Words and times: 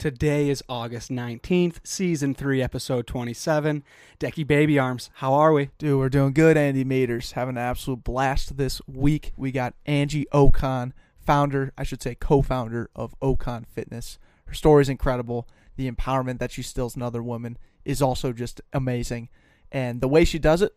Today 0.00 0.48
is 0.48 0.64
August 0.66 1.10
19th, 1.10 1.80
season 1.84 2.34
3, 2.34 2.62
episode 2.62 3.06
27. 3.06 3.84
Decky 4.18 4.46
Baby 4.46 4.78
Arms, 4.78 5.10
how 5.16 5.34
are 5.34 5.52
we? 5.52 5.68
Dude, 5.76 5.98
we're 5.98 6.08
doing 6.08 6.32
good, 6.32 6.56
Andy 6.56 6.86
Maters. 6.86 7.32
Having 7.32 7.58
an 7.58 7.64
absolute 7.64 8.02
blast 8.02 8.56
this 8.56 8.80
week. 8.88 9.34
We 9.36 9.52
got 9.52 9.74
Angie 9.84 10.24
Okon, 10.32 10.92
founder, 11.18 11.74
I 11.76 11.82
should 11.82 12.02
say 12.02 12.14
co 12.14 12.40
founder 12.40 12.88
of 12.96 13.14
Okon 13.20 13.66
Fitness. 13.66 14.18
Her 14.46 14.54
story 14.54 14.80
is 14.80 14.88
incredible. 14.88 15.46
The 15.76 15.90
empowerment 15.90 16.38
that 16.38 16.50
she 16.50 16.62
stills 16.62 16.96
in 16.96 17.02
other 17.02 17.22
women 17.22 17.58
is 17.84 18.00
also 18.00 18.32
just 18.32 18.62
amazing. 18.72 19.28
And 19.70 20.00
the 20.00 20.08
way 20.08 20.24
she 20.24 20.38
does 20.38 20.62
it, 20.62 20.74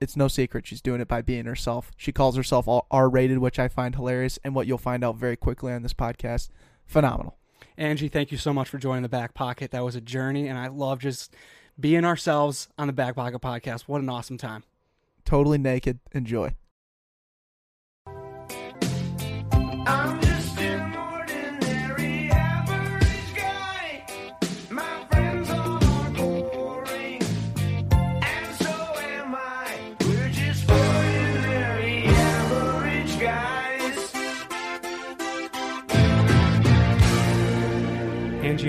it's 0.00 0.16
no 0.16 0.28
secret. 0.28 0.68
She's 0.68 0.80
doing 0.80 1.00
it 1.00 1.08
by 1.08 1.20
being 1.20 1.46
herself. 1.46 1.90
She 1.96 2.12
calls 2.12 2.36
herself 2.36 2.68
R 2.68 3.08
rated, 3.08 3.38
which 3.38 3.58
I 3.58 3.66
find 3.66 3.96
hilarious. 3.96 4.38
And 4.44 4.54
what 4.54 4.68
you'll 4.68 4.78
find 4.78 5.02
out 5.02 5.16
very 5.16 5.36
quickly 5.36 5.72
on 5.72 5.82
this 5.82 5.94
podcast, 5.94 6.50
phenomenal. 6.86 7.38
Angie, 7.76 8.08
thank 8.08 8.30
you 8.30 8.38
so 8.38 8.52
much 8.52 8.68
for 8.68 8.78
joining 8.78 9.02
the 9.02 9.08
Back 9.08 9.34
Pocket. 9.34 9.72
That 9.72 9.84
was 9.84 9.96
a 9.96 10.00
journey, 10.00 10.48
and 10.48 10.58
I 10.58 10.68
love 10.68 11.00
just 11.00 11.34
being 11.78 12.04
ourselves 12.04 12.68
on 12.78 12.86
the 12.86 12.92
Back 12.92 13.16
Pocket 13.16 13.40
podcast. 13.40 13.82
What 13.82 14.00
an 14.00 14.08
awesome 14.08 14.38
time. 14.38 14.62
Totally 15.24 15.58
naked. 15.58 15.98
Enjoy. 16.12 16.54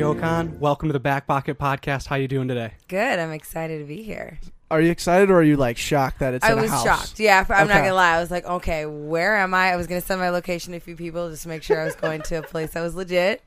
Angie 0.03 0.57
welcome 0.59 0.89
to 0.89 0.93
the 0.93 0.99
Back 0.99 1.25
Pocket 1.25 1.57
podcast. 1.57 2.07
How 2.07 2.17
you 2.17 2.27
doing 2.27 2.49
today? 2.49 2.73
Good. 2.89 3.17
I'm 3.17 3.31
excited 3.31 3.79
to 3.79 3.85
be 3.85 4.03
here. 4.03 4.39
Are 4.69 4.81
you 4.81 4.91
excited 4.91 5.29
or 5.31 5.35
are 5.35 5.43
you 5.43 5.55
like 5.55 5.77
shocked 5.77 6.19
that 6.19 6.33
it's 6.33 6.43
I 6.43 6.51
in 6.51 6.59
a 6.59 6.63
was 6.63 6.71
house? 6.71 6.83
shocked. 6.83 7.19
Yeah, 7.19 7.45
I'm 7.47 7.67
not 7.69 7.77
Okay. 7.77 7.83
gonna 7.85 7.93
lie. 7.93 8.15
I 8.15 8.19
was 8.19 8.29
like, 8.29 8.43
okay, 8.45 8.85
where 8.85 9.37
am 9.37 9.53
I? 9.53 9.71
I 9.71 9.77
was 9.77 9.87
gonna 9.87 10.01
send 10.01 10.19
my 10.19 10.31
location 10.31 10.71
to 10.71 10.77
a 10.77 10.81
few 10.81 10.97
people 10.97 11.29
just 11.29 11.43
to 11.43 11.49
make 11.49 11.63
sure 11.63 11.79
I 11.79 11.85
was 11.85 11.95
going 11.95 12.21
to 12.23 12.35
a 12.35 12.41
place 12.41 12.71
that 12.71 12.81
was 12.81 12.93
legit. 12.93 13.41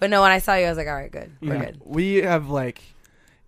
But 0.00 0.10
no, 0.10 0.22
when 0.22 0.32
I 0.32 0.38
saw 0.40 0.54
you, 0.56 0.66
I 0.66 0.70
was 0.70 0.76
like, 0.78 0.88
all 0.88 0.94
right, 0.94 1.10
good. 1.12 1.30
We're 1.40 1.54
Yeah. 1.54 1.64
good. 1.66 1.80
We 1.84 2.16
have 2.22 2.48
like, 2.50 2.82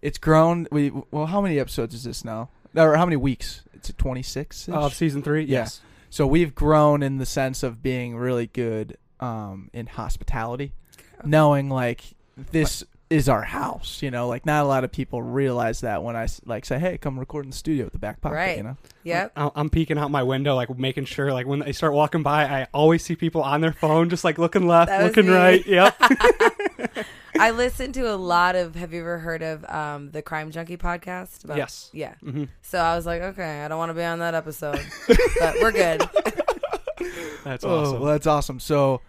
it's 0.01 0.19
grown. 0.19 0.69
We 0.71 0.93
well, 1.11 1.27
how 1.27 1.41
many 1.41 1.59
episodes 1.59 1.93
is 1.93 2.05
this 2.05 2.25
now? 2.25 2.51
Or 2.77 2.97
how 2.97 3.05
many 3.05 3.17
weeks? 3.17 3.63
It's 3.75 3.93
twenty 3.99 4.23
six. 4.23 4.69
Of 4.69 4.95
season 4.95 5.23
3? 5.25 5.43
Yeah. 5.43 5.59
Yes. 5.63 5.81
So 6.09 6.25
we've 6.25 6.55
grown 6.55 7.03
in 7.03 7.19
the 7.19 7.27
sense 7.27 7.65
of 7.65 7.83
being 7.83 8.17
really 8.17 8.47
good 8.47 8.97
um, 9.19 9.71
in 9.73 9.87
hospitality, 9.89 10.73
knowing 11.25 11.69
like 11.69 12.05
this 12.37 12.85
is 13.11 13.29
our 13.29 13.43
house. 13.43 14.01
You 14.03 14.11
know, 14.11 14.29
like 14.29 14.45
not 14.47 14.65
a 14.65 14.67
lot 14.69 14.83
of 14.85 14.91
people 14.91 15.23
realize 15.23 15.83
that 15.83 16.03
when 16.03 16.17
I 16.17 16.27
like 16.47 16.65
say, 16.65 16.79
"Hey, 16.79 16.99
come 16.99 17.19
record 17.19 17.45
in 17.45 17.51
the 17.51 17.57
studio 17.57 17.87
at 17.87 17.93
the 17.93 17.99
back 17.99 18.21
pocket." 18.21 18.35
Right. 18.35 18.57
You 18.57 18.63
know, 18.65 18.77
Yep. 19.05 19.33
I- 19.37 19.51
I'm 19.55 19.71
peeking 19.71 19.99
out 19.99 20.11
my 20.11 20.23
window, 20.23 20.55
like 20.55 20.77
making 20.79 21.05
sure, 21.05 21.33
like 21.33 21.47
when 21.47 21.61
they 21.61 21.73
start 21.73 21.93
walking 21.93 22.23
by, 22.23 22.45
I 22.45 22.67
always 22.73 23.05
see 23.05 23.15
people 23.17 23.43
on 23.43 23.61
their 23.61 23.73
phone, 23.73 24.09
just 24.11 24.25
like 24.25 24.39
looking 24.39 24.67
left, 24.67 24.89
That 24.89 25.05
looking 25.05 25.27
me. 25.27 25.33
right. 25.35 25.67
Yep. 25.67 25.97
I 27.39 27.51
listened 27.51 27.95
to 27.95 28.13
a 28.13 28.15
lot 28.17 28.55
of. 28.57 28.75
Have 28.77 28.93
you 28.93 29.01
ever 29.01 29.19
heard 29.19 29.43
of 29.43 29.65
um, 29.69 30.11
the 30.13 30.23
Crime 30.23 30.51
Junkie 30.53 30.77
podcast? 30.77 31.45
About- 31.45 31.57
Yes. 31.57 31.91
Yeah. 31.93 32.15
hmm 32.21 32.45
So 32.63 32.79
I 32.79 32.95
was 32.97 33.07
like, 33.07 33.23
okay, 33.23 33.63
I 33.65 33.69
don't 33.69 33.79
want 33.79 33.91
to 33.91 33.95
be 33.95 34.05
on 34.05 34.21
that 34.21 34.35
episode, 34.35 34.81
but 35.41 35.57
we're 35.61 35.73
good. 35.73 36.03
That's 37.45 37.65
Oh, 37.65 37.81
awesome. 37.81 38.01
well, 38.01 38.13
that's 38.13 38.27
awesome. 38.27 38.59
So, 38.61 39.03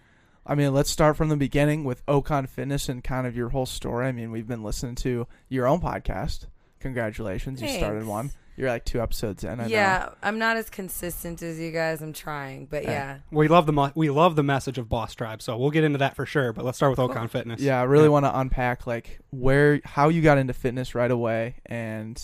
I 0.46 0.54
mean, 0.54 0.72
let's 0.72 0.90
start 0.90 1.16
from 1.16 1.28
the 1.28 1.36
beginning 1.36 1.82
with 1.84 2.04
Okon 2.06 2.48
Fitness 2.48 2.88
and 2.88 3.02
kind 3.02 3.26
of 3.26 3.36
your 3.36 3.48
whole 3.48 3.66
story. 3.66 4.06
I 4.06 4.12
mean, 4.12 4.30
we've 4.30 4.46
been 4.46 4.62
listening 4.62 4.94
to 4.96 5.26
your 5.48 5.66
own 5.66 5.80
podcast. 5.80 6.46
Congratulations, 6.80 7.60
you 7.60 7.68
started 7.68 8.06
one. 8.06 8.30
You're 8.56 8.70
like 8.70 8.84
two 8.86 9.02
episodes 9.02 9.44
in. 9.44 9.50
I 9.60 9.64
know. 9.64 9.66
yeah, 9.68 10.08
I'm 10.22 10.38
not 10.38 10.56
as 10.56 10.70
consistent 10.70 11.42
as 11.42 11.58
you 11.58 11.72
guys. 11.72 12.00
I'm 12.00 12.12
trying, 12.14 12.66
but 12.66 12.84
Yeah. 12.84 12.90
yeah. 12.90 13.18
We 13.30 13.48
love 13.48 13.66
the 13.66 13.72
mo- 13.72 13.92
we 13.94 14.08
love 14.08 14.34
the 14.36 14.42
message 14.42 14.78
of 14.78 14.88
Boss 14.88 15.14
Tribe, 15.14 15.42
so 15.42 15.58
we'll 15.58 15.70
get 15.72 15.84
into 15.84 15.98
that 15.98 16.16
for 16.16 16.24
sure. 16.24 16.52
But 16.54 16.64
let's 16.64 16.78
start 16.78 16.90
with 16.90 16.98
Okon 16.98 17.28
Fitness. 17.28 17.60
Yeah, 17.60 17.78
I 17.80 17.82
really 17.84 18.04
Yeah. 18.04 18.10
want 18.10 18.24
to 18.24 18.38
unpack 18.38 18.86
like 18.86 19.18
where 19.30 19.80
how 19.84 20.08
you 20.08 20.22
got 20.22 20.38
into 20.38 20.54
fitness 20.54 20.94
right 20.94 21.10
away 21.10 21.56
and, 21.66 22.22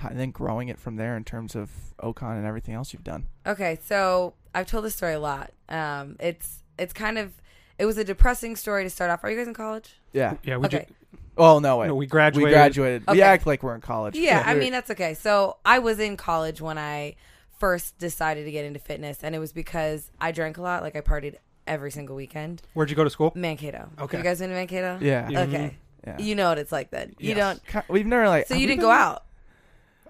and 0.00 0.20
then 0.20 0.30
growing 0.30 0.68
it 0.68 0.78
from 0.78 0.94
there 0.96 1.16
in 1.16 1.24
terms 1.24 1.56
of 1.56 1.70
Okon 2.00 2.36
and 2.36 2.46
everything 2.46 2.74
else 2.74 2.92
you've 2.92 3.02
done. 3.04 3.26
Okay, 3.44 3.78
so 3.82 4.34
I've 4.54 4.66
told 4.66 4.84
this 4.84 4.94
story 4.94 5.14
a 5.14 5.20
lot. 5.20 5.50
Um, 5.68 6.16
it's 6.20 6.62
it's 6.78 6.92
kind 6.92 7.18
of 7.18 7.32
it 7.78 7.86
was 7.86 7.98
a 7.98 8.04
depressing 8.04 8.56
story 8.56 8.84
to 8.84 8.90
start 8.90 9.10
off. 9.10 9.24
Are 9.24 9.30
you 9.30 9.36
guys 9.36 9.48
in 9.48 9.54
college? 9.54 9.94
Yeah. 10.12 10.34
Yeah, 10.42 10.56
we 10.58 10.66
Okay. 10.66 10.86
ju- 10.88 11.18
Oh 11.36 11.58
no, 11.58 11.78
wait. 11.78 11.88
no, 11.88 11.94
we 11.94 12.00
we 12.00 12.06
graduated. 12.06 12.52
graduated. 12.52 13.02
We 13.10 13.20
act 13.22 13.44
like 13.46 13.62
we're 13.64 13.74
in 13.74 13.80
college. 13.80 14.16
Yeah, 14.16 14.42
I 14.46 14.54
mean 14.54 14.70
that's 14.72 14.90
okay. 14.92 15.14
So 15.14 15.56
I 15.64 15.80
was 15.80 15.98
in 15.98 16.16
college 16.16 16.60
when 16.60 16.78
I 16.78 17.16
first 17.58 17.98
decided 17.98 18.44
to 18.44 18.50
get 18.52 18.64
into 18.64 18.78
fitness, 18.78 19.18
and 19.22 19.34
it 19.34 19.38
was 19.40 19.52
because 19.52 20.10
I 20.20 20.30
drank 20.32 20.58
a 20.58 20.62
lot. 20.62 20.82
Like 20.82 20.94
I 20.96 21.00
partied 21.00 21.36
every 21.66 21.90
single 21.90 22.14
weekend. 22.14 22.62
Where'd 22.74 22.90
you 22.90 22.94
go 22.96 23.02
to 23.04 23.10
school? 23.10 23.32
Mankato. 23.34 23.88
Okay. 23.98 24.16
Have 24.16 24.24
you 24.24 24.30
guys 24.30 24.38
been 24.38 24.50
to 24.50 24.54
Mankato? 24.54 24.98
yeah. 25.00 25.28
Yeah. 25.28 25.40
Okay. 25.42 25.76
yeah. 26.06 26.18
You 26.18 26.34
know 26.36 26.50
what 26.50 26.58
it's 26.58 26.70
like 26.70 26.90
then. 26.90 27.14
You 27.18 27.34
Yes. 27.34 27.58
don't. 27.72 27.88
We've 27.88 28.06
never 28.06 28.28
like. 28.28 28.46
So 28.46 28.54
you 28.54 28.66
didn't 28.68 28.80
been- 28.80 28.86
go 28.86 28.92
out 28.92 29.24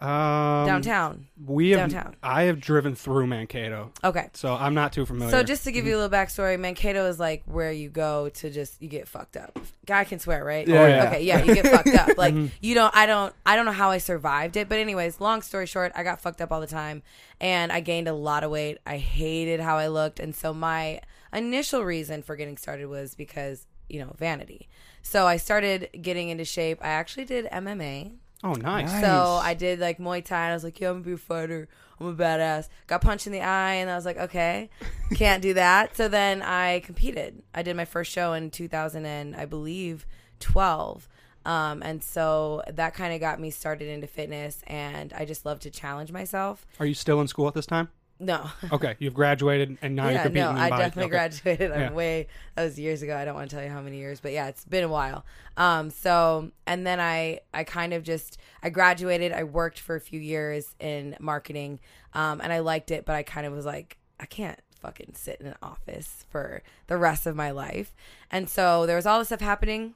Um, 0.00 0.66
downtown. 0.66 1.26
We 1.46 1.70
have. 1.70 1.90
Downtown. 1.90 2.16
I 2.22 2.42
have 2.44 2.60
driven 2.60 2.94
through 2.94 3.26
Mankato, 3.26 3.92
Okay. 4.02 4.28
so 4.34 4.52
I'm 4.54 4.74
not 4.74 4.92
too 4.92 5.06
familiar. 5.06 5.30
So 5.30 5.42
just 5.42 5.64
to 5.64 5.72
give 5.72 5.86
you 5.86 5.94
a 5.96 5.98
little 5.98 6.10
backstory, 6.10 6.58
Mankato 6.58 7.06
is 7.06 7.18
like 7.18 7.42
where 7.46 7.70
you 7.72 7.88
go 7.88 8.28
to 8.30 8.50
just 8.50 8.82
you 8.82 8.88
get 8.88 9.06
fucked 9.08 9.36
up. 9.36 9.58
Guy 9.86 10.04
can 10.04 10.18
swear, 10.18 10.44
right? 10.44 10.66
Yeah, 10.66 10.86
yeah. 10.88 11.04
Okay, 11.08 11.22
yeah, 11.22 11.42
you 11.42 11.54
get 11.54 11.66
fucked 11.66 11.94
up. 11.94 12.10
Like 12.18 12.34
Mhm. 12.34 12.50
you 12.60 12.74
don't 12.74 12.94
I 12.94 13.06
don't 13.06 13.32
I 13.46 13.56
don't 13.56 13.64
know 13.66 13.72
how 13.72 13.90
I 13.90 13.98
survived 13.98 14.56
it, 14.56 14.68
but 14.68 14.78
anyways, 14.78 15.20
long 15.20 15.42
story 15.42 15.66
short, 15.66 15.92
I 15.94 16.02
got 16.02 16.20
fucked 16.20 16.40
up 16.40 16.50
all 16.52 16.60
the 16.60 16.66
time 16.66 17.02
and 17.40 17.70
I 17.72 17.80
gained 17.80 18.08
a 18.08 18.12
lot 18.14 18.44
of 18.44 18.50
weight. 18.50 18.78
I 18.86 18.98
hated 18.98 19.60
how 19.60 19.76
I 19.78 19.88
looked, 19.88 20.20
and 20.20 20.34
so 20.34 20.52
my 20.52 21.00
initial 21.32 21.84
reason 21.84 22.22
for 22.22 22.36
getting 22.36 22.56
started 22.56 22.86
was 22.86 23.14
because, 23.14 23.66
you 23.88 23.98
know, 24.00 24.14
vanity. 24.18 24.68
So 25.02 25.26
I 25.26 25.36
started 25.36 25.90
getting 26.00 26.28
into 26.30 26.44
shape. 26.44 26.78
I 26.80 26.88
actually 26.88 27.24
did 27.26 27.46
MMA. 27.46 28.12
Oh, 28.44 28.52
nice. 28.52 28.92
Nice. 28.92 29.04
So 29.04 29.40
I 29.42 29.54
did 29.54 29.80
like 29.80 29.98
Muay 29.98 30.24
Thai, 30.24 30.44
and 30.44 30.52
I 30.52 30.54
was 30.54 30.62
like, 30.64 30.80
"Yeah, 30.80 30.90
I'm 30.90 30.96
gonna 30.96 31.04
be 31.06 31.12
a 31.12 31.16
fighter. 31.16 31.68
I'm 31.98 32.06
a 32.06 32.14
badass." 32.14 32.68
Got 32.86 33.00
punched 33.00 33.26
in 33.26 33.32
the 33.32 33.40
eye, 33.40 33.74
and 33.74 33.90
I 33.90 33.96
was 33.96 34.04
like, 34.04 34.18
"Okay, 34.18 34.70
can't 35.14 35.42
do 35.42 35.54
that." 35.54 35.96
So 35.96 36.08
then 36.08 36.42
I 36.42 36.80
competed. 36.80 37.42
I 37.54 37.62
did 37.62 37.76
my 37.76 37.84
first 37.84 38.12
show 38.12 38.32
in 38.34 38.50
2000 38.50 39.04
and 39.06 39.34
I 39.34 39.46
believe 39.46 40.06
12, 40.40 41.08
um, 41.46 41.82
and 41.82 42.02
so 42.02 42.62
that 42.68 42.94
kind 42.94 43.12
of 43.14 43.20
got 43.20 43.40
me 43.40 43.50
started 43.50 43.88
into 43.88 44.06
fitness, 44.06 44.62
and 44.66 45.12
I 45.12 45.24
just 45.24 45.44
love 45.44 45.60
to 45.60 45.70
challenge 45.70 46.12
myself. 46.12 46.66
Are 46.78 46.86
you 46.86 46.94
still 46.94 47.20
in 47.20 47.28
school 47.28 47.48
at 47.48 47.54
this 47.54 47.66
time? 47.66 47.88
No, 48.20 48.48
Okay, 48.72 48.94
you've 49.00 49.12
graduated 49.12 49.76
and 49.82 49.96
now 49.96 50.04
you're 50.04 50.12
yeah, 50.12 50.22
competing. 50.22 50.44
no, 50.44 50.50
in 50.52 50.56
I 50.58 50.70
body- 50.70 50.82
definitely 50.84 51.02
okay. 51.04 51.10
graduated. 51.10 51.72
I'm 51.72 51.80
Yeah. 51.80 51.92
way 51.92 52.28
that 52.54 52.62
was 52.64 52.78
years 52.78 53.02
ago. 53.02 53.16
I 53.16 53.24
don't 53.24 53.34
want 53.34 53.50
to 53.50 53.56
tell 53.56 53.64
you 53.64 53.70
how 53.70 53.80
many 53.82 53.96
years, 53.98 54.20
but 54.20 54.30
yeah, 54.32 54.46
it's 54.46 54.64
been 54.64 54.84
a 54.84 54.88
while. 54.88 55.24
Um, 55.56 55.90
so 55.90 56.52
and 56.66 56.86
then 56.86 57.00
I 57.00 57.40
I 57.52 57.64
kind 57.64 57.92
of 57.92 58.02
just 58.04 58.38
I 58.62 58.70
graduated. 58.70 59.32
I 59.32 59.42
worked 59.42 59.80
for 59.80 59.96
a 59.96 60.00
few 60.00 60.20
years 60.20 60.74
in 60.78 61.16
marketing, 61.20 61.80
um, 62.14 62.40
and 62.40 62.52
I 62.52 62.60
liked 62.60 62.90
it, 62.92 63.04
but 63.04 63.16
I 63.16 63.24
kind 63.24 63.46
of 63.46 63.52
was 63.52 63.66
like, 63.66 63.98
I 64.20 64.26
can't 64.26 64.60
fucking 64.80 65.14
sit 65.14 65.40
in 65.40 65.46
an 65.48 65.56
office 65.62 66.24
for 66.30 66.62
the 66.86 66.96
rest 66.96 67.26
of 67.26 67.34
my 67.34 67.50
life. 67.50 67.94
And 68.30 68.48
so 68.48 68.86
there 68.86 68.96
was 68.96 69.06
all 69.06 69.18
this 69.18 69.28
stuff 69.28 69.40
happening, 69.40 69.94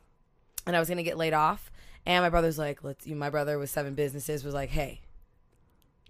and 0.66 0.74
I 0.74 0.80
was 0.80 0.88
gonna 0.88 1.02
get 1.04 1.16
laid 1.16 1.34
off. 1.34 1.70
And 2.04 2.24
my 2.24 2.30
brother's 2.30 2.58
like, 2.58 2.82
let's. 2.82 3.06
You, 3.06 3.14
My 3.14 3.30
brother 3.30 3.58
with 3.60 3.70
seven 3.70 3.94
businesses 3.94 4.42
was 4.44 4.54
like, 4.54 4.70
hey, 4.70 5.02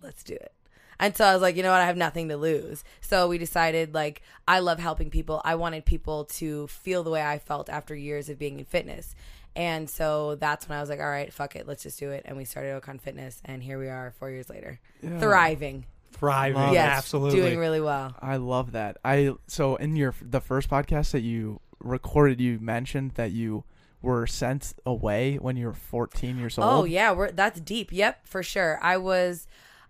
let's 0.02 0.22
do 0.22 0.34
it. 0.34 0.52
And 1.00 1.16
so 1.16 1.24
I 1.24 1.32
was 1.32 1.42
like, 1.42 1.56
you 1.56 1.62
know 1.62 1.70
what? 1.70 1.80
I 1.80 1.86
have 1.86 1.96
nothing 1.96 2.28
to 2.28 2.36
lose. 2.36 2.82
So 3.00 3.28
we 3.28 3.38
decided, 3.38 3.94
like, 3.94 4.22
I 4.46 4.58
love 4.58 4.78
helping 4.78 5.10
people. 5.10 5.40
I 5.44 5.54
wanted 5.54 5.84
people 5.84 6.24
to 6.24 6.66
feel 6.66 7.04
the 7.04 7.10
way 7.10 7.22
I 7.22 7.38
felt 7.38 7.68
after 7.68 7.94
years 7.94 8.28
of 8.28 8.38
being 8.38 8.58
in 8.58 8.64
fitness. 8.64 9.14
And 9.54 9.88
so 9.88 10.36
that's 10.36 10.68
when 10.68 10.78
I 10.78 10.80
was 10.80 10.90
like, 10.90 11.00
all 11.00 11.08
right, 11.08 11.32
fuck 11.32 11.56
it. 11.56 11.66
Let's 11.66 11.82
just 11.82 11.98
do 11.98 12.10
it. 12.10 12.22
And 12.24 12.36
we 12.36 12.44
started 12.44 12.80
Okon 12.80 13.00
Fitness. 13.00 13.40
And 13.44 13.62
here 13.62 13.78
we 13.78 13.88
are 13.88 14.12
four 14.18 14.30
years 14.30 14.48
later. 14.48 14.78
Yeah. 15.02 15.18
Thriving. 15.18 15.86
Thriving. 16.12 16.60
Love 16.60 16.74
yes. 16.74 16.96
absolutely. 16.98 17.40
Doing 17.40 17.58
really 17.58 17.80
well. 17.80 18.14
I 18.20 18.36
love 18.36 18.72
that. 18.72 18.98
I 19.04 19.34
so 19.46 19.76
in 19.76 19.96
your 19.96 20.14
the 20.22 20.40
first 20.40 20.70
podcast 20.70 21.10
that 21.12 21.20
you 21.20 21.60
recorded, 21.80 22.40
you 22.40 22.58
mentioned 22.60 23.12
that 23.12 23.32
you 23.32 23.64
were 24.00 24.26
sent 24.26 24.74
away 24.86 25.36
when 25.36 25.56
you 25.56 25.66
were 25.66 25.74
14 25.74 26.38
years 26.38 26.58
oh, 26.58 26.62
old. 26.62 26.72
Oh 26.72 26.84
yeah, 26.84 27.12
we're 27.12 27.30
that's 27.32 27.60
deep. 27.60 27.92
Yep, 27.92 28.26
for 28.26 28.42
sure. 28.42 28.78
I 28.82 28.96
was 28.96 29.46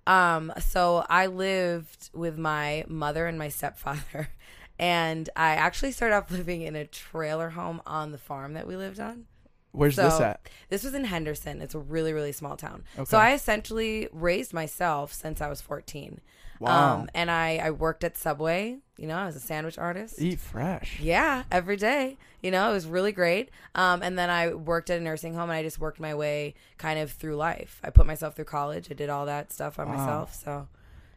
um 0.09 0.53
so 0.59 1.05
I 1.09 1.27
lived 1.27 2.11
with 2.13 2.37
my 2.39 2.85
mother 2.89 3.27
and 3.27 3.39
my 3.39 3.49
stepfather 3.49 4.31
and 4.79 5.29
I 5.37 5.51
actually 5.51 5.93
started 5.93 6.17
off 6.17 6.31
living 6.31 6.63
in 6.63 6.75
a 6.75 6.85
trailer 6.87 7.51
home 7.51 7.81
on 7.87 8.11
the 8.13 8.19
farm 8.19 8.55
that 8.55 8.67
we 8.67 8.77
lived 8.77 8.99
on. 8.99 9.27
Where's 9.73 9.97
So, 9.97 10.05
this 10.05 10.21
at? 10.21 10.49
This 10.71 10.83
was 10.83 10.95
in 10.95 11.05
Henderson. 11.05 11.61
It's 11.61 11.75
a 11.75 11.79
really, 11.79 12.13
really 12.13 12.33
small 12.33 12.57
town. 12.57 12.85
Okay. 12.97 13.05
So 13.09 13.19
I 13.19 13.33
essentially 13.35 14.09
raised 14.13 14.53
myself 14.53 15.13
since 15.13 15.41
I 15.41 15.49
was 15.49 15.61
14. 15.61 16.21
Wow. 16.61 17.01
Um, 17.01 17.11
and 17.15 17.31
I, 17.31 17.59
I 17.59 17.71
worked 17.71 18.03
at 18.05 18.17
Subway. 18.17 18.79
You 18.97 19.07
know, 19.07 19.17
I 19.17 19.27
was 19.27 19.37
a 19.37 19.41
sandwich 19.41 19.79
artist. 19.79 20.21
Eat 20.21 20.41
fresh. 20.41 20.99
Yeah, 21.01 21.45
every 21.53 21.77
day. 21.77 22.17
You 22.43 22.51
know, 22.51 22.71
it 22.71 22.73
was 22.73 22.87
really 22.87 23.13
great. 23.13 23.51
Um, 23.75 24.03
and 24.03 24.19
then 24.19 24.29
I 24.31 24.55
worked 24.55 24.91
at 24.91 24.99
a 24.99 25.03
nursing 25.03 25.35
home 25.35 25.51
and 25.51 25.53
I 25.53 25.63
just 25.63 25.79
worked 25.79 26.01
my 26.01 26.15
way 26.15 26.55
kind 26.79 26.99
of 26.99 27.13
through 27.13 27.37
life. 27.37 27.81
I 27.85 27.91
put 27.91 28.07
myself 28.07 28.35
through 28.35 28.47
college. 28.47 28.89
I 28.91 28.95
did 28.95 29.09
all 29.09 29.27
that 29.27 29.53
stuff 29.53 29.77
by 29.77 29.85
Wow. 29.85 29.97
myself. 29.97 30.35
So 30.35 30.69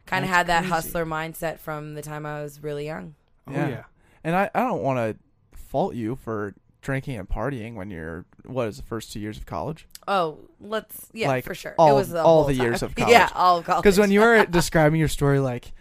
kind 0.06 0.24
of 0.24 0.30
had 0.30 0.46
that 0.46 0.60
crazy. 0.60 0.72
hustler 0.72 1.04
mindset 1.06 1.58
from 1.58 1.94
the 1.94 2.02
time 2.02 2.24
I 2.26 2.42
was 2.42 2.62
really 2.62 2.86
young. 2.86 3.14
Oh 3.48 3.52
Yeah. 3.52 3.68
yeah. 3.68 3.84
And 4.24 4.36
I, 4.36 4.50
I 4.54 4.60
don't 4.60 4.82
want 4.82 4.98
to 4.98 5.58
fault 5.58 5.94
you 5.94 6.14
for 6.16 6.54
drinking 6.82 7.16
and 7.18 7.28
partying 7.28 7.74
when 7.74 7.90
you're 7.90 8.26
what 8.44 8.68
is 8.68 8.76
the 8.76 8.82
first 8.84 9.12
two 9.12 9.18
years 9.20 9.38
of 9.38 9.46
college? 9.46 9.86
Oh, 10.08 10.38
let's, 10.60 11.08
yeah, 11.12 11.28
Like, 11.28 11.44
for 11.44 11.54
sure. 11.54 11.74
all- 11.78 11.90
it 11.90 11.94
was 11.94 12.08
the 12.10 12.22
all 12.22 12.44
the 12.44 12.54
years 12.54 12.82
of 12.82 12.94
college. 12.96 13.12
Yeah, 13.12 13.28
all 13.34 13.58
of 13.58 13.64
college. 13.64 13.82
Because 13.82 13.98
when 13.98 14.10
you 14.10 14.20
were 14.20 14.44
describing 14.50 14.98
your 14.98 15.08
story, 15.08 15.38
like, 15.38 15.72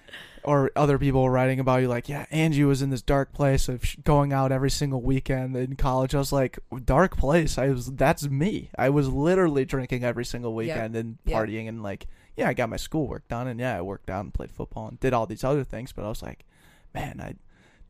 or 0.44 0.72
other 0.76 0.98
people 0.98 1.24
were 1.24 1.32
writing 1.32 1.60
about 1.60 1.82
you, 1.82 1.88
like, 1.88 2.10
yeah, 2.10 2.26
Angie 2.32 2.64
was 2.64 2.82
in 2.82 2.90
this 2.90 3.02
dark 3.04 3.32
place 3.34 3.68
of 3.70 3.86
sh- 3.86 3.98
going 4.04 4.34
out 4.34 4.52
every 4.52 4.72
single 4.72 5.02
weekend 5.02 5.56
in 5.56 5.76
college. 5.76 6.16
I 6.16 6.18
was 6.18 6.32
like, 6.32 6.58
dark 6.86 7.16
place. 7.18 7.58
I 7.60 7.70
was. 7.70 7.92
That's 7.94 8.28
me. 8.28 8.70
I 8.78 8.90
was 8.90 9.08
literally 9.08 9.66
drinking 9.66 10.04
every 10.04 10.26
single 10.26 10.56
weekend 10.56 10.96
and 10.96 11.18
Yeah. 11.26 11.38
partying 11.38 11.68
and 11.70 11.84
like, 11.84 12.08
yeah, 12.36 12.48
I 12.48 12.54
got 12.54 12.70
my 12.70 12.78
schoolwork 12.78 13.28
done 13.28 13.48
and 13.48 13.60
yeah, 13.60 13.78
I 13.78 13.82
worked 13.82 14.10
out 14.10 14.22
and 14.24 14.34
played 14.34 14.52
football 14.52 14.88
and 14.88 15.00
did 15.00 15.14
all 15.14 15.28
these 15.28 15.44
other 15.44 15.64
things. 15.64 15.92
But 15.92 16.06
I 16.06 16.10
was 16.10 16.24
like, 16.24 16.46
man, 16.94 17.22
I 17.22 17.36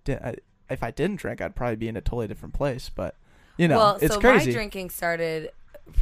did. 0.04 0.20
I, 0.22 0.36
if 0.70 0.84
I 0.84 0.92
didn't 0.92 1.18
drink, 1.18 1.40
I'd 1.42 1.56
probably 1.56 1.76
be 1.78 1.88
in 1.88 1.96
a 1.96 2.02
totally 2.02 2.28
different 2.28 2.54
place. 2.54 2.90
But 2.90 3.16
you 3.58 3.68
know, 3.70 3.78
well, 3.78 3.98
it's 4.02 4.14
so 4.16 4.20
crazy. 4.20 4.48
my 4.50 4.54
drinking 4.54 4.90
started 4.90 5.52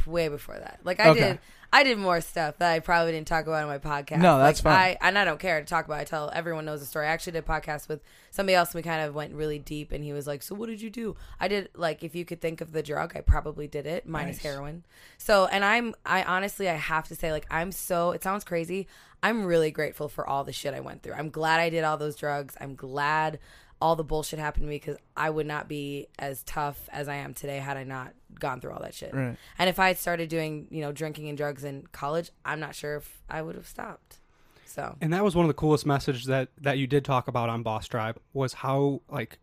way 0.06 0.28
before 0.28 0.58
that. 0.58 0.80
Like 0.84 1.00
I 1.00 1.08
Okay. 1.10 1.20
did, 1.20 1.38
I 1.72 1.84
did 1.84 1.98
more 1.98 2.20
stuff 2.20 2.58
that 2.58 2.72
I 2.72 2.80
probably 2.80 3.12
didn't 3.12 3.28
talk 3.28 3.46
about 3.46 3.62
on 3.62 3.68
my 3.68 3.78
podcast. 3.78 4.20
No, 4.20 4.38
that's 4.38 4.64
like, 4.64 4.74
fine. 4.74 4.96
I 5.00 5.08
and 5.08 5.18
I 5.18 5.24
don't 5.24 5.38
care 5.38 5.60
to 5.60 5.66
talk 5.66 5.84
about. 5.84 5.98
it. 5.98 6.02
I 6.02 6.04
tell 6.04 6.30
everyone 6.34 6.64
knows 6.64 6.80
the 6.80 6.86
story. 6.86 7.06
I 7.06 7.10
actually 7.10 7.32
did 7.34 7.44
a 7.44 7.46
podcast 7.46 7.88
with 7.88 8.00
somebody 8.32 8.54
else. 8.56 8.70
and 8.70 8.76
We 8.76 8.82
kind 8.82 9.02
of 9.06 9.14
went 9.14 9.34
really 9.34 9.58
deep, 9.60 9.92
and 9.92 10.02
he 10.02 10.12
was 10.12 10.26
like, 10.26 10.42
"So 10.42 10.54
what 10.56 10.68
did 10.68 10.80
you 10.82 10.90
do?" 10.90 11.16
I 11.38 11.46
did 11.46 11.68
like 11.76 12.02
if 12.02 12.14
you 12.14 12.24
could 12.24 12.40
think 12.40 12.60
of 12.60 12.72
the 12.72 12.82
drug, 12.82 13.16
I 13.16 13.20
probably 13.20 13.68
did 13.68 13.86
it 13.86 14.04
minus 14.06 14.36
Nice. 14.36 14.42
heroin. 14.52 14.84
So, 15.16 15.46
and 15.46 15.64
I'm 15.64 15.94
I 16.04 16.24
honestly 16.24 16.68
I 16.68 16.74
have 16.74 17.06
to 17.08 17.14
say 17.14 17.30
like 17.30 17.46
I'm 17.50 17.70
so 17.72 18.10
it 18.10 18.22
sounds 18.24 18.42
crazy. 18.44 18.88
I'm 19.22 19.44
really 19.44 19.70
grateful 19.70 20.08
for 20.08 20.26
all 20.26 20.44
the 20.44 20.52
shit 20.52 20.74
I 20.74 20.80
went 20.80 21.02
through. 21.02 21.12
I'm 21.12 21.30
glad 21.30 21.60
I 21.60 21.68
did 21.70 21.84
all 21.84 21.98
those 21.98 22.16
drugs. 22.16 22.56
I'm 22.60 22.74
glad 22.74 23.38
all 23.80 23.96
the 23.96 24.04
bullshit 24.04 24.38
happened 24.38 24.64
to 24.64 24.68
me 24.68 24.76
because 24.76 24.96
I 25.16 25.30
would 25.30 25.46
not 25.46 25.68
be 25.68 26.08
as 26.18 26.42
tough 26.42 26.88
as 26.92 27.08
I 27.08 27.16
am 27.16 27.34
today 27.34 27.58
had 27.58 27.76
I 27.76 27.84
not 27.84 28.12
gone 28.38 28.60
through 28.60 28.72
all 28.72 28.82
that 28.82 28.94
shit. 28.94 29.14
Right. 29.14 29.36
And 29.58 29.70
if 29.70 29.78
I 29.78 29.88
had 29.88 29.98
started 29.98 30.28
doing, 30.28 30.66
you 30.70 30.80
know, 30.82 30.92
drinking 30.92 31.28
and 31.28 31.38
drugs 31.38 31.64
in 31.64 31.86
college, 31.92 32.30
I'm 32.44 32.60
not 32.60 32.74
sure 32.74 32.96
if 32.96 33.22
I 33.28 33.42
would 33.42 33.54
have 33.54 33.66
stopped. 33.66 34.18
So 34.66 34.96
And 35.00 35.12
that 35.12 35.24
was 35.24 35.34
one 35.34 35.44
of 35.44 35.48
the 35.48 35.54
coolest 35.54 35.84
messages 35.84 36.26
that 36.26 36.50
that 36.60 36.78
you 36.78 36.86
did 36.86 37.04
talk 37.04 37.26
about 37.26 37.48
on 37.48 37.62
Boss 37.62 37.88
Tribe 37.88 38.18
was 38.32 38.52
how 38.52 39.02
like 39.08 39.38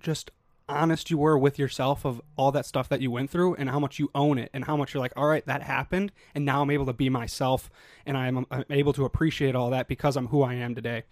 just 0.00 0.32
honest 0.68 1.10
you 1.10 1.18
were 1.18 1.38
with 1.38 1.58
yourself 1.58 2.04
of 2.04 2.20
all 2.36 2.50
that 2.52 2.66
stuff 2.66 2.88
that 2.88 3.00
you 3.00 3.10
went 3.10 3.30
through 3.30 3.54
and 3.56 3.68
how 3.70 3.78
much 3.78 3.98
you 3.98 4.10
own 4.14 4.38
it 4.38 4.50
and 4.52 4.64
how 4.64 4.76
much 4.76 4.94
you're 4.94 5.00
like, 5.00 5.12
all 5.16 5.26
right, 5.26 5.44
that 5.46 5.62
happened, 5.62 6.12
and 6.34 6.44
now 6.44 6.62
I'm 6.62 6.70
able 6.70 6.86
to 6.86 6.92
be 6.92 7.08
myself 7.08 7.70
and 8.06 8.16
I'm, 8.16 8.46
I'm 8.50 8.64
able 8.70 8.92
to 8.94 9.04
appreciate 9.04 9.54
all 9.54 9.70
that 9.70 9.86
because 9.86 10.16
I'm 10.16 10.28
who 10.28 10.42
I 10.42 10.54
am 10.54 10.74
today. 10.74 11.04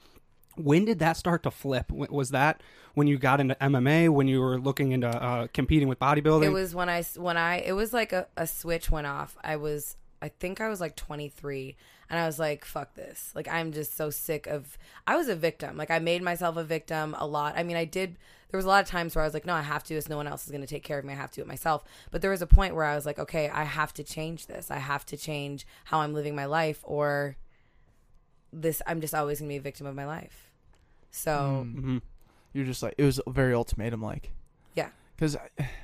When 0.65 0.85
did 0.85 0.99
that 0.99 1.17
start 1.17 1.43
to 1.45 1.51
flip? 1.51 1.91
Was 1.91 2.31
that 2.31 2.63
when 2.95 3.07
you 3.07 3.19
got 3.19 3.41
into 3.41 3.55
MMA? 3.57 4.09
When 4.09 4.29
you 4.29 4.41
were 4.41 4.59
looking 4.59 4.93
into 4.93 5.09
uh, 5.09 5.47
competing 5.53 5.89
with 5.89 5.99
bodybuilding? 5.99 6.45
it 6.45 6.53
was 6.53 6.75
when 6.75 6.89
I 6.89 7.03
when 7.17 7.37
I 7.37 7.61
it 7.61 7.73
was 7.73 7.93
like 7.93 8.13
a, 8.13 8.27
a 8.37 8.47
switch 8.47 8.91
went 8.91 9.07
off. 9.07 9.37
I 9.43 9.57
was 9.57 9.97
I 10.23 10.29
think 10.29 10.61
I 10.61 10.69
was 10.69 10.81
like 10.81 10.97
23 10.97 11.77
and 12.11 12.19
I 12.19 12.27
was 12.27 12.39
like 12.39 12.65
fuck 12.65 12.95
this. 12.95 13.33
Like 13.35 13.49
I'm 13.49 13.73
just 13.73 13.97
so 13.97 14.11
sick 14.11 14.47
of 14.47 14.77
I 15.07 15.17
was 15.17 15.29
a 15.29 15.37
victim. 15.37 15.77
Like 15.77 15.91
I 15.91 15.99
made 15.99 16.23
myself 16.23 16.57
a 16.57 16.65
victim 16.65 17.15
a 17.19 17.27
lot. 17.27 17.55
I 17.57 17.63
mean, 17.63 17.77
I 17.77 17.85
did 17.85 18.17
there 18.51 18.59
was 18.59 18.65
a 18.65 18.69
lot 18.69 18.83
of 18.83 18.89
times 18.89 19.15
where 19.15 19.23
I 19.23 19.27
was 19.27 19.35
like 19.35 19.47
no, 19.47 19.55
I 19.55 19.63
have 19.63 19.85
to 19.85 19.95
this 19.95 20.09
no 20.09 20.17
one 20.17 20.27
else 20.27 20.45
is 20.45 20.51
going 20.51 20.63
to 20.63 20.67
take 20.67 20.83
care 20.83 20.99
of 20.99 21.05
me. 21.05 21.13
I 21.13 21.17
have 21.17 21.31
to 21.33 21.37
do 21.37 21.43
it 21.43 21.49
myself. 21.49 21.85
But 22.11 22.23
there 22.23 22.31
was 22.31 22.43
a 22.43 22.47
point 22.47 22.75
where 22.75 22.85
I 22.85 22.95
was 22.95 23.07
like 23.07 23.19
okay, 23.19 23.49
I 23.49 23.65
have 23.65 23.95
to 23.95 24.05
change 24.05 24.47
this. 24.47 24.71
I 24.71 24.79
have 24.79 25.07
to 25.07 25.17
change 25.17 25.67
how 25.85 26.01
I'm 26.01 26.13
living 26.13 26.35
my 26.35 26.47
life 26.47 26.81
or 26.83 27.37
this 28.53 28.83
I'm 28.87 29.01
just 29.01 29.15
always 29.15 29.39
going 29.39 29.49
to 29.49 29.53
be 29.53 29.59
a 29.59 29.63
victim 29.63 29.87
of 29.87 29.95
my 29.95 30.07
life. 30.07 30.50
So, 31.11 31.65
Mm. 31.67 31.75
Mhm. 31.77 32.03
You're 32.53 32.67
just 32.67 32.83
like 32.83 32.95
it 32.99 33.05
was 33.05 33.21
very 33.29 33.55
ultimatum 33.55 34.03
like. 34.03 34.33
Yeah. 34.75 34.89
Because 35.17 35.37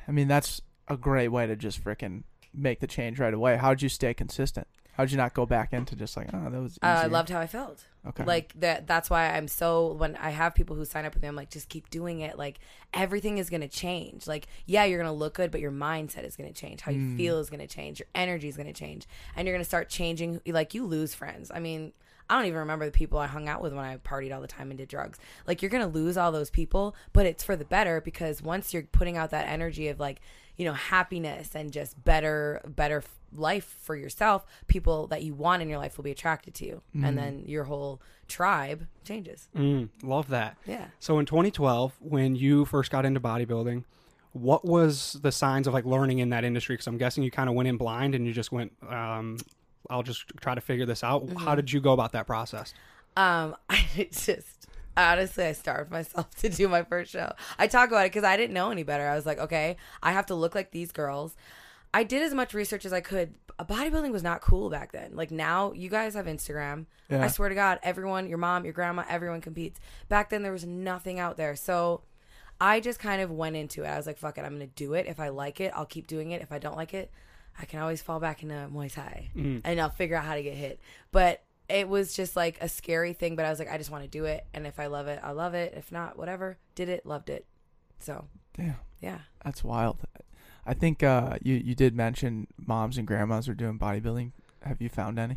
I 0.09 0.11
mean 0.13 0.27
that's 0.29 0.61
a 0.89 0.97
great 0.97 1.29
way 1.29 1.47
to 1.47 1.55
just 1.57 1.83
frickin' 1.83 2.25
make 2.53 2.81
the 2.81 2.87
change 2.87 3.19
right 3.21 3.33
away. 3.35 3.57
How'd 3.57 3.83
you 3.83 3.89
stay 3.89 4.15
consistent? 4.15 4.67
How'd 4.95 5.11
you 5.11 5.19
not 5.19 5.35
go 5.35 5.45
back 5.45 5.73
into 5.75 5.95
just 5.95 6.17
like 6.17 6.29
oh 6.33 6.49
that 6.51 6.61
was 6.61 6.79
uh, 6.83 6.87
I 7.05 7.07
loved 7.07 7.29
how 7.29 7.39
I 7.39 7.47
felt. 7.47 7.85
okay 8.09 8.25
Like 8.25 8.53
that 8.61 8.87
that's 8.87 9.11
why 9.11 9.29
I'm 9.37 9.47
so 9.47 9.93
when 9.93 10.17
I 10.17 10.31
have 10.31 10.55
people 10.55 10.75
who 10.75 10.85
sign 10.87 11.05
up 11.05 11.13
with 11.15 11.23
me 11.23 11.29
I'm 11.29 11.37
like 11.37 11.51
just 11.51 11.69
keep 11.69 11.91
doing 11.91 12.21
it 12.21 12.39
like 12.39 12.59
everything 12.95 13.37
is 13.39 13.51
going 13.51 13.61
to 13.61 13.69
change. 13.69 14.27
Like 14.27 14.47
yeah, 14.65 14.85
you're 14.85 14.99
going 14.99 15.13
to 15.13 15.17
look 15.17 15.35
good 15.35 15.51
but 15.53 15.61
your 15.61 15.71
mindset 15.73 16.25
is 16.25 16.35
going 16.35 16.53
to 16.53 16.59
change. 16.59 16.81
How 16.81 16.91
you 16.91 17.01
Mm. 17.01 17.17
feel 17.17 17.39
is 17.39 17.51
going 17.51 17.61
to 17.61 17.67
change. 17.67 18.01
Your 18.01 18.09
energy 18.15 18.49
is 18.49 18.57
going 18.57 18.67
to 18.69 18.73
change. 18.73 19.07
And 19.37 19.47
you're 19.47 19.55
going 19.55 19.65
to 19.65 19.69
start 19.69 19.89
changing 19.91 20.41
like 20.47 20.73
you 20.75 20.85
lose 20.87 21.15
friends. 21.15 21.53
I 21.55 21.61
mean, 21.61 21.93
I 22.29 22.37
don't 22.37 22.47
even 22.47 22.59
remember 22.59 22.85
the 22.87 22.93
people 22.93 23.19
I 23.19 23.27
hung 23.27 23.49
out 23.49 23.63
with 23.63 23.73
when 23.73 23.85
I 23.85 23.97
partied 23.99 24.35
all 24.35 24.41
the 24.41 24.47
time 24.47 24.71
and 24.71 24.79
did 24.79 24.89
drugs. 24.89 25.19
Like 25.47 25.63
you're 25.63 25.71
going 25.71 25.83
to 25.83 25.99
lose 25.99 26.17
all 26.17 26.33
those 26.33 26.51
people, 26.51 26.97
but 27.13 27.27
it's 27.27 27.45
for 27.45 27.57
the 27.57 27.65
better 27.65 28.01
because 28.01 28.43
once 28.43 28.75
you're 28.75 28.83
putting 28.85 29.17
out 29.17 29.31
that 29.31 29.49
energy 29.49 29.89
of 29.89 30.01
like, 30.01 30.21
you 30.57 30.65
know, 30.65 30.73
happiness 30.73 31.55
and 31.55 31.73
just 31.73 32.03
better 32.05 32.63
better 32.67 33.03
life 33.35 33.77
for 33.81 33.95
yourself, 33.95 34.45
people 34.67 35.07
that 35.09 35.23
you 35.23 35.35
want 35.35 35.63
in 35.63 35.69
your 35.69 35.79
life 35.79 35.97
will 35.97 36.05
be 36.05 36.11
attracted 36.11 36.55
to 36.55 36.67
you. 36.67 36.83
Mm-hmm. 36.95 37.05
And 37.05 37.19
then 37.19 37.43
your 37.47 37.65
whole 37.65 38.01
tribe 38.29 38.87
changes. 39.05 39.49
Mm, 39.57 39.89
love 40.03 40.29
that. 40.29 40.57
Yeah. 40.67 40.87
So 40.99 41.19
in 41.19 41.27
2012, 41.27 41.97
when 42.01 42.37
you 42.37 42.65
first 42.65 42.91
got 42.91 43.05
into 43.05 43.21
bodybuilding, 43.21 43.85
what 44.33 44.65
was 44.65 45.19
the 45.23 45.33
signs 45.33 45.67
of 45.67 45.75
like 45.75 45.85
learning 45.85 46.19
in 46.19 46.31
that 46.31 46.45
industry? 46.45 46.75
Because 46.75 46.87
I'm 46.87 46.99
guessing 46.99 47.23
you 47.23 47.31
kind 47.31 47.49
of 47.49 47.55
went 47.55 47.69
in 47.69 47.77
blind 47.77 48.15
and 48.15 48.27
you 48.27 48.33
just 48.33 48.53
went, 48.53 48.73
um, 48.89 49.39
I'll 49.91 50.03
just 50.03 50.29
try 50.41 50.55
to 50.55 50.61
figure 50.61 50.87
this 50.87 51.05
out. 51.05 51.27
Mm-hmm. 51.27 51.39
How 51.39 51.55
did 51.55 51.73
you 51.73 51.81
go 51.81 51.93
about 51.93 52.13
that 52.13 52.27
process? 52.27 52.75
Um, 53.17 53.57
I 53.69 54.09
just 54.13 54.67
honestly, 54.97 55.45
I 55.45 55.53
starved 55.53 55.91
myself 55.91 56.31
to 56.37 56.49
do 56.49 56.69
my 56.69 56.83
first 56.83 57.13
show. 57.13 57.33
I 57.59 57.67
talk 57.67 57.89
about 57.89 58.07
it 58.07 58.13
because 58.13 58.25
I 58.25 58.37
didn't 58.37 58.55
know 58.55 58.71
any 58.71 58.83
better. 58.83 59.07
I 59.07 59.15
was 59.15 59.27
like, 59.27 59.39
okay, 59.39 59.77
I 60.03 60.13
have 60.13 60.27
to 60.27 60.35
look 60.35 60.55
like 60.55 60.71
these 60.71 60.93
girls. 60.93 61.37
I 61.93 62.05
did 62.05 62.23
as 62.23 62.35
much 62.35 62.55
research 62.55 62.85
as 62.85 62.93
I 62.93 63.01
could. 63.01 63.35
Bodybuilding 63.59 64.13
was 64.13 64.23
not 64.23 64.43
cool 64.43 64.69
back 64.69 64.93
then. 64.93 65.13
Like 65.15 65.31
now, 65.31 65.73
you 65.73 65.89
guys 65.89 66.15
have 66.15 66.27
Instagram. 66.27 66.87
Yeah. 67.09 67.25
I 67.25 67.29
swear 67.29 67.49
to 67.49 67.55
God, 67.55 67.79
everyone, 67.83 68.29
your 68.29 68.39
mom, 68.39 68.65
your 68.65 68.75
grandma, 68.75 69.05
everyone 69.09 69.41
competes. 69.41 69.81
Back 70.09 70.29
then, 70.29 70.43
there 70.43 70.53
was 70.53 70.67
nothing 70.67 71.19
out 71.19 71.39
there. 71.39 71.57
So 71.57 72.03
I 72.61 72.81
just 72.81 72.99
kind 72.99 73.23
of 73.23 73.31
went 73.31 73.57
into 73.57 73.85
it. 73.85 73.89
I 73.89 73.97
was 73.97 74.07
like, 74.07 74.19
fuck 74.19 74.37
it, 74.37 74.43
I'm 74.43 74.57
going 74.57 74.69
to 74.69 74.75
do 74.75 74.93
it. 74.93 75.07
If 75.07 75.21
I 75.21 75.31
like 75.31 75.61
it, 75.61 75.73
I'll 75.75 75.87
keep 75.87 76.07
doing 76.07 76.33
it. 76.33 76.43
If 76.43 76.53
I 76.53 76.59
don't 76.59 76.77
like 76.77 76.93
it, 76.93 77.11
I 77.61 77.65
can 77.65 77.81
always 77.81 78.03
fall 78.03 78.21
back 78.21 78.43
into 78.43 78.55
Muay 78.73 78.93
Thai 78.93 79.31
and 79.35 79.81
I'll 79.81 79.91
figure 79.91 80.17
out 80.17 80.25
how 80.25 80.35
to 80.35 80.43
get 80.43 80.55
hit. 80.55 80.79
But 81.13 81.43
it 81.69 81.89
was 81.89 82.15
just 82.15 82.37
like 82.37 82.59
a 82.61 82.69
scary 82.69 83.13
thing. 83.13 83.35
But 83.37 83.45
I 83.45 83.51
was 83.51 83.59
like, 83.59 83.71
I 83.73 83.79
just 83.79 83.91
want 83.91 84.05
to 84.05 84.11
do 84.11 84.25
it. 84.27 84.47
And 84.55 84.67
if 84.67 84.79
I 84.79 84.87
love 84.87 85.07
it, 85.09 85.21
I 85.23 85.31
love 85.33 85.55
it. 85.55 85.75
If 85.77 85.91
not, 85.91 86.19
whatever. 86.19 86.59
Did 86.75 86.89
it, 86.89 87.07
loved 87.07 87.31
it. 87.31 87.47
So, 87.99 88.27
damn 88.57 88.77
yeah. 89.01 89.19
that's 89.45 89.65
wild. 89.65 89.99
I 90.67 90.75
think 90.75 91.03
uh, 91.03 91.39
you 91.43 91.55
you 91.55 91.75
did 91.75 91.95
mention 91.95 92.47
moms 92.59 92.99
and 92.99 93.07
grandmas 93.07 93.49
are 93.49 93.55
doing 93.55 93.79
bodybuilding. 93.79 94.33
Have 94.63 94.81
you 94.83 94.89
found 94.89 95.19
any 95.19 95.37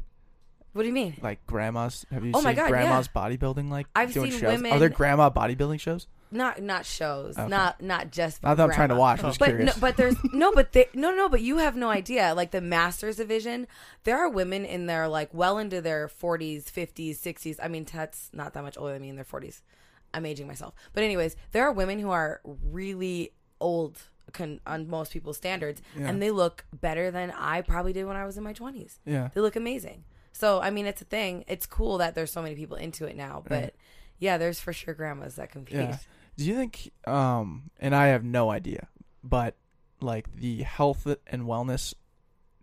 What 0.73 0.81
do 0.83 0.87
you 0.87 0.93
mean? 0.93 1.15
like 1.21 1.45
grandmas? 1.47 2.05
Have 2.11 2.25
you 2.25 2.31
Oh 2.33 2.41
my 2.41 2.49
seen 2.51 2.55
God, 2.57 2.63
yeah. 2.65 2.69
grandmas 2.69 3.07
bodybuilding 3.07 3.69
like 3.69 3.87
I've 3.95 4.13
doing 4.13 4.31
seen 4.31 4.41
shows? 4.41 4.51
women- 4.57 4.71
Are 4.73 4.79
there 4.79 4.89
grandma 4.89 5.29
bodybuilding 5.29 5.79
shows? 5.79 6.07
Not 6.31 6.61
not 6.61 6.85
shows. 6.85 7.37
Okay. 7.37 7.47
Not 7.47 7.81
not 7.81 8.11
just. 8.11 8.43
Not 8.43 8.57
that 8.57 8.63
I'm 8.63 8.71
trying 8.71 8.89
to 8.89 8.95
watch. 8.95 9.19
I'm 9.23 9.29
just 9.29 9.39
but 9.39 9.47
curious. 9.47 9.75
no, 9.75 9.81
but 9.81 9.97
there's 9.97 10.15
no, 10.31 10.51
but 10.51 10.73
they, 10.73 10.85
no, 10.93 11.11
no, 11.13 11.27
but 11.27 11.41
you 11.41 11.57
have 11.57 11.75
no 11.75 11.89
idea. 11.89 12.33
Like 12.35 12.51
the 12.51 12.61
masters 12.61 13.15
division, 13.17 13.65
there 14.03 14.17
are 14.17 14.29
women 14.29 14.63
in 14.65 14.85
their 14.85 15.07
like 15.07 15.33
well 15.33 15.57
into 15.57 15.81
their 15.81 16.07
40s, 16.07 16.65
50s, 16.71 17.17
60s. 17.17 17.57
I 17.61 17.67
mean, 17.67 17.85
that's 17.91 18.29
not 18.31 18.53
that 18.53 18.61
much 18.63 18.77
older 18.77 18.93
than 18.93 19.01
me 19.01 19.09
in 19.09 19.15
their 19.15 19.25
40s. 19.25 19.61
I'm 20.13 20.25
aging 20.25 20.45
myself, 20.47 20.73
but 20.93 21.03
anyways, 21.03 21.35
there 21.51 21.63
are 21.63 21.71
women 21.71 21.97
who 21.99 22.09
are 22.11 22.41
really 22.45 23.31
old 23.59 23.97
con- 24.33 24.59
on 24.67 24.87
most 24.87 25.11
people's 25.11 25.37
standards, 25.37 25.81
Yeah. 25.97 26.07
and 26.09 26.21
they 26.21 26.31
look 26.31 26.65
better 26.79 27.11
than 27.11 27.31
I 27.31 27.61
probably 27.61 27.93
did 27.93 28.05
when 28.05 28.15
I 28.17 28.25
was 28.25 28.37
in 28.37 28.43
my 28.43 28.53
20s. 28.53 28.99
yeah. 29.05 29.29
They 29.33 29.41
look 29.41 29.55
amazing. 29.55 30.03
So 30.31 30.61
I 30.61 30.69
mean, 30.69 30.85
it's 30.85 31.01
a 31.01 31.05
thing. 31.05 31.43
It's 31.47 31.65
cool 31.65 31.97
that 31.97 32.13
there's 32.15 32.31
so 32.31 32.41
many 32.41 32.55
people 32.55 32.77
into 32.77 33.05
it 33.05 33.15
now, 33.15 33.41
but. 33.47 33.55
Right. 33.55 33.75
Yeah, 34.21 34.37
there's 34.37 34.59
for 34.59 34.73
sure 34.73 34.93
grandmas 34.93 35.35
that 35.35 35.49
compete. 35.49 35.77
Yeah. 35.77 35.97
Do 36.39 36.45
you 36.45 36.55
think 36.55 36.91
um 37.05 37.69
and 37.79 37.93
I 37.93 38.07
have 38.07 38.23
no 38.23 38.49
idea, 38.49 38.87
but 39.23 39.55
like 39.99 40.33
the 40.35 40.63
health 40.63 41.05
and 41.27 41.43
wellness 41.43 41.93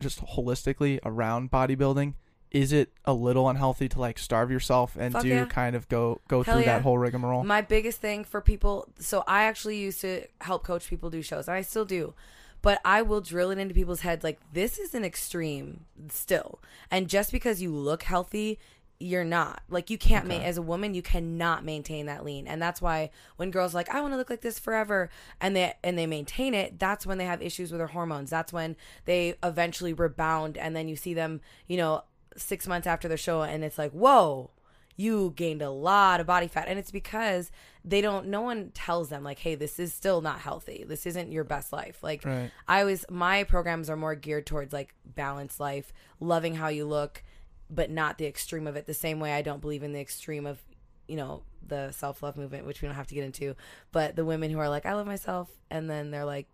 just 0.00 0.24
holistically 0.24 0.98
around 1.04 1.50
bodybuilding, 1.50 2.14
is 2.50 2.72
it 2.72 2.92
a 3.04 3.12
little 3.12 3.48
unhealthy 3.50 3.88
to 3.90 4.00
like 4.00 4.18
starve 4.18 4.50
yourself 4.50 4.96
and 4.98 5.12
Fuck 5.12 5.22
do 5.22 5.28
yeah. 5.28 5.44
kind 5.44 5.76
of 5.76 5.88
go 5.88 6.22
go 6.26 6.42
Hell 6.42 6.54
through 6.54 6.64
yeah. 6.64 6.76
that 6.76 6.82
whole 6.82 6.96
rigmarole? 6.96 7.44
My 7.44 7.60
biggest 7.60 8.00
thing 8.00 8.24
for 8.24 8.40
people, 8.40 8.88
so 8.98 9.22
I 9.26 9.44
actually 9.44 9.76
used 9.76 10.00
to 10.00 10.24
help 10.40 10.64
coach 10.64 10.88
people 10.88 11.10
do 11.10 11.20
shows, 11.20 11.46
and 11.46 11.54
I 11.54 11.60
still 11.62 11.84
do. 11.84 12.14
but 12.62 12.80
I 12.84 13.02
will 13.02 13.20
drill 13.20 13.50
it 13.52 13.58
into 13.58 13.74
people's 13.74 14.00
heads 14.00 14.24
like 14.24 14.40
this 14.52 14.78
is 14.78 14.94
an 14.94 15.04
extreme 15.04 15.84
still. 16.10 16.60
And 16.90 17.08
just 17.08 17.30
because 17.30 17.62
you 17.62 17.70
look 17.72 18.02
healthy, 18.02 18.58
you're 18.98 19.24
not. 19.24 19.62
Like 19.68 19.90
you 19.90 19.98
can't 19.98 20.26
ma- 20.26 20.34
as 20.34 20.56
a 20.56 20.62
woman, 20.62 20.94
you 20.94 21.02
cannot 21.02 21.64
maintain 21.64 22.06
that 22.06 22.24
lean. 22.24 22.46
And 22.46 22.60
that's 22.60 22.80
why 22.80 23.10
when 23.36 23.50
girls 23.50 23.74
like 23.74 23.88
I 23.94 24.00
want 24.00 24.12
to 24.14 24.16
look 24.16 24.30
like 24.30 24.40
this 24.40 24.58
forever 24.58 25.10
and 25.40 25.54
they 25.54 25.74
and 25.84 25.98
they 25.98 26.06
maintain 26.06 26.54
it, 26.54 26.78
that's 26.78 27.06
when 27.06 27.18
they 27.18 27.26
have 27.26 27.42
issues 27.42 27.70
with 27.70 27.78
their 27.78 27.88
hormones. 27.88 28.30
That's 28.30 28.52
when 28.52 28.76
they 29.04 29.34
eventually 29.42 29.92
rebound 29.92 30.56
and 30.56 30.74
then 30.74 30.88
you 30.88 30.96
see 30.96 31.14
them, 31.14 31.40
you 31.66 31.76
know, 31.76 32.04
6 32.36 32.66
months 32.66 32.86
after 32.86 33.08
their 33.08 33.16
show 33.16 33.42
and 33.42 33.64
it's 33.64 33.78
like, 33.78 33.92
"Whoa, 33.92 34.50
you 34.96 35.34
gained 35.36 35.60
a 35.62 35.70
lot 35.70 36.20
of 36.20 36.26
body 36.26 36.48
fat." 36.48 36.66
And 36.68 36.78
it's 36.78 36.90
because 36.90 37.50
they 37.84 38.00
don't 38.00 38.26
no 38.28 38.40
one 38.40 38.70
tells 38.72 39.10
them 39.10 39.22
like, 39.22 39.40
"Hey, 39.40 39.54
this 39.54 39.78
is 39.78 39.92
still 39.92 40.22
not 40.22 40.40
healthy. 40.40 40.84
This 40.88 41.04
isn't 41.06 41.32
your 41.32 41.44
best 41.44 41.72
life." 41.72 42.02
Like 42.02 42.24
Right. 42.24 42.50
I 42.66 42.80
always 42.80 43.04
my 43.10 43.44
programs 43.44 43.90
are 43.90 43.96
more 43.96 44.14
geared 44.14 44.46
towards 44.46 44.72
like 44.72 44.94
balanced 45.04 45.60
life, 45.60 45.92
loving 46.18 46.54
how 46.54 46.68
you 46.68 46.86
look, 46.86 47.22
but 47.70 47.90
not 47.90 48.18
the 48.18 48.26
extreme 48.26 48.66
of 48.66 48.76
it. 48.76 48.86
The 48.86 48.94
same 48.94 49.20
way 49.20 49.32
I 49.32 49.42
don't 49.42 49.60
believe 49.60 49.82
in 49.82 49.92
the 49.92 50.00
extreme 50.00 50.46
of, 50.46 50.62
you 51.08 51.16
know, 51.16 51.42
the 51.66 51.90
self 51.92 52.22
love 52.22 52.36
movement, 52.36 52.66
which 52.66 52.80
we 52.82 52.86
don't 52.88 52.94
have 52.96 53.06
to 53.08 53.14
get 53.14 53.24
into. 53.24 53.54
But 53.92 54.16
the 54.16 54.24
women 54.24 54.50
who 54.50 54.58
are 54.58 54.68
like, 54.68 54.86
I 54.86 54.94
love 54.94 55.06
myself, 55.06 55.48
and 55.70 55.88
then 55.90 56.10
they're 56.10 56.24
like 56.24 56.46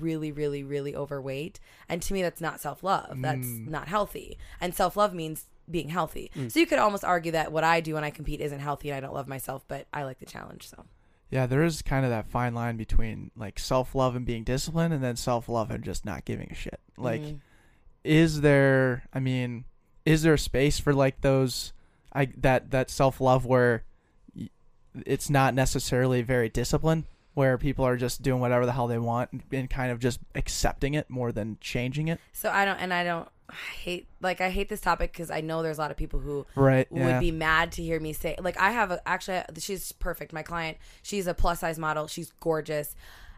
really, 0.00 0.32
really, 0.32 0.62
really 0.64 0.96
overweight. 0.96 1.60
And 1.88 2.00
to 2.02 2.14
me, 2.14 2.22
that's 2.22 2.40
not 2.40 2.60
self 2.60 2.82
love. 2.82 3.20
That's 3.20 3.46
not 3.46 3.88
healthy. 3.88 4.38
And 4.60 4.74
self 4.74 4.96
love 4.96 5.14
means 5.14 5.46
being 5.70 5.88
healthy. 5.88 6.30
So 6.48 6.60
you 6.60 6.66
could 6.66 6.78
almost 6.78 7.04
argue 7.04 7.32
that 7.32 7.50
what 7.50 7.64
I 7.64 7.80
do 7.80 7.94
when 7.94 8.04
I 8.04 8.10
compete 8.10 8.40
isn't 8.40 8.60
healthy 8.60 8.90
and 8.90 8.96
I 8.96 9.00
don't 9.00 9.14
love 9.14 9.26
myself, 9.26 9.64
but 9.66 9.86
I 9.92 10.04
like 10.04 10.20
the 10.20 10.26
challenge. 10.26 10.68
So 10.68 10.84
Yeah, 11.28 11.46
there 11.46 11.64
is 11.64 11.82
kind 11.82 12.04
of 12.04 12.10
that 12.12 12.28
fine 12.28 12.54
line 12.54 12.76
between 12.76 13.32
like 13.36 13.58
self 13.58 13.94
love 13.94 14.14
and 14.16 14.24
being 14.24 14.44
disciplined, 14.44 14.94
and 14.94 15.02
then 15.02 15.16
self 15.16 15.48
love 15.48 15.70
and 15.70 15.82
just 15.84 16.04
not 16.04 16.24
giving 16.24 16.50
a 16.50 16.54
shit. 16.54 16.80
Like, 16.96 17.20
Mhm. 17.20 17.40
is 18.04 18.40
there? 18.42 19.04
I 19.12 19.18
mean, 19.20 19.64
is 20.06 20.22
there 20.22 20.34
a 20.34 20.38
space 20.38 20.78
for 20.78 20.94
like 20.94 21.20
those? 21.20 21.74
I 22.14 22.26
that 22.38 22.70
that 22.70 22.88
self 22.88 23.20
love 23.20 23.44
where 23.44 23.84
it's 25.04 25.28
not 25.28 25.52
necessarily 25.52 26.22
very 26.22 26.48
disciplined, 26.48 27.04
where 27.34 27.58
people 27.58 27.84
are 27.84 27.96
just 27.96 28.22
doing 28.22 28.40
whatever 28.40 28.64
the 28.64 28.72
hell 28.72 28.86
they 28.86 28.98
want 28.98 29.30
and, 29.32 29.42
and 29.52 29.68
kind 29.68 29.92
of 29.92 29.98
just 30.00 30.20
accepting 30.34 30.94
it 30.94 31.10
more 31.10 31.32
than 31.32 31.58
changing 31.60 32.08
it. 32.08 32.18
so 32.32 32.50
I 32.50 32.64
don't, 32.64 32.78
and 32.78 32.94
I 32.94 33.04
don't 33.04 33.28
I 33.50 33.54
hate, 33.80 34.08
like, 34.20 34.40
I 34.40 34.50
hate 34.50 34.68
this 34.68 34.80
topic 34.80 35.12
because 35.12 35.30
I 35.30 35.40
know 35.40 35.62
there's 35.62 35.78
a 35.78 35.80
lot 35.80 35.90
of 35.92 35.96
people 35.96 36.18
who 36.18 36.46
Right. 36.56 36.90
would 36.90 37.00
Yeah. 37.00 37.20
be 37.20 37.30
mad 37.30 37.72
to 37.72 37.82
hear 37.82 38.00
me 38.00 38.12
say 38.12 38.36
like 38.40 38.58
I 38.58 38.70
have 38.70 38.90
a 38.90 39.00
actually 39.06 39.42
she's 39.58 39.92
perfect 39.92 40.32
my 40.32 40.42
client 40.42 40.78
she's 41.02 41.26
a 41.26 41.34
plus 41.34 41.60
size 41.60 41.78
model 41.78 42.06
she's 42.08 42.32
gorgeous 42.40 42.96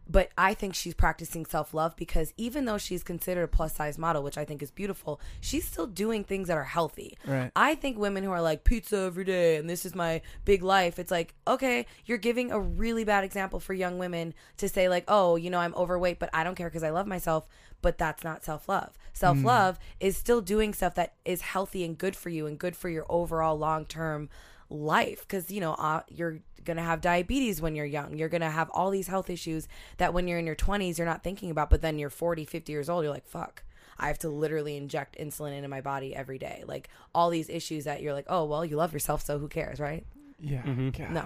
but 0.08 0.30
I 0.38 0.54
think 0.54 0.74
she's 0.74 0.94
practicing 0.94 1.44
self 1.44 1.74
love 1.74 1.96
because 1.96 2.32
even 2.36 2.64
though 2.64 2.78
she's 2.78 3.02
considered 3.02 3.44
a 3.44 3.48
plus 3.48 3.74
size 3.74 3.98
model 3.98 4.22
which 4.22 4.38
I 4.38 4.44
think 4.44 4.62
is 4.62 4.70
beautiful 4.70 5.20
she's 5.40 5.66
still 5.66 5.86
doing 5.86 6.24
things 6.24 6.48
that 6.48 6.56
are 6.56 6.64
healthy 6.64 7.16
Right. 7.26 7.50
I 7.54 7.74
think 7.74 7.98
women 7.98 8.24
who 8.24 8.30
are 8.30 8.42
like 8.42 8.64
pizza 8.64 8.98
every 8.98 9.24
day 9.24 9.56
and 9.56 9.68
this 9.68 9.84
is 9.84 9.94
my 9.94 10.22
big 10.44 10.62
life 10.62 10.98
it's 10.98 11.10
like 11.10 11.34
okay 11.46 11.86
you're 12.06 12.18
giving 12.18 12.50
a 12.50 12.60
really 12.60 13.04
bad 13.04 13.24
example 13.24 13.60
for 13.60 13.74
young 13.74 13.98
women 13.98 14.34
to 14.56 14.68
say 14.68 14.88
like 14.88 15.04
oh 15.08 15.36
you 15.36 15.50
know 15.50 15.58
I'm 15.58 15.74
overweight 15.74 16.18
but 16.18 16.30
I 16.32 16.44
don't 16.44 16.54
care 16.54 16.68
because 16.68 16.82
I 16.82 16.90
love 16.90 17.06
myself 17.06 17.46
but 17.80 17.98
that's 17.98 18.24
not 18.24 18.44
self 18.44 18.68
love. 18.68 18.98
Self 19.12 19.42
love 19.44 19.78
is 20.00 20.16
still 20.16 20.40
doing 20.40 20.74
stuff 20.74 20.94
that 20.96 21.14
is 21.24 21.42
healthy 21.42 21.84
and 21.84 21.96
good 21.96 22.16
for 22.16 22.28
you 22.28 22.46
and 22.46 22.58
good 22.58 22.76
for 22.76 22.88
your 22.88 23.06
overall 23.08 23.58
long 23.58 23.84
term 23.84 24.28
life. 24.68 25.20
Because, 25.20 25.50
you 25.50 25.60
know, 25.60 25.74
uh, 25.74 26.02
you're 26.08 26.40
going 26.64 26.76
to 26.76 26.82
have 26.82 27.00
diabetes 27.00 27.60
when 27.60 27.74
you're 27.74 27.86
young. 27.86 28.16
You're 28.16 28.28
going 28.28 28.40
to 28.42 28.50
have 28.50 28.70
all 28.70 28.90
these 28.90 29.08
health 29.08 29.30
issues 29.30 29.68
that 29.98 30.12
when 30.14 30.26
you're 30.28 30.38
in 30.38 30.46
your 30.46 30.56
20s, 30.56 30.98
you're 30.98 31.06
not 31.06 31.22
thinking 31.22 31.50
about. 31.50 31.70
But 31.70 31.82
then 31.82 31.98
you're 31.98 32.10
40, 32.10 32.44
50 32.44 32.72
years 32.72 32.88
old, 32.88 33.04
you're 33.04 33.12
like, 33.12 33.26
fuck. 33.26 33.62
I 33.98 34.06
have 34.08 34.18
to 34.20 34.28
literally 34.28 34.76
inject 34.76 35.18
insulin 35.18 35.56
into 35.56 35.68
my 35.68 35.80
body 35.80 36.14
every 36.14 36.38
day. 36.38 36.62
Like 36.66 36.88
all 37.14 37.30
these 37.30 37.48
issues 37.48 37.84
that 37.84 38.00
you're 38.00 38.12
like, 38.12 38.26
oh, 38.28 38.44
well, 38.44 38.64
you 38.64 38.76
love 38.76 38.92
yourself, 38.92 39.24
so 39.24 39.38
who 39.38 39.48
cares, 39.48 39.80
right? 39.80 40.06
Yeah. 40.38 40.62
Mhm. 40.62 41.10
No. 41.10 41.24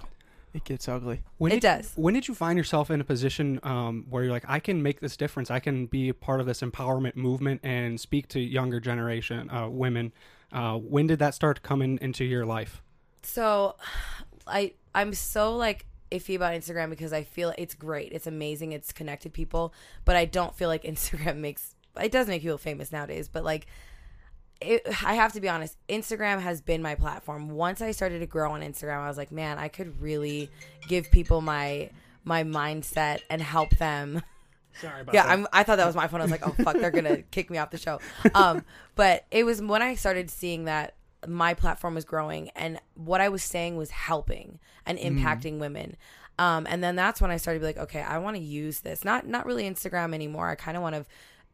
It 0.55 0.65
gets 0.65 0.87
ugly. 0.89 1.23
When 1.39 1.51
It 1.53 1.57
did, 1.57 1.63
does. 1.63 1.93
When 1.97 2.13
did 2.15 2.29
you 2.29 2.35
find 2.35 2.59
yourself 2.59 2.91
in 2.91 3.01
a 3.01 3.05
position 3.05 3.59
um, 3.63 4.05
where 4.11 4.23
you're 4.23 4.33
like, 4.33 4.45
I 4.47 4.59
can 4.61 4.83
make 4.83 5.01
this 5.01 5.17
difference. 5.17 5.51
I 5.51 5.61
can 5.61 5.87
be 5.87 6.11
a 6.11 6.15
part 6.15 6.41
of 6.41 6.47
this 6.47 6.61
empowerment 6.61 7.17
movement 7.17 7.61
and 7.63 7.99
speak 7.99 8.29
to 8.29 8.41
younger 8.41 8.79
generation 8.81 9.49
uh, 9.51 9.69
women. 9.69 10.13
Uh, 10.53 10.77
when 10.77 11.07
did 11.07 11.19
that 11.21 11.35
start 11.35 11.63
coming 11.63 11.99
into 12.03 12.25
your 12.25 12.45
life? 12.45 12.83
So, 13.23 13.77
I 14.47 14.75
I'm 14.95 15.15
so 15.15 15.57
like 15.57 15.87
iffy 16.11 16.37
about 16.37 16.55
Instagram 16.55 16.91
because 16.91 17.13
I 17.13 17.23
feel 17.25 17.55
it's 17.57 17.75
great, 17.75 18.13
it's 18.13 18.27
amazing, 18.27 18.73
it's 18.73 18.93
connected 18.93 19.33
people, 19.33 19.73
but 20.05 20.17
I 20.17 20.25
don't 20.25 20.55
feel 20.55 20.69
like 20.69 20.83
Instagram 20.85 21.39
makes 21.39 21.75
it 22.01 22.13
does 22.13 22.27
make 22.27 22.43
people 22.43 22.59
famous 22.59 22.91
nowadays. 22.93 23.29
But 23.29 23.45
like, 23.45 23.67
it, 24.61 24.83
I 25.05 25.15
have 25.15 25.33
to 25.33 25.41
be 25.41 25.49
honest, 25.49 25.77
Instagram 25.89 26.41
has 26.41 26.61
been 26.61 26.83
my 26.83 26.95
platform. 26.95 27.51
Once 27.51 27.81
I 27.83 27.91
started 27.91 28.21
to 28.21 28.27
grow 28.27 28.53
on 28.53 28.63
Instagram, 28.63 29.01
I 29.01 29.09
was 29.09 29.17
like, 29.17 29.33
man, 29.33 29.59
I 29.59 29.69
could 29.69 30.01
really 30.01 30.51
give 30.89 31.11
people 31.11 31.41
my 31.41 31.91
my 32.25 32.45
mindset 32.45 33.21
and 33.29 33.43
help 33.43 33.71
them 33.77 34.23
Sorry 34.81 35.03
about 35.03 35.15
yeah, 35.15 35.27
I'm, 35.27 35.47
I 35.53 35.65
thought 35.65 35.77
that 35.77 35.87
was 35.87 35.97
my 35.97 36.07
phone. 36.07 36.21
I 36.21 36.25
was 36.25 36.31
like, 36.31 36.47
oh 36.47 36.55
fuck, 36.63 36.77
they're 36.79 36.91
gonna 36.91 37.23
kick 37.31 37.51
me 37.51 37.59
off 37.59 37.71
the 37.71 37.79
show. 37.79 38.01
Um, 38.35 38.65
but 38.95 39.27
it 39.31 39.45
was 39.45 39.61
when 39.61 39.83
I 39.83 39.95
started 39.97 40.31
seeing 40.31 40.65
that 40.65 40.95
my 41.27 41.55
platform 41.55 41.95
was 41.95 42.05
growing 42.05 42.51
and 42.51 42.81
what 42.95 43.21
I 43.21 43.29
was 43.29 43.43
saying 43.43 43.77
was 43.77 43.91
helping 43.91 44.59
and 44.87 44.99
impacting 44.99 45.59
women. 45.59 45.97
Um, 46.39 46.67
and 46.69 46.83
then 46.83 46.97
that's 46.97 47.21
when 47.21 47.31
I 47.31 47.37
started 47.37 47.61
to 47.61 47.63
be 47.63 47.67
like, 47.67 47.85
okay, 47.85 48.01
I 48.01 48.19
want 48.19 48.37
to 48.37 48.43
use 48.43 48.81
this. 48.81 49.05
Not 49.05 49.27
not 49.27 49.47
really 49.47 49.65
Instagram 49.65 50.15
anymore. 50.15 50.49
I 50.49 50.55
kind 50.55 50.77
of 50.77 50.83
want 50.83 50.97
to 50.97 51.05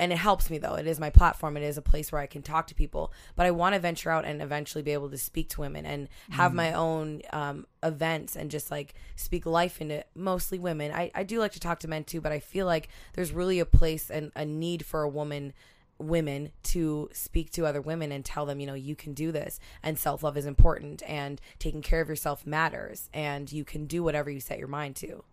and 0.01 0.13
it 0.13 0.19
helps 0.19 0.49
me 0.49 0.59
though. 0.59 0.75
It 0.75 0.87
is 0.87 1.01
my 1.01 1.11
platform. 1.11 1.57
It 1.57 1.63
is 1.63 1.77
a 1.77 1.83
place 1.83 2.13
where 2.13 2.21
I 2.21 2.27
can 2.27 2.43
talk 2.43 2.69
to 2.69 2.75
people. 2.75 3.13
But 3.35 3.47
I 3.47 3.51
want 3.51 3.75
to 3.75 3.81
venture 3.81 4.11
out 4.11 4.25
and 4.25 4.41
eventually 4.41 4.83
be 4.83 4.93
able 4.93 5.11
to 5.11 5.19
speak 5.19 5.49
to 5.51 5.61
women 5.61 5.85
and 5.85 6.09
have 6.31 6.55
my 6.55 6.73
own 6.73 7.23
um, 7.33 7.67
events 7.83 8.37
and 8.37 8.51
just 8.51 8.71
like 8.71 8.95
speak 9.17 9.45
life 9.45 9.81
into 9.81 10.05
mostly 10.15 10.59
women. 10.59 10.93
I, 10.93 11.11
I 11.15 11.25
do 11.25 11.41
like 11.41 11.53
to 11.53 11.61
talk 11.61 11.81
to 11.81 11.89
men 11.89 12.05
too, 12.05 12.21
but 12.21 12.33
I 12.33 12.39
feel 12.39 12.67
like 12.67 12.89
there's 13.15 13.33
really 13.33 13.59
a 13.59 13.67
place 13.67 14.11
and 14.11 14.31
a 14.37 14.45
need 14.45 14.85
for 14.85 15.03
a 15.03 15.09
woman 15.09 15.53
women 15.99 16.51
to 16.63 17.09
speak 17.13 17.51
to 17.53 17.67
other 17.67 17.81
women 17.81 18.13
and 18.13 18.25
tell 18.25 18.47
them, 18.47 18.61
you 18.61 18.67
know, 18.67 18.75
you 18.75 18.95
can 18.95 19.15
do 19.15 19.33
this 19.33 19.59
and 19.83 19.99
self 19.99 20.23
love 20.23 20.37
is 20.37 20.47
important 20.47 21.03
and 21.07 21.41
taking 21.59 21.83
care 21.83 22.01
of 22.01 22.09
yourself 22.09 22.47
matters 22.47 23.11
and 23.13 23.51
you 23.53 23.65
can 23.65 23.87
do 23.87 24.03
whatever 24.03 24.31
you 24.31 24.41
set 24.41 24.59
your 24.59 24.69
mind 24.69 24.97
to. 24.97 25.25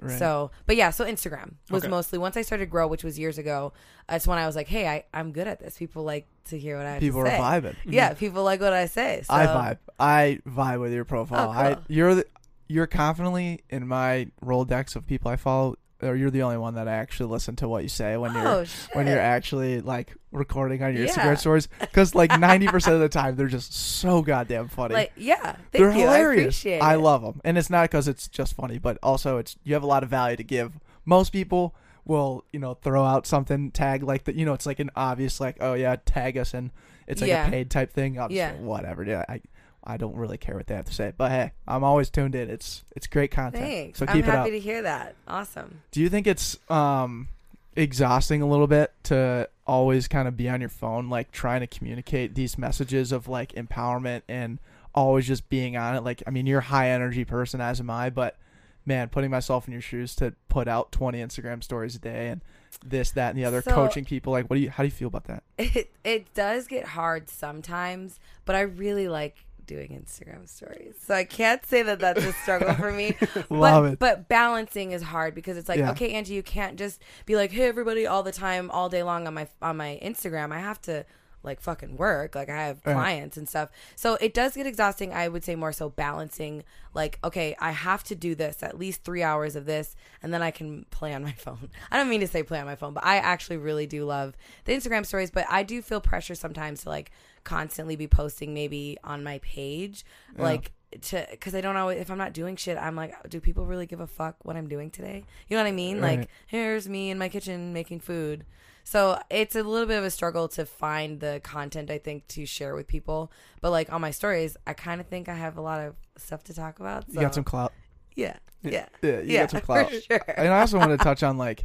Right. 0.00 0.18
So, 0.18 0.50
but 0.66 0.74
yeah, 0.76 0.90
so 0.90 1.04
Instagram 1.04 1.54
was 1.70 1.84
Okay. 1.84 1.90
mostly 1.90 2.18
once 2.18 2.36
I 2.36 2.42
started 2.42 2.70
grow, 2.70 2.88
which 2.88 3.04
was 3.04 3.18
years 3.18 3.38
ago. 3.38 3.72
That's 4.08 4.26
when 4.26 4.36
I 4.38 4.46
was 4.46 4.56
like, 4.56 4.66
hey, 4.66 4.88
I, 4.88 5.04
I'm 5.14 5.30
good 5.32 5.46
at 5.46 5.60
this. 5.60 5.78
People 5.78 6.02
like 6.02 6.26
to 6.46 6.58
hear 6.58 6.76
what 6.76 6.86
I 6.86 6.98
people 6.98 7.20
are 7.20 7.26
say. 7.26 7.38
vibing. 7.38 7.76
Yeah, 7.84 8.14
people 8.14 8.42
like 8.42 8.60
what 8.60 8.72
I 8.72 8.86
say. 8.86 9.22
So, 9.24 9.32
I 9.34 9.46
vibe. 9.46 9.78
I 10.00 10.38
vibe 10.48 10.80
with 10.80 10.92
your 10.92 11.04
profile. 11.04 11.48
Oh, 11.48 11.52
I 11.52 11.76
you're 11.88 12.16
the, 12.16 12.26
you're 12.68 12.88
confidently 12.88 13.60
in 13.70 13.86
my 13.86 14.28
Rolodex 14.44 14.96
of 14.96 15.06
people 15.06 15.30
I 15.30 15.36
follow. 15.36 15.76
Or 16.02 16.16
you're 16.16 16.30
the 16.30 16.42
only 16.42 16.56
one 16.58 16.74
that 16.74 16.88
I 16.88 16.94
actually 16.94 17.30
listen 17.30 17.54
to 17.56 17.68
what 17.68 17.82
you 17.84 17.88
say 17.88 18.16
when 18.16 18.34
you're 18.34 18.46
Oh, 18.48 18.64
when 18.94 19.06
you're 19.06 19.20
actually 19.20 19.80
like 19.80 20.14
recording 20.32 20.82
on 20.82 20.94
your 20.94 21.04
Yeah. 21.04 21.12
Instagram 21.12 21.38
stories 21.38 21.68
because 21.80 22.14
like 22.14 22.38
ninety 22.40 22.66
percent 22.66 22.94
of 22.94 23.00
the 23.00 23.08
time 23.08 23.36
they're 23.36 23.46
just 23.46 23.72
so 23.74 24.20
goddamn 24.22 24.68
funny. 24.68 24.94
Like, 24.94 25.12
yeah, 25.16 25.36
thank 25.52 25.70
they're 25.72 25.92
you. 25.92 25.98
I 26.08 26.16
hilarious. 26.18 26.42
appreciate 26.58 26.80
I 26.82 26.96
love 26.96 27.22
them, 27.22 27.40
and 27.44 27.56
it's 27.56 27.70
not 27.70 27.84
because 27.90 28.08
it's 28.08 28.26
just 28.28 28.54
funny, 28.56 28.78
but 28.78 28.98
also 29.02 29.38
it's 29.38 29.56
you 29.62 29.74
have 29.74 29.82
a 29.82 29.86
lot 29.86 30.02
of 30.02 30.08
value 30.08 30.36
to 30.36 30.44
give. 30.44 30.72
Most 31.04 31.30
people 31.32 31.74
will 32.04 32.44
you 32.52 32.58
know 32.58 32.74
throw 32.74 33.04
out 33.04 33.26
something 33.26 33.70
tag 33.70 34.02
like 34.02 34.24
that. 34.24 34.34
You 34.34 34.44
know, 34.44 34.54
it's 34.54 34.66
like 34.66 34.80
an 34.80 34.90
obvious 34.96 35.40
like 35.40 35.56
oh 35.60 35.74
yeah, 35.74 35.96
tag 36.04 36.36
us 36.36 36.52
and 36.52 36.70
it's 37.06 37.20
like 37.20 37.28
Yeah. 37.28 37.46
a 37.46 37.50
paid 37.50 37.70
type 37.70 37.92
thing. 37.92 38.18
I'll 38.18 38.30
Yeah. 38.32 38.54
whatever. 38.54 39.04
Yeah, 39.04 39.24
I 39.28 39.40
I 39.84 39.96
don't 39.96 40.14
really 40.16 40.38
care 40.38 40.56
what 40.56 40.66
they 40.68 40.74
have 40.74 40.84
to 40.86 40.94
say, 40.94 41.12
but 41.16 41.30
hey, 41.30 41.52
I'm 41.66 41.82
always 41.84 42.08
tuned 42.10 42.34
in. 42.34 42.48
It's 42.50 42.84
it's 42.94 43.06
great 43.06 43.30
content. 43.30 43.64
Thanks. 43.64 43.98
So 43.98 44.06
I'm 44.08 44.14
keep 44.14 44.24
it 44.24 44.28
up. 44.28 44.34
happy 44.36 44.50
to 44.52 44.60
hear 44.60 44.82
that. 44.82 45.14
Awesome. 45.26 45.80
Do 45.90 46.00
you 46.00 46.08
think 46.08 46.26
it's 46.26 46.58
um 46.70 47.28
exhausting 47.76 48.42
a 48.42 48.46
little 48.46 48.66
bit 48.66 48.92
to 49.04 49.48
always 49.66 50.06
kind 50.08 50.28
of 50.28 50.36
be 50.36 50.48
on 50.48 50.60
your 50.60 50.68
phone 50.68 51.08
like 51.08 51.30
trying 51.32 51.60
to 51.60 51.66
communicate 51.66 52.34
these 52.34 52.58
messages 52.58 53.12
of 53.12 53.28
like 53.28 53.52
empowerment 53.52 54.22
and 54.28 54.58
always 54.94 55.26
just 55.26 55.48
being 55.48 55.76
on 55.76 55.94
it 55.94 56.02
like 56.04 56.22
I 56.26 56.30
mean 56.30 56.46
you're 56.46 56.58
a 56.58 56.62
high 56.62 56.90
energy 56.90 57.24
person 57.24 57.60
as 57.62 57.80
am 57.80 57.88
I 57.88 58.10
but 58.10 58.36
man 58.84 59.08
putting 59.08 59.30
myself 59.30 59.66
in 59.66 59.72
your 59.72 59.80
shoes 59.80 60.14
to 60.16 60.34
put 60.48 60.68
out 60.68 60.92
20 60.92 61.18
Instagram 61.22 61.64
stories 61.64 61.94
a 61.94 61.98
day 61.98 62.28
and 62.28 62.42
this 62.84 63.12
that 63.12 63.30
and 63.30 63.38
the 63.38 63.44
other 63.46 63.62
So- 63.62 63.72
coaching 63.72 64.04
people 64.04 64.32
like 64.32 64.50
what 64.50 64.56
do 64.56 64.62
you 64.62 64.68
how 64.70 64.82
do 64.82 64.88
you 64.88 64.90
feel 64.92 65.08
about 65.08 65.24
that 65.24 65.42
It 65.58 65.90
it 66.04 66.34
does 66.34 66.66
get 66.66 66.84
hard 66.84 67.30
sometimes, 67.30 68.18
but 68.44 68.54
I 68.54 68.62
really 68.62 69.08
like 69.08 69.46
doing 69.66 69.90
Instagram 69.90 70.48
stories. 70.48 70.94
So 71.04 71.14
I 71.14 71.24
can't 71.24 71.64
say 71.64 71.82
that 71.82 71.98
that's 72.00 72.24
a 72.24 72.32
struggle 72.32 72.74
for 72.74 72.92
me. 72.92 73.16
Love 73.50 73.84
but, 73.84 73.92
it. 73.92 73.98
But 73.98 74.28
balancing 74.28 74.92
is 74.92 75.02
hard 75.02 75.34
because 75.34 75.56
it's 75.56 75.68
like, 75.68 75.78
Yeah. 75.78 75.90
okay, 75.92 76.12
Angie, 76.12 76.34
you 76.34 76.42
can't 76.42 76.78
just 76.78 77.02
be 77.26 77.36
like, 77.36 77.52
hey, 77.52 77.66
everybody, 77.68 78.06
all 78.06 78.22
the 78.22 78.32
time, 78.32 78.70
all 78.70 78.88
day 78.88 79.02
long 79.02 79.26
on 79.26 79.34
my 79.34 79.48
on 79.60 79.76
my 79.76 79.98
Instagram. 80.02 80.52
I 80.52 80.58
have 80.60 80.80
to 80.82 81.04
like 81.44 81.60
fucking 81.60 81.96
work. 81.96 82.36
Like 82.36 82.48
I 82.48 82.66
have 82.66 82.80
Right. 82.84 82.92
clients 82.94 83.36
and 83.36 83.48
stuff. 83.48 83.70
So 83.96 84.16
it 84.20 84.32
does 84.32 84.54
get 84.54 84.64
exhausting. 84.66 85.12
I 85.12 85.26
would 85.26 85.42
say 85.42 85.56
more 85.56 85.72
so 85.72 85.88
balancing 85.90 86.62
like, 86.94 87.18
okay, 87.24 87.56
I 87.58 87.72
have 87.72 88.04
to 88.04 88.14
do 88.14 88.34
this, 88.36 88.62
at 88.62 88.78
least 88.78 89.02
three 89.02 89.22
hours 89.24 89.56
of 89.56 89.64
this, 89.66 89.96
and 90.22 90.32
then 90.32 90.40
I 90.42 90.52
can 90.52 90.86
play 90.90 91.12
on 91.14 91.24
my 91.24 91.32
phone. 91.38 91.70
I 91.90 91.96
don't 91.96 92.08
mean 92.08 92.20
to 92.20 92.28
say 92.28 92.42
play 92.44 92.60
on 92.60 92.66
my 92.66 92.76
phone, 92.76 92.94
but 92.94 93.04
I 93.04 93.16
actually 93.16 93.56
really 93.56 93.86
do 93.88 94.04
love 94.04 94.36
the 94.66 94.72
Instagram 94.72 95.04
stories, 95.04 95.30
but 95.32 95.44
I 95.50 95.62
do 95.64 95.82
feel 95.82 96.00
pressure 96.00 96.36
sometimes 96.36 96.82
to 96.84 96.90
like 96.90 97.10
constantly 97.44 97.96
be 97.96 98.06
posting 98.06 98.54
maybe 98.54 98.96
on 99.04 99.22
my 99.24 99.38
page. 99.38 100.04
Like 100.36 100.72
to 101.02 101.26
because 101.30 101.54
I 101.54 101.60
don't 101.60 101.74
know 101.74 101.88
if 101.88 102.10
I'm 102.10 102.18
not 102.18 102.32
doing 102.32 102.56
shit. 102.56 102.76
I'm 102.78 102.96
like, 102.96 103.14
do 103.30 103.40
people 103.40 103.66
really 103.66 103.86
give 103.86 104.00
a 104.00 104.06
fuck 104.06 104.36
what 104.44 104.56
I'm 104.56 104.68
doing 104.68 104.90
today? 104.90 105.24
You 105.48 105.56
know 105.56 105.62
what 105.62 105.68
I 105.68 105.72
mean? 105.72 106.00
Right. 106.00 106.20
Like, 106.20 106.28
here's 106.46 106.88
me 106.88 107.10
in 107.10 107.18
my 107.18 107.28
kitchen 107.28 107.72
making 107.72 108.00
food. 108.00 108.44
So 108.84 109.18
it's 109.30 109.54
a 109.54 109.62
little 109.62 109.86
bit 109.86 109.98
of 109.98 110.04
a 110.04 110.10
struggle 110.10 110.48
to 110.48 110.66
find 110.66 111.20
the 111.20 111.40
content 111.44 111.88
I 111.90 111.98
think 111.98 112.26
to 112.28 112.44
share 112.46 112.74
with 112.74 112.88
people. 112.88 113.30
But 113.60 113.70
like 113.70 113.92
on 113.92 114.00
my 114.00 114.10
stories, 114.10 114.56
I 114.66 114.72
kind 114.74 115.00
of 115.00 115.06
think 115.06 115.28
I 115.28 115.34
have 115.34 115.56
a 115.56 115.60
lot 115.60 115.80
of 115.80 115.94
stuff 116.16 116.42
to 116.44 116.54
talk 116.54 116.80
about. 116.80 117.04
So 117.06 117.14
You 117.14 117.20
got 117.20 117.34
some 117.34 117.44
clout. 117.44 117.72
yeah, 118.16 118.36
yeah, 118.62 118.86
Yeah, 119.00 119.20
you 119.20 119.22
yeah, 119.34 119.40
got 119.42 119.50
some 119.52 119.60
clout. 119.62 119.92
sure. 119.92 120.20
and 120.36 120.48
I 120.52 120.60
also 120.60 120.78
want 120.78 120.90
to 120.90 120.98
touch 120.98 121.22
on 121.22 121.38
like 121.38 121.64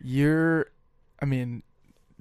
your, 0.00 0.66
I 1.20 1.24
mean, 1.24 1.62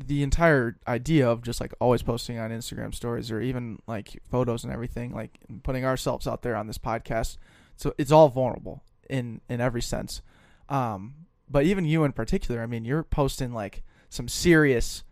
the 0.07 0.23
entire 0.23 0.77
idea 0.87 1.29
of 1.29 1.41
just 1.43 1.59
like 1.61 1.73
always 1.79 2.01
posting 2.03 2.37
on 2.39 2.51
Instagram 2.51 2.93
stories 2.93 3.31
or 3.31 3.41
even 3.41 3.79
like 3.87 4.21
photos 4.29 4.63
and 4.63 4.71
everything, 4.73 5.13
like 5.13 5.39
putting 5.63 5.85
ourselves 5.85 6.27
out 6.27 6.41
there 6.41 6.55
on 6.55 6.67
this 6.67 6.77
podcast. 6.77 7.37
So 7.77 7.93
it's 7.97 8.11
all 8.11 8.29
vulnerable 8.29 8.83
in 9.09 9.41
in 9.49 9.61
every 9.61 9.81
sense. 9.81 10.21
Um, 10.69 11.15
but 11.49 11.65
even 11.65 11.85
you 11.85 12.03
in 12.03 12.11
particular, 12.13 12.61
I 12.61 12.65
mean, 12.65 12.85
you're 12.85 13.03
posting 13.03 13.53
like 13.53 13.83
some 14.09 14.27
serious 14.27 15.03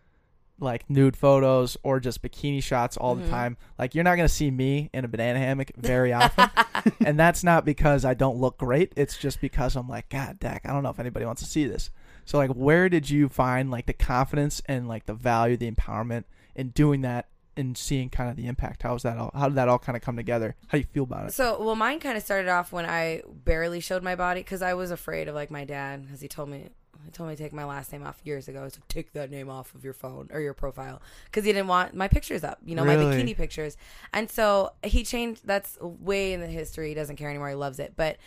like 0.62 0.90
nude 0.90 1.16
photos 1.16 1.78
or 1.84 2.00
just 2.02 2.22
bikini 2.22 2.62
shots 2.62 2.98
all 2.98 3.16
Mhm. 3.16 3.24
the 3.24 3.30
time. 3.30 3.58
Like 3.78 3.96
you're 3.96 4.04
not 4.04 4.18
gonna 4.18 4.28
see 4.30 4.52
me 4.52 4.90
in 4.94 5.06
a 5.06 5.08
banana 5.08 5.40
hammock 5.40 5.72
very 5.78 6.12
often, 6.14 6.50
and 7.06 7.20
that's 7.20 7.44
not 7.44 7.66
because 7.66 8.06
I 8.06 8.14
don't 8.14 8.38
look 8.38 8.58
great. 8.58 8.94
It's 8.96 9.18
just 9.18 9.42
because 9.42 9.76
I'm 9.76 9.88
like, 9.88 10.10
God, 10.10 10.40
Dak, 10.40 10.66
I 10.66 10.74
don't 10.74 10.84
know 10.84 10.90
if 10.90 11.00
anybody 11.00 11.26
wants 11.26 11.42
to 11.42 11.48
see 11.48 11.66
this. 11.66 11.90
So 12.26 12.38
like, 12.38 12.52
where 12.52 12.90
did 12.90 13.10
you 13.10 13.30
find 13.30 13.72
like 13.72 13.86
the 13.86 13.94
confidence 13.94 14.62
and 14.68 14.88
like 14.88 15.06
the 15.06 15.14
value, 15.14 15.58
the 15.58 15.70
empowerment 15.72 16.26
in 16.56 16.70
doing 16.70 17.02
that 17.02 17.28
and 17.58 17.78
seeing 17.78 18.10
kind 18.10 18.30
of 18.30 18.36
the 18.36 18.48
impact? 18.48 18.84
How 18.84 18.94
was 18.94 19.04
that 19.04 19.18
all? 19.18 19.32
How 19.34 19.48
did 19.48 19.56
that 19.56 19.68
all 19.68 19.80
kind 19.80 19.96
of 19.96 20.02
come 20.02 20.16
together? 20.16 20.56
How 20.68 20.78
do 20.78 20.80
you 20.80 20.88
feel 20.92 21.04
about 21.04 21.28
it? 21.28 21.34
So, 21.34 21.62
well, 21.62 21.76
mine 21.76 22.00
kind 22.00 22.18
of 22.18 22.24
started 22.24 22.50
off 22.50 22.72
when 22.72 22.86
I 22.86 23.24
barely 23.28 23.80
showed 23.80 24.04
my 24.04 24.16
body 24.16 24.42
because 24.42 24.62
I 24.62 24.74
was 24.74 24.92
afraid 24.92 25.28
of 25.28 25.36
like 25.36 25.50
my 25.50 25.66
dad, 25.66 26.04
because 26.04 26.22
he 26.22 26.28
told 26.28 26.50
me 26.50 26.70
he 27.06 27.12
told 27.12 27.30
me 27.30 27.36
to 27.36 27.44
take 27.44 27.54
my 27.54 27.66
last 27.66 27.92
name 27.92 28.04
off 28.04 28.22
years 28.24 28.48
ago. 28.48 28.68
So 28.70 28.80
take 28.88 29.14
that 29.14 29.32
name 29.32 29.50
off 29.50 29.74
of 29.76 29.84
your 29.84 29.94
phone 29.94 30.30
or 30.32 30.40
your 30.40 30.54
profile 30.54 31.02
because 31.26 31.46
he 31.46 31.54
didn't 31.54 31.68
want 31.68 31.94
my 31.94 32.08
pictures 32.08 32.44
up, 32.44 32.60
you 32.66 32.76
know, 32.76 32.86
my 32.86 32.96
bikini 32.96 33.36
pictures. 33.36 33.78
And 34.14 34.30
so 34.30 34.74
he 34.84 35.04
changed. 35.04 35.46
That's 35.46 35.78
way 35.82 36.34
in 36.34 36.42
the 36.42 36.48
history. 36.48 36.90
He 36.90 36.96
doesn't 36.96 37.16
care 37.16 37.30
anymore. 37.30 37.50
He 37.50 37.56
loves 37.56 37.80
it, 37.80 37.94
but. 37.96 38.18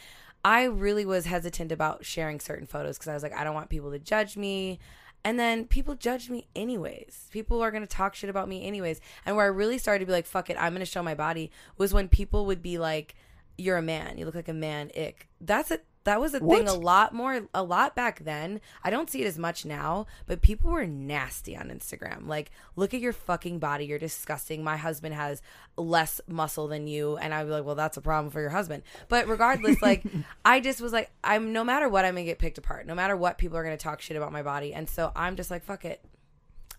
I 0.45 0.64
really 0.64 1.07
was 1.07 1.26
hesitant 1.26 1.71
about 1.71 2.05
sharing 2.05 2.41
certain 2.41 2.67
photos 2.67 2.99
because 2.99 3.07
I 3.07 3.14
was 3.14 3.23
like, 3.23 3.33
I 3.33 3.45
don't 3.45 3.55
want 3.55 3.69
people 3.69 3.93
to 3.93 4.00
judge 4.00 4.37
me. 4.37 4.81
And 5.25 5.38
then 5.38 5.67
people 5.67 5.95
judge 5.95 6.29
me 6.31 6.49
anyways. 6.57 7.29
People 7.31 7.62
are 7.62 7.71
going 7.71 7.85
to 7.85 7.87
talk 7.87 8.17
shit 8.17 8.29
about 8.29 8.49
me 8.49 8.67
anyways. 8.67 9.00
And 9.25 9.37
where 9.37 9.45
I 9.45 9.49
really 9.49 9.79
started 9.79 10.00
to 10.00 10.07
be 10.07 10.11
like, 10.11 10.26
fuck 10.26 10.50
it, 10.50 10.57
I'm 10.59 10.73
going 10.73 10.85
to 10.85 10.91
show 10.91 11.00
my 11.00 11.14
body 11.14 11.52
was 11.79 11.95
when 11.95 12.09
people 12.09 12.45
would 12.47 12.61
be 12.61 12.76
like, 12.76 13.14
you're 13.57 13.76
a 13.76 13.83
man. 13.83 14.19
You 14.19 14.25
look 14.25 14.35
like 14.35 14.49
a 14.49 14.52
man. 14.52 14.91
Ick. 14.97 15.29
That's 15.41 15.71
a 15.71 15.79
that 16.04 16.21
was 16.21 16.35
a 16.35 16.40
thing 16.40 16.68
a 16.68 16.75
lot 16.75 17.14
more 17.14 17.49
a 17.54 17.62
lot 17.62 17.94
back 17.94 18.25
then. 18.25 18.61
I 18.82 18.90
don't 18.90 19.09
see 19.09 19.23
it 19.23 19.26
as 19.26 19.38
much 19.38 19.64
now, 19.64 20.06
but 20.26 20.42
people 20.42 20.71
were 20.71 20.87
nasty 20.87 21.56
on 21.56 21.68
Instagram. 21.68 22.26
Like, 22.26 22.50
look 22.76 22.92
at 22.92 23.00
your 23.00 23.12
fucking 23.12 23.59
body. 23.59 23.87
You're 23.87 23.99
disgusting. 23.99 24.64
My 24.64 24.76
husband 24.76 25.14
has 25.14 25.42
less 25.76 26.21
muscle 26.26 26.68
than 26.68 26.87
you, 26.87 27.16
and 27.16 27.32
I'd 27.32 27.44
be 27.44 27.50
like, 27.50 27.64
well, 27.64 27.75
that's 27.75 27.97
a 27.97 28.00
problem 28.00 28.30
for 28.30 28.40
your 28.40 28.50
husband. 28.50 28.82
But 29.09 29.28
regardless, 29.28 29.80
like, 29.80 30.04
I 30.44 30.61
just 30.61 30.80
was 30.80 30.92
like, 30.92 31.11
I'm 31.23 31.52
no 31.52 31.62
matter 31.62 31.88
what, 31.88 32.04
I'm 32.04 32.14
gonna 32.14 32.25
get 32.25 32.38
picked 32.38 32.59
apart. 32.59 32.87
No 32.87 32.94
matter 32.94 33.16
what, 33.16 33.38
people 33.38 33.56
are 33.56 33.64
gonna 33.64 33.76
talk 33.76 34.00
shit 34.00 34.16
about 34.16 34.32
my 34.32 34.42
body, 34.42 34.75
and 34.75 34.88
so 34.88 35.12
I'm 35.14 35.37
just 35.37 35.50
like, 35.50 35.64
fuck 35.64 35.85
it. 35.85 36.04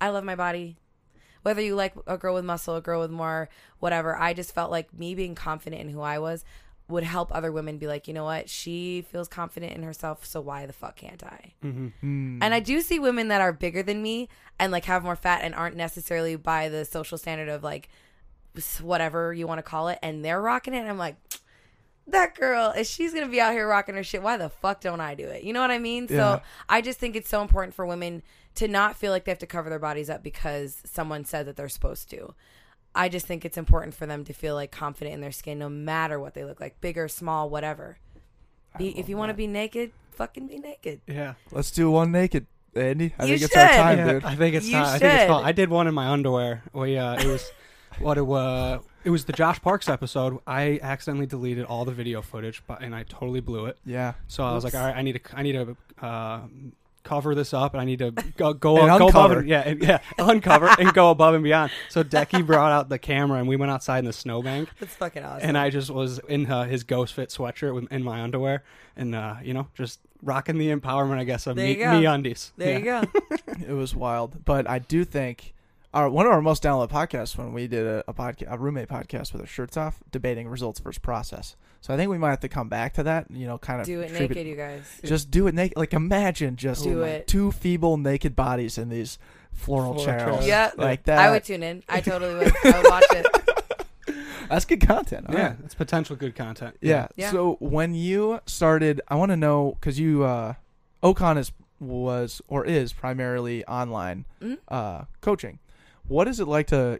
I 0.01 0.09
love 0.09 0.23
my 0.23 0.35
body 0.35 0.77
whether 1.43 1.61
you 1.61 1.75
like 1.75 1.93
a 2.07 2.17
girl 2.17 2.33
with 2.33 2.45
muscle, 2.45 2.77
a 2.77 2.81
girl 2.81 3.01
with 3.01 3.11
more, 3.11 3.49
whatever. 3.79 4.15
I 4.15 4.33
just 4.33 4.55
felt 4.55 4.71
like 4.71 4.97
me 4.97 5.13
being 5.13 5.35
confident 5.35 5.81
in 5.81 5.89
who 5.89 5.99
I 5.99 6.17
was 6.17 6.45
would 6.89 7.03
help 7.03 7.33
other 7.33 7.51
women 7.51 7.77
be 7.77 7.87
like, 7.87 8.07
you 8.07 8.13
know 8.13 8.25
what, 8.25 8.49
she 8.49 9.05
feels 9.09 9.27
confident 9.27 9.73
in 9.73 9.83
herself, 9.83 10.25
so 10.25 10.41
why 10.41 10.65
the 10.65 10.73
fuck 10.73 10.97
can't 10.97 11.23
I? 11.23 11.53
Mm. 11.63 12.39
And 12.41 12.53
I 12.53 12.59
do 12.59 12.81
see 12.81 12.99
women 12.99 13.29
that 13.29 13.41
are 13.41 13.53
bigger 13.53 13.81
than 13.83 14.01
me 14.01 14.27
and 14.59 14.71
like 14.71 14.85
have 14.85 15.03
more 15.03 15.15
fat 15.15 15.41
and 15.43 15.55
aren't 15.55 15.77
necessarily 15.77 16.35
by 16.35 16.69
the 16.69 16.83
social 16.85 17.17
standard 17.17 17.49
of 17.49 17.63
like 17.63 17.89
whatever 18.81 19.33
you 19.33 19.47
want 19.47 19.59
to 19.59 19.63
call 19.63 19.87
it, 19.87 19.97
and 20.03 20.23
they're 20.23 20.41
rocking 20.41 20.73
it. 20.73 20.79
And 20.79 20.89
I'm 20.89 20.97
like, 20.97 21.15
that 22.07 22.35
girl, 22.35 22.73
if 22.75 22.85
she's 22.85 23.13
gonna 23.13 23.29
be 23.29 23.39
out 23.39 23.53
here 23.53 23.67
rocking 23.67 23.95
her 23.95 24.03
shit, 24.03 24.21
why 24.21 24.35
the 24.35 24.49
fuck 24.49 24.81
don't 24.81 24.99
I 24.99 25.15
do 25.15 25.25
it? 25.25 25.43
You 25.43 25.53
know 25.53 25.61
what 25.61 25.71
I 25.71 25.79
mean? 25.79 26.07
Yeah. 26.09 26.17
So 26.17 26.41
I 26.67 26.81
just 26.81 26.99
think 26.99 27.15
it's 27.15 27.29
so 27.29 27.41
important 27.41 27.73
for 27.73 27.85
women 27.85 28.23
to 28.55 28.67
not 28.67 28.97
feel 28.97 29.11
like 29.11 29.23
they 29.23 29.31
have 29.31 29.39
to 29.39 29.47
cover 29.47 29.69
their 29.69 29.79
bodies 29.79 30.09
up 30.09 30.21
because 30.21 30.81
someone 30.85 31.23
said 31.25 31.45
that 31.45 31.55
they're 31.55 31.69
supposed 31.69 32.09
to. 32.11 32.35
I 32.95 33.09
just 33.09 33.25
think 33.25 33.43
it's 33.45 33.57
important 33.57 33.93
for 33.95 34.05
them 34.05 34.23
to 34.25 34.33
feel 34.33 34.55
like 34.55 34.71
confident 34.71 35.13
in 35.15 35.21
their 35.21 35.31
skin, 35.31 35.57
no 35.59 35.69
matter 35.69 36.19
what 36.19 36.33
they 36.35 36.43
look 36.45 36.59
like, 36.59 36.79
big 36.81 36.97
or 36.97 37.07
small, 37.07 37.49
whatever. 37.49 37.97
Be, 38.77 38.97
if 38.97 39.09
you 39.09 39.17
want 39.17 39.29
to 39.29 39.33
be 39.33 39.47
naked, 39.47 39.91
fucking 40.11 40.47
be 40.47 40.57
naked. 40.59 41.01
Yeah. 41.07 41.33
Let's 41.51 41.71
do 41.71 41.89
one 41.91 42.11
naked, 42.11 42.47
Andy. 42.75 43.13
I 43.19 43.25
You 43.25 43.37
think 43.37 43.43
it's 43.43 43.55
our 43.57 43.67
should. 43.67 43.75
time, 43.75 43.97
Yeah, 43.99 44.11
dude. 44.13 44.23
I 44.25 44.35
think 44.35 44.55
it's 44.55 44.65
You 44.67 44.73
time. 44.73 44.85
I 44.85 44.99
think 44.99 45.13
it's 45.13 45.21
should. 45.23 45.27
fun. 45.29 45.43
I 45.45 45.51
did 45.51 45.69
one 45.69 45.87
in 45.87 45.93
my 45.93 46.07
underwear. 46.09 46.63
We 46.73 46.97
uh, 46.97 47.19
it 47.19 47.25
was 47.27 47.51
what 47.99 48.17
it 48.17 48.25
was. 48.25 48.81
It 49.03 49.09
was 49.09 49.25
the 49.25 49.33
Josh 49.33 49.61
Parks 49.61 49.89
episode. 49.89 50.39
I 50.47 50.79
accidentally 50.81 51.25
deleted 51.25 51.65
all 51.65 51.83
the 51.85 51.91
video 51.91 52.21
footage, 52.21 52.63
but 52.65 52.81
and 52.81 52.95
I 52.95 53.03
totally 53.03 53.41
blew 53.41 53.65
it. 53.65 53.77
Yeah. 53.85 54.13
So 54.27 54.43
I 54.43 54.53
was 54.53 54.63
like, 54.63 54.73
all 54.75 54.85
right, 54.85 54.95
I 54.95 55.01
need 55.01 55.21
to, 55.23 55.37
I 55.37 55.41
need 55.43 55.53
to 55.53 55.75
uh, 56.05 56.41
cover 57.03 57.35
this 57.35 57.53
up, 57.53 57.73
and 57.73 57.81
I 57.81 57.85
need 57.85 57.99
to 57.99 58.11
go, 58.37 58.53
go, 58.53 58.77
And 58.77 58.87
go 58.99 59.07
above 59.07 59.31
uncover. 59.31 59.39
and, 59.39 59.49
yeah, 59.49 59.59
and, 59.65 59.81
yeah, 59.83 59.99
uncover 60.17 60.67
and 60.79 60.93
go 60.93 61.09
above 61.11 61.33
and 61.35 61.43
beyond. 61.43 61.71
So 61.89 62.03
Decky 62.03 62.45
brought 62.45 62.71
out 62.71 62.89
the 62.89 62.99
camera, 62.99 63.39
and 63.39 63.47
we 63.47 63.55
went 63.55 63.71
outside 63.71 63.99
in 63.99 64.05
the 64.05 64.13
snowbank, 64.13 64.69
That's 64.79 64.95
fucking 64.95 65.23
awesome. 65.23 65.47
and 65.49 65.57
I 65.57 65.69
just 65.69 65.89
was 65.89 66.19
in 66.27 66.49
uh, 66.51 66.63
his 66.65 66.83
ghost 66.83 67.13
fit 67.13 67.29
sweatshirt 67.29 67.73
with, 67.75 67.91
in 67.91 68.03
my 68.03 68.21
underwear, 68.21 68.63
and 68.95 69.13
uh, 69.15 69.35
you 69.43 69.53
know, 69.53 69.67
just 69.75 69.99
rocking 70.21 70.57
the 70.57 70.69
empowerment, 70.73 71.17
I 71.17 71.25
guess, 71.25 71.47
of 71.47 71.55
There 71.57 71.65
me, 71.65 71.71
you 71.73 71.77
go. 71.83 71.99
me 71.99 72.05
undies. 72.05 72.53
there 72.57 72.79
you 72.79 72.85
go. 72.85 73.03
It 73.67 73.73
was 73.73 73.95
wild, 73.95 74.43
but 74.45 74.67
I 74.69 74.79
do 74.79 75.05
think 75.05 75.52
our 75.93 76.09
one 76.09 76.25
of 76.25 76.31
our 76.31 76.41
most 76.41 76.63
downloaded 76.63 76.89
podcasts 76.89 77.37
when 77.37 77.53
we 77.53 77.67
did 77.67 77.85
a, 77.85 78.03
a 78.07 78.13
podcast, 78.13 78.51
a 78.51 78.57
roommate 78.57 78.87
podcast 78.89 79.31
with 79.33 79.41
our 79.41 79.47
shirts 79.47 79.77
off, 79.77 80.01
debating 80.11 80.47
results 80.47 80.79
versus 80.79 80.97
process. 80.99 81.55
So 81.81 81.93
I 81.93 81.97
think 81.97 82.09
we 82.09 82.17
might 82.17 82.29
have 82.31 82.39
to 82.41 82.49
come 82.49 82.69
back 82.69 82.93
to 82.93 83.03
that. 83.03 83.29
You 83.29 83.45
know, 83.45 83.57
kind 83.57 83.79
of 83.81 83.85
Do 83.85 83.99
it 84.01 84.07
contribute- 84.07 84.35
naked, 84.35 84.47
you 84.47 84.55
guys. 84.55 84.83
Just 85.03 85.29
do 85.29 85.47
it 85.47 85.53
naked. 85.53 85.77
Like 85.77 85.93
imagine 85.93 86.55
just 86.55 86.83
Do 86.83 87.01
it. 87.03 87.27
two 87.27 87.51
feeble 87.51 87.97
naked 87.97 88.35
bodies 88.35 88.77
in 88.77 88.89
these 88.89 89.17
floral 89.51 89.93
Floral 89.93 90.05
chairs. 90.05 90.33
chairs. 90.35 90.47
Yeah. 90.47 90.71
like 90.77 91.03
that. 91.03 91.19
I 91.19 91.29
would 91.31 91.43
tune 91.43 91.61
in. 91.63 91.83
I 91.89 92.01
totally 92.09 92.35
would. 92.35 92.53
I 92.65 92.77
would 92.81 92.89
watch 92.89 93.03
it. 93.11 93.27
That's 94.49 94.65
good 94.65 94.81
content. 94.85 95.27
All 95.29 95.35
Yeah, 95.35 95.47
right. 95.49 95.57
it's 95.63 95.75
potential 95.75 96.15
good 96.15 96.35
content. 96.35 96.77
Yeah. 96.81 97.07
Yeah. 97.15 97.31
So 97.31 97.57
when 97.59 97.93
you 97.95 98.39
started, 98.45 99.01
I 99.07 99.15
want 99.15 99.31
to 99.31 99.37
know 99.37 99.77
because 99.79 99.99
you, 99.99 100.23
uh, 100.23 100.53
Okon 101.03 101.37
is 101.37 101.51
was 101.79 102.41
or 102.47 102.63
is 102.65 102.93
primarily 102.93 103.65
online 103.65 104.25
Mhm. 104.41 104.57
uh, 104.69 105.03
coaching. 105.21 105.59
What 106.07 106.27
is 106.27 106.39
it 106.39 106.47
like 106.47 106.67
to 106.67 106.99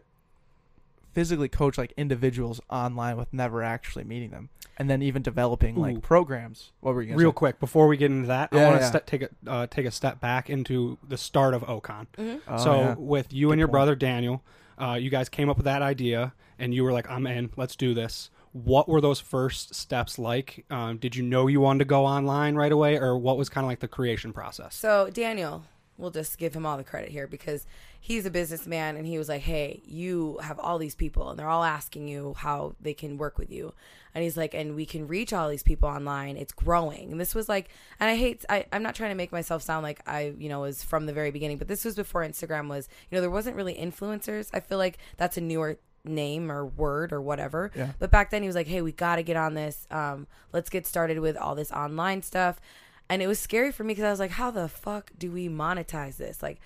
physically 1.12 1.48
coach 1.48 1.78
like 1.78 1.92
individuals 1.96 2.60
online 2.68 3.16
with 3.16 3.32
never 3.32 3.62
actually 3.62 4.04
meeting 4.04 4.30
them, 4.30 4.48
and 4.76 4.90
then 4.90 5.00
even 5.02 5.22
developing 5.22 5.76
Ooh. 5.76 5.80
like 5.82 6.02
programs? 6.02 6.72
What 6.80 6.94
were 6.94 7.02
you 7.02 7.08
gonna 7.08 7.18
Real 7.18 7.30
say? 7.30 7.34
quick 7.34 7.60
before 7.60 7.86
we 7.86 7.96
get 7.96 8.10
into 8.10 8.28
that, 8.28 8.48
I 8.52 8.56
Yeah, 8.56 8.64
want 8.66 8.78
to 8.78 8.82
yeah. 8.84 8.90
ste- 8.90 9.06
take 9.06 9.22
a 9.22 9.28
uh, 9.46 9.66
take 9.68 9.86
a 9.86 9.90
step 9.90 10.20
back 10.20 10.50
into 10.50 10.98
the 11.06 11.16
start 11.16 11.54
of 11.54 11.62
Okon. 11.62 12.06
hmm 12.16 12.36
Oh, 12.48 12.56
so 12.64 12.80
yeah. 12.80 12.94
with 12.98 13.32
you 13.32 13.48
Good 13.48 13.52
and 13.52 13.58
your 13.60 13.68
point. 13.68 13.72
brother 13.72 13.94
Daniel, 13.94 14.42
uh, 14.80 14.94
you 15.00 15.10
guys 15.10 15.28
came 15.28 15.48
up 15.48 15.56
with 15.56 15.64
that 15.66 15.82
idea, 15.82 16.32
and 16.58 16.74
you 16.74 16.82
were 16.82 16.92
like, 16.92 17.08
"I'm 17.10 17.26
in. 17.26 17.50
Let's 17.56 17.76
do 17.76 17.94
this." 17.94 18.30
What 18.52 18.88
were 18.88 19.00
those 19.00 19.18
first 19.18 19.74
steps 19.74 20.16
like? 20.16 20.64
Um, 20.70 20.96
did 20.98 21.16
you 21.16 21.24
know 21.24 21.48
you 21.48 21.60
wanted 21.60 21.80
to 21.80 21.84
go 21.86 22.06
online 22.06 22.54
right 22.54 22.70
away, 22.70 22.96
or 22.98 23.18
what 23.18 23.36
was 23.36 23.48
kind 23.48 23.64
of 23.64 23.68
like 23.68 23.80
the 23.80 23.88
creation 23.88 24.32
process? 24.32 24.76
So 24.76 25.10
Daniel, 25.10 25.64
we'll 25.96 26.10
just 26.10 26.38
give 26.38 26.54
him 26.54 26.66
all 26.66 26.76
the 26.76 26.84
credit 26.84 27.10
here 27.10 27.26
because 27.26 27.66
he's 28.00 28.26
a 28.26 28.30
businessman 28.30 28.96
and 28.96 29.06
he 29.06 29.18
was 29.18 29.28
like, 29.28 29.42
"Hey, 29.42 29.82
you 29.84 30.38
have 30.42 30.58
all 30.58 30.78
these 30.78 30.94
people 30.94 31.30
and 31.30 31.38
they're 31.38 31.48
all 31.48 31.64
asking 31.64 32.08
you 32.08 32.34
how 32.36 32.74
they 32.80 32.94
can 32.94 33.16
work 33.16 33.38
with 33.38 33.50
you." 33.50 33.72
And 34.14 34.22
he's 34.22 34.36
like, 34.36 34.54
"And 34.54 34.74
we 34.74 34.86
can 34.86 35.06
reach 35.06 35.32
all 35.32 35.48
these 35.48 35.62
people 35.62 35.88
online. 35.88 36.36
It's 36.36 36.52
growing." 36.52 37.12
And 37.12 37.20
this 37.20 37.34
was 37.34 37.48
like, 37.48 37.68
and 38.00 38.10
I 38.10 38.16
hate 38.16 38.44
I 38.48 38.66
I'm 38.72 38.82
not 38.82 38.94
trying 38.94 39.10
to 39.10 39.16
make 39.16 39.32
myself 39.32 39.62
sound 39.62 39.82
like 39.82 40.00
I, 40.06 40.34
you 40.38 40.48
know, 40.48 40.60
was 40.60 40.82
from 40.82 41.06
the 41.06 41.12
very 41.12 41.30
beginning, 41.30 41.58
but 41.58 41.68
this 41.68 41.84
was 41.84 41.94
before 41.94 42.22
Instagram 42.22 42.68
was, 42.68 42.88
you 43.10 43.16
know, 43.16 43.20
there 43.20 43.30
wasn't 43.30 43.56
really 43.56 43.74
influencers. 43.74 44.50
I 44.52 44.60
feel 44.60 44.78
like 44.78 44.98
that's 45.16 45.36
a 45.36 45.40
newer 45.40 45.78
name 46.04 46.50
or 46.50 46.66
word 46.66 47.12
or 47.12 47.20
whatever. 47.20 47.70
Yeah. 47.74 47.92
But 47.98 48.10
back 48.10 48.30
then 48.30 48.42
he 48.42 48.48
was 48.48 48.56
like, 48.56 48.66
"Hey, 48.66 48.82
we 48.82 48.92
got 48.92 49.16
to 49.16 49.22
get 49.22 49.36
on 49.36 49.54
this. 49.54 49.86
Um, 49.90 50.26
let's 50.52 50.70
get 50.70 50.86
started 50.86 51.18
with 51.20 51.36
all 51.36 51.54
this 51.54 51.72
online 51.72 52.22
stuff." 52.22 52.60
And 53.08 53.22
it 53.22 53.26
was 53.26 53.38
scary 53.38 53.70
for 53.72 53.84
me 53.84 53.92
because 53.92 54.04
I 54.04 54.10
was 54.10 54.20
like, 54.20 54.32
"How 54.32 54.50
the 54.50 54.68
fuck 54.68 55.10
do 55.18 55.30
we 55.30 55.48
monetize 55.48 56.16
this?" 56.16 56.42
Like, 56.42 56.60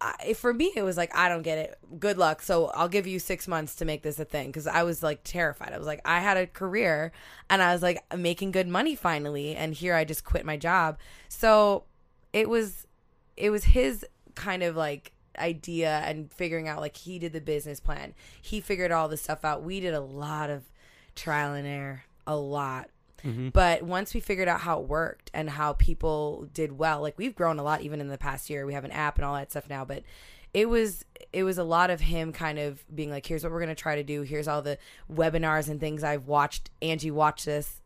I, 0.00 0.32
for 0.32 0.54
me, 0.54 0.72
it 0.74 0.82
was 0.82 0.96
like 0.96 1.14
I 1.14 1.28
don't 1.28 1.42
get 1.42 1.58
it. 1.58 1.78
Good 1.98 2.16
luck. 2.16 2.40
So 2.40 2.68
I'll 2.68 2.88
give 2.88 3.06
you 3.06 3.18
six 3.18 3.46
months 3.46 3.74
to 3.76 3.84
make 3.84 4.02
this 4.02 4.18
a 4.18 4.24
thing 4.24 4.48
because 4.48 4.66
I 4.66 4.82
was 4.82 5.02
like 5.02 5.20
terrified. 5.24 5.72
I 5.72 5.78
was 5.78 5.86
like, 5.86 6.00
I 6.04 6.20
had 6.20 6.36
a 6.38 6.46
career 6.46 7.12
and 7.50 7.62
I 7.62 7.72
was 7.72 7.82
like 7.82 8.02
making 8.16 8.52
good 8.52 8.68
money 8.68 8.94
finally, 8.94 9.54
and 9.54 9.74
here 9.74 9.94
I 9.94 10.04
just 10.04 10.24
quit 10.24 10.46
my 10.46 10.56
job. 10.56 10.98
So 11.28 11.84
it 12.32 12.48
was, 12.48 12.86
it 13.36 13.50
was 13.50 13.64
his 13.64 14.06
kind 14.34 14.62
of 14.62 14.76
like 14.76 15.12
idea 15.38 16.02
and 16.04 16.32
figuring 16.32 16.68
out 16.68 16.80
like 16.80 16.96
he 16.96 17.18
did 17.18 17.32
the 17.32 17.40
business 17.40 17.80
plan. 17.80 18.14
He 18.40 18.60
figured 18.60 18.92
all 18.92 19.08
this 19.08 19.22
stuff 19.22 19.44
out. 19.44 19.62
We 19.62 19.80
did 19.80 19.94
a 19.94 20.00
lot 20.00 20.48
of 20.48 20.64
trial 21.14 21.52
and 21.52 21.66
error, 21.66 22.04
a 22.26 22.36
lot. 22.36 22.88
Mm-hmm. 23.24 23.50
But 23.50 23.82
once 23.82 24.14
we 24.14 24.20
figured 24.20 24.48
out 24.48 24.60
how 24.60 24.80
it 24.80 24.88
worked 24.88 25.30
and 25.34 25.48
how 25.50 25.74
people 25.74 26.48
did 26.52 26.78
well, 26.78 27.00
like 27.00 27.18
we've 27.18 27.34
grown 27.34 27.58
a 27.58 27.62
lot 27.62 27.82
even 27.82 28.00
in 28.00 28.08
the 28.08 28.18
past 28.18 28.50
year. 28.50 28.66
We 28.66 28.74
have 28.74 28.84
an 28.84 28.90
app 28.90 29.16
and 29.16 29.24
all 29.24 29.34
that 29.34 29.50
stuff 29.50 29.68
now, 29.68 29.84
but 29.84 30.02
it 30.52 30.68
was 30.68 31.04
it 31.32 31.44
was 31.44 31.58
a 31.58 31.64
lot 31.64 31.90
of 31.90 32.00
him 32.00 32.32
kind 32.32 32.58
of 32.58 32.82
being 32.94 33.10
like, 33.10 33.26
"Here's 33.26 33.44
what 33.44 33.52
we're 33.52 33.60
gonna 33.60 33.74
try 33.74 33.96
to 33.96 34.02
do. 34.02 34.22
Here's 34.22 34.48
all 34.48 34.62
the 34.62 34.78
webinars 35.12 35.68
and 35.68 35.78
things 35.80 36.02
I've 36.02 36.26
watched. 36.26 36.70
Angie, 36.82 37.10
watch 37.10 37.44
this. 37.44 37.80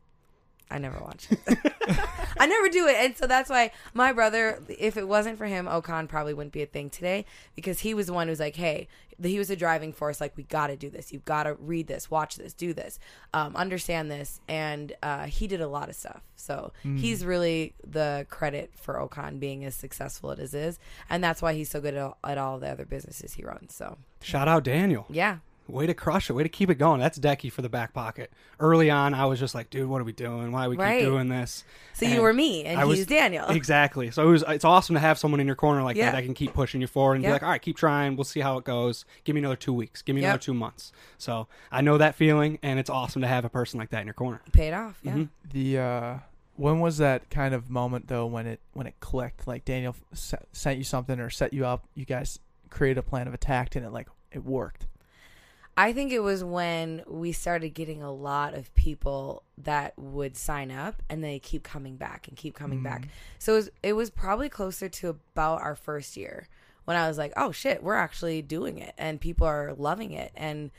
I 0.71 0.79
never 0.79 0.99
watched 0.99 1.33
it. 1.33 1.39
I 2.45 2.47
never 2.47 2.69
do 2.69 2.87
it. 2.87 2.97
And 2.99 3.17
so 3.17 3.27
that's 3.27 3.49
why 3.49 3.71
my 3.95 4.13
brother, 4.13 4.63
if 4.69 4.99
it 4.99 5.09
wasn't 5.09 5.39
for 5.39 5.47
him, 5.47 5.65
Okon 5.67 6.09
probably 6.09 6.35
wouldn't 6.35 6.53
be 6.53 6.63
a 6.63 6.67
thing 6.67 6.91
today 6.91 7.25
because 7.55 7.81
he 7.81 7.95
was 7.95 8.07
the 8.09 8.13
one 8.13 8.29
who's 8.29 8.39
like, 8.41 8.57
hey, 8.57 8.87
he 9.23 9.39
was 9.39 9.49
a 9.49 9.57
driving 9.57 9.93
force. 9.93 10.21
Like, 10.21 10.37
we 10.37 10.43
got 10.43 10.67
to 10.67 10.77
do 10.77 10.91
this. 10.91 11.11
You've 11.13 11.25
got 11.25 11.45
to 11.45 11.55
read 11.55 11.87
this, 11.87 12.11
watch 12.11 12.37
this, 12.37 12.53
do 12.53 12.75
this, 12.75 12.99
um, 13.33 13.57
understand 13.57 14.11
this. 14.11 14.41
And 14.47 14.93
uh, 15.03 15.25
he 15.25 15.47
did 15.47 15.61
a 15.63 15.69
lot 15.69 15.89
of 15.89 15.95
stuff. 15.95 16.21
So 16.37 16.73
he's 16.83 17.25
really 17.25 17.73
the 17.87 18.27
credit 18.29 18.73
for 18.77 18.95
Okon 18.97 19.41
being 19.41 19.65
as 19.65 19.75
successful 19.75 20.33
as 20.33 20.53
it 20.53 20.59
is. 20.59 20.79
And 21.09 21.25
that's 21.25 21.41
why 21.41 21.55
he's 21.55 21.71
so 21.71 21.81
good 21.81 21.95
at, 21.95 22.13
at 22.25 22.37
all 22.37 22.59
the 22.59 22.69
other 22.69 22.85
businesses 22.85 23.33
he 23.35 23.43
runs. 23.45 23.75
So, 23.75 23.97
Shout 24.21 24.49
out 24.49 24.65
Daniel. 24.65 25.07
yeah. 25.09 25.39
Way 25.67 25.87
to 25.87 25.95
crush 25.95 26.29
it. 26.29 26.35
Way 26.35 26.43
to 26.43 26.49
keep 26.51 26.69
it 26.69 26.75
going. 26.75 27.01
That's 27.01 27.19
Decky 27.19 27.51
for 27.51 27.63
the 27.63 27.71
back 27.71 27.95
pocket. 27.95 28.31
Early 28.61 28.91
on, 28.91 29.15
I 29.15 29.25
was 29.25 29.41
just 29.41 29.55
like, 29.55 29.71
dude, 29.71 29.89
what 29.89 29.99
are 30.01 30.05
we 30.05 30.13
doing? 30.13 30.53
Why 30.53 30.67
are 30.67 30.69
we 30.69 30.77
Right. 30.77 30.99
keep 31.01 31.09
doing 31.09 31.29
this? 31.31 31.65
So 31.95 32.05
you 32.07 32.21
were 32.21 32.35
me 32.35 32.65
and 32.67 32.79
I 32.79 32.85
was- 32.85 32.99
he's 32.99 33.07
Daniel. 33.07 33.47
Exactly. 33.49 34.11
So 34.11 34.29
it 34.29 34.31
was. 34.31 34.45
It's 34.47 34.65
awesome 34.65 34.95
to 34.95 35.01
have 35.01 35.19
someone 35.19 35.41
in 35.41 35.47
your 35.47 35.57
corner 35.57 35.83
like 35.83 35.97
Yeah. 35.97 36.07
that 36.11 36.17
that 36.19 36.25
can 36.25 36.35
keep 36.35 36.53
pushing 36.53 36.81
you 36.83 36.87
forward 36.87 37.15
and 37.15 37.23
Yeah. 37.25 37.31
be 37.31 37.33
like, 37.33 37.43
all 37.43 37.49
right, 37.49 37.63
keep 37.63 37.77
trying. 37.79 38.15
We'll 38.17 38.25
see 38.25 38.41
how 38.41 38.59
it 38.59 38.65
goes. 38.65 39.07
Give 39.25 39.35
me 39.35 39.41
another 39.41 39.57
two 39.57 39.73
weeks. 39.73 40.03
Give 40.03 40.15
me 40.15 40.21
Yep. 40.23 40.29
another 40.29 40.43
two 40.43 40.55
months. 40.55 40.93
So 41.17 41.49
I 41.73 41.81
know 41.81 41.97
that 41.97 42.15
feeling, 42.15 42.59
and 42.63 42.79
it's 42.79 42.91
awesome 42.91 43.23
to 43.23 43.29
have 43.29 43.47
a 43.47 43.49
person 43.51 43.81
like 43.81 43.89
that 43.91 44.01
in 44.03 44.07
your 44.07 44.13
corner. 44.15 44.43
Paid 44.53 44.75
off. 44.75 44.99
Yeah. 45.03 45.13
Mhm. 45.15 45.29
The 45.51 45.79
uh, 45.79 46.19
when 46.57 46.79
was 46.81 46.99
that 46.99 47.31
kind 47.31 47.55
of 47.55 47.71
moment 47.71 48.09
though 48.09 48.27
when 48.27 48.47
it 48.47 48.61
when 48.75 48.87
it 48.87 48.97
clicked? 49.01 49.47
Like 49.47 49.65
Daniel 49.65 49.97
s- 50.13 50.35
sent 50.53 50.77
you 50.77 50.85
something 50.85 51.19
or 51.19 51.31
set 51.31 51.55
you 51.55 51.65
up. 51.65 51.89
You 51.95 52.05
guys 52.05 52.39
created 52.69 52.99
a 52.99 53.03
plan 53.03 53.27
of 53.29 53.33
attack 53.35 53.75
and 53.77 53.87
it 53.87 53.91
like 53.93 54.09
it 54.31 54.45
worked. 54.45 54.87
I 55.77 55.93
think 55.93 56.13
it 56.13 56.21
was 56.21 56.45
when 56.45 57.03
we 57.07 57.33
started 57.33 57.71
getting 57.71 58.03
a 58.03 58.13
lot 58.13 58.55
of 58.55 58.73
people 58.75 59.43
that 59.59 59.99
would 59.99 60.37
sign 60.37 60.71
up 60.71 61.03
and 61.11 61.23
they 61.23 61.39
keep 61.41 61.65
coming 61.65 61.97
back 61.97 62.29
and 62.29 62.37
keep 62.37 62.55
coming 62.55 62.83
back. 62.83 63.09
So 63.39 63.55
it 63.55 63.57
was, 63.57 63.71
it 63.83 63.93
was 63.95 64.11
probably 64.11 64.49
closer 64.49 64.89
to 64.89 65.09
about 65.09 65.63
our 65.63 65.75
first 65.75 66.17
year 66.17 66.49
when 66.85 66.97
I 66.97 67.09
was 67.09 67.19
like, 67.19 67.33
oh 67.37 67.51
shit, 67.51 67.83
we're 67.83 67.95
actually 67.97 68.41
doing 68.43 68.79
it 68.79 68.95
and 68.97 69.21
people 69.21 69.47
are 69.47 69.75
loving 69.77 70.13
it. 70.13 70.31
And 70.37 70.71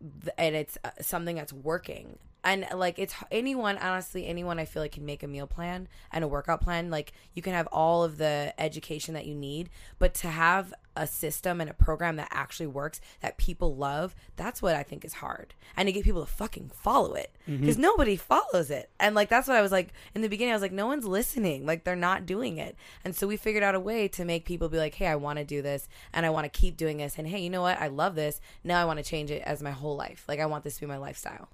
th- 0.00 0.34
and 0.36 0.54
it's 0.54 0.76
uh, 0.84 0.90
something 1.00 1.36
that's 1.36 1.52
working 1.52 2.18
and 2.46 2.66
like 2.74 2.98
it's 2.98 3.14
anyone 3.30 3.76
honestly 3.78 4.26
anyone 4.26 4.58
i 4.58 4.64
feel 4.64 4.82
like 4.82 4.92
can 4.92 5.04
make 5.04 5.22
a 5.22 5.28
meal 5.28 5.46
plan 5.46 5.88
and 6.12 6.24
a 6.24 6.28
workout 6.28 6.60
plan. 6.62 6.90
Like 6.90 7.12
you 7.34 7.42
can 7.42 7.52
have 7.52 7.66
all 7.68 8.04
of 8.04 8.18
the 8.18 8.54
education 8.58 9.14
that 9.14 9.26
you 9.26 9.34
need 9.34 9.68
but 9.98 10.14
to 10.14 10.28
have 10.28 10.72
a 10.94 11.06
system 11.06 11.60
and 11.60 11.68
a 11.68 11.74
program 11.74 12.16
that 12.16 12.28
actually 12.30 12.66
works 12.66 13.02
that 13.20 13.36
people 13.36 13.76
love 13.76 14.14
that's 14.36 14.62
what 14.62 14.74
i 14.74 14.82
think 14.82 15.04
is 15.04 15.14
hard. 15.14 15.54
And 15.76 15.86
to 15.86 15.92
get 15.92 16.04
people 16.04 16.24
to 16.24 16.30
fucking 16.30 16.70
follow 16.74 17.14
it. 17.14 17.36
Mm-hmm. 17.46 17.60
Because 17.60 17.76
nobody 17.76 18.16
follows 18.16 18.70
it. 18.70 18.88
And 18.98 19.14
like 19.14 19.28
that's 19.28 19.48
what 19.48 19.56
i 19.56 19.62
was 19.62 19.72
like 19.72 19.92
in 20.14 20.22
the 20.22 20.28
beginning 20.28 20.52
i 20.52 20.56
was 20.56 20.62
like 20.62 20.72
no 20.72 20.86
one's 20.86 21.04
listening. 21.04 21.66
Like 21.66 21.84
they're 21.84 21.96
not 21.96 22.26
doing 22.26 22.58
it. 22.58 22.76
And 23.04 23.14
so 23.14 23.26
we 23.26 23.36
figured 23.36 23.62
out 23.62 23.74
a 23.74 23.80
way 23.80 24.08
to 24.08 24.24
make 24.24 24.44
people 24.44 24.68
be 24.68 24.78
like 24.78 24.94
hey 24.94 25.08
i 25.08 25.16
want 25.16 25.38
to 25.38 25.44
do 25.44 25.60
this 25.60 25.88
and 26.12 26.24
i 26.24 26.30
want 26.30 26.50
to 26.50 26.60
keep 26.60 26.76
doing 26.76 26.98
this. 26.98 27.18
And 27.18 27.28
hey 27.28 27.40
you 27.40 27.50
know 27.50 27.62
what? 27.62 27.80
I 27.80 27.88
love 27.88 28.14
this. 28.14 28.40
Now 28.64 28.80
i 28.80 28.84
want 28.84 28.98
to 28.98 29.04
change 29.04 29.30
it 29.30 29.42
as 29.44 29.62
my 29.62 29.72
whole 29.72 29.96
life. 29.96 30.24
Like 30.28 30.40
i 30.40 30.46
want 30.46 30.64
this 30.64 30.76
to 30.76 30.80
be 30.80 30.86
my 30.86 30.98
lifestyle 30.98 31.48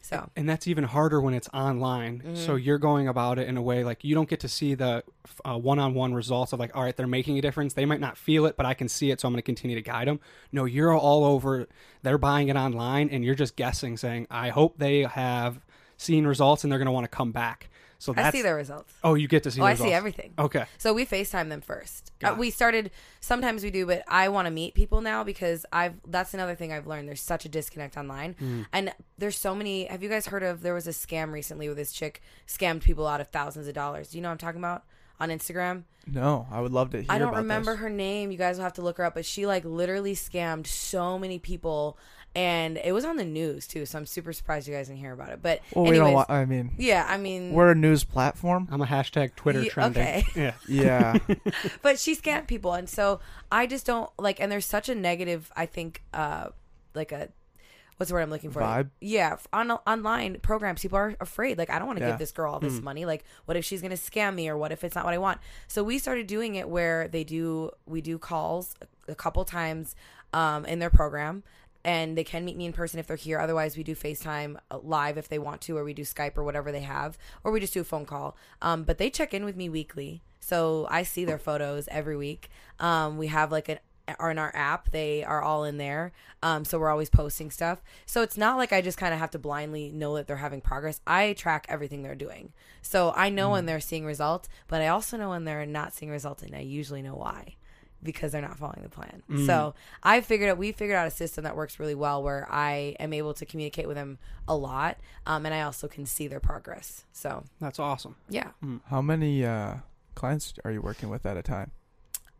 so 0.00 0.30
And 0.36 0.48
that's 0.48 0.66
even 0.66 0.84
harder 0.84 1.20
when 1.20 1.34
it's 1.34 1.48
online. 1.52 2.22
So 2.34 2.54
Mm-hmm. 2.54 2.64
you're 2.64 2.78
going 2.78 3.08
about 3.08 3.38
it 3.38 3.48
in 3.48 3.56
a 3.56 3.62
way 3.62 3.84
like 3.84 4.04
you 4.04 4.14
don't 4.14 4.28
get 4.28 4.40
to 4.40 4.48
see 4.48 4.74
the 4.74 5.02
uh, 5.44 5.58
one-on-one 5.58 6.14
results 6.14 6.52
of 6.52 6.58
like, 6.60 6.74
all 6.74 6.82
right, 6.82 6.96
they're 6.96 7.06
making 7.06 7.36
a 7.38 7.42
difference. 7.42 7.74
They 7.74 7.84
might 7.84 8.00
not 8.00 8.16
feel 8.16 8.46
it, 8.46 8.56
but 8.56 8.64
I 8.66 8.74
can 8.74 8.88
see 8.88 9.10
it, 9.10 9.20
so 9.20 9.28
I'm 9.28 9.32
going 9.34 9.38
to 9.38 9.42
continue 9.42 9.76
to 9.76 9.82
guide 9.82 10.08
them. 10.08 10.20
No, 10.52 10.64
you're 10.64 10.92
all 10.96 11.24
over. 11.24 11.66
They're 12.02 12.18
buying 12.18 12.48
it 12.48 12.56
online, 12.56 13.10
and 13.10 13.24
you're 13.24 13.34
just 13.34 13.56
guessing, 13.56 13.96
saying, 13.96 14.26
I 14.30 14.48
hope 14.50 14.78
they 14.78 15.02
have 15.02 15.60
seen 15.96 16.26
results 16.26 16.62
and 16.62 16.70
they're 16.70 16.78
going 16.78 16.86
to 16.86 16.92
want 16.92 17.04
to 17.04 17.08
come 17.16 17.32
back. 17.32 17.68
So 18.00 18.12
that's 18.12 18.28
i 18.28 18.30
see 18.30 18.42
their 18.42 18.54
results 18.54 18.92
oh, 19.02 19.14
you 19.14 19.26
get 19.26 19.42
to 19.42 19.50
see. 19.50 19.60
oh 19.60 19.64
i 19.64 19.74
see 19.74 19.92
everything 19.92 20.32
Okay. 20.38 20.64
So 20.78 20.94
we 20.94 21.04
FaceTime 21.04 21.48
them 21.48 21.60
first. 21.60 22.12
Uh, 22.22 22.34
we 22.38 22.50
started 22.50 22.90
sometimes 23.20 23.62
we 23.62 23.70
do, 23.70 23.86
but 23.86 24.02
I 24.08 24.28
want 24.28 24.46
to 24.46 24.50
meet 24.50 24.74
people 24.74 25.00
now 25.00 25.24
because 25.24 25.66
I've 25.72 25.94
that's 26.06 26.34
another 26.34 26.54
thing 26.54 26.72
I've 26.72 26.86
learned. 26.86 27.08
There's 27.08 27.20
such 27.20 27.44
a 27.44 27.48
disconnect 27.48 27.96
online. 27.96 28.34
Mm. 28.40 28.66
And 28.72 28.94
there's 29.18 29.36
so 29.36 29.54
many 29.54 29.86
have 29.86 30.02
you 30.02 30.08
guys 30.08 30.26
heard 30.26 30.42
of 30.42 30.62
there 30.62 30.74
was 30.74 30.86
a 30.86 30.92
scam 30.92 31.32
recently 31.32 31.68
where 31.68 31.74
this 31.74 31.92
chick 31.92 32.22
scammed 32.46 32.82
people 32.82 33.06
out 33.06 33.20
of 33.20 33.28
thousands 33.28 33.68
of 33.68 33.74
dollars. 33.74 34.10
Do 34.10 34.18
you 34.18 34.22
know 34.22 34.28
what 34.28 34.32
I'm 34.32 34.38
talking 34.38 34.60
about? 34.60 34.84
On 35.20 35.30
Instagram? 35.30 35.82
No, 36.06 36.46
I 36.50 36.60
would 36.60 36.70
love 36.70 36.90
to 36.90 36.98
hear. 36.98 37.06
I 37.08 37.18
don't 37.18 37.34
remember 37.34 37.72
this. 37.72 37.80
her 37.80 37.90
name. 37.90 38.30
You 38.30 38.38
guys 38.38 38.56
will 38.56 38.64
have 38.64 38.74
to 38.74 38.82
look 38.82 38.98
her 38.98 39.04
up, 39.04 39.14
but 39.14 39.26
she 39.26 39.46
like 39.46 39.64
literally 39.64 40.14
scammed 40.14 40.68
so 40.68 41.18
many 41.18 41.40
people 41.40 41.98
and 42.34 42.78
it 42.84 42.92
was 42.92 43.04
on 43.04 43.16
the 43.16 43.24
news 43.24 43.66
too, 43.66 43.84
so 43.86 43.98
I'm 43.98 44.06
super 44.06 44.32
surprised 44.32 44.68
you 44.68 44.74
guys 44.74 44.88
didn't 44.88 45.00
hear 45.00 45.12
about 45.12 45.30
it. 45.30 45.40
But 45.42 45.60
Well, 45.74 45.86
we 45.86 45.96
don't. 45.96 46.12
wa- 46.12 46.26
I 46.28 46.44
mean, 46.44 46.72
yeah, 46.78 47.06
I 47.08 47.16
mean 47.16 47.52
we're 47.52 47.70
a 47.72 47.74
news 47.74 48.04
platform. 48.04 48.68
I'm 48.70 48.80
a 48.80 48.86
hashtag 48.86 49.34
Twitter 49.34 49.62
Ye- 49.62 49.68
trending. 49.68 50.02
okay. 50.02 50.24
Yeah. 50.36 50.54
Yeah, 50.68 51.18
but 51.82 51.98
she 51.98 52.14
scammed 52.14 52.46
people 52.46 52.74
and 52.74 52.88
so 52.88 53.20
i 53.50 53.66
just 53.66 53.86
don't 53.86 54.10
like 54.18 54.40
and 54.40 54.50
there's 54.52 54.66
such 54.66 54.88
a 54.88 54.94
negative 54.94 55.50
i 55.56 55.64
think 55.66 56.02
uh 56.12 56.48
like 56.94 57.12
a 57.12 57.28
what's 57.96 58.08
the 58.10 58.14
word 58.14 58.20
i'm 58.22 58.30
looking 58.30 58.50
for 58.50 58.60
Vibe? 58.62 58.90
yeah 59.00 59.36
on 59.52 59.70
online 59.70 60.38
programs 60.40 60.82
people 60.82 60.98
are 60.98 61.16
afraid 61.20 61.58
like 61.58 61.70
i 61.70 61.78
don't 61.78 61.86
want 61.88 61.98
to 61.98 62.04
Yeah. 62.04 62.10
give 62.12 62.18
this 62.18 62.30
girl 62.32 62.52
all 62.52 62.60
this 62.60 62.80
money 62.80 63.04
like 63.04 63.24
what 63.46 63.56
if 63.56 63.64
she's 63.64 63.82
gonna 63.82 63.94
scam 63.96 64.34
me 64.34 64.48
or 64.48 64.56
what 64.56 64.70
if 64.70 64.84
it's 64.84 64.94
not 64.94 65.04
what 65.04 65.14
i 65.14 65.18
want 65.18 65.40
so 65.66 65.82
we 65.82 65.98
started 65.98 66.26
doing 66.26 66.54
it 66.54 66.68
where 66.68 67.08
they 67.08 67.24
do 67.24 67.70
we 67.86 68.00
do 68.00 68.18
calls 68.18 68.74
a, 69.08 69.12
a 69.12 69.14
couple 69.14 69.44
times 69.44 69.96
um 70.32 70.64
in 70.66 70.78
their 70.78 70.90
program 70.90 71.42
and 71.88 72.18
they 72.18 72.24
can 72.24 72.44
meet 72.44 72.58
me 72.58 72.66
in 72.66 72.74
person 72.74 73.00
if 73.00 73.06
they're 73.06 73.16
here. 73.16 73.38
Otherwise, 73.38 73.74
we 73.74 73.82
do 73.82 73.94
FaceTime 73.94 74.58
uh, 74.70 74.78
live 74.82 75.16
if 75.16 75.30
they 75.30 75.38
want 75.38 75.62
to, 75.62 75.78
or 75.78 75.84
we 75.84 75.94
do 75.94 76.02
Skype 76.02 76.36
or 76.36 76.44
whatever 76.44 76.70
they 76.70 76.82
have, 76.82 77.16
or 77.42 77.50
we 77.50 77.60
just 77.60 77.72
do 77.72 77.80
a 77.80 77.84
phone 77.84 78.04
call. 78.04 78.36
Um, 78.60 78.82
but 78.82 78.98
they 78.98 79.08
check 79.08 79.32
in 79.32 79.42
with 79.42 79.56
me 79.56 79.70
weekly, 79.70 80.22
so 80.38 80.86
I 80.90 81.02
see 81.02 81.24
their 81.24 81.38
photos 81.38 81.88
every 81.90 82.14
week. 82.14 82.50
Um, 82.78 83.16
we 83.16 83.28
have 83.28 83.50
like 83.50 83.70
an 83.70 83.78
are 84.18 84.30
in 84.30 84.38
our 84.38 84.54
app. 84.54 84.90
They 84.90 85.24
are 85.24 85.42
all 85.42 85.64
in 85.64 85.78
there. 85.78 86.12
Um, 86.42 86.64
so 86.64 86.78
we're 86.78 86.90
always 86.90 87.10
posting 87.10 87.50
stuff. 87.50 87.82
So 88.06 88.22
it's 88.22 88.38
not 88.38 88.56
like 88.56 88.72
I 88.72 88.80
just 88.80 88.96
kind 88.96 89.12
of 89.12 89.20
have 89.20 89.30
to 89.32 89.38
blindly 89.38 89.90
know 89.90 90.16
that 90.16 90.26
they're 90.26 90.36
having 90.36 90.62
progress. 90.62 91.00
I 91.06 91.34
track 91.34 91.66
everything 91.68 92.02
they're 92.02 92.14
doing. 92.14 92.54
So 92.80 93.12
I 93.14 93.28
know 93.28 93.50
when 93.50 93.66
they're 93.66 93.80
seeing 93.80 94.06
results, 94.06 94.48
but 94.66 94.80
I 94.80 94.88
also 94.88 95.18
know 95.18 95.28
when 95.28 95.44
they're 95.44 95.66
not 95.66 95.92
seeing 95.92 96.10
results, 96.10 96.42
and 96.42 96.54
I 96.54 96.60
usually 96.60 97.02
know 97.02 97.16
why 97.16 97.56
because 98.02 98.32
they're 98.32 98.40
not 98.42 98.58
following 98.58 98.82
the 98.82 98.88
plan. 98.88 99.22
So 99.46 99.74
I 100.02 100.20
figured 100.20 100.48
out 100.50 100.58
we 100.58 100.72
figured 100.72 100.96
out 100.96 101.06
a 101.06 101.10
system 101.10 101.44
that 101.44 101.56
works 101.56 101.80
really 101.80 101.94
well 101.94 102.22
where 102.22 102.46
I 102.50 102.94
am 103.00 103.12
able 103.12 103.34
to 103.34 103.44
communicate 103.46 103.86
with 103.88 103.96
them 103.96 104.18
a 104.46 104.54
lot, 104.56 104.98
um, 105.26 105.44
and 105.46 105.54
I 105.54 105.62
also 105.62 105.88
can 105.88 106.06
see 106.06 106.28
their 106.28 106.40
progress. 106.40 107.04
So 107.12 107.44
That's 107.60 107.78
awesome. 107.78 108.16
yeah, 108.28 108.50
how 108.86 109.02
many 109.02 109.44
uh, 109.44 109.74
clients 110.14 110.54
are 110.64 110.70
you 110.70 110.80
working 110.82 111.08
with 111.08 111.26
at 111.26 111.36
a 111.36 111.42
time? 111.42 111.72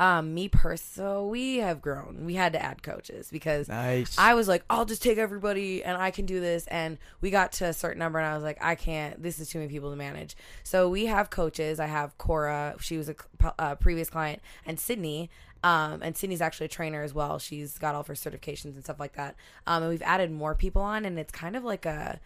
um, 0.01 0.33
me 0.33 0.49
personally, 0.49 1.29
we 1.29 1.57
have 1.57 1.83
grown. 1.83 2.23
We 2.25 2.35
had 2.35 2.53
to 2.53 2.62
add 2.64 2.85
coaches 2.85 3.31
because 3.33 3.68
Nice. 3.68 4.16
I 4.16 4.35
was 4.35 4.47
like, 4.47 4.62
I'll 4.71 4.85
just 4.85 5.03
take 5.03 5.18
everybody 5.18 5.83
and 5.83 6.01
I 6.01 6.12
can 6.12 6.25
do 6.25 6.38
this. 6.38 6.68
And 6.68 6.99
we 7.21 7.31
got 7.31 7.51
to 7.55 7.64
a 7.66 7.73
certain 7.73 7.99
number 7.99 8.21
and 8.21 8.29
I 8.29 8.35
was 8.35 8.44
like, 8.44 8.59
I 8.62 8.77
can't, 8.77 9.21
this 9.21 9.40
is 9.40 9.51
too 9.51 9.59
many 9.59 9.68
people 9.68 9.90
to 9.90 9.97
manage. 9.97 10.37
So 10.62 10.88
we 10.88 11.07
have 11.07 11.31
coaches. 11.31 11.81
I 11.81 11.87
have 11.87 12.16
Cora, 12.16 12.77
she 12.79 12.97
was 12.97 13.11
a 13.59 13.77
previous 13.77 14.09
client, 14.09 14.40
and 14.64 14.79
Sydney. 14.79 15.31
Um, 15.64 16.03
and 16.03 16.16
Sydney's 16.16 16.40
actually 16.40 16.66
a 16.66 16.71
trainer 16.71 17.03
as 17.03 17.12
well. 17.12 17.38
She's 17.38 17.79
got 17.79 17.94
all 17.94 18.03
of 18.03 18.07
her 18.07 18.14
certifications 18.14 18.75
and 18.75 18.85
stuff 18.85 19.01
like 19.01 19.14
that. 19.14 19.35
Um, 19.66 19.83
and 19.83 19.90
we've 19.90 20.03
added 20.03 20.31
more 20.31 20.55
people 20.55 20.83
on, 20.83 21.05
and 21.05 21.18
it's 21.18 21.33
kind 21.33 21.57
of 21.57 21.64
like 21.64 21.85
a, 21.85 22.21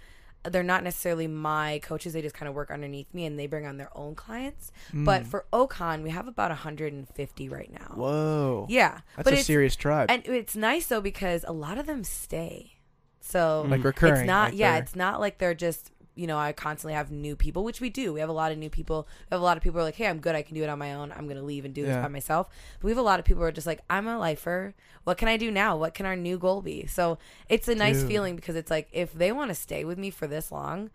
they're 0.44 0.62
not 0.62 0.82
necessarily 0.82 1.26
my 1.26 1.80
coaches. 1.82 2.12
They 2.12 2.22
just 2.22 2.34
kind 2.34 2.48
of 2.48 2.54
work 2.54 2.70
underneath 2.70 3.12
me 3.14 3.26
and 3.26 3.38
they 3.38 3.46
bring 3.46 3.66
on 3.66 3.76
their 3.76 3.96
own 3.96 4.14
clients. 4.14 4.72
Mm. 4.92 5.04
But 5.04 5.26
for 5.26 5.46
Okon, 5.52 6.02
we 6.02 6.10
have 6.10 6.26
about 6.26 6.50
150 6.50 7.48
right 7.48 7.72
now. 7.72 7.94
Whoa. 7.94 8.66
Yeah. 8.68 9.00
That's 9.16 9.24
but 9.24 9.34
a 9.34 9.36
serious 9.38 9.76
tribe. 9.76 10.10
and 10.10 10.26
it's 10.26 10.56
nice 10.56 10.86
though 10.86 11.00
because 11.00 11.44
a 11.46 11.52
lot 11.52 11.78
of 11.78 11.86
them 11.86 12.04
stay. 12.04 12.72
So 13.20 13.64
Like 13.68 13.84
recurring, 13.84 14.14
It's 14.14 14.26
not 14.26 14.50
like 14.50 14.58
yeah, 14.58 14.78
it's 14.78 14.96
not 14.96 15.20
like 15.20 15.38
they're 15.38 15.54
just 15.54 15.92
you 16.14 16.26
know, 16.26 16.36
I 16.38 16.52
constantly 16.52 16.94
have 16.94 17.10
new 17.10 17.34
people, 17.36 17.64
which 17.64 17.80
we 17.80 17.88
do. 17.88 18.12
We 18.12 18.20
have 18.20 18.28
a 18.28 18.32
lot 18.34 18.52
of 18.52 18.58
new 18.58 18.68
people. 18.68 19.08
We 19.30 19.34
have 19.34 19.40
a 19.40 19.44
lot 19.44 19.56
of 19.56 19.62
people 19.62 19.78
who 19.78 19.80
are 19.80 19.84
like, 19.84 19.94
hey, 19.94 20.06
I'm 20.08 20.18
good. 20.20 20.34
I 20.34 20.42
can 20.42 20.54
do 20.54 20.62
it 20.62 20.68
on 20.68 20.78
my 20.78 20.92
own. 20.94 21.10
I'm 21.12 21.24
going 21.26 21.38
to 21.38 21.42
leave 21.42 21.64
and 21.64 21.72
do 21.72 21.82
this 21.82 21.90
Yeah. 21.94 22.02
by 22.02 22.08
myself. 22.08 22.48
But 22.80 22.84
we 22.84 22.90
have 22.90 22.98
a 22.98 23.02
lot 23.02 23.18
of 23.18 23.24
people 23.24 23.40
who 23.42 23.46
are 23.48 23.52
just 23.52 23.66
like, 23.66 23.80
I'm 23.88 24.06
a 24.06 24.18
lifer. 24.18 24.74
What 25.04 25.16
can 25.16 25.28
I 25.28 25.36
do 25.38 25.50
now? 25.50 25.76
What 25.76 25.94
can 25.94 26.04
our 26.06 26.14
new 26.16 26.38
goal 26.38 26.60
be? 26.60 26.86
So 26.86 27.18
it's 27.48 27.66
a 27.68 27.74
nice 27.74 28.00
Dude. 28.00 28.08
feeling 28.08 28.36
because 28.36 28.56
it's 28.56 28.70
like, 28.70 28.88
if 28.92 29.12
they 29.14 29.32
want 29.32 29.48
to 29.50 29.54
stay 29.54 29.84
with 29.84 29.96
me 29.98 30.10
for 30.10 30.26
this 30.26 30.52
long, 30.52 30.90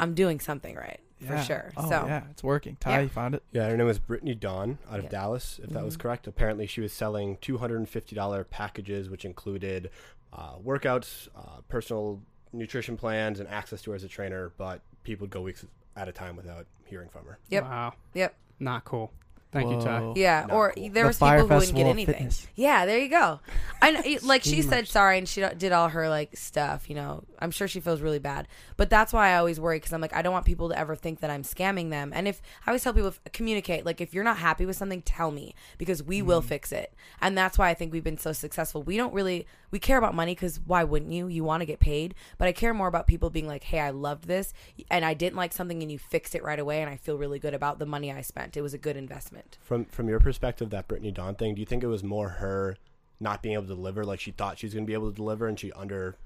I'm 0.00 0.14
doing 0.14 0.40
something 0.40 0.74
right 0.74 1.00
for 1.24 1.38
sure. 1.42 1.70
Oh, 1.76 1.82
so 1.88 2.06
yeah, 2.06 2.24
it's 2.32 2.42
working. 2.42 2.76
Ty, 2.80 2.90
Yeah. 2.90 3.00
you 3.02 3.08
found 3.08 3.34
it? 3.36 3.42
Yeah, 3.52 3.68
her 3.68 3.76
name 3.76 3.86
was 3.86 4.00
Brittany 4.00 4.34
Dawn 4.34 4.78
out 4.90 4.98
of 4.98 5.04
Yeah. 5.04 5.10
Dallas, 5.10 5.60
if 5.62 5.70
that 5.70 5.84
was 5.84 5.96
Mhm. 5.96 6.00
correct. 6.00 6.26
Apparently, 6.26 6.66
she 6.66 6.80
was 6.80 6.92
selling 6.92 7.36
$250 7.36 8.44
packages, 8.50 9.08
which 9.10 9.24
included 9.24 9.90
uh, 10.34 10.56
workouts, 10.56 11.28
uh, 11.36 11.60
personal 11.68 12.22
nutrition 12.52 12.96
plans, 12.96 13.40
and 13.40 13.48
access 13.48 13.82
to 13.82 13.90
her 13.90 13.96
as 13.96 14.04
a 14.04 14.08
trainer. 14.08 14.52
But 14.56 14.80
people 15.04 15.24
would 15.24 15.30
go 15.30 15.42
weeks 15.42 15.64
at 15.96 16.08
a 16.08 16.12
time 16.12 16.36
without 16.36 16.66
hearing 16.84 17.08
from 17.08 17.24
her. 17.26 17.38
Yep. 17.50 17.64
Wow. 17.64 17.94
Yep. 18.14 18.34
Not 18.60 18.84
cool. 18.84 19.12
Thank 19.52 19.70
you, 19.70 19.80
Ty. 19.82 20.14
Yeah, 20.16 20.46
Not 20.48 20.54
or 20.56 20.72
cool. 20.72 20.88
there 20.90 21.04
The 21.04 21.08
was 21.08 21.18
Fire 21.18 21.42
people 21.42 21.48
who 21.48 21.54
wouldn't 21.56 21.76
get 21.76 21.86
anything. 21.86 22.14
Fitness. 22.14 22.46
Yeah, 22.54 22.86
there 22.86 22.98
you 22.98 23.08
go. 23.08 23.40
I 23.82 24.18
like 24.22 24.44
she 24.44 24.62
said 24.62 24.88
sorry 24.88 25.18
and 25.18 25.28
she 25.28 25.44
did 25.58 25.72
all 25.72 25.90
her 25.90 26.08
like 26.08 26.34
stuff. 26.36 26.88
You 26.88 26.96
know, 26.96 27.24
I'm 27.38 27.50
sure 27.50 27.68
she 27.68 27.80
feels 27.80 28.00
really 28.00 28.18
bad, 28.18 28.48
but 28.78 28.88
that's 28.88 29.12
why 29.12 29.28
I 29.30 29.36
always 29.36 29.60
worry 29.60 29.76
because 29.76 29.92
I'm 29.92 30.00
like 30.00 30.14
I 30.16 30.22
don't 30.22 30.32
want 30.32 30.46
people 30.46 30.70
to 30.70 30.78
ever 30.78 30.96
think 30.96 31.20
that 31.20 31.30
I'm 31.30 31.42
scamming 31.42 31.90
them. 31.90 32.12
And 32.14 32.26
if 32.26 32.40
I 32.66 32.70
always 32.70 32.82
tell 32.82 32.94
people 32.94 33.08
if, 33.08 33.20
communicate, 33.32 33.84
like 33.84 34.00
if 34.00 34.14
you're 34.14 34.24
not 34.24 34.38
happy 34.38 34.64
with 34.64 34.76
something, 34.76 35.02
tell 35.02 35.30
me 35.30 35.54
because 35.76 36.02
we 36.02 36.22
will 36.22 36.40
fix 36.40 36.72
it. 36.72 36.94
And 37.20 37.36
that's 37.36 37.58
why 37.58 37.68
I 37.68 37.74
think 37.74 37.92
we've 37.92 38.02
been 38.02 38.16
so 38.16 38.32
successful. 38.32 38.82
We 38.82 38.96
don't 38.96 39.12
really 39.12 39.46
we 39.70 39.78
care 39.78 39.98
about 39.98 40.14
money 40.14 40.34
because 40.34 40.60
why 40.64 40.82
wouldn't 40.84 41.12
you? 41.12 41.28
You 41.28 41.44
want 41.44 41.60
to 41.60 41.66
get 41.66 41.78
paid, 41.78 42.14
but 42.38 42.48
I 42.48 42.52
care 42.52 42.72
more 42.72 42.88
about 42.88 43.06
people 43.06 43.28
being 43.28 43.46
like, 43.46 43.64
hey, 43.64 43.80
I 43.80 43.90
loved 43.90 44.26
this 44.26 44.54
and 44.90 45.04
I 45.04 45.12
didn't 45.12 45.36
like 45.36 45.52
something 45.52 45.82
and 45.82 45.92
you 45.92 45.98
fixed 45.98 46.34
it 46.34 46.42
right 46.42 46.58
away, 46.58 46.80
and 46.80 46.88
I 46.88 46.96
feel 46.96 47.18
really 47.18 47.38
good 47.38 47.54
about 47.54 47.78
the 47.78 47.86
money 47.86 48.10
I 48.10 48.22
spent. 48.22 48.56
It 48.56 48.62
was 48.62 48.72
a 48.72 48.78
good 48.78 48.96
investment. 48.96 49.41
From 49.60 49.84
from 49.86 50.08
your 50.08 50.20
perspective, 50.20 50.70
that 50.70 50.88
Brittany 50.88 51.10
Dawn 51.10 51.34
thing, 51.34 51.54
do 51.54 51.60
you 51.60 51.66
think 51.66 51.82
it 51.82 51.88
was 51.88 52.02
more 52.02 52.28
her 52.28 52.76
not 53.20 53.42
being 53.42 53.54
able 53.54 53.64
to 53.64 53.74
deliver, 53.74 54.04
like 54.04 54.20
she 54.20 54.32
thought 54.32 54.58
she 54.58 54.66
was 54.66 54.74
going 54.74 54.84
to 54.84 54.86
be 54.86 54.94
able 54.94 55.10
to 55.10 55.16
deliver, 55.16 55.46
and 55.46 55.58
she 55.58 55.70
under, 55.72 56.16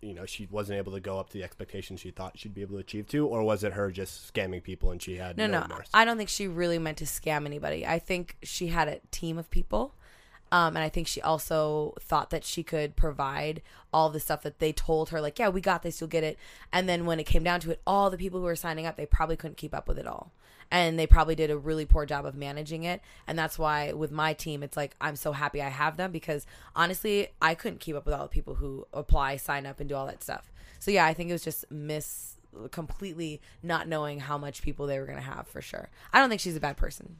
you 0.00 0.12
know, 0.12 0.26
she 0.26 0.48
wasn't 0.50 0.76
able 0.76 0.92
to 0.92 1.00
go 1.00 1.18
up 1.18 1.30
to 1.30 1.38
the 1.38 1.44
expectations 1.44 2.00
she 2.00 2.10
thought 2.10 2.36
she'd 2.38 2.54
be 2.54 2.62
able 2.62 2.74
to 2.74 2.80
achieve 2.80 3.06
to, 3.08 3.26
or 3.26 3.42
was 3.42 3.62
it 3.64 3.72
her 3.72 3.90
just 3.90 4.32
scamming 4.32 4.62
people 4.62 4.90
and 4.90 5.00
she 5.00 5.16
had 5.16 5.38
No, 5.38 5.46
no, 5.46 5.64
no. 5.68 5.78
I 5.94 6.04
don't 6.04 6.16
think 6.16 6.28
she 6.28 6.48
really 6.48 6.78
meant 6.78 6.98
to 6.98 7.04
scam 7.04 7.46
anybody. 7.46 7.86
I 7.86 7.98
think 7.98 8.36
she 8.42 8.68
had 8.68 8.88
a 8.88 9.00
team 9.10 9.38
of 9.38 9.50
people. 9.50 9.94
Um, 10.50 10.76
and 10.76 10.84
I 10.84 10.90
think 10.90 11.06
she 11.06 11.22
also 11.22 11.94
thought 11.98 12.28
that 12.28 12.44
she 12.44 12.62
could 12.62 12.94
provide 12.94 13.62
all 13.90 14.10
the 14.10 14.20
stuff 14.20 14.42
that 14.42 14.58
they 14.58 14.70
told 14.70 15.08
her, 15.08 15.18
like, 15.18 15.38
yeah, 15.38 15.48
we 15.48 15.62
got 15.62 15.82
this, 15.82 15.98
you'll 15.98 16.08
get 16.08 16.24
it. 16.24 16.38
And 16.70 16.86
then 16.86 17.06
when 17.06 17.18
it 17.18 17.24
came 17.24 17.42
down 17.42 17.60
to 17.60 17.70
it, 17.70 17.80
all 17.86 18.10
the 18.10 18.18
people 18.18 18.38
who 18.38 18.44
were 18.44 18.54
signing 18.54 18.84
up, 18.84 18.96
they 18.96 19.06
probably 19.06 19.34
couldn't 19.34 19.56
keep 19.56 19.74
up 19.74 19.88
with 19.88 19.98
it 19.98 20.06
all. 20.06 20.30
And 20.72 20.98
they 20.98 21.06
probably 21.06 21.34
did 21.34 21.50
a 21.50 21.56
really 21.58 21.84
poor 21.84 22.06
job 22.06 22.24
of 22.24 22.34
managing 22.34 22.84
it. 22.84 23.02
And 23.28 23.38
that's 23.38 23.58
why 23.58 23.92
with 23.92 24.10
my 24.10 24.32
team, 24.32 24.62
it's 24.62 24.76
like, 24.76 24.96
I'm 25.02 25.16
so 25.16 25.32
happy 25.32 25.60
I 25.60 25.68
have 25.68 25.98
them 25.98 26.10
because 26.12 26.46
honestly, 26.74 27.28
I 27.42 27.54
couldn't 27.54 27.80
keep 27.80 27.94
up 27.94 28.06
with 28.06 28.14
all 28.14 28.22
the 28.22 28.28
people 28.30 28.54
who 28.54 28.86
apply, 28.94 29.36
sign 29.36 29.66
up, 29.66 29.80
and 29.80 29.88
do 29.88 29.94
all 29.94 30.06
that 30.06 30.22
stuff. 30.22 30.50
So 30.78 30.90
yeah, 30.90 31.04
I 31.04 31.12
think 31.12 31.28
it 31.28 31.34
was 31.34 31.44
just 31.44 31.70
miss 31.70 32.36
completely 32.70 33.40
not 33.62 33.86
knowing 33.86 34.20
how 34.20 34.38
much 34.38 34.62
people 34.62 34.86
they 34.86 34.98
were 34.98 35.04
going 35.06 35.18
to 35.18 35.24
have 35.24 35.46
for 35.46 35.60
sure. 35.60 35.90
I 36.12 36.18
don't 36.20 36.28
think 36.28 36.40
she's 36.40 36.56
a 36.56 36.60
bad 36.60 36.76
person. 36.78 37.16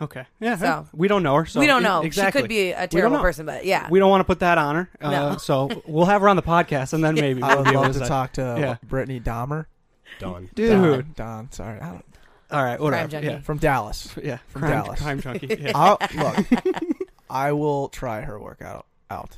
Okay. 0.00 0.26
Yeah. 0.40 0.56
So- 0.56 0.86
we 0.92 1.08
don't 1.08 1.22
know 1.22 1.36
her. 1.36 1.46
So 1.46 1.60
we 1.60 1.66
don't 1.66 1.82
know. 1.82 2.02
Exactly. 2.02 2.38
She 2.38 2.42
could 2.42 2.48
be 2.48 2.72
a 2.72 2.86
terrible 2.86 3.18
person, 3.20 3.46
but 3.46 3.64
yeah. 3.64 3.88
We 3.90 3.98
don't 3.98 4.10
want 4.10 4.20
to 4.20 4.24
put 4.24 4.40
that 4.40 4.58
on 4.58 4.74
her. 4.74 4.90
Uh, 5.00 5.10
No. 5.10 5.36
So 5.38 5.82
we'll 5.86 6.04
have 6.06 6.20
her 6.20 6.28
on 6.28 6.36
the 6.36 6.42
podcast, 6.42 6.92
and 6.92 7.02
then 7.02 7.14
maybe 7.26 7.42
I 7.42 7.54
we'll 7.54 7.58
would 7.58 7.64
be 7.64 7.70
able 7.70 7.82
love 7.82 7.92
to 7.94 8.00
to 8.00 8.06
talk 8.06 8.32
to 8.34 8.56
Yeah. 8.58 8.76
Brittany 8.86 9.20
Dahmer. 9.20 9.66
Dawn. 10.18 10.50
Dude. 10.54 10.70
Don, 10.70 11.12
Don, 11.16 11.52
sorry. 11.52 11.80
I 11.80 11.90
don't, 11.92 12.04
All 12.54 12.64
right. 12.64 12.78
Whatever. 12.80 13.08
junkie. 13.08 13.26
Yeah. 13.28 13.40
from 13.40 13.58
Dallas. 13.58 14.14
Yeah. 14.22 14.38
From 14.48 14.62
crime, 14.62 14.70
Dallas. 14.84 15.00
Crime 15.02 15.20
junkie. 15.20 15.46
Yeah. 15.60 15.72
I'll, 15.74 15.98
look, 16.16 16.46
I 17.28 17.52
will 17.52 17.88
try 17.88 18.20
her 18.22 18.38
workout 18.38 18.86
out. 19.10 19.36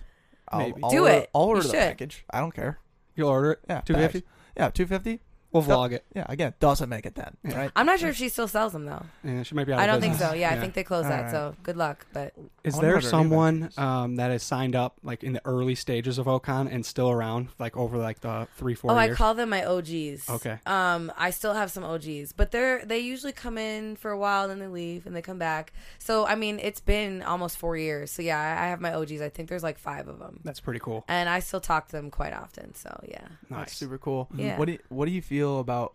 I'll, 0.48 0.58
Maybe. 0.60 0.80
I'll 0.82 0.90
Do 0.90 1.00
order, 1.00 1.12
it. 1.14 1.30
I'll 1.34 1.42
You 1.42 1.48
order 1.48 1.62
the 1.62 1.68
should. 1.68 1.78
package. 1.78 2.24
I 2.30 2.40
don't 2.40 2.54
care. 2.54 2.78
You'll 3.16 3.28
order 3.30 3.52
it. 3.52 3.60
Yeah, 3.68 3.80
Two 3.80 3.94
fifty. 3.94 4.20
bags. 4.20 4.30
Yeah, 4.56 4.70
two 4.70 4.86
fifty. 4.86 5.20
We'll 5.52 5.62
vlog 5.62 5.92
it. 5.92 6.04
Yeah, 6.14 6.26
again, 6.28 6.54
doesn't 6.60 6.88
make 6.88 7.06
it 7.06 7.14
then, 7.14 7.36
Yeah. 7.44 7.56
right? 7.58 7.70
I'm 7.76 7.86
not 7.86 7.98
sure 7.98 8.10
if 8.10 8.16
she 8.16 8.28
still 8.28 8.48
sells 8.48 8.72
them 8.72 8.84
though. 8.84 9.02
Yeah, 9.24 9.42
she 9.42 9.54
might 9.54 9.64
be 9.64 9.72
out 9.72 9.78
I 9.80 9.84
of 9.84 9.90
don't 9.92 10.00
think 10.00 10.14
business. 10.14 10.30
so. 10.30 10.34
Yeah, 10.34 10.50
I 10.50 10.58
think 10.58 10.74
they 10.74 10.84
closed 10.84 11.08
that. 11.08 11.22
right. 11.24 11.30
So 11.30 11.54
good 11.62 11.76
luck. 11.76 12.06
But 12.12 12.34
Is 12.64 12.74
wonder 12.74 12.86
there 12.86 12.94
what 12.96 13.04
her 13.04 13.06
new 13.06 13.10
someone 13.10 13.60
method 13.60 13.80
um, 13.80 14.16
that 14.16 14.30
has 14.30 14.42
signed 14.42 14.76
up 14.76 14.96
like 15.02 15.22
in 15.24 15.32
the 15.32 15.42
early 15.46 15.74
stages 15.74 16.18
of 16.18 16.26
Okon 16.26 16.70
and 16.70 16.84
still 16.84 17.10
around 17.10 17.48
like 17.58 17.76
over 17.76 17.96
like 17.96 18.20
the 18.20 18.48
three 18.56 18.74
four 18.74 18.90
oh, 18.90 18.94
I 18.94 19.06
years? 19.06 19.12
Oh, 19.12 19.14
I 19.14 19.16
call 19.16 19.34
them 19.34 19.50
my 19.50 19.64
OGs. 19.64 20.28
Okay. 20.28 20.58
Um, 20.66 21.12
I 21.16 21.30
still 21.30 21.54
have 21.54 21.70
some 21.70 21.84
OGs, 21.84 22.32
but 22.32 22.50
they're 22.50 22.84
they 22.84 22.98
usually 22.98 23.32
come 23.32 23.56
in 23.56 23.96
for 23.96 24.10
a 24.10 24.18
while, 24.18 24.48
then 24.48 24.58
they 24.58 24.66
leave, 24.66 25.06
and 25.06 25.14
they 25.14 25.22
come 25.22 25.38
back. 25.38 25.72
So 25.98 26.26
I 26.26 26.34
mean, 26.34 26.58
it's 26.62 26.80
been 26.80 27.22
almost 27.22 27.56
four 27.56 27.76
years. 27.76 28.10
So 28.10 28.22
yeah, 28.22 28.38
I 28.38 28.66
I 28.66 28.68
have 28.68 28.80
my 28.80 28.92
OGs. 28.92 29.20
I 29.20 29.28
think 29.28 29.48
there's 29.48 29.62
like 29.62 29.78
five 29.78 30.08
of 30.08 30.18
them, 30.18 30.40
That's 30.44 30.60
pretty 30.60 30.80
cool. 30.80 31.04
and 31.08 31.28
I 31.28 31.40
still 31.40 31.60
talk 31.60 31.86
to 31.88 31.92
them 31.92 32.10
quite 32.10 32.32
often. 32.32 32.74
So 32.74 32.90
yeah. 33.08 33.26
Nice. 33.48 33.58
That's 33.58 33.76
super 33.76 33.98
cool. 33.98 34.28
Yeah. 34.34 34.58
What 34.58 34.66
do 34.66 34.72
you, 34.72 34.78
What 34.88 35.06
do 35.06 35.12
you 35.12 35.22
feel 35.22 35.35
about 35.44 35.94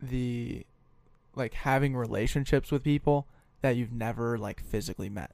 the 0.00 0.64
like 1.34 1.54
having 1.54 1.94
relationships 1.96 2.70
with 2.70 2.82
people 2.82 3.26
that 3.62 3.76
you've 3.76 3.92
never 3.92 4.38
like 4.38 4.60
physically 4.62 5.08
met? 5.08 5.32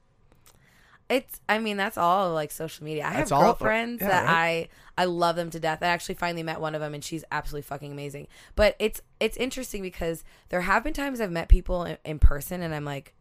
It's 1.08 1.40
I 1.48 1.58
mean 1.58 1.76
that's 1.76 1.98
all 1.98 2.32
like 2.32 2.50
social 2.50 2.84
media. 2.84 3.04
I 3.06 3.12
That's 3.14 3.30
have 3.30 3.32
all- 3.38 3.42
girlfriends 3.44 4.00
yeah, 4.00 4.08
that 4.08 4.24
right. 4.26 4.68
I 4.96 5.02
I 5.02 5.04
love 5.04 5.36
them 5.36 5.50
to 5.50 5.60
death. 5.60 5.82
I 5.82 5.86
actually 5.88 6.14
finally 6.14 6.42
met 6.42 6.60
one 6.60 6.74
of 6.74 6.80
them 6.80 6.94
and 6.94 7.04
she's 7.04 7.24
absolutely 7.30 7.62
fucking 7.62 7.92
amazing. 7.92 8.28
But 8.54 8.76
it's 8.78 9.02
it's 9.20 9.36
interesting 9.36 9.82
because 9.82 10.24
there 10.48 10.62
have 10.62 10.84
been 10.84 10.94
times 10.94 11.20
I've 11.20 11.32
met 11.32 11.48
people 11.48 11.84
in, 11.84 11.98
in 12.04 12.18
person 12.18 12.62
and 12.62 12.74
I'm 12.74 12.84
like 12.84 13.14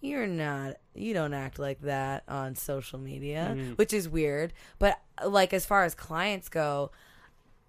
you're 0.00 0.26
not 0.26 0.74
you 0.94 1.14
don't 1.14 1.32
act 1.32 1.58
like 1.58 1.80
that 1.82 2.24
on 2.28 2.56
social 2.56 2.98
media, 2.98 3.54
Mm. 3.56 3.78
which 3.78 3.94
is 3.94 4.06
weird. 4.06 4.52
But 4.78 5.00
like 5.24 5.54
as 5.54 5.64
far 5.64 5.84
as 5.84 5.94
clients 5.94 6.50
go, 6.50 6.90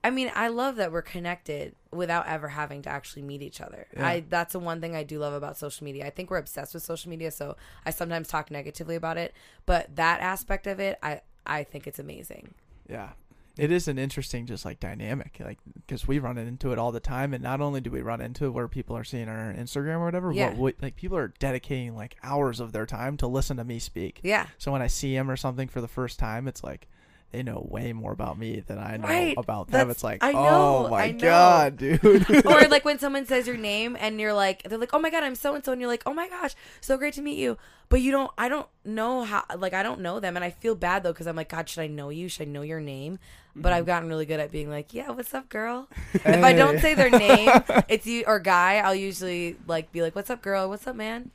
I 0.05 0.11
mean, 0.11 0.31
I 0.35 0.49
love 0.49 0.75
that 0.75 0.91
we're 0.91 1.01
connected 1.01 1.75
without 1.91 2.27
ever 2.27 2.47
having 2.49 2.83
to 2.83 2.89
actually 2.89 3.23
meet 3.23 3.41
each 3.41 3.59
other. 3.59 3.87
Yeah. 3.95 4.07
I 4.07 4.23
that's 4.29 4.53
the 4.53 4.59
one 4.59 4.79
thing 4.79 4.95
I 4.95 5.03
do 5.03 5.17
love 5.19 5.33
about 5.33 5.57
social 5.57 5.83
media. 5.83 6.05
I 6.05 6.11
think 6.11 6.29
we're 6.29 6.37
obsessed 6.37 6.73
with 6.75 6.83
social 6.83 7.09
media, 7.09 7.31
so 7.31 7.55
I 7.85 7.89
sometimes 7.89 8.27
talk 8.27 8.51
negatively 8.51 8.95
about 8.95 9.17
it, 9.17 9.33
but 9.65 9.95
that 9.95 10.21
aspect 10.21 10.67
of 10.67 10.79
it, 10.79 10.99
I 11.01 11.21
I 11.45 11.63
think 11.63 11.87
it's 11.87 11.99
amazing. 11.99 12.53
Yeah. 12.87 13.09
It 13.57 13.71
is 13.71 13.87
an 13.87 13.97
interesting, 13.97 14.45
just 14.45 14.65
like 14.65 14.81
dynamic, 14.81 15.37
like 15.39 15.59
because 15.87 16.05
we 16.07 16.19
run 16.19 16.37
into 16.37 16.73
it 16.73 16.77
all 16.77 16.91
the 16.91 16.99
time, 16.99 17.33
and 17.33 17.41
not 17.41 17.61
only 17.61 17.79
do 17.81 17.89
we 17.89 18.01
run 18.01 18.19
into 18.21 18.45
it 18.45 18.49
where 18.49 18.67
people 18.67 18.97
are 18.97 19.05
seeing 19.05 19.29
our 19.29 19.53
Instagram 19.53 19.99
or 20.01 20.05
whatever, 20.05 20.31
Yeah. 20.33 20.53
like 20.81 20.97
people 20.97 21.17
are 21.17 21.29
dedicating 21.39 21.95
like 21.95 22.17
hours 22.21 22.59
of 22.59 22.73
their 22.73 22.85
time 22.85 23.15
to 23.17 23.27
listen 23.27 23.55
to 23.57 23.63
me 23.63 23.79
speak. 23.79 24.19
Yeah. 24.23 24.47
So 24.57 24.71
when 24.73 24.81
I 24.81 24.87
see 24.87 25.15
them 25.15 25.31
or 25.31 25.37
something 25.37 25.69
for 25.69 25.79
the 25.81 25.87
first 25.87 26.19
time, 26.19 26.47
it's 26.49 26.63
like 26.65 26.89
they 27.35 27.43
know 27.43 27.67
way 27.69 27.91
more 27.91 28.11
about 28.13 28.37
me 28.37 28.61
than 28.65 28.77
I 28.79 28.95
know 28.97 29.07
Right. 29.07 29.35
about 29.37 29.67
them. 29.67 29.73
That's- 29.89 29.95
It's 29.97 30.03
like, 30.03 30.23
I 30.23 30.31
know, 30.31 30.85
oh 30.85 30.89
my 30.89 31.03
I 31.03 31.11
know. 31.11 31.19
god, 31.19 31.77
dude. 31.77 32.03
or 32.45 32.61
like 32.69 32.85
when 32.85 32.97
someone 33.03 33.25
says 33.25 33.45
your 33.45 33.57
name 33.57 33.97
and 33.99 34.19
you're 34.21 34.33
like 34.33 34.63
they're 34.63 34.77
like 34.77 34.93
oh 34.93 34.99
my 34.99 35.09
god 35.09 35.23
i'm 35.23 35.35
so 35.35 35.53
and 35.55 35.63
so 35.65 35.71
and 35.73 35.81
you're 35.81 35.89
like 35.89 36.03
oh 36.05 36.13
my 36.13 36.27
gosh 36.29 36.55
so 36.81 36.97
great 36.97 37.13
to 37.15 37.21
meet 37.21 37.37
you 37.37 37.57
but 37.89 37.99
you 38.01 38.11
don't 38.11 38.31
i 38.37 38.47
don't 38.47 38.67
know 38.83 39.23
how 39.23 39.43
like 39.57 39.73
i 39.73 39.83
don't 39.83 39.99
know 39.99 40.19
them 40.19 40.35
and 40.35 40.43
i 40.45 40.49
feel 40.49 40.75
bad 40.75 41.03
though 41.03 41.11
because 41.11 41.27
i'm 41.27 41.35
like 41.35 41.49
god 41.49 41.67
should 41.67 41.81
i 41.81 41.87
know 41.87 42.09
you 42.09 42.27
should 42.29 42.47
i 42.47 42.51
know 42.51 42.61
your 42.61 42.79
name 42.79 43.19
but 43.55 43.73
i've 43.73 43.85
gotten 43.85 44.07
really 44.09 44.25
good 44.25 44.39
at 44.39 44.51
being 44.51 44.69
like 44.69 44.93
yeah 44.93 45.09
what's 45.11 45.33
up 45.33 45.49
girl 45.49 45.87
if 46.13 46.43
i 46.43 46.53
don't 46.53 46.79
say 46.79 46.93
their 46.93 47.09
name 47.09 47.49
it's 47.89 48.05
you 48.05 48.23
or 48.27 48.39
guy 48.39 48.77
i'll 48.77 48.95
usually 48.95 49.55
like 49.67 49.91
be 49.91 50.01
like 50.01 50.15
what's 50.15 50.29
up 50.29 50.41
girl 50.41 50.69
what's 50.69 50.87
up 50.87 50.95
man 50.95 51.31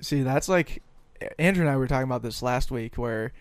See, 0.00 0.22
that's 0.22 0.48
like 0.48 0.82
Andrew 1.38 1.64
and 1.64 1.70
I 1.70 1.76
were 1.76 1.88
talking 1.88 2.04
about 2.04 2.22
this 2.22 2.40
last 2.42 2.70
week 2.70 2.96
where 2.96 3.32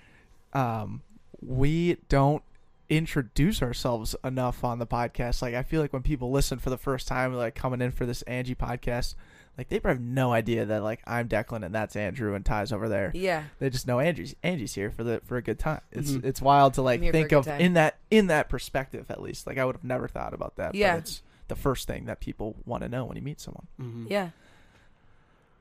um 0.53 1.01
we 1.41 1.97
don't 2.09 2.43
introduce 2.89 3.61
ourselves 3.61 4.15
enough 4.23 4.63
on 4.63 4.79
the 4.79 4.87
podcast. 4.87 5.41
Like 5.41 5.53
I 5.55 5.63
feel 5.63 5.81
like 5.81 5.93
when 5.93 6.03
people 6.03 6.31
listen 6.31 6.57
for 6.59 6.69
the 6.69 6.77
first 6.77 7.07
time 7.07 7.33
like 7.33 7.55
coming 7.55 7.81
in 7.81 7.91
for 7.91 8.05
this 8.05 8.21
Angie 8.23 8.55
podcast, 8.55 9.15
like 9.57 9.67
they 9.69 9.79
have 9.83 9.99
no 9.99 10.31
idea 10.31 10.65
that 10.65 10.83
like 10.83 11.01
I'm 11.05 11.27
Declan 11.27 11.65
and 11.65 11.75
that's 11.75 11.95
Andrew 11.97 12.33
and 12.33 12.45
Ty's 12.45 12.71
over 12.71 12.87
there. 12.87 13.11
yeah 13.13 13.43
They 13.59 13.69
just 13.69 13.87
know 13.87 13.99
Angie's 13.99 14.35
Angie's 14.41 14.73
here 14.75 14.89
for 14.89 15.03
the 15.03 15.21
for 15.25 15.35
a 15.37 15.41
good 15.41 15.59
time. 15.59 15.81
It's 15.91 16.11
Mhm. 16.11 16.23
it's 16.23 16.41
wild 16.41 16.75
to 16.75 16.81
like 16.81 16.99
I'm 16.99 17.03
here 17.03 17.11
for 17.11 17.17
a 17.17 17.21
think 17.21 17.31
of 17.33 17.45
time. 17.45 17.59
in 17.59 17.73
that 17.73 17.97
in 18.09 18.27
that 18.27 18.47
perspective 18.49 19.11
at 19.11 19.21
least. 19.21 19.47
Like 19.47 19.57
I 19.57 19.65
would 19.65 19.75
have 19.75 19.83
never 19.83 20.07
thought 20.07 20.33
about 20.33 20.55
that. 20.55 20.73
Yeah. 20.73 20.93
But 20.95 20.99
it's 20.99 21.21
the 21.49 21.55
first 21.55 21.87
thing 21.87 22.05
that 22.05 22.19
people 22.21 22.55
want 22.65 22.83
to 22.83 22.89
know 22.89 23.03
when 23.05 23.17
you 23.17 23.23
meet 23.23 23.41
someone. 23.41 23.67
Mhm. 23.81 24.09
yeah 24.09 24.29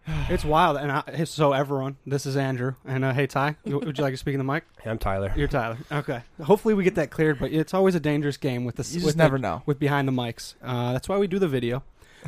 It's 0.29 0.45
wild. 0.45 0.77
And 0.77 0.91
I, 0.93 1.25
so 1.25 1.53
everyone, 1.53 1.97
this 2.07 2.27
is 2.27 2.37
Andrew. 2.37 2.75
And 2.85 3.05
uh, 3.05 3.13
hey, 3.13 3.27
Ty, 3.27 3.57
would 3.65 3.97
you 3.99 4.03
like 4.05 4.13
to 4.15 4.17
speak 4.17 4.35
in 4.35 4.39
the 4.39 4.45
mic? 4.53 4.65
Hey, 4.81 4.91
I'm 4.91 4.99
Tyler. 4.99 5.33
You're 5.37 5.49
Tyler. 5.49 5.79
Okay. 5.91 6.23
Hopefully 6.43 6.75
we 6.75 6.85
get 6.85 6.95
that 6.97 7.11
cleared, 7.11 7.39
but 7.41 7.51
it's 7.53 7.75
always 7.75 7.95
a 7.97 8.01
dangerous 8.01 8.37
game 8.37 8.65
with 8.65 8.77
this. 8.77 8.93
You 8.93 8.99
with 9.01 9.05
just 9.07 9.17
the- 9.17 9.23
never 9.25 9.39
know. 9.39 9.63
with 9.67 9.79
behind 9.81 10.07
the 10.07 10.13
mics. 10.13 10.55
Uh, 10.63 10.93
that's 10.93 11.09
why 11.09 11.19
we 11.19 11.27
do 11.27 11.39
the 11.41 11.49
video. 11.49 11.83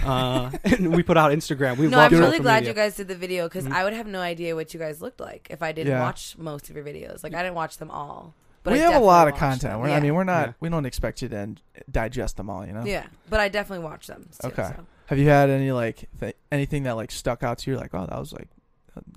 Uh, 0.04 0.50
and 0.64 0.94
we 0.94 1.02
put 1.02 1.16
out 1.16 1.30
Instagram. 1.32 1.76
We 1.76 1.86
no 1.88 1.96
love 1.98 2.12
i'm 2.12 2.18
really 2.20 2.38
glad 2.38 2.60
media. 2.64 2.70
you 2.70 2.74
guys 2.74 2.96
did 2.96 3.08
the 3.08 3.16
video 3.16 3.48
because 3.48 3.64
Mhm. 3.64 3.72
i 3.72 3.82
would 3.82 3.92
have 3.94 4.06
no 4.06 4.20
idea 4.20 4.54
what 4.54 4.72
you 4.72 4.78
guys 4.78 5.00
looked 5.02 5.18
like 5.18 5.48
if 5.50 5.60
i 5.60 5.72
didn't 5.72 5.90
Yeah. 5.90 6.02
watch 6.02 6.36
most 6.38 6.70
of 6.70 6.76
your 6.76 6.84
videos 6.84 7.24
like 7.24 7.34
i 7.34 7.42
didn't 7.42 7.56
watch 7.56 7.78
them 7.78 7.90
all 7.90 8.32
But 8.62 8.74
we 8.74 8.82
I 8.82 8.92
have 8.92 9.02
a 9.02 9.04
lot 9.04 9.26
of 9.26 9.34
content. 9.34 9.80
We're, 9.80 9.88
yeah. 9.88 9.96
I 9.96 10.00
mean, 10.00 10.14
we're 10.14 10.22
not. 10.24 10.48
Yeah. 10.48 10.52
We 10.60 10.68
don't 10.68 10.86
expect 10.86 11.22
you 11.22 11.28
to 11.30 11.36
en- 11.36 11.58
digest 11.90 12.36
them 12.36 12.48
all. 12.50 12.64
You 12.66 12.72
know. 12.74 12.84
yeah, 12.84 13.06
but 13.30 13.40
I 13.40 13.48
definitely 13.48 13.84
watch 13.84 14.06
them. 14.06 14.28
Too, 14.40 14.48
Okay. 14.48 14.68
so. 14.76 14.86
Have 15.08 15.18
you 15.18 15.28
had 15.28 15.48
any 15.48 15.72
like 15.72 16.06
th- 16.20 16.36
anything 16.52 16.82
that 16.82 16.92
like 16.92 17.10
stuck 17.10 17.42
out 17.42 17.56
to 17.58 17.70
you? 17.70 17.78
Like, 17.78 17.94
oh, 17.94 18.04
that 18.04 18.18
was 18.18 18.30
like, 18.30 18.48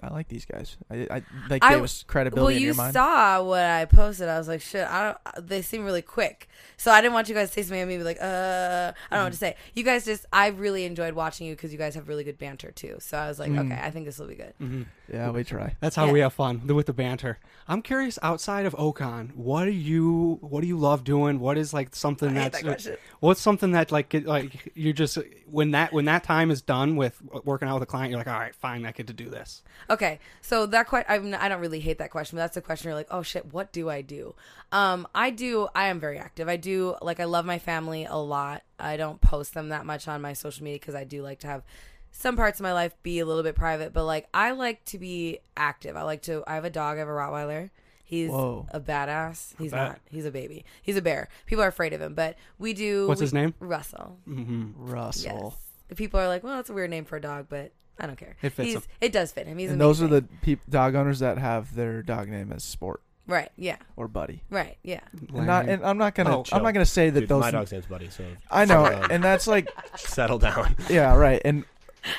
I 0.03 0.13
like 0.13 0.27
these 0.27 0.45
guys. 0.45 0.77
I, 0.89 1.07
I 1.09 1.21
like 1.49 1.63
I- 1.63 1.73
gave 1.75 1.83
us 1.83 2.03
Well, 2.03 2.11
credibility 2.11 2.55
in 2.57 2.61
you 2.61 2.65
your 2.67 2.75
mind. 2.75 2.93
saw 2.93 3.41
what 3.43 3.61
I 3.63 3.85
posted. 3.85 4.27
I 4.29 4.37
was 4.37 4.47
like, 4.47 4.61
shit. 4.61 4.85
I 4.87 5.15
don't. 5.35 5.47
They 5.47 5.61
seem 5.61 5.83
really 5.85 6.01
quick, 6.01 6.47
so 6.77 6.91
I 6.91 7.01
didn't 7.01 7.13
want 7.13 7.29
you 7.29 7.35
guys 7.35 7.49
to 7.49 7.53
say 7.55 7.61
something 7.63 7.79
and 7.81 7.89
me 7.89 7.97
be 7.97 8.03
like, 8.03 8.17
uh, 8.21 8.25
I 8.25 8.93
don't 9.11 9.11
know 9.11 9.17
Mm. 9.17 9.23
what 9.25 9.31
to 9.33 9.37
say. 9.37 9.55
You 9.75 9.83
guys 9.83 10.05
just, 10.05 10.25
I 10.33 10.47
really 10.47 10.85
enjoyed 10.85 11.13
watching 11.13 11.47
you 11.47 11.53
because 11.55 11.71
you 11.71 11.77
guys 11.77 11.95
have 11.95 12.07
really 12.07 12.23
good 12.23 12.37
banter 12.37 12.71
too. 12.71 12.97
So 12.99 13.17
I 13.17 13.27
was 13.27 13.39
like, 13.39 13.51
Mm. 13.51 13.71
okay, 13.71 13.81
I 13.81 13.91
think 13.91 14.05
this 14.05 14.17
will 14.19 14.27
be 14.27 14.35
good. 14.35 14.53
Mhm. 14.61 14.85
yeah, 15.11 15.29
we 15.31 15.43
try. 15.43 15.75
That's 15.79 15.95
how 15.95 16.05
Yeah. 16.07 16.11
we 16.13 16.19
have 16.21 16.33
fun 16.33 16.65
with 16.67 16.85
the 16.87 16.93
banter. 16.93 17.37
I'm 17.67 17.81
curious, 17.81 18.17
outside 18.23 18.65
of 18.65 18.73
Okon, 18.75 19.35
what 19.35 19.65
do 19.65 19.71
you 19.71 20.37
what 20.41 20.61
do 20.61 20.67
you 20.67 20.77
love 20.77 21.03
doing? 21.03 21.39
What 21.39 21.57
is 21.57 21.73
like 21.73 21.95
something 21.95 22.29
I 22.29 22.33
hate 22.33 22.51
that's 22.51 22.57
that 22.63 22.67
question. 22.67 22.97
what's 23.19 23.41
something 23.41 23.71
that 23.71 23.91
like 23.91 24.13
like 24.25 24.71
you 24.75 24.91
just 24.93 25.17
when 25.49 25.71
that 25.71 25.93
when 25.93 26.05
that 26.05 26.23
time 26.23 26.49
is 26.51 26.61
done 26.61 26.95
with 26.95 27.21
working 27.45 27.67
out 27.67 27.75
with 27.75 27.83
a 27.83 27.85
client, 27.85 28.09
you're 28.09 28.17
like, 28.19 28.27
all 28.27 28.39
right, 28.39 28.55
fine, 28.55 28.85
I 28.85 28.91
get 28.91 29.07
to 29.07 29.13
do 29.13 29.29
this. 29.29 29.63
Okay, 29.89 30.19
so 30.41 30.65
that 30.67 30.87
question, 30.87 31.05
I'm, 31.09 31.35
I 31.41 31.49
don't 31.49 31.59
really 31.61 31.79
hate 31.79 31.97
that 31.97 32.11
question, 32.11 32.37
but 32.37 32.43
that's 32.43 32.55
the 32.55 32.61
question 32.61 32.89
you're 32.89 32.95
like, 32.95 33.07
oh 33.11 33.21
shit, 33.23 33.51
what 33.53 33.71
do 33.73 33.89
I 33.89 34.01
do? 34.01 34.35
Um, 34.71 35.07
I 35.13 35.29
do, 35.31 35.67
I 35.75 35.87
am 35.87 35.99
very 35.99 36.17
active. 36.17 36.47
I 36.47 36.57
do, 36.57 36.95
like, 37.01 37.19
I 37.19 37.25
love 37.25 37.45
my 37.45 37.59
family 37.59 38.05
a 38.05 38.15
lot. 38.17 38.63
I 38.79 38.97
don't 38.97 39.19
post 39.21 39.53
them 39.53 39.69
that 39.69 39.85
much 39.85 40.07
on 40.07 40.21
my 40.21 40.33
social 40.33 40.63
media 40.63 40.79
because 40.79 40.95
I 40.95 41.03
do 41.03 41.21
like 41.21 41.39
to 41.39 41.47
have 41.47 41.63
some 42.11 42.35
parts 42.35 42.59
of 42.59 42.63
my 42.63 42.73
life 42.73 42.93
be 43.03 43.19
a 43.19 43.25
little 43.25 43.43
bit 43.43 43.55
private, 43.55 43.93
but 43.93 44.05
like, 44.05 44.27
I 44.33 44.51
like 44.51 44.83
to 44.85 44.97
be 44.97 45.39
active. 45.57 45.95
I 45.95 46.03
like 46.03 46.21
to, 46.23 46.43
I 46.47 46.55
have 46.55 46.65
a 46.65 46.69
dog, 46.69 46.97
I 46.97 46.99
have 46.99 47.07
a 47.07 47.11
Rottweiler. 47.11 47.69
He's 48.03 48.29
Whoa. 48.29 48.67
a 48.71 48.79
badass. 48.81 49.53
He's 49.57 49.71
not. 49.71 49.99
He's 50.09 50.25
a 50.25 50.31
baby. 50.31 50.65
He's 50.81 50.97
a 50.97 51.01
bear. 51.01 51.29
People 51.45 51.63
are 51.63 51.69
afraid 51.69 51.93
of 51.93 52.01
him, 52.01 52.13
but 52.13 52.35
we 52.59 52.73
do. 52.73 53.07
What's 53.07 53.21
we- 53.21 53.23
his 53.25 53.33
name? 53.33 53.53
Russell. 53.61 54.17
hmm 54.25 54.71
Russell. 54.75 55.55
Yes. 55.89 55.97
People 55.97 56.19
are 56.19 56.27
like, 56.27 56.43
well, 56.43 56.57
that's 56.57 56.69
a 56.69 56.73
weird 56.73 56.89
name 56.89 57.05
for 57.05 57.15
a 57.15 57.21
dog, 57.21 57.45
but 57.47 57.71
I 58.01 58.07
don't 58.07 58.17
care. 58.17 58.35
It 58.41 58.49
fits 58.49 58.65
He's, 58.67 58.75
him. 58.75 58.83
It 58.99 59.11
does 59.11 59.31
fit 59.31 59.45
him. 59.47 59.57
He's 59.57 59.71
and 59.71 59.79
those 59.79 60.01
are 60.01 60.07
the 60.07 60.23
peop 60.41 60.59
dog 60.69 60.95
owners 60.95 61.19
that 61.19 61.37
have 61.37 61.75
their 61.75 62.01
dog 62.01 62.27
name 62.29 62.51
as 62.51 62.63
Sport 62.63 63.01
right. 63.27 63.49
Yeah. 63.55 63.77
or 63.95 64.07
Buddy. 64.07 64.41
Right. 64.49 64.77
Yeah. 64.83 65.01
And 65.33 65.45
not, 65.47 65.69
and 65.69 65.85
I'm 65.85 65.97
not 65.97 66.15
gonna. 66.15 66.39
Oh, 66.39 66.45
I'm 66.51 66.63
not 66.63 66.73
gonna 66.73 66.85
say 66.85 67.09
that 67.11 67.19
Dude, 67.21 67.29
those. 67.29 67.41
my 67.41 67.51
dog's 67.51 67.71
name's 67.71 67.85
Buddy, 67.85 68.09
so 68.09 68.25
I 68.49 68.65
know, 68.65 68.85
and 68.85 69.23
that's 69.23 69.45
like, 69.47 69.69
settle 69.95 70.39
down. 70.39 70.75
yeah, 70.89 71.15
right. 71.15 71.41
And 71.45 71.63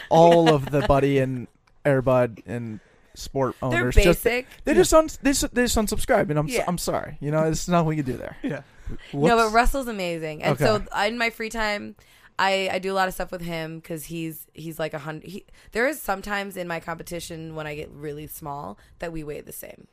all 0.09 0.55
of 0.55 0.71
the 0.71 0.83
Buddy 0.83 1.19
and 1.19 1.49
Airbud 1.85 2.43
and 2.47 2.79
Sport 3.15 3.57
They're 3.61 3.69
owners 3.81 3.95
just 3.97 4.23
basic. 4.25 4.47
they 4.65 4.75
just 4.75 4.95
un, 4.95 5.09
they, 5.21 5.31
s- 5.31 5.45
they 5.53 5.65
just 5.65 5.77
unsubscribe, 5.77 6.31
and 6.31 6.39
I'm 6.39 6.47
s 6.47 6.55
Yeah. 6.55 6.65
I'm 6.69 6.79
sorry. 6.79 7.19
You 7.21 7.31
know, 7.33 7.43
there's 7.43 7.69
nothing 7.69 7.89
we 7.89 7.97
can 7.97 8.05
do 8.05 8.17
there. 8.17 8.37
yeah. 8.43 8.63
no, 9.13 9.37
but 9.37 9.53
Russell's 9.53 9.89
amazing, 9.89 10.43
and 10.45 10.57
so 10.59 10.75
Okay. 10.77 10.87
I- 10.93 11.07
in 11.07 11.19
my 11.19 11.31
free 11.31 11.51
time, 11.51 11.97
I, 12.43 12.69
I 12.73 12.79
do 12.81 12.93
a 12.93 12.95
lot 12.95 13.07
of 13.07 13.15
stuff 13.15 13.31
with 13.31 13.43
him 13.43 13.79
because 13.79 14.07
he's 14.07 14.49
he's 14.53 14.79
like 14.81 14.95
a 14.95 14.99
hundred. 14.99 15.31
He, 15.31 15.45
there 15.71 15.87
is 15.87 16.03
sometimes 16.03 16.57
in 16.57 16.67
my 16.67 16.81
competition 16.81 17.55
when 17.55 17.69
I 17.69 17.77
get 17.77 17.89
really 17.93 18.27
small 18.27 18.79
that 18.99 19.13
we 19.13 19.23
weigh 19.23 19.43
the 19.43 19.53
same. 19.53 19.87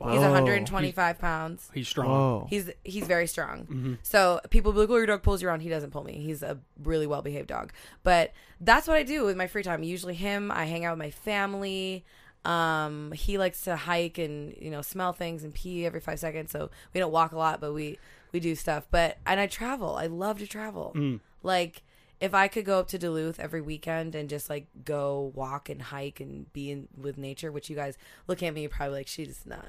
He's 0.00 0.20
Whoa. 0.20 0.30
125 0.30 1.18
pounds. 1.18 1.70
he's 1.72 1.88
strong. 1.88 2.08
Whoa. 2.08 2.46
He's 2.50 2.70
he's 2.82 3.06
very 3.06 3.28
strong. 3.28 3.66
hmm 3.66 3.94
So 4.02 4.40
people 4.50 4.72
be 4.72 4.80
like, 4.80 4.90
"Oh, 4.90 4.96
your 4.96 5.06
dog 5.06 5.22
pulls 5.22 5.40
you 5.40 5.48
around." 5.48 5.60
He 5.60 5.68
doesn't 5.68 5.90
pull 5.92 6.02
me. 6.02 6.14
He's 6.14 6.42
a 6.42 6.58
really 6.82 7.06
well 7.06 7.22
behaved 7.22 7.48
dog. 7.48 7.72
But 8.02 8.32
that's 8.60 8.88
what 8.88 8.96
I 8.96 9.04
do 9.04 9.24
with 9.24 9.36
my 9.36 9.46
free 9.46 9.62
time. 9.62 9.84
Usually 9.84 10.14
him. 10.14 10.50
I 10.50 10.64
hang 10.64 10.84
out 10.84 10.92
with 10.92 11.04
my 11.04 11.10
family. 11.12 12.04
Um, 12.44 13.12
he 13.12 13.38
likes 13.38 13.62
to 13.62 13.76
hike 13.76 14.18
and 14.18 14.54
you 14.60 14.70
know 14.70 14.82
smell 14.82 15.12
things 15.12 15.44
and 15.44 15.54
pee 15.54 15.86
every 15.86 16.00
five 16.00 16.18
seconds. 16.18 16.50
So 16.50 16.70
we 16.92 16.98
don't 17.00 17.12
walk 17.12 17.32
a 17.32 17.38
lot, 17.38 17.60
but 17.60 17.72
we 17.72 17.98
we 18.32 18.40
do 18.40 18.56
stuff. 18.56 18.88
But 18.90 19.18
and 19.26 19.38
I 19.38 19.46
travel. 19.46 19.94
I 19.94 20.06
love 20.06 20.38
to 20.38 20.46
travel. 20.46 20.92
Mm. 20.96 21.20
Like 21.48 21.82
if 22.20 22.34
I 22.34 22.46
could 22.48 22.64
go 22.64 22.78
up 22.78 22.88
to 22.88 22.98
Duluth 22.98 23.40
every 23.40 23.60
weekend 23.60 24.14
and 24.14 24.28
just 24.28 24.48
like 24.50 24.66
go 24.84 25.32
walk 25.34 25.68
and 25.68 25.80
hike 25.82 26.20
and 26.20 26.52
be 26.52 26.70
in 26.70 26.88
with 26.96 27.16
nature, 27.18 27.50
which 27.50 27.68
you 27.70 27.76
guys 27.76 27.96
look 28.28 28.42
at 28.42 28.52
me 28.54 28.60
you're 28.62 28.70
probably 28.70 28.98
like 28.98 29.08
she's 29.08 29.40
not 29.46 29.66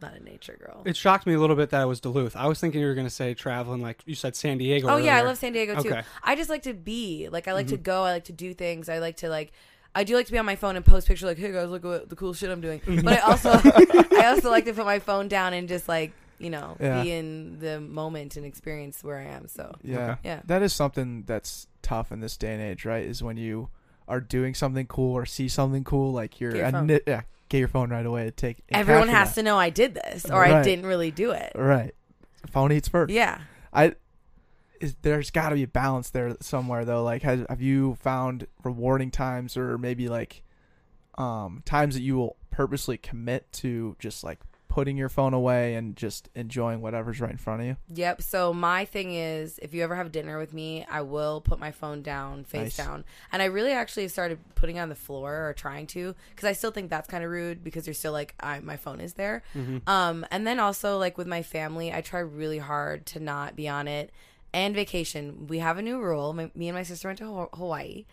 not 0.00 0.14
a 0.14 0.22
nature 0.22 0.56
girl. 0.64 0.82
It 0.86 0.96
shocked 0.96 1.26
me 1.26 1.34
a 1.34 1.40
little 1.40 1.56
bit 1.56 1.70
that 1.70 1.82
it 1.82 1.86
was 1.86 2.00
Duluth. 2.00 2.36
I 2.36 2.46
was 2.46 2.60
thinking 2.60 2.80
you 2.80 2.86
were 2.86 2.94
going 2.94 3.06
to 3.06 3.12
say 3.22 3.34
traveling, 3.34 3.82
like 3.82 4.00
you 4.06 4.14
said, 4.14 4.36
San 4.36 4.56
Diego. 4.58 4.88
Oh 4.88 4.96
yeah, 4.96 5.16
I 5.16 5.22
love 5.22 5.38
San 5.38 5.52
Diego 5.52 5.74
too. 5.82 5.88
Okay. 5.90 6.02
I 6.22 6.36
just 6.36 6.48
like 6.48 6.62
to 6.62 6.72
be 6.74 7.28
like 7.32 7.48
I 7.48 7.52
like 7.52 7.66
to 7.68 7.74
Mm-hmm. 7.74 7.82
go. 7.82 8.04
I 8.04 8.12
like 8.12 8.24
to 8.26 8.32
do 8.32 8.54
things. 8.54 8.88
I 8.88 8.98
like 8.98 9.16
to 9.18 9.28
like. 9.28 9.50
I 9.96 10.04
do 10.04 10.14
like 10.14 10.26
to 10.26 10.32
be 10.32 10.38
on 10.38 10.46
my 10.46 10.54
phone 10.54 10.76
and 10.76 10.84
post 10.84 11.08
pictures 11.08 11.26
like, 11.26 11.38
"Hey 11.38 11.50
guys, 11.50 11.68
look 11.68 11.84
at 11.84 12.08
the 12.10 12.14
cool 12.14 12.32
shit 12.32 12.48
I'm 12.50 12.60
doing." 12.60 12.80
But 13.02 13.14
I 13.14 13.18
also, 13.18 13.50
I 14.22 14.26
also 14.32 14.50
like 14.50 14.66
to 14.66 14.72
put 14.72 14.84
my 14.84 15.00
phone 15.00 15.26
down 15.26 15.52
and 15.54 15.66
just 15.68 15.88
like 15.88 16.12
you 16.38 16.50
know 16.50 16.76
Yeah. 16.80 17.02
be 17.02 17.12
in 17.12 17.58
the 17.58 17.80
moment 17.80 18.36
and 18.36 18.44
experience 18.46 19.02
where 19.02 19.18
I 19.18 19.24
am. 19.24 19.48
So 19.48 19.74
Yeah. 19.82 19.98
Okay. 20.12 20.18
yeah, 20.24 20.40
That 20.46 20.62
is 20.62 20.72
something 20.72 21.24
that's 21.26 21.66
tough 21.82 22.12
in 22.12 22.20
this 22.20 22.36
day 22.36 22.52
and 22.54 22.62
age, 22.62 22.84
right? 22.84 23.04
Is 23.04 23.22
when 23.22 23.36
you 23.36 23.70
are 24.06 24.20
doing 24.20 24.54
something 24.54 24.86
cool 24.86 25.14
or 25.14 25.26
see 25.26 25.48
something 25.48 25.84
cool, 25.84 26.12
like 26.12 26.40
you're 26.40 26.52
Get 26.52 26.58
your 26.58 26.66
a 26.66 26.72
phone. 26.72 26.86
ni- 26.86 27.00
yeah, 27.06 27.22
get 27.48 27.58
your 27.58 27.68
phone 27.68 27.90
right 27.90 28.06
away 28.06 28.24
to 28.24 28.30
take. 28.30 28.58
everyone 28.70 29.08
has 29.08 29.30
that. 29.34 29.40
to 29.40 29.42
know 29.44 29.58
I 29.58 29.70
did 29.70 29.94
this 29.94 30.24
or 30.30 30.44
I 30.44 30.62
didn't 30.62 30.86
really 30.86 31.10
do 31.10 31.30
it. 31.32 31.52
Right. 31.54 31.94
Phone 32.50 32.72
eats 32.72 32.88
first. 32.88 33.12
Yeah. 33.12 33.40
I. 33.72 33.94
Is, 34.80 34.94
there's 35.02 35.32
got 35.32 35.48
to 35.48 35.56
be 35.56 35.64
a 35.64 35.68
balance 35.68 36.10
there 36.10 36.36
somewhere 36.40 36.84
though. 36.84 37.02
Like, 37.02 37.22
has, 37.22 37.44
have 37.48 37.60
you 37.60 37.96
found 38.00 38.46
rewarding 38.62 39.10
times 39.10 39.56
or 39.56 39.76
maybe 39.76 40.08
like, 40.08 40.44
um, 41.16 41.62
times 41.64 41.96
that 41.96 42.02
you 42.02 42.14
will 42.16 42.36
purposely 42.50 42.96
commit 42.96 43.50
to 43.54 43.96
just 43.98 44.22
like 44.22 44.38
putting 44.78 44.96
your 44.96 45.08
phone 45.08 45.34
away 45.34 45.74
and 45.74 45.96
just 45.96 46.28
enjoying 46.36 46.80
whatever's 46.80 47.20
right 47.20 47.32
in 47.32 47.36
front 47.36 47.60
of 47.62 47.66
you? 47.66 47.76
Yep. 47.94 48.22
So 48.22 48.54
my 48.54 48.84
thing 48.84 49.12
is, 49.12 49.58
if 49.60 49.74
you 49.74 49.82
ever 49.82 49.96
have 49.96 50.12
dinner 50.12 50.38
with 50.38 50.52
me, 50.52 50.86
I 50.88 51.00
will 51.02 51.40
put 51.40 51.58
my 51.58 51.72
phone 51.72 52.00
down, 52.00 52.44
face 52.44 52.78
Nice. 52.78 52.86
down, 52.86 53.04
and 53.32 53.42
I 53.42 53.46
really 53.46 53.72
actually 53.72 54.06
started 54.06 54.38
putting 54.54 54.76
it 54.76 54.80
on 54.80 54.88
the 54.88 54.94
floor 54.94 55.48
or 55.48 55.52
trying 55.52 55.88
to, 55.88 56.14
because 56.30 56.46
I 56.46 56.52
still 56.52 56.70
think 56.70 56.90
that's 56.90 57.08
kind 57.08 57.24
of 57.24 57.30
rude 57.30 57.64
because 57.64 57.88
you're 57.88 57.94
still 57.94 58.12
like, 58.12 58.34
I 58.38 58.60
my 58.60 58.76
phone 58.76 59.00
is 59.00 59.14
there. 59.14 59.42
Mhm. 59.56 59.88
Um, 59.88 60.24
and 60.30 60.46
then 60.46 60.60
also 60.60 60.96
like 60.96 61.18
with 61.18 61.26
my 61.26 61.42
family, 61.42 61.92
I 61.92 62.00
try 62.00 62.20
really 62.20 62.58
hard 62.58 63.04
to 63.06 63.18
not 63.18 63.56
be 63.56 63.66
on 63.68 63.88
it. 63.88 64.12
And 64.54 64.76
vacation, 64.76 65.48
we 65.48 65.58
have 65.58 65.76
a 65.76 65.82
new 65.82 66.00
rule. 66.00 66.32
My, 66.32 66.52
me 66.54 66.68
and 66.68 66.76
my 66.76 66.84
sister 66.84 67.08
went 67.08 67.18
to 67.18 67.26
Haw- 67.26 67.48
Hawaii. 67.52 68.04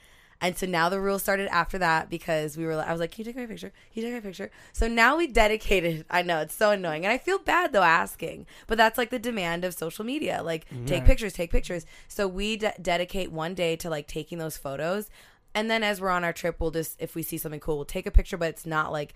And 0.41 0.58
so 0.58 0.65
now 0.67 0.89
the 0.89 1.00
rule 1.00 1.17
started 1.17 1.48
after 1.48 1.78
that 1.78 2.10
because 2.10 2.58
we 2.58 2.65
were. 2.65 2.74
I 2.74 2.91
was 2.91 3.00
like, 3.00 3.12
"Can 3.12 3.21
you 3.26 3.32
take 3.32 3.38
my 3.38 3.45
picture? 3.45 3.71
Can 3.93 4.04
you 4.04 4.10
take 4.10 4.13
my 4.24 4.28
picture?" 4.30 4.52
So 4.74 4.88
now 4.88 5.15
we 5.17 5.28
dedicated. 5.28 6.06
I 6.10 6.21
know 6.24 6.41
it's 6.41 6.54
so 6.56 6.71
annoying, 6.71 7.06
and 7.06 7.12
I 7.12 7.17
feel 7.17 7.39
bad 7.39 7.71
though 7.71 7.84
asking, 7.84 8.45
but 8.67 8.78
that's 8.78 8.98
like 8.98 9.10
the 9.12 9.17
demand 9.19 9.63
of 9.63 9.74
social 9.74 10.04
media. 10.06 10.41
Like, 10.43 10.65
take 10.86 11.06
pictures, 11.06 11.34
take 11.34 11.52
pictures. 11.52 11.86
So 12.08 12.28
we 12.28 12.58
de- 12.58 12.74
dedicate 12.82 13.32
one 13.32 13.54
day 13.54 13.76
to 13.78 13.89
like 13.89 14.08
taking 14.08 14.38
those 14.38 14.58
photos, 14.58 15.10
and 15.56 15.71
then 15.71 15.84
as 15.84 16.02
we're 16.02 16.10
on 16.10 16.24
our 16.26 16.34
trip, 16.34 16.58
we'll 16.60 16.71
just 16.71 17.02
if 17.02 17.15
we 17.15 17.24
see 17.24 17.38
something 17.38 17.62
cool, 17.62 17.78
we'll 17.78 17.86
take 17.86 18.06
a 18.06 18.12
picture. 18.12 18.38
But 18.38 18.50
it's 18.50 18.65
not 18.65 18.91
like 18.91 19.13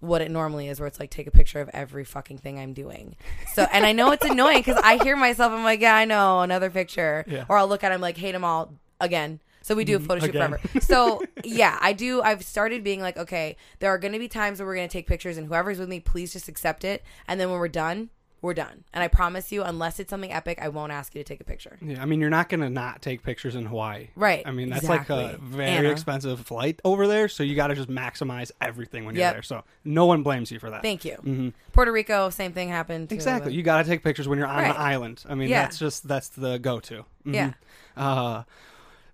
what 0.00 0.22
it 0.22 0.30
normally 0.30 0.68
is, 0.68 0.80
where 0.80 0.86
it's 0.86 0.98
like 0.98 1.10
take 1.10 1.26
a 1.26 1.30
picture 1.30 1.60
of 1.60 1.68
every 1.74 2.04
fucking 2.04 2.38
thing 2.38 2.58
I'm 2.58 2.72
doing. 2.72 3.16
So, 3.52 3.66
and 3.70 3.84
I 3.86 3.92
know 3.92 4.10
it's 4.12 4.24
annoying 4.24 4.58
because 4.58 4.80
I 4.82 4.96
hear 5.04 5.14
myself. 5.16 5.52
I'm 5.52 5.62
like, 5.62 5.80
yeah, 5.80 5.94
I 5.94 6.04
know 6.06 6.40
another 6.40 6.70
picture, 6.70 7.24
Yeah. 7.28 7.44
or 7.50 7.58
I'll 7.58 7.68
look 7.68 7.84
at. 7.84 7.92
it, 7.92 7.94
I'm 7.94 8.00
like, 8.00 8.16
hate 8.16 8.32
them 8.32 8.44
all 8.44 8.72
again. 9.00 9.40
So 9.64 9.74
we 9.74 9.84
do 9.84 9.96
a 9.96 10.00
photo 10.00 10.20
shoot 10.20 10.30
Again. 10.30 10.50
forever. 10.50 10.60
So 10.82 11.22
yeah, 11.42 11.78
I 11.80 11.94
do. 11.94 12.20
I've 12.20 12.44
started 12.44 12.84
being 12.84 13.00
like, 13.00 13.16
okay, 13.16 13.56
there 13.78 13.88
are 13.90 13.96
going 13.98 14.12
to 14.12 14.18
be 14.18 14.28
times 14.28 14.58
where 14.58 14.66
we're 14.66 14.74
going 14.76 14.88
to 14.88 14.92
take 14.92 15.06
pictures, 15.06 15.38
and 15.38 15.46
whoever's 15.48 15.78
with 15.78 15.88
me, 15.88 16.00
please 16.00 16.32
just 16.34 16.48
accept 16.48 16.84
it. 16.84 17.02
And 17.26 17.40
then 17.40 17.50
when 17.50 17.58
we're 17.58 17.68
done, 17.68 18.10
we're 18.42 18.52
done. 18.52 18.84
And 18.92 19.02
I 19.02 19.08
promise 19.08 19.50
you, 19.52 19.62
unless 19.62 19.98
it's 19.98 20.10
something 20.10 20.30
epic, 20.30 20.58
I 20.60 20.68
won't 20.68 20.92
ask 20.92 21.14
you 21.14 21.20
to 21.22 21.24
take 21.26 21.40
a 21.40 21.44
picture. 21.44 21.78
Yeah, 21.80 22.02
I 22.02 22.04
mean, 22.04 22.20
you're 22.20 22.28
not 22.28 22.50
going 22.50 22.60
to 22.60 22.68
not 22.68 23.00
take 23.00 23.22
pictures 23.22 23.54
in 23.54 23.64
Hawaii. 23.64 24.08
Right. 24.14 24.42
I 24.44 24.50
mean, 24.50 24.68
that's 24.68 24.86
like 24.86 25.08
a 25.08 25.38
very 25.42 25.70
Anna. 25.70 25.88
expensive 25.88 26.38
flight 26.40 26.78
over 26.84 27.06
there, 27.06 27.28
so 27.28 27.42
you 27.42 27.56
got 27.56 27.68
to 27.68 27.74
just 27.74 27.88
maximize 27.88 28.50
everything 28.60 29.06
when 29.06 29.14
you're 29.14 29.20
Yep. 29.24 29.32
there. 29.32 29.42
So 29.42 29.64
no 29.82 30.04
one 30.04 30.22
blames 30.22 30.50
you 30.52 30.58
for 30.58 30.68
that. 30.68 30.82
Thank 30.82 31.06
you. 31.06 31.14
hmm 31.14 31.48
Puerto 31.72 31.90
Rico, 31.90 32.28
same 32.28 32.52
thing 32.52 32.68
happened. 32.68 33.08
to- 33.08 33.14
Exactly. 33.14 33.54
You 33.54 33.62
got 33.62 33.78
to 33.78 33.84
take 33.88 34.02
pictures 34.04 34.28
when 34.28 34.36
you're 34.38 34.46
on 34.46 34.62
Right. 34.62 34.74
the 34.74 34.78
island. 34.78 35.24
I 35.26 35.34
mean, 35.34 35.48
Yeah. 35.48 35.62
that's 35.62 35.78
just 35.78 36.06
that's 36.06 36.28
the 36.28 36.58
go-to. 36.58 37.06
Mhm. 37.26 37.34
Yeah. 37.34 37.52
Uh, 37.96 38.42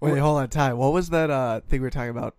Wait, 0.00 0.16
Wh- 0.16 0.20
hold 0.20 0.38
on, 0.38 0.48
Ty. 0.48 0.74
What 0.74 0.92
was 0.92 1.10
that 1.10 1.30
uh, 1.30 1.60
thing 1.60 1.80
we 1.80 1.86
were 1.86 1.90
talking 1.90 2.10
about 2.10 2.34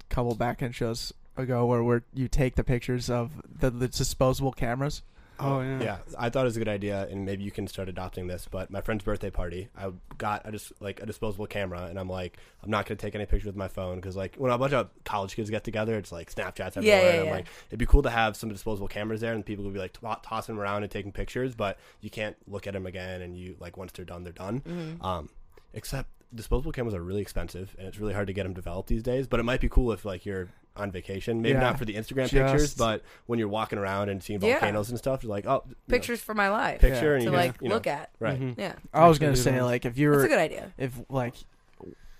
a 0.00 0.14
couple 0.14 0.34
back 0.34 0.62
end 0.62 0.74
shows 0.74 1.12
ago 1.36 1.64
where 1.66 1.82
where 1.82 2.02
you 2.14 2.28
take 2.28 2.56
the 2.56 2.64
pictures 2.64 3.08
of 3.08 3.32
the, 3.60 3.70
the 3.70 3.88
disposable 3.88 4.52
cameras? 4.52 5.02
oh 5.40 5.60
yeah. 5.60 5.82
Yeah, 5.82 5.98
I 6.18 6.28
thought 6.30 6.42
it 6.42 6.44
was 6.44 6.56
a 6.56 6.60
good 6.60 6.68
idea, 6.68 7.06
and 7.10 7.24
maybe 7.24 7.42
you 7.42 7.50
can 7.50 7.66
start 7.66 7.88
adopting 7.88 8.26
this. 8.26 8.46
But 8.50 8.70
my 8.70 8.80
friend's 8.80 9.04
birthday 9.04 9.30
party, 9.30 9.68
I 9.76 9.90
got 10.18 10.42
a 10.44 10.52
dis- 10.52 10.72
like 10.80 11.02
a 11.02 11.06
disposable 11.06 11.46
camera, 11.46 11.84
and 11.84 11.98
I'm 11.98 12.08
like, 12.08 12.38
I'm 12.62 12.70
not 12.70 12.86
gonna 12.86 12.96
take 12.96 13.14
any 13.14 13.26
pictures 13.26 13.46
with 13.46 13.56
my 13.56 13.68
phone 13.68 13.96
because 13.96 14.16
like 14.16 14.36
when 14.36 14.52
a 14.52 14.58
bunch 14.58 14.72
of 14.72 14.90
college 15.04 15.34
kids 15.34 15.50
get 15.50 15.64
together, 15.64 15.96
it's 15.96 16.12
like 16.12 16.32
Snapchats 16.32 16.76
everywhere. 16.76 17.02
yeah, 17.02 17.10
and 17.10 17.20
I'm 17.20 17.26
yeah. 17.26 17.32
like, 17.32 17.46
it'd 17.68 17.78
be 17.78 17.86
cool 17.86 18.02
to 18.02 18.10
have 18.10 18.36
some 18.36 18.50
disposable 18.50 18.88
cameras 18.88 19.20
there, 19.20 19.32
and 19.32 19.44
people 19.44 19.64
would 19.64 19.74
be 19.74 19.80
like 19.80 19.94
to- 19.94 20.18
tossing 20.22 20.56
them 20.56 20.62
around 20.62 20.82
and 20.82 20.92
taking 20.92 21.12
pictures, 21.12 21.54
but 21.54 21.78
you 22.00 22.10
can't 22.10 22.36
look 22.46 22.66
at 22.66 22.74
them 22.74 22.86
again, 22.86 23.22
and 23.22 23.36
you 23.36 23.56
like 23.60 23.76
once 23.76 23.92
they're 23.92 24.04
done, 24.04 24.24
they're 24.24 24.32
done. 24.32 24.60
Mm-hmm. 24.60 25.04
Um, 25.04 25.30
except 25.72 26.10
disposable 26.34 26.72
cameras 26.72 26.94
are 26.94 27.02
really 27.02 27.22
expensive, 27.22 27.74
and 27.78 27.88
it's 27.88 27.98
really 27.98 28.12
hard 28.14 28.26
to 28.28 28.32
get 28.32 28.44
them 28.44 28.52
developed 28.54 28.88
these 28.88 29.02
days. 29.02 29.26
But 29.26 29.40
it 29.40 29.42
might 29.44 29.60
be 29.60 29.68
cool 29.68 29.92
if 29.92 30.04
like 30.04 30.24
you're 30.26 30.48
on 30.76 30.90
vacation. 30.92 31.42
Maybe 31.42 31.54
Yeah. 31.54 31.60
not 31.60 31.78
for 31.78 31.84
the 31.84 31.94
Instagram 31.94 32.30
pictures, 32.30 32.74
but 32.74 33.02
when 33.26 33.38
you're 33.38 33.48
walking 33.48 33.78
around 33.78 34.08
and 34.08 34.22
seeing 34.22 34.40
Yeah. 34.40 34.52
volcanoes 34.52 34.88
and 34.90 34.98
stuff, 34.98 35.22
you're 35.24 35.30
like, 35.30 35.46
oh, 35.46 35.62
you 35.66 35.70
know, 35.70 35.76
Pictures 35.88 36.20
for 36.20 36.34
my 36.34 36.48
life 36.48 36.80
picture, 36.80 37.14
and 37.14 37.24
to 37.24 37.30
you 37.30 37.36
like 37.36 37.52
just, 37.52 37.62
you 37.62 37.68
know, 37.68 37.74
look 37.74 37.86
at. 37.86 38.10
right. 38.20 38.40
Mhm. 38.40 38.54
Yeah, 38.58 38.74
I 38.94 39.08
was 39.08 39.18
gonna 39.18 39.32
do 39.32 39.40
say 39.40 39.60
like 39.62 39.84
if 39.84 39.98
you 39.98 40.10
that's 40.10 40.18
were 40.20 40.24
a 40.26 40.28
good 40.28 40.38
idea. 40.38 40.72
if 40.78 40.92
like 41.08 41.34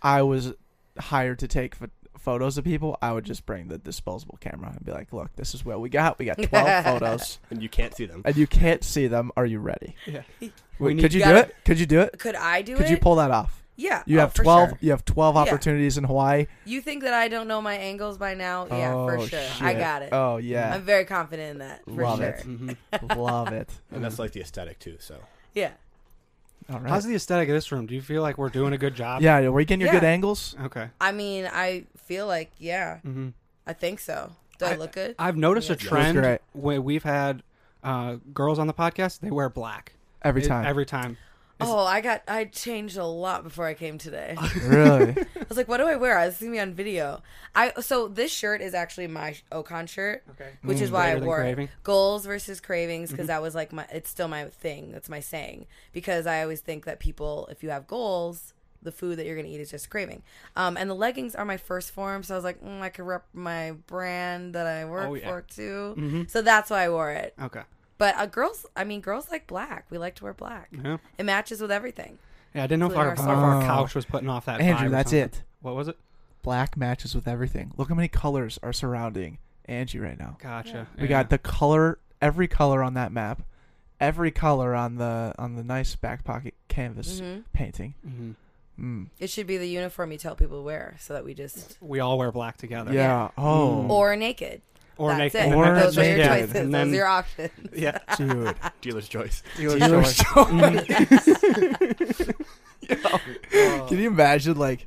I 0.03 0.23
was 0.23 0.53
hired 0.99 1.39
to 1.41 1.49
take 1.49 1.79
ph- 1.79 1.91
photos 2.19 2.59
of 2.59 2.65
people, 2.65 2.99
I 3.01 3.13
would 3.13 3.25
just 3.25 3.47
bring 3.47 3.69
the 3.69 3.79
disposable 3.79 4.37
camera 4.41 4.73
and 4.77 4.85
be 4.85 4.93
like, 4.93 5.13
"Look, 5.13 5.35
this 5.37 5.55
is 5.55 5.65
what 5.65 5.81
we 5.81 5.89
got. 5.89 6.19
We 6.19 6.27
got 6.27 6.37
12 6.43 6.85
photos, 6.85 7.39
and 7.51 7.63
you 7.63 7.69
can't 7.69 7.95
see 7.95 8.05
them. 8.07 8.23
and 8.25 8.37
you 8.37 8.47
can't 8.47 8.83
see 8.85 9.07
them. 9.07 9.31
Are 9.37 9.47
you 9.47 9.59
ready? 9.61 9.95
Yeah. 10.07 10.23
Wait, 10.41 10.53
We 10.79 10.95
could 10.95 10.97
need- 10.97 11.13
you 11.15 11.19
You 11.21 11.25
do 11.27 11.31
gotta- 11.33 11.49
it? 11.49 11.57
Could 11.65 11.79
you 11.81 11.87
do 11.87 12.01
it? 12.01 12.19
Could 12.19 12.35
I 12.35 12.63
do 12.63 12.75
it? 12.75 12.77
Could 12.79 12.87
it? 12.87 12.91
you 12.91 12.97
pull 12.99 13.15
that 13.17 13.31
off? 13.31 13.60
Yeah, 13.81 14.03
You 14.07 14.19
oh, 14.19 14.21
have 14.21 14.35
12. 14.35 14.69
sure. 14.71 14.79
You 14.83 14.91
have 14.91 15.05
12 15.05 15.35
Yeah. 15.35 15.41
opportunities 15.41 15.97
in 15.97 16.05
Hawaii. 16.05 16.47
You 16.67 16.81
think 16.81 17.03
that 17.03 17.15
I 17.15 17.29
don't 17.29 17.49
know 17.49 17.63
my 17.63 17.75
angles 17.75 18.19
by 18.19 18.35
now? 18.35 18.67
Yeah, 18.71 18.95
oh, 18.95 19.09
for 19.09 19.27
sure. 19.27 19.41
I 19.61 19.73
got 19.75 20.03
it. 20.03 20.11
Oh 20.13 20.37
yeah, 20.37 20.75
I'm 20.75 20.83
very 20.83 21.05
confident 21.07 21.53
in 21.53 21.59
that. 21.59 21.83
For 21.87 22.03
Love 22.03 22.19
sure. 22.19 22.29
it. 22.29 22.47
Mhm. 22.47 22.77
love 23.17 23.53
it. 23.53 23.71
And 23.91 24.05
that's 24.05 24.19
like 24.19 24.33
the 24.33 24.41
aesthetic 24.43 24.79
too. 24.79 24.97
So 25.01 25.17
Yeah. 25.55 25.71
All 26.71 26.79
right. 26.79 26.89
How's 26.91 27.05
the 27.05 27.15
aesthetic 27.15 27.49
of 27.49 27.55
this 27.55 27.73
room? 27.73 27.87
Do 27.87 27.95
you 27.95 28.03
feel 28.03 28.23
like 28.23 28.39
we're 28.39 28.49
doing 28.51 28.73
a 28.73 28.79
good 28.79 28.95
job? 28.95 29.23
yeah, 29.23 29.39
are 29.39 29.51
we 29.53 29.65
getting 29.65 29.81
your 29.81 29.89
Yeah. 29.95 30.01
good 30.01 30.07
angles? 30.07 30.55
Okay. 30.63 30.89
I 31.01 31.11
mean, 31.13 31.49
I 31.53 31.85
feel 31.97 32.27
like 32.27 32.51
yeah. 32.59 32.99
hmm 32.99 33.31
I 33.67 33.73
think 33.73 33.99
so. 34.01 34.33
Do 34.59 34.67
I, 34.67 34.73
I- 34.73 34.77
look 34.77 34.93
good? 34.93 35.15
I've 35.19 35.37
noticed 35.37 35.69
a 35.71 35.73
Yeah. 35.73 35.75
Looks 35.77 35.87
trend 35.89 36.19
great. 36.19 36.41
when 36.53 36.85
we've 36.85 37.03
had 37.05 37.43
uh, 37.83 38.17
girls 38.35 38.59
on 38.59 38.67
the 38.67 38.75
podcast. 38.75 39.21
They 39.21 39.31
wear 39.31 39.49
black 39.49 39.95
Every 40.23 40.43
It- 40.43 40.49
time. 40.49 40.67
Every 40.67 40.85
time. 40.85 41.17
Oh, 41.61 41.85
I 41.85 42.01
got 42.01 42.23
I 42.29 42.45
changed 42.47 42.97
a 42.97 43.05
lot 43.05 43.43
before 43.45 43.67
I 43.67 43.75
came 43.75 43.99
today. 43.99 44.37
Really? 44.63 45.11
I 45.17 45.47
was 45.49 45.57
like, 45.57 45.69
what 45.69 45.79
do 45.79 45.87
I 45.87 45.97
wear? 45.97 46.17
I 46.19 46.27
was 46.27 46.37
seeing 46.37 46.53
me 46.53 46.59
on 46.61 46.73
video. 46.75 47.23
I 47.55 47.73
so 47.81 48.07
this 48.09 48.33
shirt 48.33 48.61
is 48.61 48.73
actually 48.75 49.09
my 49.09 49.37
Okon 49.53 49.89
shirt, 49.89 50.23
Okay. 50.31 50.51
which 50.63 50.81
is 50.81 50.91
Mm. 50.91 50.93
why 50.93 51.11
I 51.13 51.15
wore 51.17 51.43
it. 51.43 51.69
Goals 51.83 52.25
versus 52.27 52.61
cravings 52.61 53.09
Mm-hmm. 53.09 53.17
because 53.17 53.27
that 53.29 53.43
was 53.43 53.55
like 53.55 53.73
my. 53.73 53.87
It's 53.93 54.09
still 54.11 54.29
my 54.29 54.45
thing. 54.47 54.93
That's 54.93 55.09
my 55.09 55.21
saying 55.21 55.67
because 55.93 56.27
I 56.27 56.43
always 56.43 56.61
think 56.61 56.85
that 56.85 57.01
people, 57.01 57.49
if 57.51 57.63
you 57.63 57.71
have 57.71 57.87
goals. 57.87 58.55
The 58.83 58.91
food 58.93 59.19
that 59.19 59.27
you're 59.27 59.37
gonna 59.37 59.49
eat 59.49 59.61
is 59.61 59.71
just 59.71 59.91
craving, 59.91 60.23
um, 60.57 60.79
and 60.79 60.89
the 60.89 60.95
leggings 60.95 61.35
are 61.35 61.45
my 61.45 61.59
first 61.59 61.91
form. 61.91 62.23
So 62.23 62.33
I 62.33 62.39
was 62.39 62.45
like, 62.45 62.65
mm, 62.65 62.81
I 62.81 62.89
could 62.89 63.05
rep 63.05 63.27
my 63.35 63.73
brand 63.73 64.55
that 64.55 64.67
I 64.67 64.87
work 64.87 65.07
Oh, 65.07 65.13
yeah. 65.13 65.29
for 65.29 65.43
too. 65.43 65.93
hmm 65.99 66.23
So 66.29 66.41
that's 66.41 66.71
why 66.71 66.85
I 66.85 66.89
wore 66.89 67.11
it. 67.11 67.35
Okay. 67.43 67.61
But 68.01 68.17
uh, 68.17 68.25
girls, 68.27 68.65
I 68.75 68.83
mean, 68.85 69.01
girls 69.03 69.31
like 69.31 69.47
black. 69.47 69.85
We 69.91 69.99
like 69.99 70.15
to 70.17 70.25
wear 70.25 70.33
black. 70.33 70.71
Yeah. 70.73 70.97
It 71.19 71.25
matches 71.25 71.61
with 71.61 71.71
everything. 71.71 72.19
Yeah. 72.55 72.65
I 72.65 72.67
didn't 72.67 72.81
know 72.81 72.87
if 72.87 72.93
Really 72.93 73.03
our, 73.03 73.09
our 73.09 73.13
if 73.15 73.21
our 73.21 73.61
style. 73.63 73.63
couch 73.63 73.95
was 73.95 74.05
putting 74.07 74.29
off 74.31 74.47
that. 74.47 74.61
Andrew, 74.63 74.87
vibe 74.87 74.89
or 74.89 74.91
that's 74.91 75.11
something. 75.11 75.25
it. 75.29 75.43
What 75.61 75.77
was 75.77 75.87
it? 75.87 75.99
Black 76.43 76.77
matches 76.79 77.15
with 77.15 77.29
everything. 77.29 77.73
Look 77.77 77.91
how 77.91 77.95
many 77.95 78.09
colors 78.09 78.59
are 78.63 78.73
surrounding 78.73 79.37
Angie 79.67 79.99
right 80.01 80.19
now. 80.19 80.39
Gotcha. 80.41 80.89
We 80.97 81.03
Yeah. 81.03 81.09
got 81.09 81.29
the 81.31 81.37
color, 81.39 81.99
every 82.23 82.49
color 82.49 82.83
on 82.83 82.95
that 82.95 83.13
map, 83.13 83.43
every 84.01 84.31
color 84.31 84.75
on 84.75 84.97
the 84.97 85.35
on 85.39 85.57
the 85.57 85.63
nice 85.63 85.95
back 85.95 86.25
pocket 86.25 86.55
canvas 86.69 87.21
hmm 87.21 87.41
painting. 87.53 87.95
Mhm. 88.09 88.35
Mm. 88.81 89.07
It 89.19 89.29
should 89.29 89.47
be 89.47 89.59
the 89.59 89.69
uniform 89.69 90.11
you 90.11 90.17
tell 90.17 90.35
people 90.35 90.57
to 90.57 90.63
wear, 90.63 90.97
so 90.99 91.13
that 91.13 91.23
we 91.23 91.35
just 91.35 91.77
We 91.83 92.01
all 92.01 92.17
wear 92.17 92.33
black 92.33 92.57
together. 92.57 92.95
Yeah. 92.95 93.29
Oh, 93.37 93.87
or 93.91 94.17
naked. 94.17 94.63
Or 95.01 95.11
That's 95.17 95.33
naked. 95.35 95.53
it. 95.53 95.55
Or 95.57 95.75
Those 95.75 95.97
are 95.99 96.05
your 96.05 96.17
naked. 96.19 96.29
choices. 96.31 96.55
And 96.57 96.67
Those 96.67 96.73
then, 96.81 96.89
are 96.91 96.95
your 96.95 97.07
options. 97.07 97.51
yeah. 97.75 97.99
dude. 98.19 98.55
dealer's 98.83 99.09
choice. 99.09 99.43
Dealer's. 99.57 100.23
Can 103.51 103.99
you 103.99 104.09
imagine 104.09 104.57
like, 104.59 104.87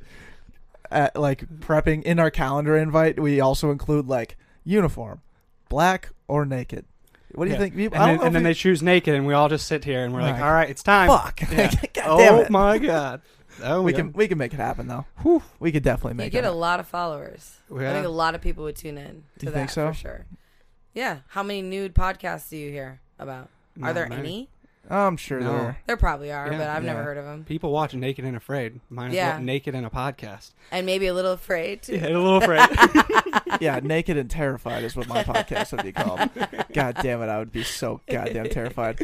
at, 0.90 1.16
like 1.16 1.46
prepping 1.60 2.02
in 2.04 2.18
our 2.18 2.30
calendar 2.30 2.76
invite? 2.76 3.18
We 3.20 3.40
also 3.40 3.70
include 3.70 4.06
like 4.06 4.36
uniform, 4.64 5.20
black 5.68 6.10
or 6.28 6.44
naked. 6.44 6.84
What 7.34 7.46
do 7.46 7.50
you 7.50 7.54
Yeah. 7.56 7.60
think? 7.60 7.74
We- 7.74 7.86
And 7.86 7.94
I 7.96 7.98
don't 7.98 8.06
then, 8.06 8.16
know 8.18 8.22
and 8.26 8.34
then 8.36 8.42
if 8.42 8.48
they 8.50 8.54
choose 8.54 8.82
naked, 8.82 9.14
and 9.14 9.26
we 9.26 9.34
all 9.34 9.48
just 9.48 9.66
sit 9.66 9.84
here 9.84 10.04
and 10.04 10.14
we're 10.14 10.22
like, 10.22 10.34
Like, 10.34 10.42
all 10.44 10.52
right, 10.52 10.70
it's 10.70 10.82
time. 10.84 11.08
we, 11.08 11.16
fuck. 11.16 11.40
Yeah. 11.50 11.72
God 11.94 12.04
oh 12.06 12.40
it. 12.42 12.50
my 12.50 12.78
god. 12.78 13.22
Oh, 13.62 13.82
we 13.82 13.92
yeah. 13.92 13.98
can 13.98 14.12
we 14.12 14.26
can 14.28 14.38
make 14.38 14.52
it 14.52 14.58
happen 14.58 14.88
though. 14.88 15.06
Whew. 15.22 15.42
We 15.60 15.70
could 15.72 15.82
definitely 15.82 16.14
make. 16.14 16.26
It. 16.26 16.26
You 16.26 16.26
make 16.26 16.32
get 16.32 16.38
it. 16.44 16.46
a 16.46 16.50
happen. 16.50 16.60
lot 16.60 16.80
of 16.80 16.86
followers. 16.88 17.60
I 17.74 17.78
think 17.92 18.06
a 18.06 18.08
lot 18.08 18.34
of 18.34 18.40
people 18.40 18.64
would 18.64 18.76
tune 18.76 18.98
in 18.98 19.24
to 19.38 19.46
You 19.46 19.52
that 19.52 19.58
think 19.58 19.70
so? 19.70 19.88
for 19.88 19.94
sure. 19.94 20.26
Yeah. 20.92 21.18
How 21.28 21.42
many 21.42 21.62
nude 21.62 21.94
podcasts 21.94 22.48
do 22.50 22.56
you 22.56 22.70
hear 22.70 23.00
about? 23.18 23.48
Are 23.76 23.86
Not 23.88 23.94
there 23.94 24.08
many. 24.08 24.20
any? 24.20 24.48
Oh, 24.90 25.06
I'm 25.06 25.16
sure 25.16 25.40
No. 25.40 25.50
there. 25.52 25.78
There 25.86 25.96
probably 25.96 26.30
are, 26.30 26.52
Yeah. 26.52 26.58
but 26.58 26.68
I've 26.68 26.84
never 26.84 26.98
Yeah. 27.00 27.04
heard 27.04 27.16
of 27.18 27.24
them. 27.24 27.44
People 27.44 27.72
watch 27.72 27.94
Naked 27.94 28.24
and 28.26 28.36
Afraid. 28.36 28.80
Mine 28.90 29.10
is 29.10 29.16
Yeah. 29.16 29.38
Naked 29.40 29.74
and 29.74 29.86
a 29.86 29.88
podcast. 29.90 30.50
And 30.70 30.84
maybe 30.84 31.06
a 31.06 31.14
little 31.14 31.32
afraid 31.32 31.82
too. 31.82 31.94
Yeah, 31.96 32.08
a 32.08 32.18
little 32.18 32.36
afraid. 32.36 32.68
yeah, 33.62 33.80
naked 33.82 34.18
and 34.18 34.28
terrified 34.30 34.84
is 34.84 34.94
what 34.94 35.08
my 35.08 35.24
podcast 35.24 35.72
would 35.72 35.84
be 35.84 35.92
called. 35.92 36.28
God 36.74 36.96
damn 37.00 37.22
it, 37.22 37.28
I 37.28 37.38
would 37.38 37.50
be 37.50 37.62
so 37.64 38.02
goddamn 38.08 38.50
terrified. 38.50 39.00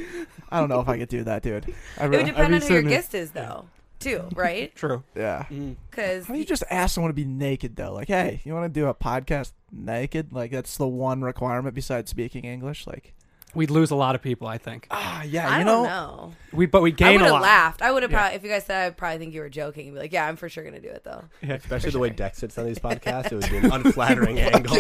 I 0.51 0.61
don't 0.61 0.69
know 0.69 0.81
if 0.81 0.89
I 0.89 0.99
could 0.99 1.09
do 1.09 1.25
that, 1.25 1.43
dude. 1.43 1.73
I 1.99 2.05
It 2.05 2.09
really, 2.09 2.25
would 2.25 2.27
depend 2.27 2.37
be 2.37 2.43
on 2.43 2.51
who 2.51 2.53
your 2.53 2.61
sitting 2.61 2.89
there- 2.89 2.99
guest 2.99 3.15
is, 3.15 3.31
though, 3.31 3.65
too, 4.01 4.25
right? 4.35 4.75
True. 4.75 5.03
yeah. 5.15 5.45
Mm. 5.51 5.77
Because 5.91 6.27
How 6.27 6.35
do 6.35 6.41
you 6.41 6.47
just 6.47 6.65
ask 6.71 6.95
someone 6.95 7.11
to 7.11 7.15
be 7.15 7.25
naked 7.25 7.77
though? 7.77 7.93
Like, 7.93 8.09
hey, 8.09 8.41
you 8.45 8.53
want 8.55 8.73
to 8.73 8.81
do 8.81 8.87
a 8.89 8.95
podcast 8.95 9.53
naked? 9.71 10.33
Like, 10.33 10.51
that's 10.51 10.77
the 10.77 10.89
one 10.89 11.23
requirement 11.23 11.75
besides 11.75 12.11
speaking 12.11 12.45
English. 12.45 12.87
Like, 12.87 13.15
We'd 13.53 13.69
lose 13.71 13.91
a 13.91 13.97
lot 13.97 14.15
of 14.15 14.23
people, 14.23 14.47
I 14.47 14.59
think. 14.59 14.87
ah, 14.93 15.25
yeah, 15.25 15.49
I 15.51 15.59
you 15.59 15.65
don't 15.65 15.83
know, 15.83 15.89
know. 15.89 16.33
We 16.53 16.67
but 16.67 16.83
we 16.83 16.91
I 16.91 16.95
gain 16.95 17.13
would 17.15 17.23
a 17.23 17.25
have 17.25 17.33
lot. 17.33 17.43
laughed. 17.43 17.83
I 17.83 17.91
would 17.91 18.05
have 18.05 18.13
Yeah. 18.13 18.19
probably, 18.19 18.37
if 18.37 18.45
you 18.45 18.49
guys 18.49 18.65
said, 18.65 18.87
I'd 18.87 18.97
probably 18.97 19.19
think 19.19 19.35
you 19.35 19.41
were 19.41 19.49
joking. 19.49 19.87
And 19.89 19.97
be 19.97 20.01
like, 20.03 20.13
yeah, 20.13 20.25
I'm 20.29 20.37
for 20.37 20.49
sure 20.49 20.63
gonna 20.63 20.79
do 20.81 20.87
it 20.89 21.03
though. 21.03 21.25
Yeah. 21.43 21.55
Especially 21.57 21.89
For 21.89 21.95
the 21.95 21.99
way 21.99 22.09
sure. 22.11 22.17
Dex 22.17 22.39
sits 22.39 22.57
on 22.59 22.67
these 22.67 22.79
podcasts, 22.89 23.33
it 23.33 23.35
would 23.35 23.51
be 23.51 23.57
an 23.57 23.73
unflattering 23.73 24.39
angle. 24.39 24.77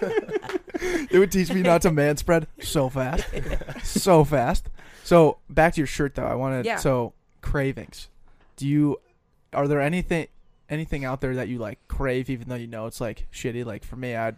it 0.00 1.18
would 1.18 1.30
teach 1.32 1.52
me 1.52 1.62
not 1.62 1.82
to 1.82 1.92
man 1.92 2.16
spread 2.16 2.46
so 2.60 2.88
fast, 2.88 3.24
so 3.84 4.24
fast. 4.24 4.68
So 5.04 5.38
back 5.48 5.74
to 5.74 5.80
your 5.80 5.86
shirt 5.86 6.14
though. 6.14 6.26
I 6.26 6.34
wanted 6.34 6.66
Yeah. 6.66 6.76
so 6.76 7.12
cravings. 7.44 8.08
Do 8.56 8.66
you? 8.66 9.00
Are 9.52 9.68
there 9.68 9.80
anything 9.80 10.26
anything 10.70 11.04
out 11.04 11.20
there 11.20 11.34
that 11.36 11.46
you 11.48 11.58
like 11.58 11.78
crave 11.88 12.30
even 12.30 12.48
though 12.48 12.54
you 12.54 12.66
know 12.66 12.86
it's 12.86 13.00
like 13.00 13.26
shitty? 13.32 13.64
Like 13.64 13.84
for 13.84 13.96
me, 13.96 14.16
I'd 14.16 14.36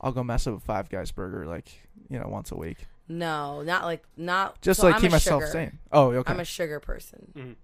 I'll 0.00 0.12
go 0.12 0.22
mess 0.22 0.46
up 0.46 0.56
a 0.56 0.60
Five 0.60 0.88
Guys 0.90 1.10
burger 1.10 1.46
like 1.46 1.68
you 2.10 2.18
know 2.18 2.26
once 2.28 2.50
a 2.50 2.56
week. 2.56 2.78
No, 3.08 3.62
not 3.62 3.84
like 3.84 4.02
not 4.16 4.60
Just 4.60 4.80
so 4.80 4.86
like 4.86 4.96
I'm 4.96 5.00
keep 5.00 5.10
myself 5.12 5.42
sugar. 5.44 5.52
sane. 5.52 5.78
Oh, 5.92 6.10
okay. 6.12 6.30
I'm 6.32 6.40
a 6.40 6.44
sugar 6.44 6.80
person. 6.80 7.32
Mhm. 7.36 7.54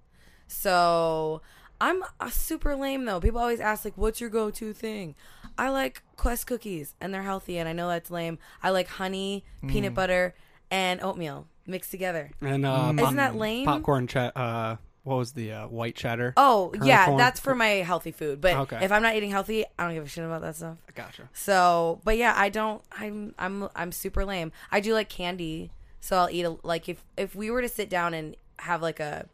So 0.47 1.43
I'm 1.81 2.03
a 2.21 2.31
super 2.31 2.75
lame 2.77 3.05
though. 3.05 3.21
People 3.21 3.41
always 3.41 3.61
ask 3.61 3.85
like, 3.85 3.97
"What's 3.99 4.21
your 4.21 4.31
go-to 4.31 4.73
thing?" 4.73 5.15
I 5.59 5.69
like 5.69 6.03
Quest 6.17 6.47
cookies, 6.47 6.95
and 7.01 7.13
they're 7.13 7.23
healthy, 7.23 7.59
and 7.59 7.69
I 7.69 7.73
know 7.73 7.89
that's 7.89 8.11
lame. 8.11 8.39
I 8.63 8.71
like 8.71 8.89
honey, 8.89 9.45
peanut 9.67 9.93
Mm. 9.93 9.97
butter, 9.97 10.35
and 10.71 11.01
oatmeal 11.03 11.47
mixed 11.67 11.91
together. 11.91 12.31
And 12.41 12.65
uh, 12.67 12.93
Mm. 12.93 13.03
Isn't 13.03 13.17
that 13.17 13.37
lame? 13.37 13.65
popcorn? 13.65 14.09
Uh, 14.15 14.77
what 15.03 15.17
was 15.17 15.33
the 15.33 15.53
uh, 15.53 15.67
white 15.69 15.95
cheddar? 15.97 16.33
Oh 16.37 16.73
yeah, 16.83 17.07
corn? 17.07 17.19
that's 17.19 17.39
for 17.41 17.55
my 17.55 17.69
healthy 17.85 18.11
food. 18.11 18.41
But 18.41 18.55
Okay. 18.57 18.85
if 18.85 18.91
I'm 18.91 19.03
not 19.03 19.15
eating 19.17 19.31
healthy, 19.31 19.65
I 19.79 19.85
don't 19.85 19.95
give 19.95 20.05
a 20.05 20.09
shit 20.09 20.25
about 20.25 20.41
that 20.43 20.57
stuff. 20.57 20.79
Gotcha. 20.95 21.29
So, 21.35 22.01
but 22.05 22.17
yeah, 22.17 22.33
I 22.37 22.49
don't. 22.49 22.83
I'm 22.93 23.35
I'm 23.39 23.69
I'm 23.77 23.93
super 23.93 24.25
lame. 24.25 24.51
I 24.73 24.81
do 24.81 24.95
like 24.95 25.09
candy, 25.11 25.71
so 26.01 26.17
I'll 26.17 26.31
eat 26.31 26.45
a, 26.45 26.57
like 26.63 26.89
if 26.89 27.05
if 27.19 27.35
we 27.35 27.51
were 27.51 27.61
to 27.61 27.69
sit 27.69 27.91
down 27.91 28.15
and 28.15 28.35
have 28.61 28.81
like 28.81 28.99
a 29.01 29.27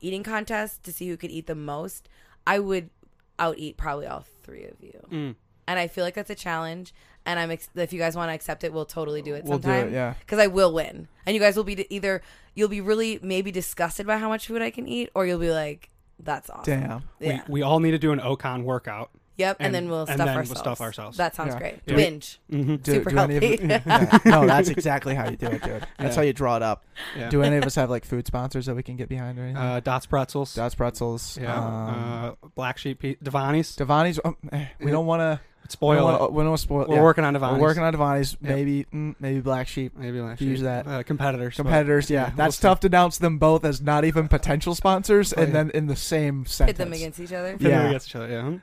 eating 0.00 0.22
contest 0.22 0.84
to 0.84 0.92
see 0.92 1.08
who 1.08 1.16
could 1.16 1.30
eat 1.30 1.46
the 1.48 1.54
most, 1.56 2.08
I 2.46 2.60
would 2.60 2.90
out 3.38 3.58
eat 3.58 3.76
probably 3.76 4.06
all 4.06 4.24
three 4.44 4.64
of 4.64 4.76
you. 4.80 5.00
Mm. 5.10 5.34
And 5.66 5.78
I 5.80 5.88
feel 5.88 6.04
like 6.04 6.14
that's 6.14 6.30
a 6.30 6.34
challenge. 6.36 6.94
And 7.26 7.38
I'm 7.38 7.50
ex- 7.50 7.68
if 7.74 7.92
you 7.92 7.98
guys 7.98 8.16
want 8.16 8.30
to 8.30 8.34
accept 8.34 8.64
it, 8.64 8.72
we'll 8.72 8.86
totally 8.86 9.20
do 9.20 9.34
it 9.34 9.44
We'll 9.44 9.58
do 9.58 9.68
it, 9.70 9.92
yeah. 9.92 10.14
Because 10.20 10.38
I 10.38 10.46
will 10.46 10.72
win, 10.72 11.08
and 11.26 11.34
you 11.34 11.40
guys 11.40 11.56
will 11.56 11.64
be 11.64 11.86
either 11.94 12.22
you'll 12.54 12.68
be 12.70 12.80
really 12.80 13.18
maybe 13.22 13.50
disgusted 13.52 14.06
by 14.06 14.16
how 14.16 14.28
much 14.28 14.46
food 14.46 14.62
I 14.62 14.70
can 14.70 14.86
eat, 14.88 15.10
or 15.14 15.26
you'll 15.26 15.38
be 15.40 15.50
like, 15.50 15.90
"That's 16.18 16.48
awesome." 16.48 16.64
Damn. 16.80 17.02
Yeah. 17.20 17.42
We, 17.48 17.54
we 17.54 17.62
all 17.62 17.80
need 17.80 17.90
to 17.90 17.98
do 17.98 18.12
an 18.12 18.20
Okon 18.20 18.62
workout. 18.62 19.10
Yep, 19.38 19.56
and, 19.58 19.66
And- 19.66 19.74
then 19.74 19.88
we'll 19.90 19.98
and 20.00 20.08
stuff 20.08 20.18
then 20.18 20.26
we'll 20.28 20.36
ourselves. 20.38 20.60
stuff 20.60 20.80
ourselves. 20.80 21.16
That 21.18 21.34
sounds 21.34 21.52
Yeah. 21.52 21.58
great. 21.58 21.84
Do 21.84 21.94
we- 21.94 22.02
Binge. 22.04 22.40
Mm-hmm. 22.50 22.76
Do, 22.76 22.92
Super 22.92 23.10
do 23.10 23.18
any 23.18 23.36
of 23.36 23.42
healthy. 23.42 23.66
yeah. 23.68 24.18
No, 24.24 24.46
that's 24.46 24.68
exactly 24.76 25.14
how 25.14 25.28
you 25.28 25.36
do 25.36 25.46
it, 25.48 25.62
dude. 25.62 25.86
That's 25.98 26.14
Yeah. 26.14 26.14
how 26.14 26.22
you 26.22 26.32
draw 26.32 26.56
it 26.56 26.62
up. 26.62 26.86
Yeah. 27.14 27.28
Do 27.28 27.42
any 27.42 27.56
of 27.58 27.64
us 27.64 27.74
have 27.74 27.90
like 27.90 28.06
food 28.06 28.26
sponsors 28.26 28.64
that 28.64 28.74
we 28.74 28.82
can 28.82 28.96
get 28.96 29.10
behind 29.10 29.38
or 29.38 29.42
anything? 29.42 29.58
uh, 29.62 29.80
Dots 29.80 30.06
Pretzels. 30.06 30.54
Dots 30.54 30.74
Pretzels. 30.74 31.36
yeah. 31.38 31.54
Um, 31.54 32.34
uh, 32.42 32.48
Black 32.54 32.78
Sheep. 32.78 32.98
Pe- 33.00 33.16
Davanni's. 33.16 33.76
Davanni's. 33.76 34.18
Oh, 34.24 34.36
eh, 34.52 34.68
we 34.80 34.90
don't 34.90 35.04
want 35.04 35.20
to 35.20 35.38
Spoil 35.70 36.06
we 36.06 36.18
don't 36.18 36.32
want 36.46 36.58
to 36.58 36.62
spoil. 36.62 36.86
We're 36.88 36.96
yeah. 36.96 37.02
working 37.02 37.24
on 37.24 37.34
Davanni's. 37.34 37.52
We're 37.60 37.68
working 37.68 37.82
on 37.82 37.94
Davanni's. 37.94 38.36
Yep. 38.40 38.54
Maybe, 38.54 38.86
mm, 38.92 39.14
maybe 39.20 39.40
Black 39.40 39.68
Sheep. 39.68 39.96
Maybe 39.96 40.20
last 40.20 40.40
Use 40.40 40.62
that. 40.62 40.86
Uh, 40.86 41.02
competitors. 41.02 41.56
Competitors, 41.56 42.10
yeah, 42.10 42.20
yeah, 42.20 42.26
we'll 42.28 42.36
that's 42.36 42.56
see. 42.56 42.62
tough 42.62 42.80
to 42.80 42.86
announce 42.88 43.18
them 43.18 43.38
both 43.38 43.64
as 43.64 43.80
not 43.80 44.04
even 44.04 44.28
potential 44.28 44.74
sponsors, 44.74 45.32
Oh, 45.36 45.40
and 45.42 45.48
yeah. 45.48 45.52
then 45.54 45.70
in 45.70 45.86
the 45.86 45.96
same 45.96 46.46
sentence. 46.46 46.76
Pit 46.76 46.84
them 46.84 46.92
against 46.92 47.20
each 47.20 47.32
other. 47.32 47.52
Pit 47.52 47.60
them 47.62 47.70
Yeah. 47.70 47.88
against 47.88 48.08
each 48.08 48.16
other, 48.16 48.28
yeah. 48.28 48.58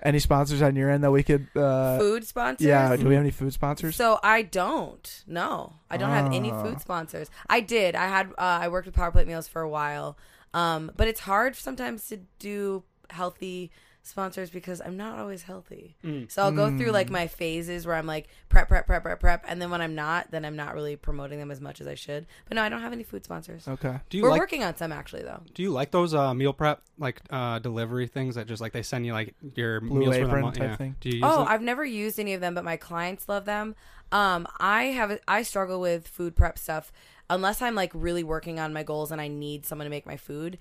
Any 0.00 0.20
sponsors 0.20 0.62
on 0.62 0.76
your 0.76 0.90
end 0.90 1.02
that 1.02 1.10
we 1.10 1.24
could? 1.24 1.48
Uh, 1.56 1.98
Food 1.98 2.24
sponsors. 2.24 2.64
yeah, 2.64 2.94
do 2.94 3.08
we 3.08 3.14
have 3.14 3.22
any 3.22 3.32
food 3.32 3.52
sponsors? 3.52 3.96
So 3.96 4.20
I 4.22 4.42
don't. 4.42 5.24
No, 5.26 5.72
I 5.90 5.96
don't 5.96 6.10
have 6.10 6.32
any 6.32 6.52
Ah. 6.52 6.62
food 6.62 6.80
sponsors. 6.80 7.28
I 7.50 7.58
did. 7.60 7.96
I 7.96 8.06
had. 8.06 8.28
Uh, 8.38 8.60
I 8.62 8.68
worked 8.68 8.86
with 8.86 8.94
Power 8.94 9.10
Plate 9.10 9.26
Meals 9.26 9.48
for 9.48 9.60
a 9.60 9.68
while, 9.68 10.16
um, 10.54 10.92
but 10.96 11.08
it's 11.08 11.18
hard 11.20 11.56
sometimes 11.56 12.06
to 12.10 12.18
do 12.38 12.84
healthy 13.10 13.72
sponsors 14.08 14.50
because 14.50 14.80
I'm 14.80 14.96
not 14.96 15.18
always 15.18 15.42
healthy. 15.42 15.96
Mm. 16.04 16.30
So 16.30 16.42
I'll 16.42 16.50
go 16.52 16.76
through 16.76 16.90
like 16.90 17.10
my 17.10 17.26
phases 17.26 17.86
where 17.86 17.94
I'm 17.94 18.06
like 18.06 18.28
prep, 18.48 18.68
prep, 18.68 18.86
prep, 18.86 19.02
prep, 19.02 19.20
prep, 19.20 19.44
and 19.46 19.60
then 19.62 19.70
when 19.70 19.80
I'm 19.80 19.94
not, 19.94 20.30
then 20.30 20.44
I'm 20.44 20.56
not 20.56 20.74
really 20.74 20.96
promoting 20.96 21.38
them 21.38 21.50
as 21.50 21.60
much 21.60 21.80
as 21.80 21.86
I 21.86 21.94
should. 21.94 22.26
But 22.48 22.56
no, 22.56 22.62
I 22.62 22.68
don't 22.68 22.80
have 22.80 22.92
any 22.92 23.04
food 23.04 23.24
sponsors. 23.24 23.68
Okay. 23.68 23.98
Do 24.10 24.16
you 24.16 24.22
We're 24.24 24.30
like 24.30 24.40
working 24.40 24.64
on 24.64 24.76
some 24.76 24.90
actually 24.92 25.22
though. 25.22 25.42
Do 25.54 25.62
you 25.62 25.70
like 25.70 25.90
those 25.90 26.14
uh, 26.14 26.34
meal 26.34 26.52
prep 26.52 26.82
like 26.98 27.20
uh, 27.30 27.58
delivery 27.60 28.06
things 28.06 28.34
that 28.34 28.46
just 28.46 28.60
like 28.60 28.72
they 28.72 28.82
send 28.82 29.06
you 29.06 29.12
like 29.12 29.34
your 29.54 29.80
Blue 29.80 30.00
meals 30.00 30.16
for 30.16 30.26
the 30.26 30.36
month? 30.36 30.56
type 30.58 30.70
yeah. 30.70 30.76
thing? 30.76 30.96
Do 31.00 31.08
you 31.10 31.16
use 31.16 31.24
Oh, 31.24 31.42
it? 31.42 31.48
I've 31.48 31.62
never 31.62 31.84
used 31.84 32.18
any 32.18 32.34
of 32.34 32.40
them, 32.40 32.54
but 32.54 32.64
my 32.64 32.76
clients 32.76 33.28
love 33.28 33.44
them. 33.44 33.74
Um, 34.10 34.46
I 34.58 34.84
have 34.84 35.18
I 35.28 35.42
struggle 35.42 35.80
with 35.80 36.08
food 36.08 36.34
prep 36.34 36.58
stuff 36.58 36.90
unless 37.30 37.60
I'm 37.60 37.74
like 37.74 37.90
really 37.94 38.24
working 38.24 38.58
on 38.58 38.72
my 38.72 38.82
goals 38.82 39.12
and 39.12 39.20
I 39.20 39.28
need 39.28 39.66
someone 39.66 39.84
to 39.84 39.90
make 39.90 40.06
my 40.06 40.16
food. 40.16 40.56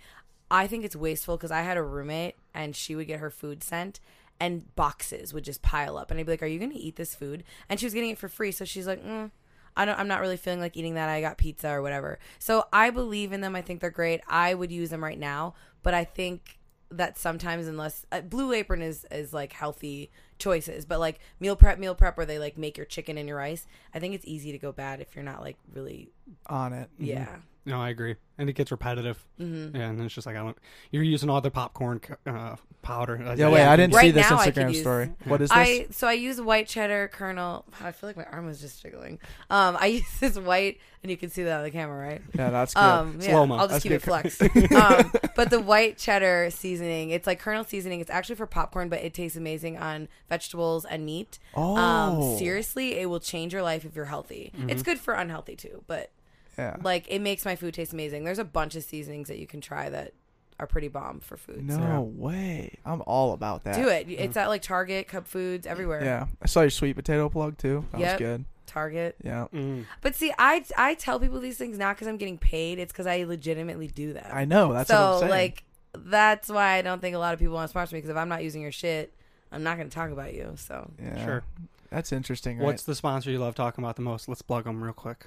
I 0.50 0.68
think 0.68 0.86
it's 0.86 0.95
wasteful 0.95 1.38
because 1.38 1.52
I 1.52 1.62
had 1.62 1.78
a 1.78 1.84
roommate 1.84 2.36
and 2.54 2.76
she 2.76 2.95
would 2.95 3.08
get 3.08 3.20
her 3.20 3.30
food 3.30 3.64
sent 3.64 4.00
and 4.39 4.74
boxes 4.76 5.34
would 5.34 5.43
just 5.43 5.62
pile 5.62 5.98
up 5.98 6.12
and 6.12 6.20
I'd 6.20 6.26
be 6.26 6.34
like, 6.34 6.43
"Are 6.43 6.48
you 6.48 6.60
going 6.60 6.72
to 6.72 6.78
eat 6.78 6.95
this 6.95 7.16
food?" 7.16 7.43
And 7.70 7.80
she 7.80 7.86
was 7.86 7.93
getting 7.93 8.12
it 8.12 8.18
for 8.18 8.30
free, 8.30 8.52
so 8.52 8.66
she's 8.66 8.88
like, 8.88 9.04
mm, 9.04 9.32
I 9.78 9.86
don't. 9.86 9.98
I'm 9.98 10.08
not 10.08 10.22
really 10.22 10.38
feeling 10.38 10.60
like 10.60 10.76
eating 10.76 10.95
that. 10.95 11.08
I 11.08 11.22
got 11.22 11.38
pizza 11.38 11.70
or 11.70 11.82
whatever. 11.82 12.18
So 12.39 12.66
I 12.74 12.89
believe 12.89 13.32
in 13.32 13.41
them. 13.41 13.56
I 13.56 13.62
think 13.62 13.80
they're 13.80 13.91
great. 13.91 14.22
I 14.28 14.56
would 14.56 14.72
use 14.72 14.89
them 14.89 15.04
right 15.04 15.20
now, 15.20 15.54
but 15.84 15.93
I 15.93 16.04
think 16.04 16.58
that 16.89 17.18
sometimes 17.18 17.68
unless 17.68 18.06
uh, 18.12 18.22
Blue 18.22 18.54
Apron 18.54 18.82
is 18.82 19.06
is 19.12 19.34
like 19.34 19.54
healthy 19.54 20.10
choices, 20.39 20.86
but 20.86 21.00
like 21.00 21.20
meal 21.39 21.56
prep, 21.56 21.78
meal 21.78 21.93
prep, 21.93 22.18
where 22.18 22.26
they 22.26 22.39
like 22.39 22.58
make 22.58 22.76
your 22.76 22.88
chicken 22.88 23.20
and 23.20 23.28
your 23.28 23.38
rice. 23.38 23.68
I 23.93 24.00
think 24.00 24.16
it's 24.16 24.26
easy 24.26 24.52
to 24.52 24.58
go 24.58 24.72
bad 24.72 25.00
if 25.00 25.16
you're 25.16 25.24
not 25.24 25.41
like 25.41 25.58
really. 25.72 26.10
On 26.48 26.74
it. 26.74 26.89
Yeah. 26.98 27.38
No, 27.68 27.80
I 27.82 27.89
agree, 27.89 28.15
and 28.39 28.49
it 28.49 28.53
gets 28.53 28.72
repetitive. 28.72 29.24
Mm-hmm. 29.39 29.76
Yeah, 29.76 29.89
and 29.89 30.01
it's 30.01 30.13
just 30.15 30.26
like 30.26 30.36
I 30.36 30.39
don't. 30.43 30.57
You're 30.89 31.03
using 31.03 31.30
all 31.30 31.41
the 31.41 31.51
popcorn 31.51 32.01
uh, 32.26 32.55
powder. 32.82 33.22
I- 33.24 33.34
Yeah, 33.36 33.49
wait, 33.49 33.65
I 33.68 33.76
didn't 33.76 33.93
Right 33.93 34.03
see 34.05 34.11
this 34.11 34.26
Instagram 34.26 34.70
use- 34.70 34.80
story. 34.82 35.11
What 35.26 35.41
is 35.41 35.49
this? 35.49 35.57
I 35.57 35.88
so 35.91 36.07
I 36.07 36.13
use 36.13 36.39
white 36.41 36.68
cheddar 36.68 37.09
kernel. 37.09 37.65
I 37.84 37.91
feel 37.91 38.09
like 38.09 38.18
my 38.18 38.24
arm 38.26 38.45
was 38.47 38.59
just 38.61 38.82
jiggling. 38.82 39.20
Um, 39.49 39.78
I 39.80 39.86
use 39.99 40.20
this 40.20 40.39
white, 40.39 40.80
and 41.03 41.11
you 41.11 41.18
can 41.18 41.30
see 41.30 41.43
that 41.43 41.57
on 41.57 41.63
the 41.63 41.72
camera, 41.72 42.07
right? 42.07 42.22
yeah, 42.34 42.49
that's 42.49 42.74
good. 42.74 42.80
Um, 42.82 43.18
yeah, 43.22 43.32
Slow-mo. 43.32 43.55
I'll 43.57 43.68
just 43.68 43.84
That's 43.84 43.84
keep 43.84 43.91
it 43.91 44.01
good. 44.03 44.32
flex. 44.32 44.41
um, 44.72 45.11
but 45.36 45.49
the 45.49 45.59
white 45.59 45.97
cheddar 45.97 46.49
seasoning, 46.49 47.09
it's 47.11 47.28
like 47.28 47.39
kernel 47.39 47.63
seasoning. 47.65 47.99
It's 47.99 48.09
actually 48.09 48.36
for 48.36 48.47
popcorn, 48.47 48.88
but 48.89 48.99
it 49.03 49.13
tastes 49.13 49.38
amazing 49.38 49.78
on 49.78 50.07
vegetables 50.30 50.86
and 50.86 51.05
meat. 51.05 51.38
oh, 51.53 51.76
Um, 51.76 52.38
seriously, 52.38 52.97
it 52.99 53.09
will 53.09 53.20
change 53.20 53.51
your 53.53 53.61
life 53.61 53.84
if 53.86 53.95
you're 53.95 54.05
healthy. 54.05 54.51
Mm-hmm. 54.57 54.70
It's 54.70 54.84
good 54.84 54.99
for 54.99 55.13
unhealthy 55.13 55.55
too, 55.55 55.84
but 55.88 56.11
yeah. 56.58 56.78
like 56.84 57.05
it 57.10 57.20
makes 57.20 57.45
my 57.45 57.55
food 57.55 57.74
taste 57.74 57.93
amazing. 57.93 58.24
There's 58.24 58.39
a 58.39 58.43
bunch 58.45 58.76
of 58.76 58.84
seasonings 58.84 59.28
that 59.28 59.38
you 59.39 59.47
can 59.47 59.62
try 59.62 59.89
that 59.89 60.14
are 60.60 60.68
pretty 60.68 60.88
bomb 60.88 61.20
for 61.20 61.38
food. 61.38 61.70
so 61.72 61.78
No 61.78 62.01
way. 62.01 62.74
I'm 62.86 63.03
all 63.05 63.34
about 63.34 63.64
that. 63.66 63.76
do 63.76 63.88
it. 63.89 64.08
It's 64.10 64.36
at 64.38 64.47
like 64.47 64.62
Target, 64.64 65.08
Cub 65.08 65.28
Foods, 65.28 65.68
everywhere. 65.68 66.03
Yeah. 66.03 66.28
I 66.41 66.47
saw 66.47 66.62
your 66.62 66.72
sweet 66.72 66.95
potato 66.95 67.30
plug 67.30 67.58
too. 67.58 67.86
That 67.91 67.99
Yep. 67.99 68.12
was 68.14 68.28
good. 68.28 68.45
Target. 68.66 69.16
Yeah. 69.24 69.45
Mm. 69.53 69.86
But 70.01 70.16
see, 70.16 70.34
I 70.38 70.64
I 70.78 70.95
tell 70.95 71.20
people 71.20 71.39
these 71.39 71.58
things 71.58 71.78
not 71.78 71.95
because 71.95 72.08
I'm 72.08 72.18
getting 72.18 72.38
paid. 72.38 72.80
It's 72.80 72.91
because 72.91 73.08
I 73.08 73.24
legitimately 73.24 73.88
do 73.88 74.14
that. 74.14 74.34
I 74.34 74.45
know. 74.45 74.74
That's 74.74 74.89
so 74.89 74.95
what 74.95 75.14
I'm 75.14 75.20
saying. 75.22 75.32
like 75.32 75.64
that's 75.95 76.49
why 76.49 76.74
I 76.76 76.82
don't 76.82 77.01
think 77.01 77.16
a 77.16 77.20
lot 77.20 77.34
of 77.34 77.39
people 77.39 77.55
want 77.55 77.66
to 77.66 77.70
sponsor 77.70 77.95
me 77.95 77.99
because 77.99 78.10
if 78.10 78.18
I'm 78.18 78.30
not 78.30 78.43
using 78.43 78.62
your 78.62 78.72
shit, 78.72 79.14
I'm 79.51 79.64
not 79.64 79.78
going 79.78 79.89
to 79.89 79.95
talk 79.95 80.12
about 80.12 80.34
you. 80.34 80.53
So 80.58 80.89
yeah. 81.01 81.24
Sure. 81.26 81.43
That's 81.89 82.11
interesting. 82.11 82.57
Right? 82.57 82.65
What's 82.65 82.83
the 82.83 82.95
sponsor 82.95 83.31
you 83.31 83.39
love 83.39 83.55
talking 83.55 83.83
about 83.83 83.95
the 83.95 84.01
most? 84.01 84.27
Let's 84.27 84.41
plug 84.41 84.65
them 84.65 84.83
real 84.83 84.93
quick. 84.93 85.25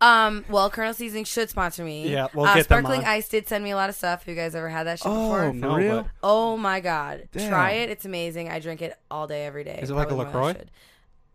um, 0.00 0.44
well, 0.48 0.68
Kernel 0.70 0.94
Seasoning 0.94 1.24
should 1.24 1.48
sponsor 1.50 1.84
me. 1.84 2.08
Yeah, 2.08 2.28
we'll 2.34 2.46
uh, 2.46 2.54
get 2.54 2.68
them 2.68 2.80
Sparkling 2.82 3.00
on. 3.06 3.06
Ice 3.12 3.28
did 3.28 3.46
send 3.48 3.62
me 3.62 3.70
a 3.70 3.76
lot 3.76 3.88
of 3.90 3.94
stuff. 3.96 4.20
Have 4.24 4.28
you 4.28 4.34
guys 4.34 4.54
ever 4.54 4.68
had 4.68 4.84
that 4.88 4.98
shit 4.98 5.06
oh, 5.06 5.22
before? 5.24 5.50
for 5.50 5.54
No, 5.54 5.76
real? 5.76 6.02
but- 6.02 6.10
Oh 6.22 6.56
my 6.56 6.80
god, 6.80 7.28
Damn. 7.32 7.48
try 7.50 7.70
it. 7.72 7.90
It's 7.90 8.04
amazing. 8.04 8.48
I 8.48 8.58
drink 8.58 8.82
it 8.82 8.98
all 9.10 9.26
day, 9.26 9.46
every 9.46 9.62
day. 9.64 9.78
Is 9.82 9.90
it 9.90 9.94
like 9.94 10.06
a 10.10 10.14
Probably 10.14 10.24
more 10.24 10.32
than 10.32 10.42
I 10.42 10.48
LaCroix? 10.48 10.64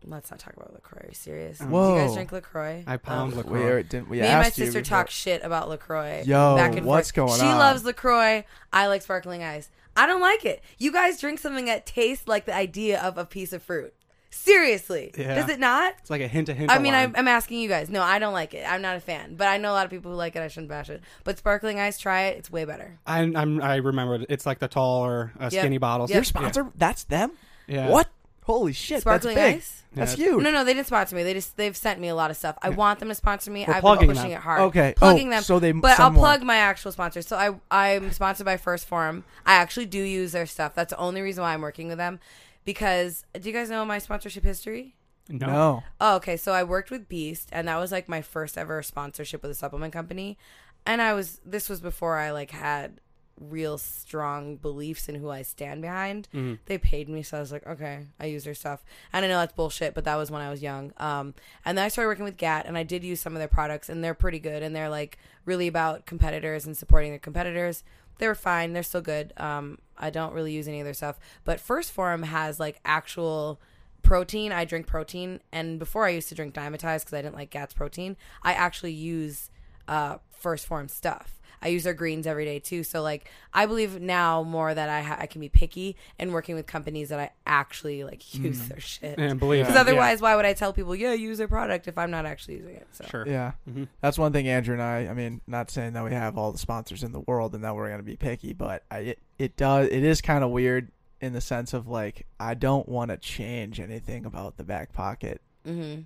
Let's 0.08 0.30
not 0.30 0.38
talk 0.38 0.54
about 0.56 0.72
Lacroix. 0.72 1.00
Are 1.02 1.08
you 1.08 1.14
serious? 1.14 1.58
Whoa. 1.60 1.94
Do 1.96 2.00
you 2.00 2.06
guys 2.06 2.14
drink 2.14 2.30
Lacroix? 2.30 2.84
I 2.86 2.96
pound 2.96 3.32
Oh. 3.32 3.38
LaCroix. 3.38 3.58
We 3.58 3.64
already 3.64 3.88
didn't. 3.88 4.08
We 4.08 4.20
Me 4.20 4.26
and 4.26 4.38
my 4.40 4.46
asked 4.46 4.58
you 4.58 4.66
sister 4.66 4.82
talk 4.82 5.10
shit 5.10 5.42
about 5.42 5.68
Lacroix. 5.68 6.22
Yo, 6.24 6.54
back 6.56 6.76
and 6.76 6.86
what's 6.86 7.10
forth. 7.10 7.28
going 7.30 7.40
she 7.40 7.46
on? 7.46 7.58
loves 7.58 7.84
Lacroix. 7.84 8.44
I 8.72 8.86
like 8.86 9.02
sparkling 9.02 9.42
ice. 9.42 9.68
I 9.96 10.06
don't 10.06 10.20
like 10.20 10.44
it. 10.44 10.62
You 10.78 10.92
guys 10.92 11.18
drink 11.18 11.40
something 11.40 11.64
that 11.64 11.86
tastes 11.86 12.28
like 12.28 12.44
the 12.44 12.54
idea 12.54 13.00
of 13.00 13.18
a 13.18 13.24
piece 13.24 13.52
of 13.52 13.62
fruit. 13.64 13.94
Seriously, 14.30 15.12
Yeah. 15.16 15.34
does 15.34 15.48
it 15.48 15.58
not? 15.58 15.94
It's 16.00 16.10
like 16.10 16.20
a 16.20 16.28
hint, 16.28 16.48
a 16.48 16.54
hint. 16.54 16.70
I 16.70 16.78
mean. 16.78 16.94
I'm, 16.94 17.14
I'm 17.16 17.28
asking 17.28 17.60
you 17.60 17.68
guys. 17.68 17.88
No, 17.90 18.02
I 18.02 18.18
don't 18.18 18.32
like 18.32 18.54
it. 18.54 18.64
I'm 18.68 18.82
not 18.82 18.96
a 18.96 19.00
fan, 19.00 19.34
but 19.36 19.48
I 19.48 19.56
know 19.58 19.70
a 19.72 19.74
lot 19.74 19.84
of 19.84 19.90
people 19.90 20.10
who 20.10 20.16
like 20.16 20.36
it. 20.36 20.40
I 20.40 20.48
shouldn't 20.48 20.68
bash 20.68 20.90
it. 20.90 21.00
But 21.24 21.38
sparkling 21.38 21.80
ice, 21.80 21.98
try 21.98 22.24
it. 22.26 22.38
It's 22.38 22.50
way 22.50 22.64
better. 22.64 22.98
I, 23.06 23.20
I'm, 23.20 23.60
I 23.62 23.76
remember 23.76 24.16
it. 24.16 24.26
It's 24.28 24.46
like 24.46 24.58
the 24.58 24.68
taller, 24.68 25.32
uh, 25.40 25.48
Yep. 25.50 25.62
skinny 25.62 25.78
bottles. 25.78 26.10
Yep. 26.10 26.14
Your 26.16 26.24
sponsor? 26.24 26.66
That's 26.76 27.04
them. 27.04 27.32
Yeah. 27.66 27.88
What? 27.88 28.08
Holy 28.44 28.72
shit! 28.72 29.00
Sparkling 29.00 29.34
that's 29.34 29.48
big. 29.50 29.56
ice. 29.56 29.82
That's 29.92 30.16
Yeah. 30.16 30.26
huge. 30.26 30.42
No, 30.44 30.52
no, 30.52 30.62
they 30.62 30.72
didn't 30.72 30.86
sponsor 30.86 31.16
me. 31.16 31.24
They 31.24 31.34
just 31.34 31.56
they've 31.56 31.76
sent 31.76 31.98
me 31.98 32.06
a 32.06 32.14
lot 32.14 32.30
of 32.30 32.36
stuff. 32.36 32.56
I 32.62 32.68
want 32.68 33.00
them 33.00 33.08
to 33.08 33.14
sponsor 33.16 33.50
me. 33.50 33.64
We're 33.66 33.74
I've 33.74 33.80
plugging 33.80 34.06
been 34.06 34.16
pushing 34.16 34.30
them. 34.30 34.38
it 34.38 34.42
hard. 34.44 34.60
Okay. 34.60 34.94
plugging 34.96 35.26
Oh, 35.26 35.30
them. 35.32 35.42
so 35.42 35.58
they 35.58 35.72
but 35.72 35.98
I'll 35.98 36.12
more. 36.12 36.20
plug 36.22 36.44
my 36.44 36.54
actual 36.58 36.92
sponsors. 36.92 37.26
So 37.26 37.36
I 37.36 37.56
I'm 37.72 38.12
sponsored 38.12 38.44
by 38.44 38.56
First 38.56 38.86
Form. 38.86 39.24
I 39.44 39.54
actually 39.54 39.86
do 39.86 39.98
use 39.98 40.30
their 40.30 40.46
stuff. 40.46 40.76
That's 40.76 40.92
the 40.92 40.98
only 40.98 41.22
reason 41.22 41.42
why 41.42 41.54
I'm 41.54 41.60
working 41.60 41.88
with 41.88 41.98
them. 41.98 42.20
Because 42.66 43.24
do 43.32 43.48
you 43.48 43.54
guys 43.54 43.70
know 43.70 43.84
my 43.86 43.98
sponsorship 43.98 44.44
history? 44.44 44.96
No. 45.30 45.46
No. 45.46 45.84
Oh, 46.00 46.16
okay. 46.16 46.36
So 46.36 46.52
I 46.52 46.64
worked 46.64 46.90
with 46.90 47.08
Beast, 47.08 47.48
and 47.52 47.68
that 47.68 47.78
was 47.78 47.90
like 47.92 48.08
my 48.08 48.20
first 48.20 48.58
ever 48.58 48.82
sponsorship 48.82 49.40
with 49.40 49.50
a 49.52 49.54
supplement 49.54 49.94
company. 49.94 50.36
And 50.84 51.00
I 51.00 51.14
was 51.14 51.40
this 51.44 51.68
was 51.68 51.80
before 51.80 52.18
I 52.18 52.32
like 52.32 52.50
had 52.50 53.00
real 53.38 53.76
strong 53.78 54.56
beliefs 54.56 55.08
in 55.08 55.14
who 55.16 55.28
I 55.30 55.42
stand 55.42 55.82
behind. 55.82 56.28
Mhm. 56.32 56.58
They 56.66 56.78
paid 56.78 57.08
me, 57.08 57.22
so 57.22 57.36
I 57.36 57.40
was 57.40 57.52
like, 57.52 57.66
okay, 57.66 58.06
I 58.18 58.26
use 58.26 58.44
their 58.44 58.54
stuff. 58.54 58.84
And 59.12 59.24
I 59.24 59.28
know 59.28 59.38
that's 59.38 59.52
bullshit, 59.52 59.94
but 59.94 60.04
that 60.04 60.16
was 60.16 60.30
when 60.30 60.42
I 60.42 60.50
was 60.50 60.62
young. 60.62 60.92
Um, 60.96 61.34
and 61.64 61.76
then 61.76 61.84
I 61.84 61.88
started 61.88 62.08
working 62.08 62.24
with 62.24 62.36
GAT, 62.38 62.66
and 62.66 62.78
I 62.78 62.82
did 62.82 63.04
use 63.04 63.20
some 63.20 63.34
of 63.34 63.38
their 63.38 63.48
products, 63.48 63.88
and 63.88 64.02
they're 64.02 64.14
pretty 64.14 64.38
good, 64.38 64.62
and 64.62 64.74
they're 64.74 64.88
like 64.88 65.18
really 65.44 65.66
about 65.68 66.06
competitors 66.06 66.64
and 66.66 66.76
supporting 66.76 67.10
their 67.10 67.18
competitors. 67.18 67.84
They 68.18 68.26
were 68.26 68.34
fine. 68.34 68.72
They're 68.72 68.82
still 68.82 69.02
good. 69.02 69.34
Um, 69.36 69.78
I 69.98 70.08
don't 70.10 70.32
really 70.32 70.52
use 70.52 70.66
any 70.68 70.80
of 70.80 70.84
their 70.84 70.94
stuff, 70.94 71.18
but 71.44 71.60
First 71.60 71.92
Form 71.92 72.22
has 72.22 72.58
like 72.58 72.80
actual 72.84 73.60
protein. 74.02 74.52
I 74.52 74.64
drink 74.64 74.86
protein, 74.86 75.40
and 75.52 75.78
before 75.78 76.06
I 76.06 76.10
used 76.10 76.28
to 76.30 76.34
drink 76.34 76.54
Dymatize 76.54 77.00
because 77.00 77.12
I 77.12 77.22
didn't 77.22 77.34
like 77.34 77.50
GAT's 77.50 77.74
protein. 77.74 78.16
I 78.42 78.54
actually 78.54 78.92
use 78.92 79.50
uh, 79.88 80.18
First 80.30 80.66
Form 80.66 80.88
stuff. 80.88 81.35
I 81.62 81.68
use 81.68 81.84
their 81.84 81.94
greens 81.94 82.26
every 82.26 82.44
day 82.44 82.58
too. 82.58 82.84
So 82.84 83.02
like, 83.02 83.30
I 83.52 83.66
believe 83.66 84.00
now 84.00 84.42
more 84.42 84.72
that 84.74 84.88
I 84.88 85.02
ha- 85.02 85.16
I 85.18 85.26
can 85.26 85.40
be 85.40 85.48
picky 85.48 85.96
and 86.18 86.32
working 86.32 86.54
with 86.54 86.66
companies 86.66 87.08
that 87.08 87.18
I 87.18 87.30
actually 87.46 88.04
like 88.04 88.34
use 88.42 88.68
their 88.68 88.80
shit. 88.80 89.18
And 89.18 89.38
believe 89.38 89.64
Because 89.66 89.74
me, 89.74 89.80
otherwise, 89.80 90.20
why 90.20 90.36
would 90.36 90.44
I 90.44 90.52
tell 90.52 90.72
people, 90.72 90.94
yeah, 90.94 91.12
use 91.12 91.38
their 91.38 91.48
product 91.48 91.88
if 91.88 91.96
I'm 91.98 92.10
not 92.10 92.26
actually 92.26 92.56
using 92.56 92.76
it? 92.76 92.86
So 92.92 93.04
sure. 93.10 93.26
Yeah. 93.26 93.52
Mhm. 93.68 93.88
That's 94.00 94.18
one 94.18 94.32
thing 94.32 94.48
Andrew 94.48 94.74
and 94.74 94.82
I. 94.82 95.06
I 95.08 95.14
mean, 95.14 95.40
not 95.46 95.70
saying 95.70 95.92
that 95.94 96.04
we 96.04 96.12
have 96.12 96.36
all 96.38 96.52
the 96.52 96.58
sponsors 96.58 97.02
in 97.02 97.12
the 97.12 97.20
world 97.20 97.54
and 97.54 97.64
that 97.64 97.74
we're 97.74 97.90
gonna 97.90 98.02
be 98.02 98.16
picky, 98.16 98.52
but 98.52 98.82
I, 98.90 98.98
it 98.98 99.18
it 99.38 99.56
does 99.56 99.88
it 99.88 100.04
is 100.04 100.20
kind 100.20 100.42
of 100.44 100.50
weird 100.50 100.90
in 101.20 101.32
the 101.32 101.40
sense 101.40 101.72
of 101.72 101.88
like 101.88 102.26
I 102.38 102.54
don't 102.54 102.88
want 102.88 103.10
to 103.10 103.16
change 103.16 103.80
anything 103.80 104.26
about 104.26 104.58
the 104.58 104.64
back 104.64 104.92
pocket 104.92 105.40
hmm 105.64 106.00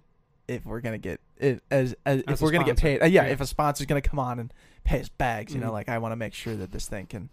if 0.51 0.66
we're 0.66 0.80
gonna 0.80 0.98
get 0.98 1.20
it 1.38 1.62
as, 1.70 1.94
as, 2.05 2.22
As 2.26 2.34
if 2.34 2.40
we're 2.42 2.51
gonna 2.51 2.64
get 2.64 2.76
paid. 2.78 3.03
Uh, 3.03 3.07
yeah, 3.07 3.24
Yeah. 3.24 3.32
if 3.32 3.40
a 3.40 3.46
sponsor's 3.46 3.86
gonna 3.86 4.01
come 4.03 4.18
on 4.18 4.38
and 4.38 4.53
pay 4.84 5.01
us 5.01 5.09
bags, 5.09 5.55
you 5.55 5.61
know, 5.61 5.68
Mhm. 5.70 5.72
like 5.74 5.88
I 5.88 5.98
want 5.98 6.12
to 6.12 6.16
make 6.16 6.34
sure 6.34 6.57
that 6.57 6.72
this 6.72 6.88
thing 6.88 7.07
can 7.07 7.30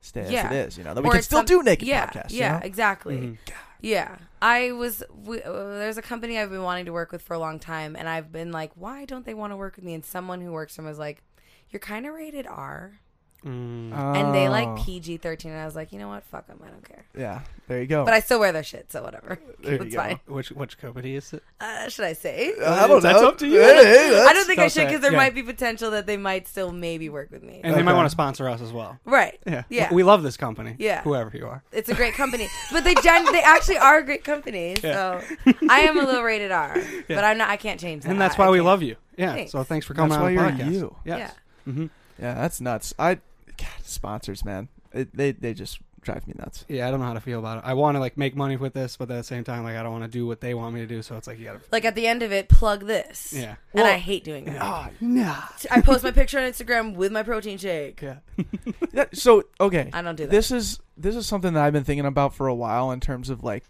stay 0.00 0.30
Yeah. 0.30 0.44
as 0.46 0.52
it 0.52 0.56
is. 0.68 0.78
You 0.78 0.84
know, 0.84 0.94
that 0.94 1.02
we 1.02 1.08
Or 1.08 1.12
can 1.12 1.22
still 1.22 1.38
some- 1.40 1.46
do 1.46 1.62
naked 1.62 1.88
yeah, 1.88 2.06
podcasts. 2.06 2.30
you 2.30 2.38
yeah, 2.40 2.52
know? 2.52 2.60
exactly. 2.62 3.16
Mhm. 3.18 3.38
Yeah, 3.80 4.16
I 4.40 4.72
was. 4.72 5.02
We, 5.14 5.42
uh, 5.42 5.50
there's 5.52 5.98
a 5.98 6.02
company 6.02 6.38
I've 6.38 6.50
been 6.50 6.62
wanting 6.62 6.86
to 6.86 6.92
work 6.92 7.12
with 7.12 7.20
for 7.22 7.34
a 7.34 7.38
long 7.38 7.58
time, 7.58 7.96
and 7.96 8.08
I've 8.08 8.32
been 8.32 8.50
like, 8.52 8.70
why 8.76 9.04
don't 9.04 9.26
they 9.26 9.34
want 9.34 9.52
to 9.52 9.56
work 9.56 9.76
with 9.76 9.84
me? 9.84 9.92
And 9.94 10.04
someone 10.04 10.40
who 10.40 10.52
works 10.52 10.76
for 10.76 10.82
them 10.82 10.88
was 10.88 10.98
like, 10.98 11.22
you're 11.70 11.80
kind 11.80 12.06
of 12.06 12.14
rated 12.14 12.46
R, 12.46 13.00
Mm. 13.44 13.92
and 13.92 14.34
they 14.34 14.48
like 14.48 14.68
Oh. 14.68 14.76
PG 14.82 15.18
13, 15.18 15.50
and 15.52 15.60
I 15.60 15.66
was 15.66 15.76
like, 15.76 15.92
you 15.92 15.98
know 15.98 16.08
what? 16.08 16.24
Fuck 16.24 16.46
them. 16.46 16.60
I 16.64 16.68
don't 16.70 16.82
care. 16.88 17.04
Yeah, 17.16 17.40
there 17.68 17.80
you 17.80 17.86
go. 17.86 18.04
But 18.04 18.14
I 18.14 18.20
still 18.20 18.40
wear 18.40 18.52
their 18.52 18.62
shit, 18.62 18.90
so 18.90 19.02
whatever. 19.02 19.38
There 19.62 19.72
you 19.72 19.78
That's 19.78 19.94
go. 19.94 20.00
fine. 20.00 20.20
which 20.26 20.50
which 20.50 20.78
company 20.78 21.14
is 21.16 21.32
it? 21.34 21.42
Uh, 21.60 21.88
should 21.90 22.06
I 22.06 22.14
say? 22.14 22.54
I 22.64 22.86
don't 22.86 23.02
That's 23.02 23.20
know. 23.20 23.28
up 23.28 23.38
to 23.38 23.46
you. 23.46 23.60
Hey, 23.60 23.84
hey, 23.84 24.24
I 24.26 24.32
don't 24.32 24.46
think 24.46 24.58
I 24.60 24.68
should 24.68 24.86
because 24.86 25.02
there 25.02 25.12
Yeah. 25.12 25.18
might 25.18 25.34
be 25.34 25.42
potential 25.42 25.90
that 25.90 26.06
they 26.06 26.16
might 26.16 26.48
still 26.48 26.72
maybe 26.72 27.08
work 27.10 27.30
with 27.30 27.42
me. 27.42 27.60
And 27.62 27.74
they 27.74 27.82
might 27.82 27.90
Okay. 27.92 27.96
want 27.96 28.06
to 28.06 28.10
sponsor 28.10 28.48
us 28.48 28.60
as 28.62 28.72
well. 28.72 28.98
right. 29.04 29.38
Yeah. 29.46 29.64
Yeah. 29.68 29.92
We 29.92 30.02
love 30.02 30.22
this 30.22 30.36
company. 30.38 30.76
Yeah. 30.78 31.02
Whoever 31.02 31.30
you 31.36 31.46
are. 31.46 31.62
It's 31.70 31.88
a 31.90 31.94
great 31.94 32.14
company, 32.14 32.48
but 32.72 32.82
they 32.84 32.94
gen- 32.94 33.30
they 33.30 33.42
actually 33.42 33.76
are 33.78 33.98
a 33.98 34.02
great 34.04 34.24
company. 34.24 34.74
Yeah. 34.82 35.20
So 35.20 35.52
I 35.68 35.80
am 35.80 35.98
a 35.98 36.02
little 36.04 36.22
rated 36.22 36.50
R, 36.50 36.76
but 37.08 37.24
I'm 37.24 37.36
not. 37.38 37.50
I 37.50 37.56
can't 37.58 37.78
change 37.78 38.04
that. 38.04 38.10
And 38.10 38.20
that's 38.20 38.36
I 38.38 38.44
why 38.44 38.50
we 38.50 38.58
can't. 38.58 38.66
love 38.66 38.82
you. 38.82 38.96
Yeah. 39.18 39.34
Thanks. 39.34 39.52
So 39.52 39.62
thanks 39.64 39.84
for 39.86 39.92
coming 39.94 40.08
That's 40.10 40.18
on 40.18 40.22
why 40.24 40.28
the 40.48 40.56
you're 40.58 40.66
podcast. 40.68 40.72
you. 40.72 40.96
Yes. 41.04 41.18
Yeah. 41.66 41.72
hmm 41.72 41.86
Yeah, 42.18 42.34
that's 42.34 42.60
nuts. 42.60 42.94
I 42.98 43.18
God, 43.56 43.68
sponsors, 43.82 44.44
man. 44.44 44.68
It, 44.92 45.14
they 45.16 45.32
they 45.32 45.54
just 45.54 45.78
drive 46.00 46.26
me 46.26 46.34
nuts. 46.38 46.66
Yeah, 46.68 46.86
I 46.86 46.90
don't 46.90 47.00
know 47.00 47.06
how 47.06 47.14
to 47.14 47.20
feel 47.20 47.38
about 47.38 47.58
it. 47.58 47.64
I 47.66 47.72
want 47.74 47.94
to 47.96 47.98
like 47.98 48.16
make 48.18 48.36
money 48.36 48.56
with 48.56 48.74
this, 48.74 48.96
but 48.96 49.10
at 49.10 49.16
the 49.16 49.22
same 49.24 49.42
time, 49.42 49.64
like 49.64 49.76
I 49.76 49.82
don't 49.82 49.92
want 49.92 50.04
to 50.04 50.10
do 50.10 50.26
what 50.26 50.40
they 50.40 50.52
want 50.54 50.74
me 50.74 50.80
to 50.80 50.86
do. 50.86 51.00
So 51.02 51.16
it's 51.16 51.26
like 51.26 51.38
you 51.38 51.46
gotta. 51.46 51.60
Like 51.72 51.84
at 51.84 51.94
the 51.94 52.06
end 52.06 52.22
of 52.22 52.30
it, 52.32 52.48
plug 52.48 52.86
this. 52.86 53.32
Yeah. 53.32 53.42
And 53.42 53.56
Well- 53.72 53.86
I 53.86 53.96
hate 53.98 54.22
doing 54.24 54.44
that. 54.44 54.58
Oh 54.62 54.88
nah. 55.00 55.42
I 55.70 55.80
post 55.80 56.04
my 56.04 56.10
picture 56.10 56.38
on 56.38 56.44
Instagram 56.50 56.94
with 56.94 57.10
my 57.10 57.22
protein 57.22 57.58
shake. 57.58 58.02
Yeah. 58.02 58.16
Yeah, 58.92 59.06
so 59.12 59.42
okay, 59.60 59.90
I 59.92 60.02
don't 60.02 60.14
do 60.14 60.24
that. 60.26 60.30
this 60.30 60.52
is 60.52 60.78
this 60.96 61.16
is 61.16 61.26
something 61.26 61.54
that 61.54 61.64
I've 61.64 61.72
been 61.72 61.82
thinking 61.82 62.06
about 62.06 62.32
for 62.34 62.46
a 62.46 62.54
while 62.54 62.92
in 62.92 63.00
terms 63.00 63.28
of 63.30 63.42
like 63.42 63.64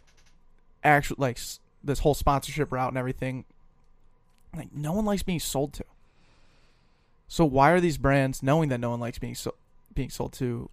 actual 0.83 1.17
like 1.19 1.39
s- 1.39 1.61
this 1.83 2.01
whole 2.01 2.13
sponsorship 2.13 2.71
route 2.73 2.89
and 2.91 2.99
everything. 2.99 3.45
Like 4.55 4.69
no 4.75 4.93
one 4.93 5.05
likes 5.07 5.23
being 5.23 5.41
sold 5.41 5.73
to. 5.75 5.85
So 7.27 7.45
why 7.47 7.71
are 7.71 7.81
these 7.81 7.97
brands 7.97 8.43
knowing 8.43 8.69
that 8.69 8.81
no 8.81 8.91
one 8.91 9.01
likes 9.01 9.19
being 9.19 9.35
so 9.35 9.55
being 9.95 10.11
sold 10.11 10.33
to, 10.35 10.71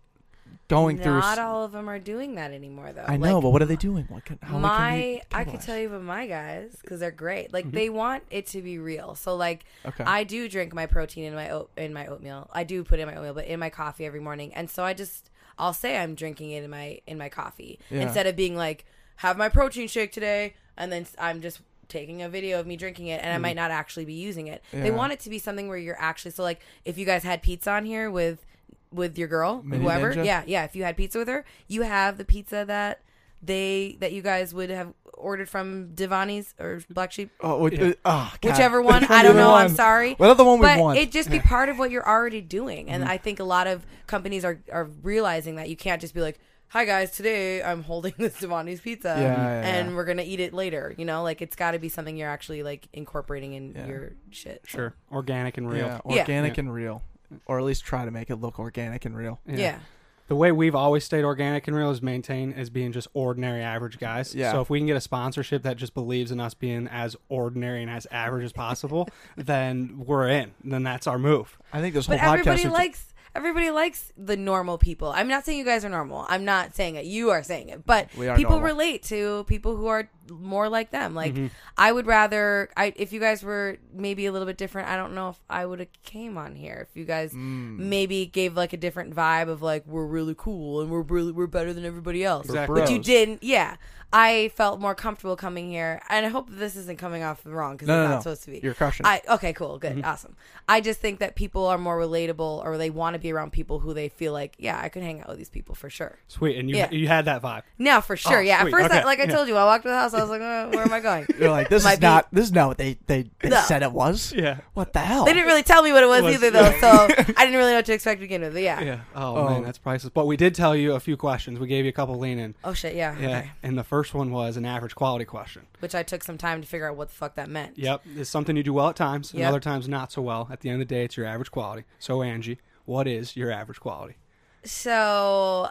going 0.67 0.97
through? 0.97 1.19
Not 1.19 1.39
all 1.39 1.63
of 1.63 1.72
them 1.72 1.89
are 1.89 1.99
doing 1.99 2.36
that 2.36 2.51
anymore, 2.51 2.91
though. 2.93 3.05
I 3.07 3.17
know, 3.17 3.36
Like, 3.36 3.43
but 3.43 3.49
what 3.51 3.61
are 3.61 3.65
they 3.65 3.76
doing? 3.76 4.05
What 4.09 4.26
can 4.26 4.39
how 4.41 4.57
my 4.57 5.22
can 5.30 5.39
I 5.39 5.43
could 5.49 5.61
tell 5.61 5.78
you 5.78 5.88
about 5.88 6.03
my 6.03 6.28
guys 6.28 6.76
because 6.82 6.99
they're 6.99 7.11
great. 7.11 7.53
Like 7.53 7.65
Mm-hmm. 7.65 7.76
they 7.76 7.89
want 7.89 8.24
it 8.30 8.47
to 8.47 8.61
be 8.61 8.78
real. 8.80 9.15
So 9.15 9.36
like 9.36 9.65
Okay. 9.86 10.03
I 10.03 10.24
do 10.24 10.47
drink 10.49 10.74
my 10.74 10.86
protein 10.86 11.26
in 11.26 11.36
my 11.36 11.49
oat 11.49 11.69
in 11.78 11.93
my 11.93 12.07
oatmeal. 12.07 12.49
I 12.53 12.63
do 12.63 12.84
put 12.84 12.99
it 12.99 13.03
in 13.03 13.07
my 13.07 13.15
oatmeal, 13.15 13.34
but 13.34 13.45
in 13.45 13.59
my 13.59 13.69
coffee 13.69 14.05
every 14.05 14.19
morning. 14.19 14.53
And 14.53 14.69
so 14.69 14.84
I 14.84 14.93
just 14.93 15.30
I'll 15.57 15.74
say 15.74 15.97
I'm 15.97 16.15
drinking 16.15 16.51
it 16.51 16.63
in 16.63 16.69
my 16.69 16.99
in 17.07 17.17
my 17.17 17.30
coffee 17.30 17.80
Yeah. 17.89 18.01
instead 18.01 18.28
of 18.28 18.36
being 18.36 18.55
like 18.55 18.86
have 19.17 19.38
my 19.38 19.49
protein 19.49 19.88
shake 19.88 20.11
today 20.11 20.55
and 20.78 20.91
then 20.91 21.05
I'm 21.19 21.41
just 21.41 21.59
taking 21.88 22.22
a 22.24 22.30
video 22.30 22.59
of 22.59 22.65
me 22.65 22.78
drinking 22.78 23.07
it 23.07 23.22
and 23.22 23.34
I 23.34 23.38
might 23.38 23.55
not 23.57 23.69
actually 23.69 24.05
be 24.05 24.13
using 24.13 24.47
it. 24.47 24.63
They 24.72 24.89
Mm. 24.89 24.95
Want 24.95 25.11
it 25.13 25.19
to 25.22 25.30
be 25.30 25.38
something 25.39 25.67
where 25.67 25.78
you're 25.78 25.99
actually 25.99 26.32
so 26.32 26.41
like 26.43 26.61
if 26.86 26.97
you 26.97 27.05
guys 27.05 27.24
had 27.24 27.41
pizza 27.43 27.72
on 27.72 27.86
here 27.86 28.09
with 28.09 28.45
with 28.94 29.18
your 29.18 29.28
girl, 29.28 29.62
Mini 29.64 29.84
whoever, 29.84 30.14
Ninja? 30.14 30.26
yeah, 30.26 30.44
yeah, 30.46 30.64
if 30.66 30.76
you 30.76 30.84
had 30.84 30.98
pizza 30.98 31.18
with 31.20 31.28
her, 31.28 31.46
you 31.68 31.84
have 31.84 32.18
the 32.18 32.26
pizza 32.26 32.66
that 32.68 33.02
they 33.44 33.98
that 34.00 34.12
you 34.12 34.22
guys 34.22 34.54
would 34.54 34.70
have 34.70 34.94
ordered 35.14 35.50
from 35.50 35.89
Davanni's 35.96 36.54
or 36.60 36.82
Black 36.89 37.12
Sheep, 37.12 37.32
Oh, 37.42 37.58
wait, 37.64 37.80
uh, 37.80 37.94
oh, 38.06 38.34
God. 38.42 38.52
whichever 38.52 38.82
one. 38.94 39.04
I 39.06 39.24
don't 39.24 39.34
do 39.34 39.38
we 39.38 39.44
know. 39.44 39.54
I'm 39.54 39.70
sorry. 39.70 40.14
What 40.16 40.30
other 40.30 40.44
one 40.44 40.60
we 40.60 40.66
but 40.66 40.80
want? 40.80 40.98
it 40.98 41.12
just 41.12 41.30
be 41.30 41.39
part 41.39 41.70
of 41.70 41.78
what 41.80 41.92
you're 41.92 42.08
already 42.08 42.42
doing, 42.42 42.89
and 42.89 43.04
Mm-hmm. 43.04 43.12
I 43.12 43.18
think 43.18 43.39
a 43.39 43.44
lot 43.44 43.68
of 43.68 43.86
companies 44.08 44.44
are 44.46 44.60
are 44.72 44.86
realizing 45.02 45.56
that 45.56 45.70
you 45.70 45.76
can't 45.76 46.02
just 46.02 46.14
be 46.14 46.22
like, 46.22 46.39
"Hi 46.70 46.86
guys, 46.86 47.12
today 47.12 47.64
I'm 47.64 47.84
holding 47.92 48.14
this 48.18 48.39
Davanni's 48.42 48.82
pizza, 48.82 49.16
Yeah, 49.18 49.24
yeah, 49.36 49.68
and 49.78 49.89
yeah. 49.89 49.96
we're 49.96 50.06
gonna 50.06 50.22
eat 50.24 50.39
it 50.39 50.54
later." 50.54 50.94
You 50.98 51.06
know, 51.06 51.24
like 51.24 51.42
it's 51.42 51.56
got 51.56 51.72
to 51.72 51.80
be 51.80 51.89
something 51.89 52.16
you're 52.18 52.30
actually 52.30 52.62
like 52.64 52.88
incorporating 52.94 53.54
in 53.54 53.74
Yeah. 53.76 53.88
your 53.88 54.12
shit. 54.32 54.62
Sure. 54.68 54.94
Organic 55.12 55.58
and 55.58 55.68
real. 55.72 55.86
Yeah, 55.88 56.00
Yeah. 56.10 56.20
organic 56.22 56.58
Yeah. 56.58 56.62
and 56.62 56.74
real, 56.74 57.02
or 57.45 57.59
at 57.59 57.65
least 57.65 57.84
try 57.86 58.05
to 58.05 58.11
make 58.11 58.29
it 58.29 58.38
look 58.38 58.59
organic 58.59 59.05
and 59.05 59.15
real. 59.15 59.39
Yeah. 59.47 59.79
The 60.27 60.36
way 60.36 60.53
we've 60.53 60.75
always 60.75 61.03
stayed 61.03 61.25
organic 61.25 61.67
and 61.67 61.75
real 61.75 61.91
is 61.91 62.01
maintain 62.01 62.53
as 62.53 62.69
being 62.69 62.93
just 62.93 63.09
ordinary 63.13 63.61
average 63.61 63.99
guys. 63.99 64.34
Yeah. 64.34 64.53
So 64.53 64.61
if 64.61 64.69
we 64.69 64.79
can 64.79 64.88
get 64.88 64.95
a 64.95 65.01
sponsorship 65.01 65.63
that 65.63 65.75
just 65.75 65.93
believes 65.93 66.32
in 66.32 66.39
us 66.39 66.53
being 66.53 66.88
as 66.88 67.17
ordinary 67.27 67.82
and 67.82 67.91
as 67.91 68.07
average 68.11 68.45
as 68.45 68.53
possible, 68.53 69.09
then 69.36 70.03
we're 70.05 70.29
in. 70.29 70.53
Then 70.63 70.84
that's 70.84 71.05
our 71.05 71.19
move. 71.19 71.57
I 71.73 71.82
think 71.82 71.93
this 71.95 72.05
whole 72.05 72.15
But 72.15 72.23
podcast. 72.23 72.38
everybody 72.47 72.69
likes 72.69 73.13
everybody 73.36 73.71
likes 73.71 74.11
the 74.17 74.38
normal 74.38 74.77
people. 74.77 75.09
I'm 75.09 75.27
not 75.27 75.45
saying 75.45 75.57
you 75.57 75.65
guys 75.65 75.84
are 75.86 75.89
normal. 75.89 76.25
I'm 76.29 76.45
not 76.45 76.75
saying 76.75 76.95
it. 76.95 77.05
You 77.05 77.32
are 77.32 77.43
saying 77.43 77.69
it. 77.69 77.86
But 77.86 78.09
people 78.11 78.36
normal. 78.36 78.61
relate 78.61 79.03
to 79.03 79.43
people 79.45 79.75
who 79.75 79.88
are 79.88 80.09
more 80.30 80.69
like 80.69 80.91
them. 80.91 81.13
Like 81.15 81.34
Mm-hmm. 81.34 81.47
I 81.78 81.91
would 81.91 82.05
rather 82.07 82.69
I 82.78 82.93
if 82.95 83.11
you 83.13 83.19
guys 83.19 83.43
were 83.43 83.78
maybe 83.93 84.26
a 84.26 84.32
little 84.32 84.45
bit 84.45 84.57
different, 84.57 84.88
I 84.89 84.95
don't 84.95 85.13
know 85.15 85.30
if 85.30 85.39
I 85.49 85.65
would 85.65 85.80
have 85.80 85.89
came 86.03 86.38
on 86.38 86.55
here. 86.55 86.88
If 86.89 86.95
you 86.97 87.05
guys 87.05 87.34
Mm. 87.34 87.78
maybe 87.80 88.26
gave 88.26 88.55
like 88.55 88.74
a 88.74 88.78
different 88.78 89.15
vibe 89.15 89.49
of 89.49 89.61
like 89.61 89.86
we're 89.88 90.05
really 90.05 90.36
cool 90.38 90.82
and 90.82 90.89
we're 90.91 91.01
really 91.01 91.32
we're 91.32 91.47
better 91.47 91.74
than 91.74 91.86
everybody 91.86 92.24
else. 92.24 92.45
Exactly. 92.45 92.82
But 92.82 92.91
you 92.91 92.99
didn't. 92.99 93.43
Yeah. 93.43 93.78
I 94.13 94.51
felt 94.57 94.82
more 94.82 94.93
comfortable 94.93 95.38
coming 95.38 95.69
here, 95.69 96.01
and 96.09 96.26
I 96.26 96.30
hope 96.30 96.49
this 96.49 96.76
isn't 96.76 96.99
coming 96.99 97.24
off 97.24 97.43
wrong 97.45 97.76
because 97.76 97.88
No, 97.88 97.93
it's 97.93 98.03
no, 98.07 98.09
not 98.09 98.15
no. 98.15 98.19
supposed 98.22 98.43
to 98.43 98.51
be. 98.51 98.59
You're 98.61 98.74
crushing. 98.74 99.05
I 99.05 99.22
okay, 99.30 99.53
cool, 99.53 99.80
good, 99.80 100.03
awesome. 100.03 100.36
I 100.67 100.82
just 100.82 100.99
think 100.99 101.19
that 101.19 101.36
people 101.36 101.65
are 101.65 101.78
more 101.78 101.97
relatable, 101.97 102.61
or 102.65 102.78
they 102.78 102.89
want 102.89 103.13
to 103.13 103.19
be 103.19 103.32
around 103.32 103.53
people 103.53 103.80
who 103.80 103.93
they 103.93 104.09
feel 104.09 104.34
like, 104.34 104.55
yeah, 104.59 104.78
I 104.84 104.89
could 104.89 105.01
hang 105.01 105.22
out 105.22 105.30
with 105.30 105.38
these 105.38 105.49
people 105.49 105.76
for 105.76 105.89
sure. 105.89 106.19
Sweet. 106.28 106.57
And 106.57 106.69
you 106.69 106.76
Yeah. 106.76 106.91
you 106.91 107.07
had 107.07 107.24
that 107.24 107.41
vibe. 107.41 107.61
Now 107.78 108.01
for 108.01 108.17
sure, 108.17 108.39
Oh, 108.39 108.41
yeah. 108.41 108.59
sweet, 108.63 108.74
At 108.74 108.80
first, 108.82 108.93
I, 108.93 109.03
like 109.05 109.19
I 109.22 109.24
yeah. 109.24 109.32
told 109.34 109.47
you, 109.47 109.55
I 109.55 109.63
walked 109.63 109.84
to 109.84 109.89
the 109.89 109.95
house, 109.95 110.11
I 110.14 110.22
was 110.22 110.30
like, 110.30 110.41
uh, 110.41 110.68
where 110.70 110.84
am 110.84 110.93
I 110.93 110.99
going? 110.99 111.26
You're 111.39 111.49
like, 111.49 111.70
this 111.70 111.84
Might 111.84 111.93
is 111.93 111.99
be- 111.99 112.05
not. 112.05 112.28
This 112.32 112.45
is 112.45 112.51
not 112.51 112.68
what 112.68 112.78
they 112.78 112.97
they, 113.07 113.30
they 113.41 113.49
No. 113.49 113.62
said 113.62 113.84
it 113.84 113.91
was. 113.91 114.34
Yeah. 114.34 114.59
What 114.74 114.93
the 114.93 114.99
hell? 114.99 115.26
They 115.26 115.34
didn't 115.34 115.47
really 115.47 115.64
tell 115.64 115.84
me 115.84 115.91
what 115.91 116.03
it 116.03 116.07
was, 116.07 116.24
Was- 116.24 116.36
either, 116.36 116.51
though, 116.51 116.72
so 116.80 116.88
I 117.09 117.45
didn't 117.45 117.55
really 117.55 117.72
know 117.72 117.76
what 117.78 117.86
to 117.86 117.93
expect 117.93 118.20
to 118.20 118.22
begin 118.26 118.41
with. 118.41 118.53
But 118.53 118.62
yeah. 118.64 118.82
Yeah. 118.82 118.99
Oh, 119.16 119.36
Oh. 119.36 119.49
man, 119.49 119.64
that's 119.64 119.78
priceless. 119.78 120.12
But 120.14 120.28
we 120.28 120.38
did 120.38 120.55
tell 120.55 120.76
you 120.76 120.93
a 120.93 120.99
few 120.99 121.18
questions. 121.18 121.59
We 121.59 121.68
gave 121.68 121.86
you 121.86 121.89
a 121.89 121.93
couple 121.93 122.18
lean 122.18 122.39
in. 122.39 122.55
Oh 122.64 122.74
shit, 122.74 122.95
yeah. 122.95 123.18
Yeah. 123.20 123.28
Okay. 123.39 123.51
And 123.64 123.78
the 123.78 123.84
first 123.84 124.14
one 124.14 124.32
was 124.32 124.57
an 124.57 124.66
average 124.66 124.95
quality 124.95 125.26
question. 125.26 125.68
Which 125.80 125.95
I 125.95 126.03
took 126.03 126.24
some 126.24 126.38
time 126.38 126.62
to 126.62 126.68
figure 126.68 126.89
out 126.89 126.95
what 126.95 127.09
the 127.09 127.16
fuck 127.16 127.36
that 127.36 127.49
meant. 127.49 127.78
Yep. 127.78 128.03
It's 128.18 128.30
something 128.30 128.55
you 128.55 128.64
do 128.64 128.74
well 128.74 128.89
at 128.89 128.95
times, 128.95 129.32
and 129.32 129.39
Yep. 129.39 129.49
other 129.49 129.59
times 129.59 129.88
not 129.88 130.12
so 130.12 130.22
well. 130.22 130.47
At 130.51 130.59
the 130.62 130.70
end 130.70 130.82
of 130.82 130.88
the 130.88 130.93
day, 130.95 131.03
it's 131.05 131.18
your 131.18 131.26
average 131.26 131.51
quality. 131.51 131.84
So, 131.99 132.22
Angie, 132.22 132.59
what 132.86 133.07
is 133.07 133.36
your 133.36 133.51
average 133.51 133.80
quality? 133.80 134.16
So 134.64 135.70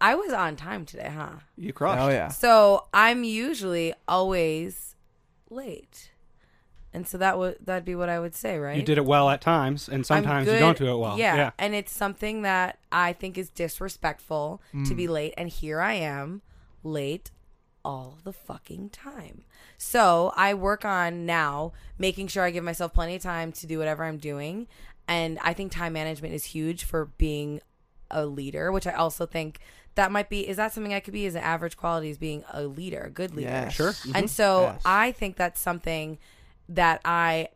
I 0.00 0.14
was 0.14 0.32
on 0.32 0.56
time 0.56 0.84
today, 0.84 1.10
huh? 1.14 1.40
You 1.56 1.72
crushed. 1.72 2.02
Oh 2.02 2.08
yeah. 2.08 2.28
So 2.28 2.86
I'm 2.92 3.24
usually 3.24 3.94
always 4.06 4.94
late, 5.50 6.10
and 6.92 7.06
so 7.06 7.16
that 7.18 7.38
would 7.38 7.56
that'd 7.64 7.84
be 7.84 7.94
what 7.94 8.08
I 8.08 8.20
would 8.20 8.34
say, 8.34 8.58
right? 8.58 8.76
You 8.76 8.82
did 8.82 8.98
it 8.98 9.04
well 9.06 9.30
at 9.30 9.40
times, 9.40 9.88
and 9.88 9.98
I'm 9.98 10.04
sometimes 10.04 10.48
you 10.48 10.58
don't 10.58 10.76
do 10.76 10.86
it 10.92 10.96
well. 10.98 11.18
Yeah. 11.18 11.36
Yeah. 11.36 11.50
and 11.58 11.74
it's 11.74 11.92
something 11.94 12.42
that 12.42 12.78
I 12.92 13.12
think 13.14 13.38
is 13.38 13.48
disrespectful 13.50 14.60
to 14.72 14.78
Mm. 14.78 14.96
be 14.96 15.08
late, 15.08 15.34
and 15.36 15.48
here 15.48 15.80
I 15.80 15.94
am, 15.94 16.42
late 16.82 17.30
all 17.84 18.18
the 18.24 18.32
fucking 18.32 18.90
time. 18.90 19.44
So 19.78 20.32
I 20.36 20.54
work 20.54 20.84
on 20.84 21.24
now 21.24 21.72
making 21.98 22.26
sure 22.26 22.42
I 22.42 22.50
give 22.50 22.64
myself 22.64 22.92
plenty 22.92 23.14
of 23.16 23.22
time 23.22 23.52
to 23.52 23.66
do 23.66 23.78
whatever 23.78 24.04
I'm 24.04 24.18
doing, 24.18 24.66
and 25.06 25.38
I 25.40 25.52
think 25.54 25.70
time 25.72 25.92
management 25.92 26.34
is 26.34 26.46
huge 26.46 26.84
for 26.84 27.06
being 27.16 27.60
a 28.10 28.26
leader, 28.26 28.70
which 28.72 28.86
I 28.86 28.92
also 28.92 29.24
think. 29.24 29.60
That 29.96 30.12
might 30.12 30.28
be 30.28 30.48
is 30.48 30.56
that 30.56 30.72
something 30.72 30.94
I 30.94 31.00
could 31.00 31.12
be 31.12 31.26
as 31.26 31.34
an 31.34 31.42
average 31.42 31.76
quality 31.76 32.10
as 32.10 32.18
being 32.18 32.44
a 32.52 32.62
leader, 32.62 33.02
a 33.02 33.10
good 33.10 33.34
leader. 33.34 33.50
Yes. 33.50 33.74
Sure. 33.74 33.90
Mm-hmm. 33.90 34.16
And 34.16 34.30
so 34.30 34.62
Yes. 34.62 34.82
I 34.84 35.12
think 35.12 35.36
that's 35.36 35.60
something 35.60 36.18
that 36.68 37.00
I 37.04 37.48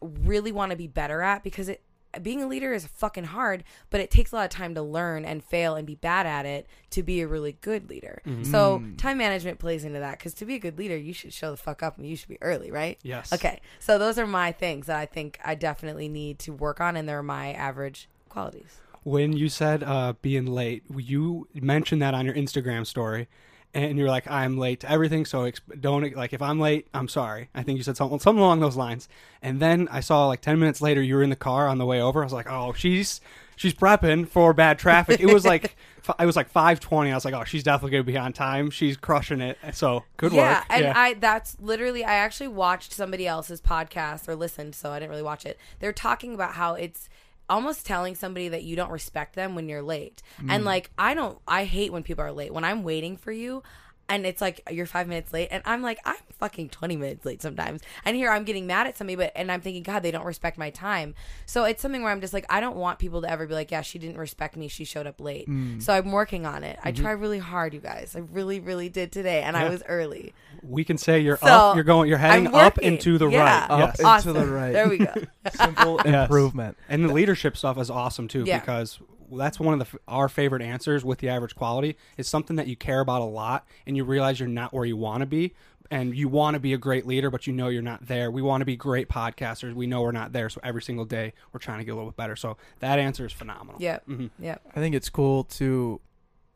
really 0.00 0.52
want 0.52 0.70
to 0.70 0.76
be 0.76 0.86
better 0.86 1.20
at 1.22 1.42
because 1.42 1.68
it 1.68 1.82
being 2.22 2.42
a 2.42 2.46
leader 2.46 2.72
is 2.72 2.86
fucking 2.86 3.24
hard, 3.24 3.62
but 3.88 4.00
it 4.00 4.10
takes 4.10 4.32
a 4.32 4.34
lot 4.34 4.44
of 4.44 4.50
time 4.50 4.74
to 4.74 4.82
learn 4.82 5.24
and 5.24 5.44
fail 5.44 5.76
and 5.76 5.86
be 5.86 5.94
bad 5.94 6.26
at 6.26 6.44
it 6.44 6.66
to 6.90 7.02
be 7.02 7.20
a 7.20 7.28
really 7.28 7.56
good 7.60 7.88
leader. 7.88 8.20
Mm-hmm. 8.26 8.50
So 8.50 8.80
mm. 8.80 8.98
time 8.98 9.18
management 9.18 9.58
plays 9.58 9.84
into 9.84 10.00
that 10.00 10.18
because 10.18 10.34
to 10.34 10.44
be 10.44 10.54
a 10.54 10.58
good 10.58 10.76
leader, 10.76 10.96
you 10.96 11.12
should 11.12 11.32
show 11.32 11.50
the 11.50 11.56
fuck 11.56 11.82
up 11.82 11.98
and 11.98 12.06
you 12.08 12.16
should 12.16 12.28
be 12.28 12.38
early, 12.40 12.70
right? 12.70 12.98
Yes. 13.02 13.32
Okay. 13.32 13.60
So 13.78 13.98
those 13.98 14.18
are 14.18 14.26
my 14.26 14.50
things 14.52 14.86
that 14.86 14.96
I 14.96 15.06
think 15.06 15.38
I 15.44 15.54
definitely 15.54 16.08
need 16.08 16.38
to 16.40 16.52
work 16.52 16.80
on, 16.80 16.96
and 16.96 17.08
they're 17.08 17.22
my 17.22 17.52
average 17.52 18.08
qualities. 18.28 18.80
When 19.02 19.32
you 19.32 19.48
said 19.48 19.82
uh, 19.82 20.14
being 20.20 20.46
late, 20.46 20.84
you 20.94 21.48
mentioned 21.54 22.02
that 22.02 22.14
on 22.14 22.26
your 22.26 22.34
Instagram 22.34 22.86
story, 22.86 23.28
and 23.74 23.96
you're 23.98 24.08
like, 24.08 24.28
"I'm 24.30 24.58
late 24.58 24.80
to 24.80 24.90
everything." 24.90 25.24
So 25.24 25.50
exp- 25.50 25.80
don't 25.80 26.14
like 26.16 26.32
if 26.32 26.42
I'm 26.42 26.60
late, 26.60 26.88
I'm 26.92 27.08
sorry. 27.08 27.48
I 27.54 27.62
think 27.62 27.78
you 27.78 27.82
said 27.82 27.96
something 27.96 28.18
something 28.18 28.42
along 28.42 28.60
those 28.60 28.76
lines. 28.76 29.08
And 29.42 29.60
then 29.60 29.88
I 29.90 30.00
saw 30.00 30.26
like 30.26 30.40
ten 30.40 30.58
minutes 30.58 30.80
later, 30.80 31.02
you 31.02 31.14
were 31.14 31.22
in 31.22 31.30
the 31.30 31.36
car 31.36 31.68
on 31.68 31.78
the 31.78 31.86
way 31.86 32.00
over. 32.00 32.20
I 32.20 32.24
was 32.24 32.32
like, 32.32 32.50
"Oh, 32.50 32.72
she's 32.72 33.20
she's 33.56 33.74
prepping 33.74 34.28
for 34.28 34.52
bad 34.52 34.78
traffic." 34.78 35.20
It 35.20 35.32
was 35.32 35.44
like 35.44 35.76
f- 36.08 36.16
it 36.18 36.26
was 36.26 36.36
like 36.36 36.48
five 36.48 36.80
twenty. 36.80 37.12
I 37.12 37.14
was 37.14 37.24
like, 37.24 37.34
"Oh, 37.34 37.44
she's 37.44 37.62
definitely 37.62 37.92
gonna 37.92 38.04
be 38.04 38.18
on 38.18 38.32
time. 38.32 38.70
She's 38.70 38.96
crushing 38.96 39.40
it." 39.40 39.56
So 39.72 40.04
good 40.16 40.32
yeah, 40.32 40.58
work. 40.58 40.66
and 40.70 40.84
yeah. 40.84 40.92
I 40.96 41.14
that's 41.14 41.56
literally 41.60 42.04
I 42.04 42.14
actually 42.14 42.48
watched 42.48 42.92
somebody 42.92 43.26
else's 43.26 43.60
podcast 43.60 44.28
or 44.28 44.34
listened, 44.34 44.74
so 44.74 44.90
I 44.90 44.98
didn't 44.98 45.10
really 45.10 45.22
watch 45.22 45.46
it. 45.46 45.58
They're 45.78 45.92
talking 45.92 46.34
about 46.34 46.54
how 46.54 46.74
it's 46.74 47.08
almost 47.50 47.84
telling 47.84 48.14
somebody 48.14 48.48
that 48.48 48.62
you 48.62 48.76
don't 48.76 48.90
respect 48.90 49.34
them 49.34 49.54
when 49.54 49.68
you're 49.68 49.82
late. 49.82 50.22
Mm. 50.40 50.50
And 50.50 50.64
like 50.64 50.90
I 50.96 51.14
don't 51.14 51.38
I 51.46 51.64
hate 51.64 51.92
when 51.92 52.02
people 52.02 52.24
are 52.24 52.32
late. 52.32 52.54
When 52.54 52.64
I'm 52.64 52.82
waiting 52.82 53.16
for 53.16 53.32
you 53.32 53.62
and 54.10 54.26
it's 54.26 54.40
like 54.42 54.60
you're 54.70 54.84
5 54.86 55.08
minutes 55.08 55.32
late 55.32 55.48
and 55.50 55.62
I'm 55.64 55.80
like 55.80 55.98
I'm 56.04 56.16
fucking 56.38 56.68
20 56.70 56.96
minutes 56.96 57.24
late 57.24 57.40
sometimes. 57.40 57.80
And 58.04 58.16
here 58.16 58.30
I'm 58.30 58.44
getting 58.44 58.66
mad 58.66 58.86
at 58.86 58.96
somebody 58.98 59.16
but 59.16 59.32
and 59.34 59.50
I'm 59.50 59.60
thinking 59.62 59.82
god 59.82 60.00
they 60.02 60.10
don't 60.10 60.26
respect 60.26 60.58
my 60.58 60.68
time. 60.70 61.14
So 61.46 61.64
it's 61.64 61.80
something 61.80 62.02
where 62.02 62.12
I'm 62.12 62.20
just 62.20 62.34
like 62.34 62.44
I 62.50 62.60
don't 62.60 62.76
want 62.76 62.98
people 62.98 63.22
to 63.22 63.30
ever 63.30 63.46
be 63.46 63.54
like 63.54 63.70
yeah 63.70 63.80
she 63.80 63.98
didn't 63.98 64.18
respect 64.18 64.56
me 64.56 64.68
she 64.68 64.84
showed 64.84 65.06
up 65.06 65.20
late. 65.20 65.48
Mm. 65.48 65.80
So 65.82 65.92
I'm 65.94 66.12
working 66.12 66.44
on 66.44 66.64
it. 66.64 66.76
Mm-hmm. 66.78 66.88
I 66.88 66.92
try 66.92 67.12
really 67.12 67.38
hard 67.38 67.72
you 67.72 67.80
guys. 67.80 68.14
I 68.16 68.18
really 68.18 68.60
really 68.60 68.88
did 68.90 69.12
today 69.12 69.42
and 69.42 69.56
I 69.56 69.68
was 69.70 69.82
early. 69.88 70.34
we 70.62 70.84
can 70.84 70.98
say 70.98 71.20
you're 71.20 71.36
So, 71.38 71.46
up. 71.46 71.74
You're 71.76 71.84
going. 71.84 72.08
You're 72.08 72.18
heading 72.18 72.48
up 72.48 72.76
working. 72.76 72.92
into 72.94 73.16
the 73.16 73.28
Yeah. 73.28 73.60
right. 73.60 73.70
Up 73.70 73.78
Yes. 73.80 73.98
and- 74.00 74.06
awesome. 74.08 74.34
to 74.34 74.40
the 74.40 74.46
right. 74.46 74.72
There 74.72 74.88
we 74.88 74.98
go. 74.98 75.14
Simple 75.54 75.98
improvement. 76.00 76.76
And 76.88 77.04
the 77.08 77.12
leadership 77.12 77.56
stuff 77.56 77.78
is 77.78 77.88
awesome 77.90 78.26
too 78.28 78.44
Yeah. 78.44 78.58
because 78.58 78.98
that's 79.32 79.58
one 79.60 79.80
of 79.80 79.90
the 79.90 79.98
our 80.08 80.28
favorite 80.28 80.62
answers 80.62 81.04
with 81.04 81.18
the 81.18 81.28
average 81.28 81.54
quality. 81.54 81.96
It's 82.16 82.28
something 82.28 82.56
that 82.56 82.66
you 82.66 82.76
care 82.76 83.00
about 83.00 83.22
a 83.22 83.24
lot 83.24 83.66
and 83.86 83.96
you 83.96 84.04
realize 84.04 84.38
you're 84.40 84.48
not 84.48 84.72
where 84.72 84.84
you 84.84 84.96
want 84.96 85.20
to 85.22 85.26
be 85.26 85.54
and 85.90 86.14
you 86.14 86.28
want 86.28 86.54
to 86.54 86.60
be 86.60 86.72
a 86.72 86.78
great 86.78 87.04
leader 87.06 87.30
but 87.30 87.46
you 87.46 87.52
know 87.52 87.68
you're 87.68 87.82
not 87.82 88.06
there. 88.06 88.30
We 88.30 88.42
want 88.42 88.60
to 88.60 88.64
be 88.64 88.76
great 88.76 89.08
podcasters. 89.08 89.74
We 89.74 89.86
know 89.86 90.02
we're 90.02 90.12
not 90.12 90.32
there 90.32 90.48
so 90.48 90.60
every 90.62 90.82
single 90.82 91.04
day 91.04 91.32
we're 91.52 91.60
trying 91.60 91.78
to 91.78 91.84
get 91.84 91.92
a 91.92 91.94
little 91.96 92.10
bit 92.10 92.16
better. 92.16 92.36
So 92.36 92.56
that 92.80 92.98
answer 92.98 93.24
is 93.26 93.32
phenomenal. 93.32 93.80
Yep. 93.80 94.06
Mhm. 94.08 94.30
Yep. 94.38 94.62
I 94.74 94.80
think 94.80 94.94
it's 94.94 95.08
cool 95.10 95.44
to 95.44 96.00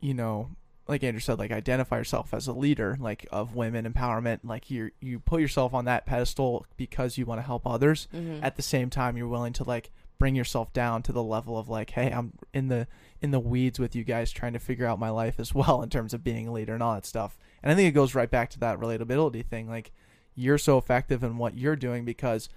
you 0.01 0.13
know, 0.13 0.51
like 0.87 1.03
Andrew 1.03 1.19
said, 1.19 1.39
like 1.39 1.51
identify 1.51 1.97
yourself 1.97 2.31
as 2.33 2.47
a 2.47 2.53
leader, 2.53 2.95
like 2.99 3.25
of 3.31 3.55
women 3.55 3.91
empowerment. 3.91 4.39
Like 4.43 4.69
you 4.69 4.91
you 5.01 5.19
put 5.19 5.41
yourself 5.41 5.73
on 5.73 5.85
that 5.85 6.05
pedestal 6.05 6.65
because 6.77 7.17
you 7.17 7.25
want 7.25 7.39
to 7.39 7.45
help 7.45 7.65
others. 7.65 8.07
Mhm. 8.13 8.43
At 8.43 8.55
the 8.55 8.61
same 8.61 8.89
time, 8.91 9.17
you're 9.17 9.27
willing 9.27 9.53
to 9.53 9.63
like 9.63 9.89
bring 10.17 10.35
yourself 10.35 10.71
down 10.73 11.03
to 11.03 11.11
the 11.11 11.23
level 11.23 11.57
of 11.57 11.69
like, 11.69 11.91
hey, 11.91 12.11
I'm 12.11 12.33
in 12.53 12.67
the 12.67 12.87
in 13.21 13.31
the 13.31 13.39
weeds 13.39 13.79
with 13.79 13.95
you 13.95 14.03
guys 14.03 14.31
trying 14.31 14.53
to 14.53 14.59
figure 14.59 14.85
out 14.85 14.99
my 14.99 15.09
life 15.09 15.39
as 15.39 15.53
well 15.55 15.81
in 15.81 15.89
terms 15.89 16.13
of 16.13 16.23
being 16.23 16.47
a 16.47 16.51
leader 16.51 16.73
and 16.73 16.83
all 16.83 16.93
that 16.93 17.05
stuff. 17.05 17.37
And 17.63 17.71
I 17.71 17.75
think 17.75 17.89
it 17.89 17.95
goes 17.95 18.15
right 18.15 18.29
back 18.29 18.49
to 18.51 18.59
that 18.59 18.79
relatability 18.79 19.45
thing. 19.45 19.67
Like 19.67 19.91
you're 20.35 20.57
so 20.57 20.77
effective 20.77 21.23
in 21.23 21.37
what 21.37 21.57
you're 21.57 21.75
doing 21.75 22.05
because 22.05 22.49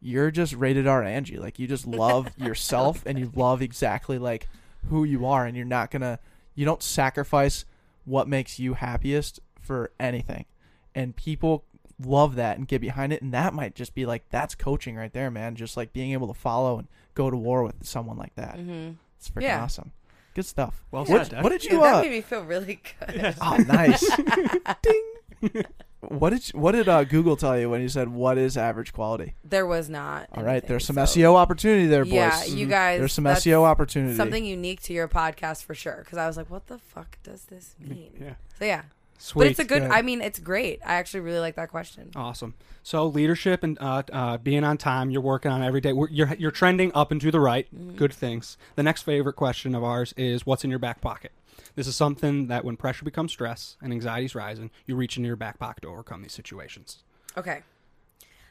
you're 0.00 0.30
just 0.30 0.54
rated 0.54 0.86
R 0.86 1.02
Angie. 1.02 1.38
Like 1.38 1.58
you 1.58 1.66
just 1.66 1.86
love 1.86 2.28
yourself 2.36 3.02
and 3.06 3.18
you 3.18 3.30
love 3.34 3.62
exactly 3.62 4.18
like 4.18 4.48
who 4.88 5.04
you 5.04 5.26
are 5.26 5.46
and 5.46 5.56
you're 5.56 5.66
not 5.66 5.90
gonna 5.90 6.18
you 6.54 6.64
don't 6.64 6.82
sacrifice 6.82 7.64
what 8.04 8.28
makes 8.28 8.58
you 8.58 8.74
happiest 8.74 9.40
for 9.60 9.92
anything. 9.98 10.46
And 10.94 11.14
people 11.14 11.64
love 12.04 12.36
that 12.36 12.58
and 12.58 12.68
get 12.68 12.80
behind 12.80 13.12
it 13.12 13.22
and 13.22 13.32
that 13.32 13.54
might 13.54 13.74
just 13.74 13.94
be 13.94 14.04
like 14.04 14.28
that's 14.30 14.54
coaching 14.54 14.96
right 14.96 15.12
there, 15.12 15.30
man. 15.30 15.54
Just 15.54 15.76
like 15.76 15.92
being 15.92 16.12
able 16.12 16.28
to 16.28 16.34
follow 16.34 16.78
and 16.78 16.88
go 17.16 17.28
to 17.30 17.36
war 17.36 17.64
with 17.64 17.84
someone 17.84 18.16
like 18.16 18.34
that. 18.36 18.56
Mhm. 18.58 18.94
It's 19.18 19.28
freaking 19.30 19.42
Yeah. 19.42 19.64
awesome. 19.64 19.90
Good 20.34 20.46
stuff. 20.46 20.84
Well 20.92 21.04
what, 21.06 21.22
said, 21.26 21.30
Dad. 21.36 21.42
what 21.42 21.50
did 21.50 21.64
Yeah, 21.64 21.72
you 21.72 21.80
that 21.80 21.94
uh 21.96 22.02
made 22.02 22.10
me 22.12 22.20
feel 22.20 22.42
really 22.44 22.78
good. 23.00 23.34
Oh 23.40 23.56
nice. 23.56 24.08
Ding. 24.82 25.64
What 26.00 26.30
did 26.30 26.46
what 26.48 26.72
did 26.72 26.88
uh, 26.88 27.02
Google 27.04 27.36
tell 27.36 27.58
you 27.58 27.68
when 27.70 27.80
you 27.80 27.88
said 27.88 28.08
what 28.10 28.38
is 28.38 28.56
average 28.56 28.92
quality? 28.92 29.34
There 29.42 29.66
was 29.66 29.88
not. 29.88 30.28
All 30.32 30.42
right, 30.44 30.52
anything, 30.52 30.68
there's 30.68 30.84
some 30.84 30.96
so- 30.96 31.02
SEO 31.02 31.34
opportunity 31.34 31.86
there, 31.86 32.04
boys. 32.04 32.12
Yeah, 32.14 32.44
you 32.44 32.66
guys. 32.66 32.98
There's 33.00 33.12
some 33.14 33.24
that's 33.24 33.44
SEO 33.44 33.64
opportunity. 33.64 34.14
Something 34.14 34.44
unique 34.44 34.82
to 34.82 34.92
your 34.92 35.08
podcast 35.08 35.64
for 35.64 35.74
sure. 35.74 36.02
Because 36.04 36.18
I 36.18 36.26
was 36.26 36.36
like, 36.36 36.48
what 36.50 36.66
the 36.68 36.78
fuck 36.78 37.18
does 37.24 37.46
this 37.46 37.74
mean? 37.80 38.12
Yeah. 38.20 38.34
So 38.58 38.66
yeah, 38.66 38.82
Sweet. 39.18 39.42
but 39.42 39.50
it's 39.50 39.58
a 39.58 39.64
good. 39.64 39.82
Good. 39.82 39.90
I 39.90 40.02
mean, 40.02 40.20
it's 40.20 40.38
great. 40.38 40.80
I 40.84 40.94
actually 40.94 41.20
really 41.20 41.40
like 41.40 41.56
that 41.56 41.70
question. 41.70 42.10
Awesome. 42.14 42.54
So 42.82 43.06
leadership 43.06 43.62
and 43.62 43.76
uh, 43.80 44.02
uh, 44.12 44.36
being 44.38 44.64
on 44.64 44.78
time, 44.78 45.10
you're 45.10 45.22
working 45.22 45.50
on 45.50 45.62
every 45.62 45.80
day. 45.80 45.92
We're, 45.92 46.08
you're 46.08 46.34
you're 46.34 46.50
trending 46.50 46.92
up 46.94 47.10
and 47.10 47.20
to 47.20 47.30
the 47.30 47.40
right. 47.40 47.66
Mm-hmm. 47.74 47.96
Good 47.96 48.12
things. 48.12 48.56
The 48.76 48.82
next 48.82 49.02
favorite 49.02 49.34
question 49.34 49.74
of 49.74 49.82
ours 49.82 50.14
is 50.16 50.46
what's 50.46 50.64
in 50.64 50.70
your 50.70 50.78
back 50.78 51.00
pocket. 51.00 51.32
This 51.74 51.86
is 51.86 51.96
something 51.96 52.46
that 52.46 52.64
when 52.64 52.76
pressure 52.76 53.04
becomes 53.04 53.32
stress 53.32 53.76
and 53.82 53.92
anxiety's 53.92 54.34
rising, 54.34 54.70
you 54.86 54.96
reach 54.96 55.16
into 55.16 55.26
your 55.26 55.36
back 55.36 55.58
pocket 55.58 55.82
to 55.82 55.88
overcome 55.88 56.22
these 56.22 56.32
situations. 56.32 57.02
Okay. 57.36 57.62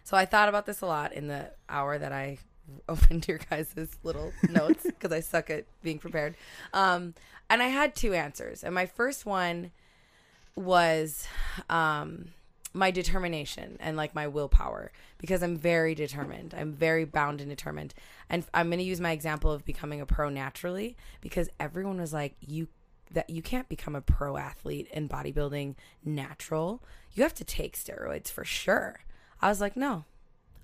So 0.04 0.16
I 0.16 0.26
thought 0.26 0.48
about 0.48 0.68
this 0.68 0.82
a 0.82 0.86
lot 0.86 1.14
in 1.14 1.28
the 1.28 1.52
hour 1.68 1.98
that 1.98 2.12
I 2.12 2.38
opened 2.90 3.28
your 3.28 3.40
guys' 3.50 3.74
little 4.04 4.32
notes 4.50 4.84
because 4.84 5.12
I 5.12 5.20
suck 5.20 5.50
at 5.50 5.66
being 5.82 6.00
prepared. 6.00 6.36
Um, 6.74 7.16
and 7.50 7.62
I 7.62 7.68
had 7.68 7.96
two 7.96 8.14
answers. 8.14 8.64
And 8.64 8.74
my 8.74 8.86
first 8.86 9.26
one 9.26 9.72
was 10.56 11.28
um, 11.70 12.30
my 12.74 12.92
determination 12.92 13.78
and 13.80 13.98
like 13.98 14.14
my 14.14 14.28
willpower 14.28 14.92
because 15.18 15.42
I'm 15.42 15.58
very 15.58 15.96
determined. 15.96 16.54
I'm 16.58 16.74
very 16.74 17.06
bound 17.06 17.42
and 17.42 17.50
determined. 17.50 17.94
And 18.30 18.46
I'm 18.54 18.68
going 18.68 18.80
to 18.80 18.84
use 18.86 19.02
my 19.02 19.12
example 19.12 19.52
of 19.52 19.66
becoming 19.66 20.02
a 20.02 20.06
pro 20.06 20.30
naturally 20.30 20.98
because 21.22 21.50
everyone 21.60 22.00
was 22.00 22.14
like, 22.14 22.36
you 22.40 22.68
that 23.12 23.30
you 23.30 23.42
can't 23.42 23.70
become 23.70 23.96
a 23.96 24.02
pro 24.02 24.36
athlete 24.36 24.88
in 24.92 25.08
bodybuilding 25.08 25.76
natural. 26.04 26.84
You 27.14 27.24
have 27.24 27.36
to 27.36 27.44
take 27.44 27.78
steroids 27.78 28.30
for 28.30 28.44
sure. 28.44 29.02
I 29.42 29.50
was 29.50 29.62
like, 29.62 29.78
no, 29.78 30.06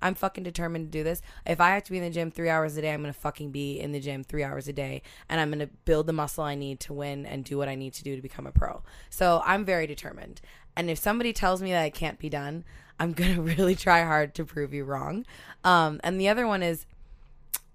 I'm 0.02 0.14
fucking 0.14 0.44
determined 0.44 0.92
to 0.92 0.98
do 0.98 1.04
this. 1.04 1.22
If 1.46 1.60
I 1.60 1.70
have 1.70 1.84
to 1.84 1.92
be 1.92 1.98
in 1.98 2.04
the 2.04 2.10
gym 2.10 2.30
three 2.30 2.50
hours 2.50 2.76
a 2.76 2.82
day, 2.82 2.92
I'm 2.92 3.00
gonna 3.00 3.12
fucking 3.12 3.50
be 3.50 3.78
in 3.80 3.92
the 3.92 4.00
gym 4.00 4.24
three 4.24 4.42
hours 4.42 4.68
a 4.68 4.72
day, 4.72 5.02
and 5.28 5.40
I'm 5.40 5.50
gonna 5.50 5.68
build 5.84 6.06
the 6.06 6.12
muscle 6.12 6.44
I 6.44 6.54
need 6.54 6.80
to 6.80 6.92
win 6.92 7.24
and 7.24 7.44
do 7.44 7.56
what 7.56 7.68
I 7.68 7.74
need 7.76 7.94
to 7.94 8.04
do 8.04 8.16
to 8.16 8.22
become 8.22 8.46
a 8.46 8.52
pro. 8.52 8.82
So 9.08 9.42
I'm 9.44 9.64
very 9.64 9.86
determined. 9.86 10.40
And 10.76 10.90
if 10.90 10.98
somebody 10.98 11.32
tells 11.32 11.62
me 11.62 11.70
that 11.70 11.84
it 11.84 11.94
can't 11.94 12.18
be 12.18 12.28
done, 12.28 12.64
I'm 12.98 13.12
gonna 13.14 13.40
really 13.40 13.74
try 13.74 14.02
hard 14.02 14.34
to 14.34 14.44
prove 14.44 14.74
you 14.74 14.84
wrong. 14.84 15.24
Um, 15.64 16.00
and 16.02 16.20
the 16.20 16.28
other 16.28 16.46
one 16.46 16.62
is 16.62 16.86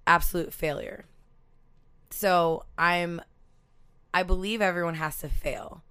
absolute 0.06 0.54
failure. 0.54 1.06
So 2.10 2.66
I'm, 2.78 3.22
I 4.14 4.24
believe 4.24 4.62
everyone 4.62 4.96
has 4.96 5.18
to 5.20 5.30
fail. 5.30 5.84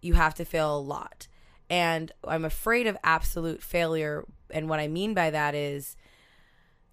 You 0.00 0.14
have 0.14 0.34
to 0.36 0.44
fail 0.44 0.76
a 0.76 0.78
lot. 0.78 1.26
And 1.70 2.12
I'm 2.24 2.44
afraid 2.44 2.86
of 2.86 2.96
absolute 3.04 3.62
failure. 3.62 4.24
And 4.50 4.68
what 4.68 4.80
I 4.80 4.88
mean 4.88 5.14
by 5.14 5.30
that 5.30 5.54
is 5.54 5.96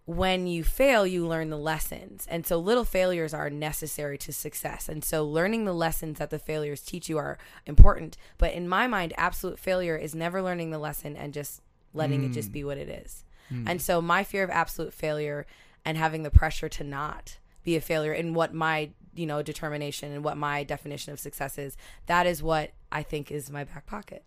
when 0.06 0.46
you 0.46 0.64
fail, 0.64 1.08
you 1.08 1.28
learn 1.28 1.50
the 1.50 1.58
lessons. 1.58 2.28
And 2.30 2.46
so 2.46 2.60
little 2.60 2.86
failures 2.86 3.34
are 3.34 3.50
necessary 3.50 4.18
to 4.20 4.32
success. 4.32 4.88
And 4.88 5.04
so 5.04 5.26
learning 5.26 5.66
the 5.66 5.74
lessons 5.74 6.20
that 6.20 6.30
the 6.30 6.40
failures 6.40 6.82
teach 6.82 7.10
you 7.10 7.18
are 7.18 7.40
important. 7.66 8.18
But 8.38 8.54
in 8.54 8.70
my 8.70 8.86
mind, 8.86 9.14
absolute 9.18 9.60
failure 9.60 9.98
is 9.98 10.14
never 10.14 10.42
learning 10.42 10.70
the 10.70 10.78
lesson 10.78 11.16
and 11.16 11.34
just 11.34 11.62
letting 11.94 12.24
it 12.24 12.34
just 12.34 12.52
be 12.52 12.62
mm. 12.62 12.66
what 12.66 12.78
it 12.78 12.90
is. 12.90 13.24
Mm. 13.52 13.64
And 13.68 13.82
so 13.82 14.02
my 14.02 14.24
fear 14.24 14.44
of 14.44 14.50
absolute 14.50 14.94
failure 14.94 15.48
and 15.84 15.98
having 15.98 16.24
the 16.24 16.32
pressure 16.32 16.70
to 16.70 16.84
not 16.84 17.38
be 17.64 17.76
a 17.76 17.82
failure 17.82 18.14
in 18.14 18.34
what 18.34 18.54
my, 18.54 18.90
you 19.16 19.26
know, 19.26 19.42
determination 19.42 20.12
and 20.12 20.24
what 20.24 20.38
my 20.38 20.64
definition 20.64 21.14
of 21.14 21.20
success 21.20 21.58
is, 21.58 21.78
that 22.06 22.28
is 22.28 22.44
what 22.44 22.72
I 22.92 23.02
think 23.02 23.32
is 23.32 23.50
my 23.50 23.64
back 23.64 23.86
pocket. 23.86 24.24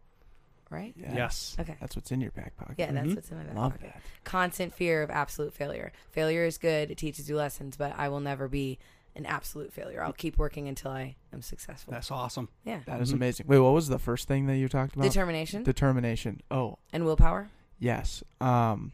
Right? 0.71 0.93
Yeah. 0.97 1.14
Yes. 1.14 1.57
Okay. 1.59 1.77
That's 1.81 1.97
what's 1.97 2.12
in 2.12 2.21
your 2.21 2.31
back 2.33 2.57
pocket. 2.57 2.75
Yeah, 2.79 2.93
that's 2.93 3.09
Mhm. 3.09 3.14
what's 3.16 3.31
in 3.31 3.39
my 3.39 3.45
back 3.45 3.55
Love 3.57 3.73
pocket. 3.73 3.93
that. 3.95 4.03
Constant 4.25 4.75
fear 4.75 5.03
of 5.03 5.11
absolute 5.11 5.55
failure. 5.55 5.93
Failure 6.11 6.45
is 6.45 6.59
good; 6.59 6.91
it 6.91 6.99
teaches 6.99 7.29
you 7.31 7.37
lessons, 7.37 7.77
but 7.77 7.95
I 7.99 8.09
will 8.11 8.21
never 8.21 8.49
be 8.49 8.79
an 9.16 9.25
absolute 9.27 9.73
failure. 9.73 10.03
I'll 10.03 10.12
keep 10.12 10.37
working 10.39 10.69
until 10.69 10.91
I 10.91 11.16
am 11.33 11.41
successful. 11.43 11.93
That's 11.93 12.11
awesome. 12.11 12.51
yeah, 12.64 12.81
That 12.87 13.01
is 13.01 13.11
Mhm. 13.11 13.14
amazing. 13.14 13.47
Wait, 13.49 13.59
what 13.59 13.73
was 13.73 13.89
the 13.89 13.99
first 13.99 14.29
thing 14.29 14.47
that 14.47 14.57
you 14.59 14.69
talked 14.69 14.95
about? 14.95 15.05
determination 15.05 15.62
Determination. 15.64 16.43
Oh, 16.51 16.79
and 16.93 17.05
willpower. 17.05 17.49
yes. 17.79 18.23
Um, 18.41 18.93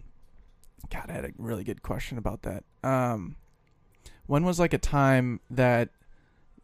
God, 0.91 1.07
I 1.11 1.13
had 1.13 1.25
a 1.25 1.33
really 1.37 1.65
good 1.65 1.83
question 1.83 2.19
about 2.19 2.43
that. 2.43 2.63
Um, 2.83 3.37
when 4.27 4.45
was 4.45 4.59
like 4.61 4.73
a 4.73 4.79
time 4.79 5.41
that 5.51 5.89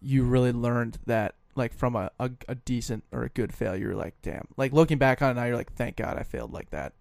you 0.01 0.23
really 0.25 0.53
learned 0.53 0.99
that, 1.07 1.35
like, 1.55 1.73
from 1.75 1.97
a, 1.97 2.11
a, 2.19 2.31
a 2.49 2.55
decent 2.55 3.05
or 3.13 3.25
a 3.25 3.29
good 3.29 3.53
failure? 3.55 3.89
You're 3.89 3.97
like, 3.97 4.15
damn. 4.23 4.47
Like 4.57 4.73
looking 4.73 4.99
back 4.99 5.21
on 5.23 5.31
it 5.33 5.35
now, 5.35 5.45
you're 5.45 5.57
like, 5.57 5.73
thank 5.75 5.97
God 5.97 6.17
I 6.19 6.23
failed 6.23 6.53
like 6.53 6.71
that. 6.71 6.93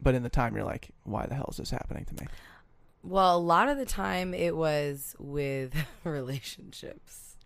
But 0.00 0.14
in 0.14 0.22
the 0.22 0.28
time, 0.28 0.54
you're 0.56 0.64
like, 0.64 0.90
why 1.04 1.26
the 1.26 1.34
hell 1.34 1.48
is 1.50 1.58
this 1.58 1.70
happening 1.70 2.04
to 2.06 2.14
me? 2.14 2.26
Well, 3.04 3.36
a 3.36 3.38
lot 3.38 3.68
of 3.68 3.78
the 3.78 3.84
time 3.86 4.32
it 4.34 4.56
was 4.56 5.14
with 5.18 5.74
relationships. 6.04 7.36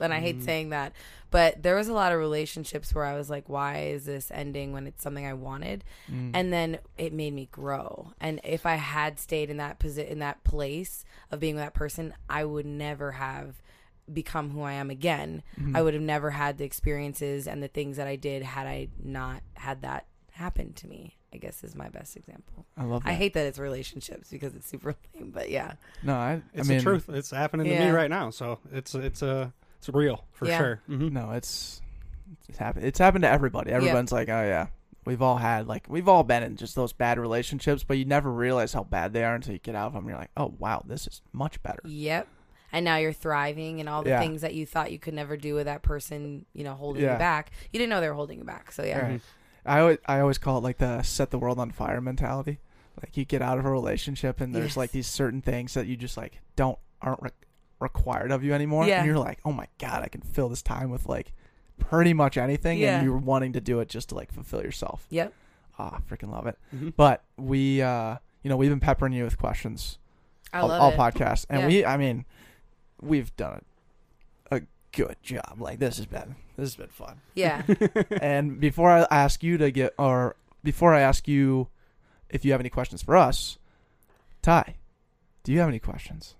And 0.00 0.14
I 0.14 0.20
hate 0.20 0.38
Mm. 0.38 0.44
saying 0.44 0.68
that, 0.68 0.92
but 1.32 1.60
there 1.64 1.74
was 1.74 1.88
a 1.88 1.92
lot 1.92 2.12
of 2.12 2.20
relationships 2.20 2.94
where 2.94 3.04
I 3.04 3.16
was 3.16 3.28
like, 3.28 3.48
why 3.48 3.78
is 3.86 4.04
this 4.04 4.30
ending 4.32 4.72
when 4.72 4.86
it's 4.86 5.02
something 5.02 5.26
I 5.26 5.32
wanted? 5.34 5.82
Mm. 6.08 6.30
and 6.34 6.52
then 6.52 6.78
it 6.96 7.12
made 7.12 7.34
me 7.34 7.48
grow 7.50 8.12
and 8.20 8.40
if 8.44 8.64
i 8.64 8.76
had 8.76 9.18
stayed 9.18 9.50
in 9.50 9.56
that 9.58 9.78
posi- 9.80 10.08
in 10.08 10.20
that 10.20 10.42
place 10.44 11.04
of 11.30 11.40
being 11.40 11.54
with 11.56 11.64
that 11.64 11.74
person 11.74 12.14
i 12.30 12.44
would 12.44 12.64
never 12.64 13.12
have 13.12 13.60
become 14.12 14.50
who 14.50 14.62
i 14.62 14.72
am 14.72 14.90
again 14.90 15.42
Mhm. 15.60 15.76
i 15.76 15.82
would 15.82 15.94
have 15.94 16.02
never 16.02 16.30
had 16.30 16.58
the 16.58 16.64
experiences 16.64 17.46
and 17.46 17.62
the 17.62 17.68
things 17.68 17.96
that 17.96 18.06
i 18.06 18.16
did 18.16 18.42
had 18.42 18.66
i 18.66 18.88
not 19.02 19.42
had 19.54 19.82
that 19.82 20.06
happen 20.32 20.72
to 20.74 20.86
me 20.88 21.16
i 21.32 21.36
guess 21.36 21.62
is 21.64 21.74
my 21.74 21.88
best 21.88 22.16
example 22.16 22.64
I 22.76 22.84
love 22.84 23.02
that. 23.04 23.10
i 23.10 23.14
hate 23.14 23.34
that 23.34 23.46
it's 23.46 23.58
relationships 23.58 24.30
because 24.30 24.54
it's 24.54 24.66
super 24.68 24.94
lame 25.14 25.30
but 25.32 25.50
yeah 25.50 25.74
No, 26.02 26.14
I. 26.14 26.42
It's 26.54 26.68
I 26.68 26.70
mean, 26.70 26.78
the 26.78 26.82
truth. 26.84 27.08
It's 27.08 27.30
happening 27.30 27.66
to 27.68 27.74
me 27.78 27.90
right 27.90 28.08
now. 28.10 28.30
So 28.30 28.60
it's 28.72 28.94
it's 28.94 29.22
uh, 29.22 29.50
it's 29.78 29.88
real 29.88 30.24
for 30.32 30.46
Yeah. 30.46 30.58
sure. 30.58 30.80
hmm 30.86 31.08
No, 31.08 31.32
it's 31.32 31.82
it's 32.48 32.58
happened. 32.58 32.84
It's 32.86 32.98
happened 32.98 33.22
to 33.22 33.28
everybody. 33.28 33.72
Everyone's 33.72 34.12
like, 34.12 34.28
oh 34.28 34.42
yeah, 34.44 34.68
we've 35.04 35.20
all 35.22 35.36
had 35.38 35.66
like 35.66 35.86
we've 35.88 36.08
all 36.08 36.22
been 36.22 36.42
in 36.44 36.56
just 36.56 36.74
those 36.76 36.92
bad 36.92 37.18
relationships, 37.18 37.82
but 37.84 37.98
you 37.98 38.04
never 38.04 38.30
realize 38.30 38.72
how 38.72 38.84
bad 38.84 39.12
they 39.12 39.24
are 39.24 39.34
until 39.34 39.52
you 39.54 39.58
get 39.58 39.74
out 39.74 39.88
of 39.88 39.92
them. 39.94 40.08
You're 40.08 40.18
like, 40.18 40.30
oh 40.36 40.54
wow, 40.58 40.82
this 40.86 41.06
is 41.08 41.20
much 41.32 41.60
better. 41.64 41.80
yep 41.84 42.28
and 42.72 42.84
now 42.84 42.96
you're 42.96 43.12
thriving 43.12 43.80
and 43.80 43.88
all 43.88 44.02
the 44.02 44.10
Yeah. 44.10 44.20
things 44.20 44.40
that 44.42 44.54
you 44.54 44.66
thought 44.66 44.92
you 44.92 44.98
could 44.98 45.14
never 45.14 45.36
do 45.36 45.54
with 45.54 45.66
that 45.66 45.82
person 45.82 46.44
you 46.52 46.64
know 46.64 46.74
holding 46.74 47.02
Yeah. 47.02 47.14
you 47.14 47.18
back 47.18 47.50
you 47.72 47.78
didn't 47.78 47.90
know 47.90 48.00
they 48.00 48.08
were 48.08 48.14
holding 48.14 48.38
you 48.38 48.44
back 48.44 48.72
so 48.72 48.82
yeah 48.84 49.00
Right. 49.06 49.20
I 49.66 49.80
always 49.80 49.98
I 50.06 50.20
always 50.20 50.38
call 50.38 50.58
it 50.58 50.62
like 50.64 50.78
the 50.78 51.02
set 51.02 51.30
the 51.30 51.38
world 51.38 51.58
on 51.58 51.70
fire 51.70 52.00
mentality. 52.00 52.58
Like 53.02 53.16
you 53.16 53.24
get 53.24 53.42
out 53.42 53.58
of 53.58 53.64
a 53.66 53.70
relationship 53.70 54.40
and 54.40 54.54
there's 54.54 54.70
Yes. 54.70 54.76
like 54.76 54.90
these 54.92 55.06
certain 55.06 55.42
things 55.42 55.74
that 55.74 55.86
you 55.86 55.96
just 55.96 56.16
like 56.16 56.40
don't 56.56 56.78
aren't 57.02 57.22
re- 57.22 57.30
required 57.80 58.30
of 58.32 58.42
you 58.42 58.52
anymore, 58.54 58.86
Yeah. 58.86 58.98
and 58.98 59.06
you're 59.06 59.18
like, 59.18 59.38
oh 59.44 59.52
my 59.52 59.66
god, 59.78 60.02
I 60.02 60.08
can 60.08 60.20
fill 60.22 60.48
this 60.48 60.62
time 60.62 60.90
with 60.90 61.06
like 61.06 61.32
pretty 61.78 62.12
much 62.12 62.36
anything, 62.36 62.78
Yeah. 62.78 62.96
and 62.98 63.06
you're 63.06 63.16
wanting 63.18 63.52
to 63.52 63.60
do 63.60 63.78
it 63.80 63.88
just 63.88 64.08
to 64.08 64.14
like 64.14 64.32
fulfill 64.32 64.62
yourself. 64.62 65.06
yep 65.10 65.32
Ah, 65.78 66.00
freaking 66.10 66.30
love 66.32 66.46
it. 66.48 66.58
Mhm. 66.74 66.94
But 66.96 67.22
we, 67.36 67.80
uh, 67.82 68.16
you 68.42 68.48
know, 68.48 68.56
we've 68.56 68.70
been 68.70 68.80
peppering 68.80 69.12
you 69.12 69.22
with 69.22 69.38
questions 69.38 69.98
i 70.52 70.58
all, 70.58 70.66
love 70.68 70.80
all 70.82 70.90
it 70.90 70.96
podcasts, 70.96 71.46
and 71.50 71.60
Yeah. 71.60 71.66
we, 71.68 71.84
I 71.84 71.96
mean, 71.96 72.24
we've 73.00 73.34
done 73.36 73.62
a, 74.50 74.56
a 74.56 74.60
good 74.92 75.16
job. 75.22 75.56
Like 75.58 75.78
this 75.78 75.96
has 75.98 76.06
been, 76.06 76.36
this 76.56 76.70
has 76.70 76.76
been 76.76 76.88
fun. 76.88 77.20
yeah 77.34 77.62
and 78.20 78.60
before 78.60 78.90
I 78.90 79.06
ask 79.10 79.42
you 79.42 79.58
to 79.58 79.70
get, 79.70 79.94
or 79.98 80.36
before 80.64 80.94
I 80.94 81.00
ask 81.00 81.26
you 81.28 81.68
if 82.30 82.44
you 82.44 82.52
have 82.52 82.60
any 82.60 82.70
questions 82.70 83.02
for 83.02 83.16
us, 83.16 83.58
Ty, 84.42 84.76
do 85.44 85.52
you 85.52 85.58
have 85.60 85.68
any 85.68 85.78
questions? 85.78 86.34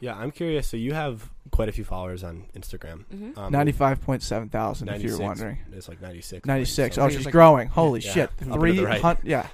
Yeah, 0.00 0.16
I'm 0.16 0.30
curious. 0.32 0.66
So 0.66 0.76
you 0.76 0.94
have 0.94 1.30
quite 1.52 1.68
a 1.68 1.72
few 1.72 1.84
followers 1.84 2.24
on 2.24 2.46
Instagram. 2.56 3.04
Mhm. 3.14 3.38
Um, 3.38 3.52
Ninety-five 3.52 4.00
point 4.00 4.22
seven 4.22 4.48
thousand. 4.48 4.88
If 4.88 5.02
you're 5.02 5.18
wondering. 5.18 5.58
It's 5.72 5.88
like 5.88 6.00
96. 6.02 6.44
Ninety-six. 6.46 6.96
So 6.96 7.02
Oh, 7.02 7.08
she's 7.08 7.24
like- 7.24 7.32
growing. 7.32 7.68
Holy 7.68 8.00
Yeah, 8.00 8.12
shit. 8.12 8.24
up 8.24 8.40
and 8.40 8.52
to 8.52 8.58
the 8.58 8.60
Three 8.60 8.84
right. 8.84 9.18
Yeah. 9.22 9.46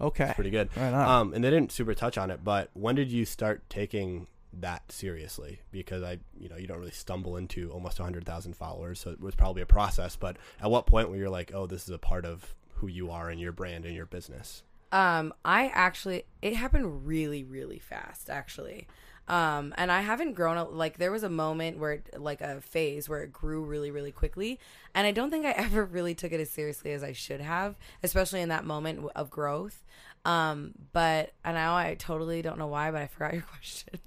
Okay. 0.00 0.24
it's 0.24 0.34
pretty 0.34 0.50
good. 0.50 0.70
Right 0.76 0.92
on. 0.94 1.08
Um, 1.08 1.34
and 1.34 1.44
they 1.44 1.50
didn't 1.50 1.72
super 1.72 1.94
touch 1.94 2.16
on 2.16 2.30
it, 2.30 2.40
but 2.42 2.70
when 2.72 2.94
did 2.94 3.12
you 3.12 3.24
start 3.26 3.62
taking 3.68 4.26
that 4.60 4.90
seriously? 4.90 5.60
Because 5.70 6.02
I, 6.02 6.18
you 6.38 6.48
know, 6.48 6.56
you 6.56 6.66
don't 6.66 6.78
really 6.78 6.90
stumble 6.90 7.36
into 7.36 7.70
almost 7.70 7.98
100,000 7.98 8.54
followers, 8.54 9.00
so 9.00 9.10
it 9.10 9.20
was 9.20 9.34
probably 9.34 9.62
a 9.62 9.66
process. 9.66 10.16
But 10.16 10.36
at 10.60 10.70
what 10.70 10.86
point 10.86 11.10
were 11.10 11.16
you 11.16 11.30
like, 11.30 11.52
oh, 11.54 11.66
this 11.66 11.84
is 11.84 11.90
a 11.90 11.98
part 11.98 12.24
of 12.24 12.54
who 12.74 12.86
you 12.86 13.10
are 13.10 13.30
and 13.30 13.40
your 13.40 13.52
brand 13.52 13.84
and 13.84 13.94
your 13.94 14.06
business? 14.06 14.62
Um, 14.90 15.32
I 15.44 15.68
actually 15.68 16.24
it 16.42 16.54
happened 16.54 17.06
really, 17.06 17.44
really 17.44 17.78
fast, 17.78 18.28
actually. 18.28 18.86
Um, 19.28 19.72
and 19.78 19.92
I 19.92 20.00
haven't 20.00 20.34
grown 20.34 20.76
like 20.76 20.98
there 20.98 21.12
was 21.12 21.22
a 21.22 21.30
moment 21.30 21.78
where 21.78 21.92
it, 21.92 22.20
like 22.20 22.40
a 22.40 22.60
phase 22.60 23.08
where 23.08 23.22
it 23.22 23.32
grew 23.32 23.64
really, 23.64 23.90
really 23.90 24.10
quickly, 24.10 24.58
and 24.94 25.06
I 25.06 25.12
don't 25.12 25.30
think 25.30 25.46
I 25.46 25.50
ever 25.56 25.84
really 25.84 26.14
took 26.14 26.32
it 26.32 26.40
as 26.40 26.50
seriously 26.50 26.92
as 26.92 27.02
I 27.02 27.12
should 27.12 27.40
have, 27.40 27.76
especially 28.02 28.40
in 28.40 28.48
that 28.48 28.64
moment 28.64 29.08
of 29.14 29.30
growth. 29.30 29.84
Um, 30.24 30.72
but 30.92 31.32
and 31.44 31.56
now 31.56 31.74
I 31.74 31.96
totally 31.96 32.42
don't 32.42 32.58
know 32.58 32.68
why, 32.68 32.90
but 32.92 33.02
I 33.02 33.06
forgot 33.08 33.32
your 33.34 33.42
question. 33.56 33.98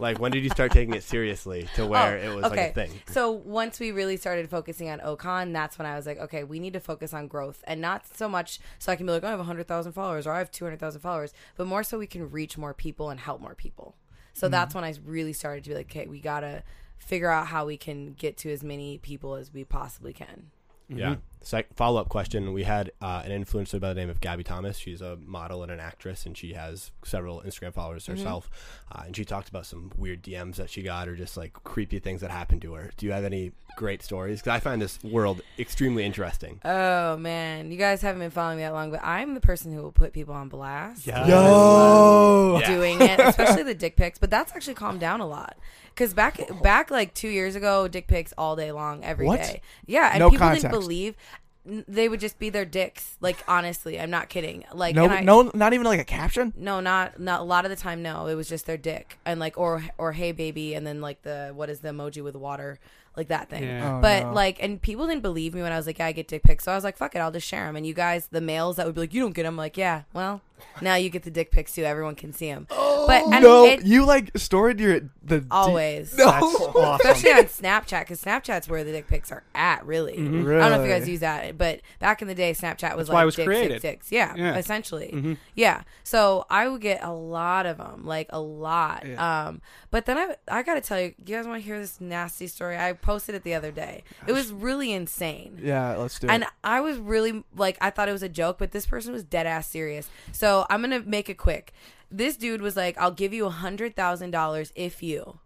Like, 0.00 0.18
when 0.18 0.32
did 0.32 0.42
you 0.42 0.50
start 0.50 0.72
taking 0.72 0.94
it 0.94 1.02
seriously 1.04 1.68
to 1.76 1.86
where 1.86 2.18
Oh, 2.18 2.32
it 2.32 2.34
was 2.34 2.42
like 2.44 2.58
a 2.58 2.72
thing? 2.72 2.90
So 3.10 3.30
once 3.30 3.78
we 3.78 3.92
really 3.92 4.16
started 4.16 4.48
focusing 4.50 4.88
on 4.90 4.98
Okon, 5.00 5.52
that's 5.52 5.78
when 5.78 5.86
I 5.86 5.94
was 5.94 6.06
like, 6.06 6.18
okay, 6.18 6.42
we 6.42 6.58
need 6.58 6.72
to 6.72 6.80
focus 6.80 7.12
on 7.14 7.28
growth 7.28 7.62
and 7.66 7.80
not 7.80 8.04
so 8.16 8.28
much 8.28 8.58
so 8.78 8.90
I 8.90 8.96
can 8.96 9.06
be 9.06 9.12
like, 9.12 9.22
oh, 9.22 9.28
I 9.28 9.30
have 9.30 9.38
100,000 9.38 9.92
followers 9.92 10.26
or 10.26 10.32
I 10.32 10.38
have 10.38 10.50
200,000 10.50 11.00
followers, 11.00 11.32
but 11.56 11.66
more 11.66 11.82
so 11.84 11.98
we 11.98 12.06
can 12.06 12.30
reach 12.30 12.56
more 12.58 12.74
people 12.74 13.10
and 13.10 13.20
help 13.20 13.40
more 13.40 13.54
people. 13.54 13.94
So 14.32 14.46
Mm-hmm. 14.46 14.52
that's 14.52 14.74
when 14.74 14.84
I 14.84 14.94
really 15.04 15.34
started 15.34 15.64
to 15.64 15.70
be 15.70 15.76
like, 15.76 15.90
okay, 15.90 16.06
we 16.06 16.20
got 16.20 16.40
to 16.40 16.62
figure 16.98 17.30
out 17.30 17.48
how 17.48 17.66
we 17.66 17.76
can 17.76 18.14
get 18.14 18.36
to 18.38 18.50
as 18.50 18.62
many 18.64 18.98
people 18.98 19.34
as 19.34 19.52
we 19.52 19.64
possibly 19.64 20.12
can. 20.14 20.50
Yeah. 20.88 21.10
Mm-hmm. 21.10 21.20
Sec- 21.42 21.74
follow 21.74 22.00
up 22.00 22.08
question. 22.10 22.52
We 22.52 22.64
had 22.64 22.92
uh, 23.00 23.22
an 23.24 23.30
influencer 23.44 23.80
by 23.80 23.88
the 23.88 23.94
name 23.94 24.10
of 24.10 24.20
Gabby 24.20 24.44
Thomas. 24.44 24.76
She's 24.76 25.00
a 25.00 25.16
model 25.24 25.62
and 25.62 25.72
an 25.72 25.80
actress, 25.80 26.26
and 26.26 26.36
she 26.36 26.52
has 26.52 26.90
several 27.04 27.40
Instagram 27.40 27.72
followers 27.72 28.04
Mm-hmm. 28.04 28.12
herself. 28.18 28.50
Uh, 28.92 29.04
and 29.06 29.16
she 29.16 29.24
talked 29.24 29.48
about 29.48 29.64
some 29.64 29.90
weird 29.96 30.22
DMs 30.22 30.56
that 30.56 30.68
she 30.68 30.82
got 30.82 31.08
or 31.08 31.16
just 31.16 31.36
like 31.38 31.52
creepy 31.64 31.98
things 31.98 32.20
that 32.20 32.30
happened 32.30 32.60
to 32.62 32.74
her. 32.74 32.90
Do 32.98 33.06
you 33.06 33.12
have 33.12 33.24
any 33.24 33.52
great 33.76 34.02
stories? 34.02 34.40
Because 34.40 34.50
I 34.56 34.60
find 34.60 34.82
this 34.82 35.02
world 35.02 35.40
extremely 35.58 36.04
interesting. 36.04 36.60
Oh 36.64 37.16
man, 37.16 37.70
you 37.72 37.78
guys 37.78 38.02
haven't 38.02 38.20
been 38.20 38.30
following 38.30 38.58
me 38.58 38.64
that 38.64 38.72
long, 38.74 38.90
but 38.90 39.00
I'm 39.02 39.34
the 39.34 39.40
person 39.40 39.72
who 39.72 39.82
will 39.82 39.92
put 39.92 40.12
people 40.12 40.34
on 40.34 40.48
blast. 40.48 41.06
Yeah. 41.06 41.26
Yo. 41.26 42.58
Yeah. 42.60 42.66
doing 42.66 43.00
it, 43.00 43.18
especially 43.20 43.62
the 43.62 43.74
dick 43.74 43.96
pics. 43.96 44.18
But 44.18 44.30
that's 44.30 44.52
actually 44.54 44.74
calmed 44.74 45.00
down 45.00 45.20
a 45.20 45.26
lot. 45.26 45.56
Because 45.94 46.14
back 46.14 46.40
back 46.62 46.90
like 46.90 47.14
two 47.14 47.28
years 47.28 47.56
ago, 47.56 47.86
dick 47.88 48.06
pics 48.06 48.32
all 48.38 48.56
day 48.56 48.72
long, 48.72 49.04
every 49.04 49.26
day. 49.26 49.30
What? 49.30 49.60
Yeah, 49.86 50.10
and 50.12 50.20
No 50.20 50.30
people 50.30 50.46
context. 50.46 50.62
didn't 50.62 50.80
believe 50.80 51.14
n- 51.29 51.29
they 51.64 52.08
would 52.08 52.20
just 52.20 52.38
be 52.38 52.50
their 52.50 52.64
dicks. 52.64 53.16
Like 53.20 53.36
honestly, 53.46 54.00
I'm 54.00 54.10
not 54.10 54.28
kidding. 54.28 54.64
Like 54.72 54.94
No, 54.94 55.04
and 55.04 55.12
I, 55.12 55.20
no, 55.20 55.50
not 55.54 55.72
even 55.72 55.84
like 55.84 56.00
a 56.00 56.04
caption. 56.04 56.52
no, 56.56 56.80
not 56.80 57.20
not 57.20 57.40
a 57.40 57.44
lot 57.44 57.64
of 57.64 57.70
the 57.70 57.76
time. 57.76 58.02
No, 58.02 58.26
it 58.26 58.34
was 58.34 58.48
just 58.48 58.66
their 58.66 58.76
dick 58.76 59.18
and 59.24 59.38
like 59.38 59.58
or 59.58 59.84
or 59.98 60.12
hey 60.12 60.32
baby, 60.32 60.74
and 60.74 60.86
then 60.86 61.00
like 61.00 61.22
the 61.22 61.52
what 61.54 61.68
is 61.70 61.80
the 61.80 61.90
emoji 61.90 62.22
with 62.24 62.34
water, 62.34 62.78
like 63.16 63.28
that 63.28 63.48
thing. 63.50 63.64
Yeah. 63.64 63.98
Oh, 63.98 64.00
but 64.00 64.24
no. 64.24 64.32
like, 64.32 64.62
and 64.62 64.80
people 64.80 65.06
didn't 65.06 65.22
believe 65.22 65.54
me 65.54 65.62
when 65.62 65.72
I 65.72 65.76
was 65.76 65.86
like, 65.86 65.98
yeah, 65.98 66.06
I 66.06 66.12
get 66.12 66.28
dick 66.28 66.42
pics. 66.42 66.64
So 66.64 66.72
I 66.72 66.74
was 66.74 66.84
like, 66.84 66.96
fuck 66.96 67.14
it, 67.14 67.18
I'll 67.18 67.32
just 67.32 67.46
share 67.46 67.66
them. 67.66 67.76
And 67.76 67.86
you 67.86 67.94
guys, 67.94 68.28
the 68.28 68.40
males 68.40 68.76
that 68.76 68.86
would 68.86 68.94
be 68.94 69.02
like, 69.02 69.14
you 69.14 69.20
don't 69.20 69.34
get 69.34 69.42
them. 69.42 69.56
Like, 69.56 69.76
yeah, 69.76 70.02
well, 70.12 70.40
now 70.80 70.94
you 70.94 71.10
get 71.10 71.22
the 71.22 71.30
dick 71.30 71.50
pics 71.50 71.74
too. 71.74 71.84
Everyone 71.84 72.14
can 72.14 72.32
see 72.32 72.46
them. 72.50 72.66
but 72.68 73.22
and 73.32 73.42
no, 73.42 73.64
it, 73.66 73.84
you 73.84 74.04
like 74.04 74.30
storied 74.36 74.80
your 74.80 75.00
the 75.22 75.44
always. 75.50 76.16
No. 76.16 76.26
That's 76.26 76.42
awesome. 76.44 76.94
Especially 77.12 77.30
on 77.32 77.44
Snapchat, 77.44 78.00
because 78.00 78.22
Snapchat's 78.22 78.68
where 78.68 78.84
the 78.84 78.92
dick 78.92 79.06
pics 79.08 79.30
are 79.32 79.42
at, 79.54 79.84
really. 79.86 80.14
Mm-hmm. 80.16 80.44
Really? 80.44 80.60
I 80.62 80.68
don't 80.68 80.78
know 80.78 80.84
if 80.84 80.88
you 80.90 80.94
guys 80.98 81.08
use 81.08 81.20
that, 81.20 81.56
but 81.58 81.80
back 81.98 82.22
in 82.22 82.28
the 82.28 82.34
day, 82.34 82.52
Snapchat 82.52 82.96
was 82.96 83.06
That's 83.06 83.08
like 83.08 83.14
why 83.14 83.22
it 83.22 83.26
was 83.26 83.36
dicks, 83.36 83.46
created. 83.46 83.68
dicks, 83.80 83.82
dicks. 83.82 84.12
Yeah, 84.12 84.34
Yeah. 84.36 84.56
essentially. 84.56 85.10
Mhm. 85.14 85.36
Yeah. 85.54 85.82
So 86.04 86.46
I 86.50 86.68
would 86.68 86.80
get 86.80 87.02
a 87.02 87.12
lot 87.12 87.66
of 87.66 87.78
them, 87.78 88.04
like 88.04 88.26
a 88.30 88.40
lot. 88.40 89.04
Yeah. 89.06 89.46
Um, 89.48 89.60
but 89.90 90.06
then 90.06 90.18
I, 90.18 90.36
I 90.48 90.62
got 90.62 90.74
to 90.74 90.80
tell 90.80 91.00
you, 91.00 91.14
you 91.18 91.36
guys 91.36 91.46
want 91.46 91.60
to 91.60 91.64
hear 91.66 91.78
this 91.78 92.00
nasty 92.00 92.46
story? 92.46 92.76
I 92.76 92.92
posted 92.92 93.34
it 93.34 93.42
the 93.44 93.54
other 93.54 93.70
day. 93.72 94.04
It 94.26 94.32
was 94.32 94.52
really 94.52 94.92
insane. 94.92 95.58
Yeah, 95.62 95.96
let's 95.96 96.18
do 96.18 96.26
it. 96.26 96.30
And 96.30 96.44
I 96.64 96.80
was 96.80 96.98
really 96.98 97.44
like, 97.56 97.76
I 97.80 97.90
thought 97.90 98.08
it 98.08 98.12
was 98.12 98.22
a 98.22 98.28
joke, 98.28 98.58
but 98.58 98.72
this 98.72 98.86
person 98.86 99.12
was 99.12 99.24
dead 99.24 99.46
ass 99.46 99.68
serious. 99.68 100.08
So 100.32 100.49
I'm 100.70 100.80
gonna 100.82 101.00
make 101.00 101.28
it 101.28 101.38
quick. 101.38 101.72
This 102.10 102.36
dude 102.36 102.60
was 102.62 102.76
like, 102.76 102.96
"I'll 102.98 103.10
give 103.22 103.32
you 103.32 103.46
a 103.46 103.50
hundred 103.50 103.94
thousand 103.96 104.30
dollars 104.32 104.72
if 104.74 105.02
you 105.02 105.38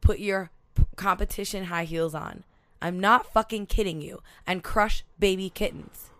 put 0.00 0.18
your 0.18 0.50
p- 0.74 0.84
competition 0.96 1.64
high 1.64 1.84
heels 1.84 2.14
on." 2.14 2.44
I'm 2.80 3.00
not 3.00 3.32
fucking 3.32 3.66
kidding 3.66 4.00
you. 4.00 4.22
And 4.46 4.62
crush 4.62 5.04
baby 5.18 5.50
kittens. 5.50 6.10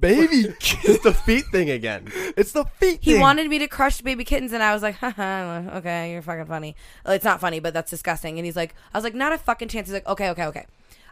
Baby, 0.00 0.54
it's 0.84 1.02
the 1.02 1.12
feet 1.12 1.44
thing 1.46 1.68
again. 1.68 2.06
it's 2.36 2.52
the 2.52 2.64
feet. 2.78 3.00
He 3.02 3.12
thing. 3.12 3.20
wanted 3.20 3.50
me 3.50 3.58
to 3.58 3.66
crush 3.68 4.00
baby 4.00 4.24
kittens, 4.24 4.52
and 4.52 4.62
I 4.62 4.72
was 4.72 4.82
like, 4.82 4.94
Haha, 4.96 5.76
okay, 5.78 6.12
you're 6.12 6.22
fucking 6.22 6.46
funny. 6.46 6.76
Well, 7.04 7.14
It's 7.14 7.24
not 7.24 7.40
funny, 7.40 7.58
but 7.58 7.74
that's 7.74 7.90
disgusting. 7.90 8.38
And 8.38 8.46
he's 8.46 8.56
like, 8.56 8.74
I 8.94 8.98
was 8.98 9.04
like, 9.04 9.14
not 9.14 9.32
a 9.32 9.38
fucking 9.38 9.68
chance. 9.68 9.88
He's 9.88 9.94
like, 9.94 10.06
okay, 10.06 10.30
okay, 10.30 10.44
okay. 10.46 10.66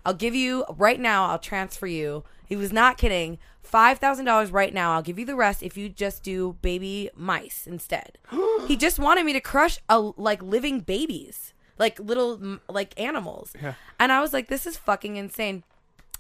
I'll 0.07 0.15
give 0.15 0.35
you 0.35 0.65
right 0.79 1.01
now. 1.01 1.27
I'll 1.27 1.39
transfer 1.39 1.87
you. 1.87 2.25
He 2.51 2.57
was 2.57 2.73
not 2.73 2.99
kidding. 2.99 3.39
Five 3.63 3.99
thousand 3.99 4.25
dollars 4.25 4.51
right 4.51 4.75
now. 4.75 4.93
I'll 4.93 5.03
give 5.03 5.21
you 5.21 5.25
the 5.25 5.37
rest 5.37 5.63
if 5.63 5.77
you 5.77 5.89
just 5.89 6.25
do 6.25 6.57
baby 6.61 7.09
mice 7.15 7.65
instead. 7.65 8.19
he 8.67 8.77
just 8.77 8.99
wanted 8.99 9.25
me 9.25 9.33
to 9.35 9.41
crush 9.41 9.79
a 9.89 10.01
like 10.01 10.43
living 10.43 10.81
babies, 10.81 11.55
like 11.79 12.01
little 12.01 12.59
like 12.69 12.99
animals. 13.01 13.53
Yeah. 13.63 13.75
And 14.01 14.11
I 14.11 14.21
was 14.21 14.33
like, 14.33 14.49
this 14.49 14.67
is 14.67 14.77
fucking 14.77 15.15
insane. 15.15 15.63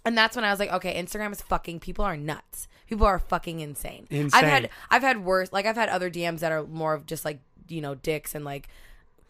And 0.04 0.16
that's 0.16 0.36
when 0.36 0.44
I 0.44 0.50
was 0.50 0.60
like, 0.60 0.70
okay, 0.70 1.02
Instagram 1.02 1.32
is 1.32 1.42
fucking. 1.42 1.80
People 1.80 2.04
are 2.04 2.16
nuts. 2.16 2.68
People 2.86 3.06
are 3.06 3.18
fucking 3.18 3.58
insane. 3.58 4.06
I've 4.32 4.44
had 4.44 4.70
I've 4.88 5.02
had 5.02 5.24
worse. 5.24 5.52
Like 5.52 5.66
I've 5.66 5.76
had 5.76 5.88
other 5.88 6.12
DMs 6.12 6.38
that 6.38 6.52
are 6.52 6.62
more 6.62 6.94
of 6.94 7.06
just 7.06 7.24
like 7.24 7.40
you 7.66 7.80
know 7.80 7.96
dicks 7.96 8.36
and 8.36 8.44
like 8.44 8.68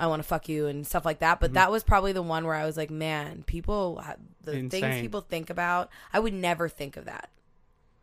I 0.01 0.07
want 0.07 0.21
to 0.23 0.27
fuck 0.29 0.49
you 0.49 0.67
and 0.67 0.87
stuff 0.87 1.05
like 1.05 1.19
that. 1.21 1.35
Mm-hmm. 1.35 1.41
But 1.41 1.53
that 1.55 1.71
was 1.71 1.85
probably 1.85 2.13
the 2.13 2.23
one 2.23 2.45
where 2.47 2.55
I 2.57 2.65
was 2.67 2.77
like, 2.77 2.91
man, 2.91 3.45
people 3.47 4.01
ha- 4.03 4.17
the 4.43 4.69
things 4.69 5.01
people 5.01 5.21
think 5.21 5.51
about. 5.51 5.91
I 6.13 6.19
would 6.19 6.33
never 6.35 6.69
think 6.69 6.97
of 6.97 7.05
that. 7.05 7.29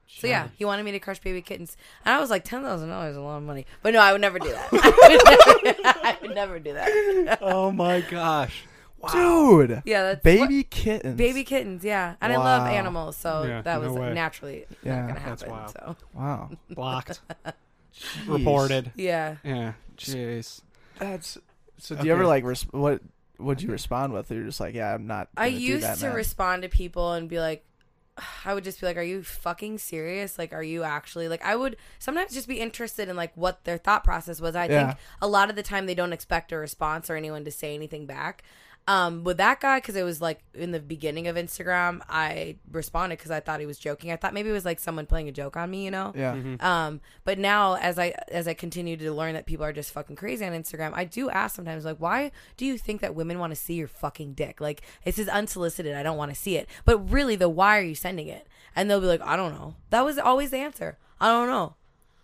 So 0.09 0.25
yeah, 0.27 0.47
he 0.55 0.63
wanted 0.63 0.83
me 0.83 0.91
to 0.93 0.99
crush 0.99 1.19
baby 1.19 1.41
kittens, 1.41 1.75
and 2.05 2.15
I 2.15 2.21
was 2.21 2.29
like, 2.29 2.45
ten 2.45 2.61
thousand 2.63 2.87
dollars 2.89 3.11
is 3.11 3.17
a 3.17 3.21
lot 3.21 3.37
of 3.37 3.43
money. 3.43 3.65
But 3.83 3.93
no, 3.93 3.99
I 3.99 4.13
would 4.13 4.21
never 4.21 4.39
do 4.39 4.49
that. 4.51 4.69
I 4.71 5.47
would 5.53 5.63
never, 5.65 5.81
I 5.85 6.17
would 6.21 6.35
never 6.35 6.59
do 6.59 6.73
that. 6.73 7.39
oh 7.41 7.71
my 7.71 7.99
gosh. 8.01 8.63
dude. 9.11 9.81
Yeah, 9.85 10.03
that's 10.03 10.23
Baby 10.23 10.63
kittens. 10.63 11.17
Baby 11.17 11.43
kittens, 11.43 11.83
yeah, 11.83 12.15
and 12.21 12.31
I 12.31 12.37
love 12.37 12.67
animals, 12.67 13.17
so 13.17 13.43
Yeah, 13.43 13.61
that 13.63 13.81
no 13.81 13.87
was 13.89 13.97
way. 13.99 14.13
naturally 14.13 14.65
Yeah, 14.81 15.01
not 15.01 15.07
gonna 15.09 15.19
that's 15.25 15.41
happen. 15.41 15.55
wild. 15.57 15.71
So 15.71 15.95
Wow. 16.13 16.49
Blocked. 16.69 17.19
Reported. 18.27 18.91
yeah, 18.95 19.35
Yeah. 19.43 19.73
Jeez. 19.97 20.61
That's. 20.99 21.37
So 21.79 21.95
do 21.95 22.05
you 22.05 22.11
ever 22.11 22.23
Okay. 22.23 22.27
like 22.29 22.43
res- 22.43 22.63
what? 22.71 23.01
Would 23.39 23.61
you 23.61 23.69
respond 23.69 24.13
with? 24.13 24.31
You're 24.31 24.45
just 24.45 24.59
like, 24.59 24.73
yeah, 24.73 24.93
I'm 24.95 25.05
not. 25.05 25.29
I 25.37 25.49
gonna 25.49 25.59
do 25.59 25.63
used 25.65 25.83
that, 25.85 25.97
to 25.99 26.07
man. 26.07 26.15
respond 26.15 26.61
to 26.63 26.69
people 26.69 27.13
and 27.13 27.29
be 27.29 27.39
like, 27.39 27.63
I 28.45 28.53
would 28.55 28.63
just 28.63 28.79
be 28.81 28.87
like, 28.87 28.97
"Are 28.97 29.01
you 29.03 29.21
fucking 29.21 29.77
serious? 29.77 30.39
Like, 30.39 30.53
are 30.53 30.63
you 30.63 30.81
actually 30.83 31.27
like?" 31.27 31.45
I 31.45 31.55
would 31.55 31.77
sometimes 31.99 32.33
just 32.33 32.47
be 32.47 32.59
interested 32.59 33.09
in 33.09 33.15
like 33.15 33.31
what 33.35 33.63
their 33.63 33.77
thought 33.77 34.03
process 34.03 34.41
was. 34.41 34.55
I 34.55 34.65
Yeah. 34.65 34.87
think 34.87 34.99
a 35.21 35.27
lot 35.27 35.51
of 35.51 35.55
the 35.55 35.61
time 35.63 35.85
they 35.85 35.93
don't 35.93 36.13
expect 36.13 36.51
a 36.51 36.57
response 36.57 37.09
or 37.11 37.15
anyone 37.15 37.45
to 37.45 37.51
say 37.51 37.75
anything 37.75 38.07
back. 38.07 38.43
Um, 38.87 39.25
with 39.25 39.35
that 39.37 39.59
guy, 39.59 39.79
because 39.79 39.97
it 39.97 40.03
was 40.03 40.21
like 40.21 40.39
in 40.53 40.71
the 40.71 40.79
beginning 40.79 41.27
of 41.27 41.35
Instagram, 41.35 41.99
I 42.07 42.55
responded 42.71 43.17
because 43.17 43.31
I 43.31 43.41
thought 43.41 43.59
he 43.59 43.65
was 43.65 43.77
joking. 43.77 44.11
I 44.13 44.15
thought 44.15 44.33
maybe 44.33 44.49
it 44.49 44.53
was 44.53 44.63
like 44.63 44.79
someone 44.79 45.05
playing 45.05 45.27
a 45.27 45.33
joke 45.33 45.57
on 45.57 45.69
me, 45.69 45.83
you 45.83 45.91
know. 45.91 46.13
Yeah. 46.15 46.35
Mm-hmm. 46.35 46.65
Um, 46.65 47.01
but 47.25 47.37
now 47.37 47.75
as 47.75 47.99
I 47.99 48.13
as 48.31 48.47
I 48.47 48.53
continue 48.53 48.95
to 48.95 49.11
learn 49.11 49.33
that 49.33 49.45
people 49.45 49.65
are 49.65 49.73
just 49.73 49.91
fucking 49.91 50.15
crazy 50.15 50.45
on 50.45 50.53
Instagram, 50.53 50.91
I 50.93 51.03
do 51.03 51.29
ask 51.29 51.55
sometimes 51.55 51.83
like, 51.83 51.97
why 51.97 52.31
do 52.55 52.65
you 52.65 52.77
think 52.77 53.01
that 53.01 53.13
women 53.13 53.39
want 53.39 53.51
to 53.51 53.57
see 53.57 53.73
your 53.73 53.89
fucking 53.89 54.33
dick? 54.33 54.61
Like 54.61 54.81
this 55.03 55.19
is 55.19 55.27
unsolicited. 55.27 55.93
I 55.93 56.03
don't 56.03 56.17
want 56.17 56.33
to 56.33 56.39
see 56.39 56.55
it. 56.55 56.69
But 56.85 57.11
really, 57.11 57.35
the 57.35 57.49
why 57.49 57.77
are 57.77 57.83
you 57.83 57.95
sending 57.95 58.27
it? 58.27 58.47
And 58.73 58.89
they'll 58.89 59.01
be 59.01 59.07
like, 59.07 59.21
I 59.21 59.35
don't 59.35 59.53
know. 59.53 59.75
That 59.89 60.05
was 60.05 60.17
always 60.17 60.51
the 60.51 60.59
answer. 60.59 60.97
I 61.19 61.27
don't 61.27 61.47
know. 61.47 61.75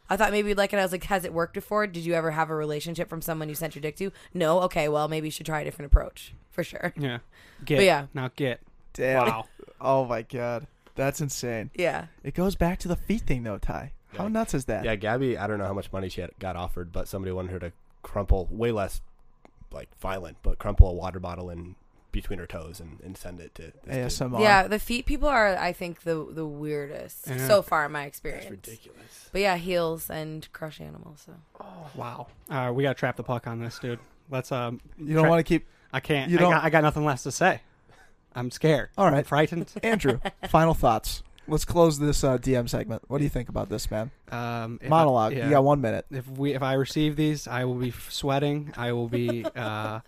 I 0.10 0.18
thought 0.18 0.32
maybe 0.32 0.50
you'd 0.50 0.58
like 0.58 0.74
it. 0.74 0.78
I 0.78 0.84
was 0.84 0.92
like, 0.92 1.04
has 1.06 1.26
it 1.26 1.34
worked 1.34 1.54
before? 1.54 1.88
Did 1.88 2.06
you 2.06 2.14
ever 2.14 2.32
have 2.32 2.50
a 2.50 2.56
relationship 2.56 3.10
from 3.10 3.22
someone 3.22 3.50
you 3.50 3.56
sent 3.56 3.76
your 3.76 3.82
dick 3.82 3.96
to? 3.98 4.12
No. 4.34 4.62
Okay. 4.62 4.90
Well, 4.90 5.08
maybe 5.08 5.28
you 5.28 5.32
should 5.32 5.46
try 5.46 5.62
a 5.62 5.64
different 5.64 5.92
approach 5.92 6.34
for 6.52 6.64
sure. 6.64 6.94
Yeah. 6.98 7.20
Get. 7.66 7.78
But 7.78 7.86
yeah. 7.86 8.06
Now 8.14 8.30
get. 8.36 8.62
Damn. 8.94 9.26
Wow. 9.28 9.46
Oh 9.86 10.06
my 10.06 10.22
god. 10.22 10.66
That's 10.96 11.20
insane. 11.20 11.70
Yeah. 11.76 12.06
It 12.24 12.36
goes 12.36 12.56
back 12.56 12.80
to 12.80 12.88
the 12.88 12.96
feet 12.96 13.24
thing 13.24 13.44
though, 13.44 13.58
Ty. 13.58 13.92
How 14.16 14.24
Yeah. 14.26 14.30
nuts 14.30 14.54
is 14.54 14.66
that? 14.66 14.86
Yeah, 14.86 14.96
Gabby, 14.96 15.38
I 15.38 15.46
don't 15.48 15.58
know 15.58 15.66
how 15.66 15.74
much 15.74 15.92
money 15.92 16.08
she 16.08 16.22
had, 16.22 16.32
got 16.40 16.56
offered, 16.56 16.94
but 16.94 17.10
somebody 17.10 17.34
wanted 17.34 17.52
her 17.52 17.60
to 17.60 17.72
crumple 18.02 18.48
way 18.50 18.72
less 18.72 19.02
like 19.72 19.90
violent, 20.00 20.38
but 20.42 20.58
crumple 20.60 20.88
a 20.90 20.94
water 20.94 21.20
bottle 21.20 21.50
in 21.50 21.76
between 22.14 22.40
her 22.40 22.48
toes 22.48 22.80
and, 22.80 23.00
and 23.04 23.18
send 23.18 23.42
it 23.42 23.54
to 23.56 23.74
this 23.86 24.20
dude. 24.20 24.30
ASMR. 24.32 24.40
Yeah. 24.40 24.68
The 24.68 24.80
feet 24.80 25.06
people 25.06 25.28
are, 25.28 25.58
I 25.58 25.74
think, 25.74 26.04
the 26.04 26.26
the 26.32 26.46
weirdest 26.46 27.26
Yeah. 27.28 27.46
so 27.48 27.62
far 27.62 27.86
in 27.86 27.92
my 27.92 28.04
That's 28.06 28.18
experience. 28.20 28.50
ridiculous. 28.50 29.30
But 29.34 29.42
yeah, 29.42 29.58
heels 29.58 30.10
and 30.10 30.48
crush 30.54 30.80
animals. 30.80 31.24
So 31.26 31.34
Oh 31.60 31.90
Wow. 31.96 32.28
Uh, 32.50 32.72
we 32.74 32.84
got 32.84 32.94
to 32.96 33.00
trap 33.00 33.18
the 33.18 33.24
puck 33.24 33.46
on 33.48 33.60
this, 33.60 33.78
dude. 33.80 34.00
let's 34.30 34.52
um. 34.54 34.80
You 34.98 35.14
don't 35.16 35.24
try- 35.24 35.30
want 35.30 35.40
to 35.40 35.44
keep 35.44 35.68
I 35.92 36.00
can't. 36.00 36.32
you 36.32 36.38
I 36.38 36.42
don't- 36.42 36.52
got, 36.52 36.64
I 36.64 36.70
got 36.70 36.84
nothing 36.84 37.04
less 37.04 37.24
to 37.24 37.32
say. 37.32 37.62
I'm 38.36 38.50
scared. 38.50 38.90
All 38.98 39.06
right. 39.12 39.18
I'm 39.20 39.24
frightened. 39.26 39.72
Andrew. 39.84 40.20
final 40.50 40.74
thoughts. 40.74 41.22
Let's 41.48 41.66
close 41.66 42.00
this 42.00 42.24
uh, 42.24 42.38
DM 42.38 42.70
segment. 42.70 43.04
What 43.10 43.18
do 43.18 43.26
you 43.26 43.30
think 43.30 43.50
about 43.50 43.68
this, 43.70 43.92
man? 43.92 44.12
Um, 44.32 44.80
if 44.82 44.88
I- 44.88 44.90
Monologue. 44.90 45.34
yeah. 45.34 45.44
You 45.46 45.50
got 45.52 45.64
one 45.66 45.82
minute. 45.82 46.06
if 46.10 46.26
we 46.30 46.54
if 46.54 46.64
I 46.64 46.74
receive 46.74 47.16
these, 47.18 47.48
I 47.48 47.66
will 47.66 47.76
be 47.76 47.90
f- 47.90 48.10
sweating. 48.12 48.74
I 48.78 48.92
will 48.94 49.08
be. 49.10 49.46
Uh, 49.56 50.00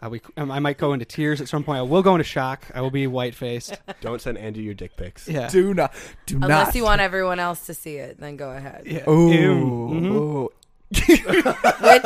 I'll 0.00 0.10
be, 0.10 0.20
um, 0.36 0.50
I 0.50 0.60
might 0.60 0.78
go 0.78 0.92
into 0.92 1.04
tears 1.04 1.40
at 1.40 1.48
some 1.48 1.64
point. 1.64 1.78
I 1.78 1.82
will 1.82 2.02
go 2.02 2.14
into 2.14 2.24
shock. 2.24 2.64
I 2.74 2.80
will 2.80 2.90
be 2.90 3.06
white 3.08 3.34
faced. 3.34 3.76
Don't 4.00 4.20
send 4.20 4.38
Andy 4.38 4.62
your 4.62 4.74
dick 4.74 4.96
pics. 4.96 5.26
Yeah. 5.28 5.48
Do 5.48 5.74
not. 5.74 5.92
Do 6.26 6.36
Unless 6.36 6.68
not. 6.68 6.74
you 6.76 6.84
want 6.84 7.00
everyone 7.00 7.40
else 7.40 7.66
to 7.66 7.74
see 7.74 7.96
it, 7.96 8.18
then 8.20 8.36
go 8.36 8.50
ahead. 8.50 8.84
Yeah. 8.86 9.08
Ooh. 9.10 9.32
Ew. 9.32 9.54
Mhm. 9.92 10.04
ooh. 10.12 10.50
Which 10.90 11.20
I 11.26 12.00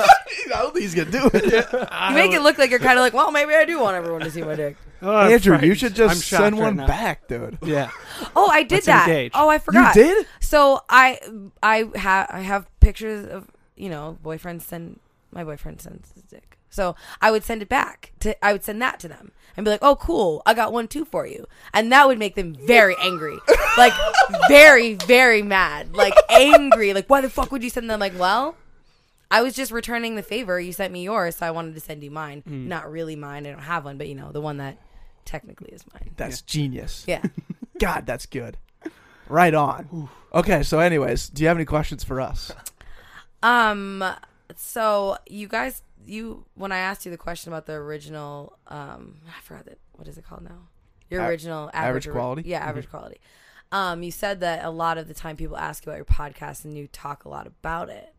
don't 0.48 0.72
think 0.72 0.82
he's 0.82 0.94
gonna 0.94 1.10
do 1.10 1.30
it. 1.32 1.44
you 1.52 2.14
make 2.14 2.32
it 2.32 2.42
look 2.42 2.58
like 2.58 2.70
you're 2.70 2.78
kind 2.80 2.98
of 2.98 3.02
like, 3.02 3.12
well, 3.12 3.30
maybe 3.30 3.54
I 3.54 3.64
do 3.64 3.78
want 3.78 3.94
everyone 3.96 4.22
to 4.22 4.30
see 4.30 4.42
my 4.42 4.54
dick. 4.56 4.76
Oh, 5.04 5.16
I'm 5.16 5.32
Andrew, 5.32 5.58
you 5.60 5.74
should 5.74 5.96
just 5.96 6.20
send 6.28 6.54
right 6.56 6.62
one 6.62 6.76
now. 6.76 6.86
back, 6.86 7.26
dude. 7.26 7.58
Yeah. 7.64 7.90
Oh, 8.36 8.46
I 8.48 8.62
did 8.62 8.74
Let's 8.76 8.86
that. 8.86 9.08
engage. 9.08 9.32
Oh, 9.34 9.48
I 9.48 9.58
forgot. 9.58 9.96
You 9.96 10.02
did? 10.04 10.26
So 10.38 10.80
I 10.88 11.18
I 11.60 11.90
have 11.96 12.28
I 12.30 12.40
have 12.42 12.68
pictures 12.78 13.26
of 13.26 13.50
you 13.76 13.88
know 13.90 14.16
boyfriends 14.24 14.62
send 14.62 15.00
my 15.32 15.42
boyfriend 15.42 15.80
sends 15.80 16.12
his 16.12 16.22
dick. 16.22 16.56
So 16.72 16.96
I 17.20 17.30
would 17.30 17.44
send 17.44 17.62
it 17.62 17.68
back 17.68 18.12
to 18.20 18.44
I 18.44 18.52
would 18.52 18.64
send 18.64 18.80
that 18.82 18.98
to 19.00 19.08
them 19.08 19.30
and 19.56 19.64
be 19.64 19.70
like, 19.70 19.82
oh 19.82 19.94
cool, 19.96 20.42
I 20.46 20.54
got 20.54 20.72
one 20.72 20.88
too 20.88 21.04
for 21.04 21.26
you, 21.26 21.46
and 21.74 21.92
that 21.92 22.08
would 22.08 22.18
make 22.18 22.34
them 22.34 22.54
very 22.54 22.96
angry, 22.98 23.38
like 23.76 23.92
very 24.48 24.94
very 24.94 25.42
mad, 25.42 25.94
like 25.94 26.14
angry, 26.30 26.94
like 26.94 27.08
why 27.08 27.20
the 27.20 27.28
fuck 27.30 27.52
would 27.52 27.62
you 27.62 27.70
send 27.70 27.88
them? 27.88 28.00
Like 28.00 28.18
well. 28.18 28.56
I 29.30 29.40
was 29.40 29.54
just 29.54 29.72
returning 29.72 30.14
the 30.14 30.22
favor. 30.22 30.60
You 30.60 30.74
sent 30.74 30.92
me 30.92 31.04
yours, 31.04 31.36
so 31.36 31.46
I 31.46 31.52
wanted 31.52 31.72
to 31.72 31.80
send 31.80 32.04
you 32.04 32.10
mine. 32.10 32.42
Not 32.44 32.90
really 32.92 33.16
mine. 33.16 33.46
I 33.46 33.50
don't 33.52 33.62
have 33.62 33.82
one, 33.86 33.96
but 33.96 34.06
you 34.06 34.14
know, 34.14 34.30
the 34.30 34.42
one 34.42 34.58
that 34.58 34.76
technically 35.24 35.70
is 35.72 35.84
mine. 35.94 36.10
That's 36.18 36.42
genius. 36.42 37.04
Yeah. 37.08 37.22
God, 37.80 38.04
that's 38.04 38.26
good. 38.26 38.58
Right 39.28 39.54
on. 39.54 40.10
Okay, 40.34 40.62
so 40.62 40.80
anyways, 40.80 41.30
do 41.30 41.42
you 41.42 41.48
have 41.48 41.56
any 41.56 41.64
questions 41.64 42.04
for 42.04 42.20
us? 42.20 42.52
Um. 43.42 44.04
So 44.54 45.16
you 45.26 45.48
guys, 45.48 45.80
you 46.06 46.46
when 46.54 46.72
I 46.72 46.78
asked 46.78 47.04
you 47.04 47.10
the 47.10 47.18
question 47.18 47.52
about 47.52 47.66
the 47.66 47.74
original, 47.74 48.58
um, 48.68 49.20
I 49.26 49.40
forgot 49.42 49.66
that. 49.66 49.78
What 49.92 50.08
is 50.08 50.18
it 50.18 50.24
called 50.24 50.42
now? 50.42 50.68
Your 51.10 51.22
A- 51.22 51.28
original 51.28 51.70
average 51.72 52.06
ori- 52.06 52.14
quality? 52.14 52.42
Yeah, 52.46 52.58
average 52.58 52.88
quality. 52.88 53.20
Um, 53.70 54.02
you 54.02 54.10
said 54.10 54.40
that 54.40 54.64
a 54.64 54.70
lot 54.70 54.98
of 54.98 55.08
the 55.08 55.14
time 55.14 55.36
people 55.36 55.56
ask 55.56 55.86
you 55.86 55.92
about 55.92 55.96
your 55.96 56.04
podcast 56.04 56.64
and 56.64 56.76
you 56.76 56.86
talk 56.88 57.24
a 57.24 57.28
lot 57.28 57.46
about 57.46 57.88
it. 57.88 58.14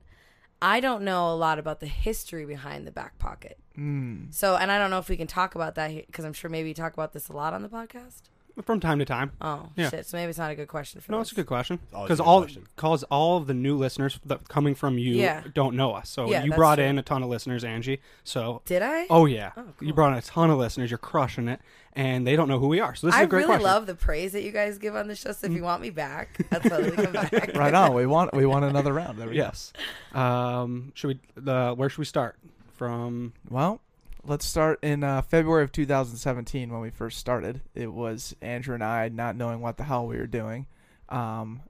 I 0.62 0.80
don't 0.80 1.04
know 1.04 1.30
a 1.32 1.36
lot 1.36 1.60
about 1.60 1.80
the 1.80 1.88
history 1.88 2.46
behind 2.46 2.88
the 2.88 2.92
back 2.92 3.20
pocket. 3.20 3.60
Mm. 3.78 4.34
So, 4.34 4.56
and 4.56 4.72
I 4.72 4.78
don't 4.78 4.90
know 4.90 4.98
if 4.98 5.10
we 5.10 5.18
can 5.18 5.28
talk 5.28 5.56
about 5.56 5.76
that 5.76 5.94
because 6.08 6.26
I'm 6.26 6.34
sure 6.34 6.50
maybe 6.50 6.70
you 6.70 6.74
talk 6.74 6.94
about 6.94 7.14
this 7.14 7.28
a 7.28 7.34
lot 7.34 7.54
on 7.54 7.62
the 7.62 7.70
podcast. 7.70 8.22
From 8.62 8.80
time 8.80 9.00
to 9.00 9.06
time. 9.06 9.32
Oh 9.42 9.70
Yeah. 9.76 9.90
shit! 9.90 10.06
So 10.06 10.16
maybe 10.16 10.30
it's 10.30 10.38
not 10.38 10.52
a 10.52 10.56
good 10.56 10.68
question 10.68 11.02
for 11.02 11.12
No, 11.12 11.18
this. 11.20 11.30
it's 11.30 11.32
a 11.32 11.36
good 11.36 11.48
question 11.48 11.80
always 11.92 12.04
a 12.04 12.08
because 12.08 12.20
good 12.20 12.28
all 12.30 12.42
question. 12.42 12.68
cause 12.76 13.04
all 13.06 13.38
of 13.38 13.48
the 13.48 13.54
new 13.56 13.76
listeners 13.76 14.20
that 14.26 14.48
coming 14.48 14.76
from 14.76 15.00
you 15.00 15.16
Yeah. 15.16 15.42
don't 15.56 15.76
know 15.76 15.94
us. 15.94 16.08
So 16.10 16.30
Yeah, 16.30 16.44
you 16.44 16.52
that's 16.52 16.58
brought 16.58 16.76
true. 16.76 16.86
in 16.86 17.00
a 17.00 17.02
ton 17.02 17.24
of 17.24 17.30
listeners, 17.30 17.64
Angie. 17.64 18.00
So 18.24 18.62
Did 18.66 18.84
I? 18.84 19.08
oh 19.10 19.26
yeah, 19.26 19.54
Oh, 19.58 19.64
you 19.82 19.92
brought 19.94 20.12
in 20.12 20.20
a 20.20 20.22
ton 20.22 20.52
of 20.52 20.60
listeners. 20.60 20.92
You're 20.92 21.00
crushing 21.00 21.48
it, 21.48 21.62
and 21.94 22.28
they 22.28 22.36
don't 22.36 22.48
know 22.48 22.60
who 22.60 22.68
we 22.68 22.80
are. 22.80 22.94
So 22.94 23.08
this 23.08 23.16
is 23.16 23.22
I 23.22 23.24
a 23.24 23.28
great 23.28 23.40
really 23.40 23.48
question. 23.58 23.64
love 23.66 23.88
the 23.88 23.96
praise 23.96 24.34
that 24.34 24.44
you 24.44 24.52
guys 24.52 24.78
give 24.78 24.96
on 24.96 25.08
the 25.08 25.16
show. 25.16 25.32
So 25.32 25.48
if 25.48 25.54
you 25.54 25.64
want 25.64 25.82
me 25.82 25.90
back, 25.90 26.38
that's 26.52 26.70
totally 26.70 26.92
come 26.92 27.12
back. 27.12 27.32
Right 27.56 27.74
on. 27.74 27.96
We 27.96 28.06
want 28.06 28.36
we 28.36 28.46
want 28.46 28.66
another 28.66 28.94
round. 28.94 29.18
There 29.18 29.30
we 29.30 29.36
Yes. 29.38 29.74
Um, 30.14 30.92
should 30.94 31.08
we? 31.08 31.20
The 31.36 31.74
where 31.76 31.90
should 31.90 32.00
we 32.00 32.06
start? 32.06 32.38
From. 32.76 33.34
Well, 33.50 33.82
let's 34.26 34.46
start 34.46 34.80
in 34.84 35.04
uh, 35.04 35.22
February 35.22 35.64
of 35.64 35.72
2017 35.72 36.72
when 36.72 36.82
we 36.82 36.90
first 36.90 37.20
started. 37.20 37.62
It 37.76 37.92
was 37.92 38.36
Andrew 38.42 38.74
and 38.74 38.84
I 38.84 39.10
not 39.10 39.36
knowing 39.36 39.60
what 39.62 39.78
the 39.78 39.84
hell 39.84 40.08
we 40.08 40.18
were 40.18 40.28
doing, 40.28 40.68
um, 41.10 41.62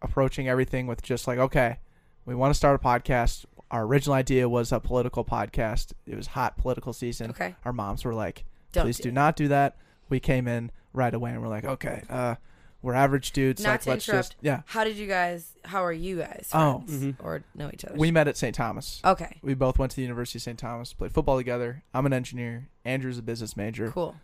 approaching 0.00 0.48
everything 0.48 0.86
with 0.86 1.02
just 1.02 1.26
like, 1.26 1.38
okay, 1.38 1.78
we 2.24 2.34
want 2.34 2.52
to 2.52 2.56
start 2.56 2.80
a 2.80 2.84
podcast. 2.84 3.44
Our 3.70 3.84
original 3.84 4.14
idea 4.14 4.48
was 4.48 4.70
a 4.72 4.78
political 4.78 5.24
podcast. 5.24 5.92
It 6.06 6.16
was 6.16 6.28
hot 6.28 6.56
political 6.56 6.92
season. 6.92 7.30
Okay. 7.30 7.56
Our 7.64 7.72
moms 7.72 8.04
were 8.04 8.14
like, 8.14 8.44
Don't 8.72 8.84
please 8.84 8.98
do 8.98 9.04
do 9.04 9.12
not 9.12 9.36
do 9.36 9.48
that. 9.48 9.76
We 10.08 10.20
came 10.20 10.46
in 10.46 10.70
right 10.92 11.12
away 11.12 11.32
and 11.32 11.42
we're 11.42 11.48
like, 11.48 11.64
okay, 11.64 12.02
uh, 12.08 12.36
we're 12.86 12.94
average 12.94 13.32
dudes. 13.32 13.62
Not 13.62 13.70
like, 13.70 13.80
to 13.82 13.90
let's 13.90 14.08
interrupt. 14.08 14.28
just 14.30 14.36
yeah. 14.40 14.62
How 14.66 14.84
did 14.84 14.96
you 14.96 15.06
guys? 15.08 15.52
How 15.64 15.84
are 15.84 15.92
you 15.92 16.18
guys? 16.18 16.48
Oh. 16.54 16.84
Friends 16.86 17.02
Mhm. 17.04 17.16
or 17.18 17.42
know 17.54 17.68
each 17.74 17.84
other? 17.84 17.96
We 17.96 18.10
met 18.10 18.28
at 18.28 18.36
St. 18.36 18.54
Thomas. 18.54 19.00
okay. 19.04 19.38
We 19.42 19.54
both 19.54 19.78
went 19.78 19.90
to 19.90 19.96
the 19.96 20.02
University 20.02 20.38
of 20.38 20.42
St. 20.44 20.58
Thomas, 20.58 20.92
played 20.92 21.12
football 21.12 21.36
together. 21.36 21.82
I'm 21.92 22.06
an 22.06 22.12
engineer. 22.12 22.68
Andrew's 22.84 23.18
a 23.18 23.22
business 23.22 23.56
major. 23.56 23.90
Cool. 23.90 24.14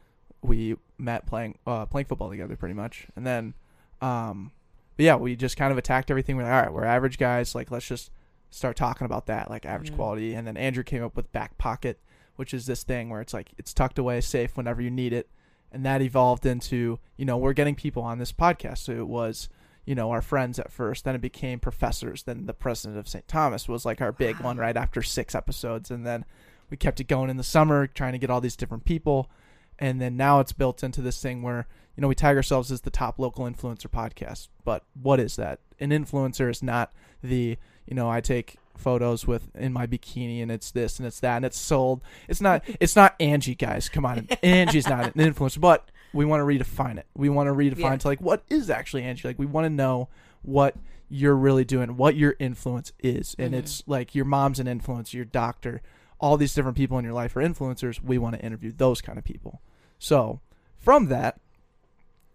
We 0.42 0.76
met 0.98 1.26
playing 1.26 1.58
uh, 1.66 1.86
playing 1.86 2.06
football 2.06 2.30
together 2.30 2.56
pretty 2.56 2.74
much. 2.74 3.06
And 3.16 3.26
then 3.26 3.54
um 4.00 4.52
but 4.96 5.04
yeah, 5.04 5.16
we 5.16 5.36
just 5.36 5.56
kind 5.56 5.72
of 5.72 5.78
attacked 5.78 6.10
everything. 6.10 6.36
We're 6.36 6.42
like, 6.44 6.52
all 6.52 6.62
right, 6.62 6.72
we're 6.72 6.84
average 6.84 7.18
guys, 7.18 7.54
like 7.54 7.70
let's 7.70 7.86
just 7.86 8.10
start 8.50 8.76
talking 8.76 9.04
about 9.06 9.26
that, 9.26 9.48
like 9.50 9.64
average 9.64 9.90
Mhm. 9.92 9.96
quality. 9.96 10.34
And 10.34 10.46
then 10.46 10.56
Andrew 10.56 10.84
came 10.84 11.02
up 11.02 11.16
with 11.16 11.32
back 11.32 11.56
pocket, 11.58 11.98
which 12.36 12.52
is 12.52 12.66
this 12.66 12.82
thing 12.84 13.08
where 13.08 13.20
it's 13.20 13.32
like 13.34 13.50
it's 13.58 13.72
tucked 13.72 13.98
away 13.98 14.20
safe 14.20 14.56
whenever 14.56 14.82
you 14.82 14.90
need 14.90 15.12
it. 15.12 15.28
And 15.72 15.84
that 15.86 16.02
evolved 16.02 16.46
into, 16.46 17.00
you 17.16 17.24
know, 17.24 17.38
we're 17.38 17.54
getting 17.54 17.74
people 17.74 18.02
on 18.02 18.18
this 18.18 18.32
podcast. 18.32 18.78
So 18.78 18.92
it 18.92 19.08
was 19.08 19.48
you 19.84 19.94
know, 19.94 20.10
our 20.10 20.22
friends 20.22 20.58
at 20.58 20.70
first. 20.70 21.04
Then 21.04 21.14
it 21.14 21.20
became 21.20 21.58
professors. 21.58 22.22
Then 22.22 22.46
the 22.46 22.54
president 22.54 22.98
of 22.98 23.08
St. 23.08 23.26
Thomas 23.26 23.68
was 23.68 23.84
like 23.84 24.00
our 24.00 24.12
big 24.12 24.40
one 24.40 24.56
right 24.56 24.76
after 24.76 25.02
six 25.02 25.34
episodes. 25.34 25.90
And 25.90 26.06
then 26.06 26.24
we 26.70 26.76
kept 26.76 27.00
it 27.00 27.08
going 27.08 27.30
in 27.30 27.36
the 27.36 27.42
summer, 27.42 27.86
trying 27.86 28.12
to 28.12 28.18
get 28.18 28.30
all 28.30 28.40
these 28.40 28.56
different 28.56 28.84
people. 28.84 29.30
And 29.78 30.00
then 30.00 30.16
now 30.16 30.40
it's 30.40 30.52
built 30.52 30.84
into 30.84 31.02
this 31.02 31.20
thing 31.20 31.42
where, 31.42 31.66
you 31.96 32.00
know, 32.00 32.08
we 32.08 32.14
tag 32.14 32.36
ourselves 32.36 32.70
as 32.70 32.82
the 32.82 32.90
top 32.90 33.18
local 33.18 33.44
influencer 33.44 33.88
podcast. 33.88 34.48
But 34.64 34.84
what 35.00 35.18
is 35.18 35.36
that? 35.36 35.58
An 35.80 35.90
influencer 35.90 36.48
is 36.48 36.62
not 36.62 36.92
the, 37.22 37.58
you 37.86 37.94
know, 37.94 38.08
I 38.08 38.20
take 38.20 38.58
photos 38.76 39.26
with 39.26 39.48
in 39.54 39.72
my 39.72 39.86
bikini 39.86 40.42
and 40.42 40.50
it's 40.50 40.70
this 40.70 40.98
and 40.98 41.06
it's 41.06 41.20
that 41.20 41.36
and 41.36 41.44
it's 41.44 41.58
sold. 41.58 42.00
It's 42.28 42.40
not 42.40 42.62
it's 42.80 42.96
not 42.96 43.14
Angie 43.20 43.54
guys. 43.54 43.88
Come 43.88 44.04
on. 44.06 44.28
Angie's 44.42 44.88
not 44.88 45.06
an 45.06 45.12
influencer, 45.12 45.60
but 45.60 45.90
we 46.12 46.24
want 46.24 46.40
to 46.40 46.44
redefine 46.44 46.98
it. 46.98 47.06
We 47.16 47.28
want 47.28 47.48
to 47.48 47.52
redefine 47.54 47.78
Yeah. 47.92 47.96
to 47.96 48.08
like 48.08 48.20
what 48.20 48.42
is 48.50 48.70
actually 48.70 49.02
Angie? 49.04 49.26
Like 49.28 49.38
we 49.38 49.46
want 49.46 49.64
to 49.66 49.70
know 49.70 50.08
what 50.42 50.74
you're 51.08 51.36
really 51.36 51.64
doing, 51.64 51.96
what 51.96 52.16
your 52.16 52.34
influence 52.38 52.92
is. 53.00 53.36
And 53.38 53.52
Mhm. 53.54 53.58
it's 53.58 53.82
like 53.86 54.14
your 54.14 54.24
mom's 54.24 54.58
an 54.58 54.66
influencer, 54.66 55.12
your 55.14 55.24
doctor, 55.26 55.82
all 56.18 56.36
these 56.36 56.54
different 56.54 56.76
people 56.76 56.98
in 56.98 57.04
your 57.04 57.12
life 57.14 57.36
are 57.36 57.40
influencers. 57.42 58.02
We 58.02 58.16
want 58.18 58.34
to 58.36 58.42
interview 58.44 58.72
those 58.74 59.00
kind 59.02 59.18
of 59.18 59.24
people. 59.24 59.60
So 59.98 60.40
from 60.78 61.06
that, 61.08 61.38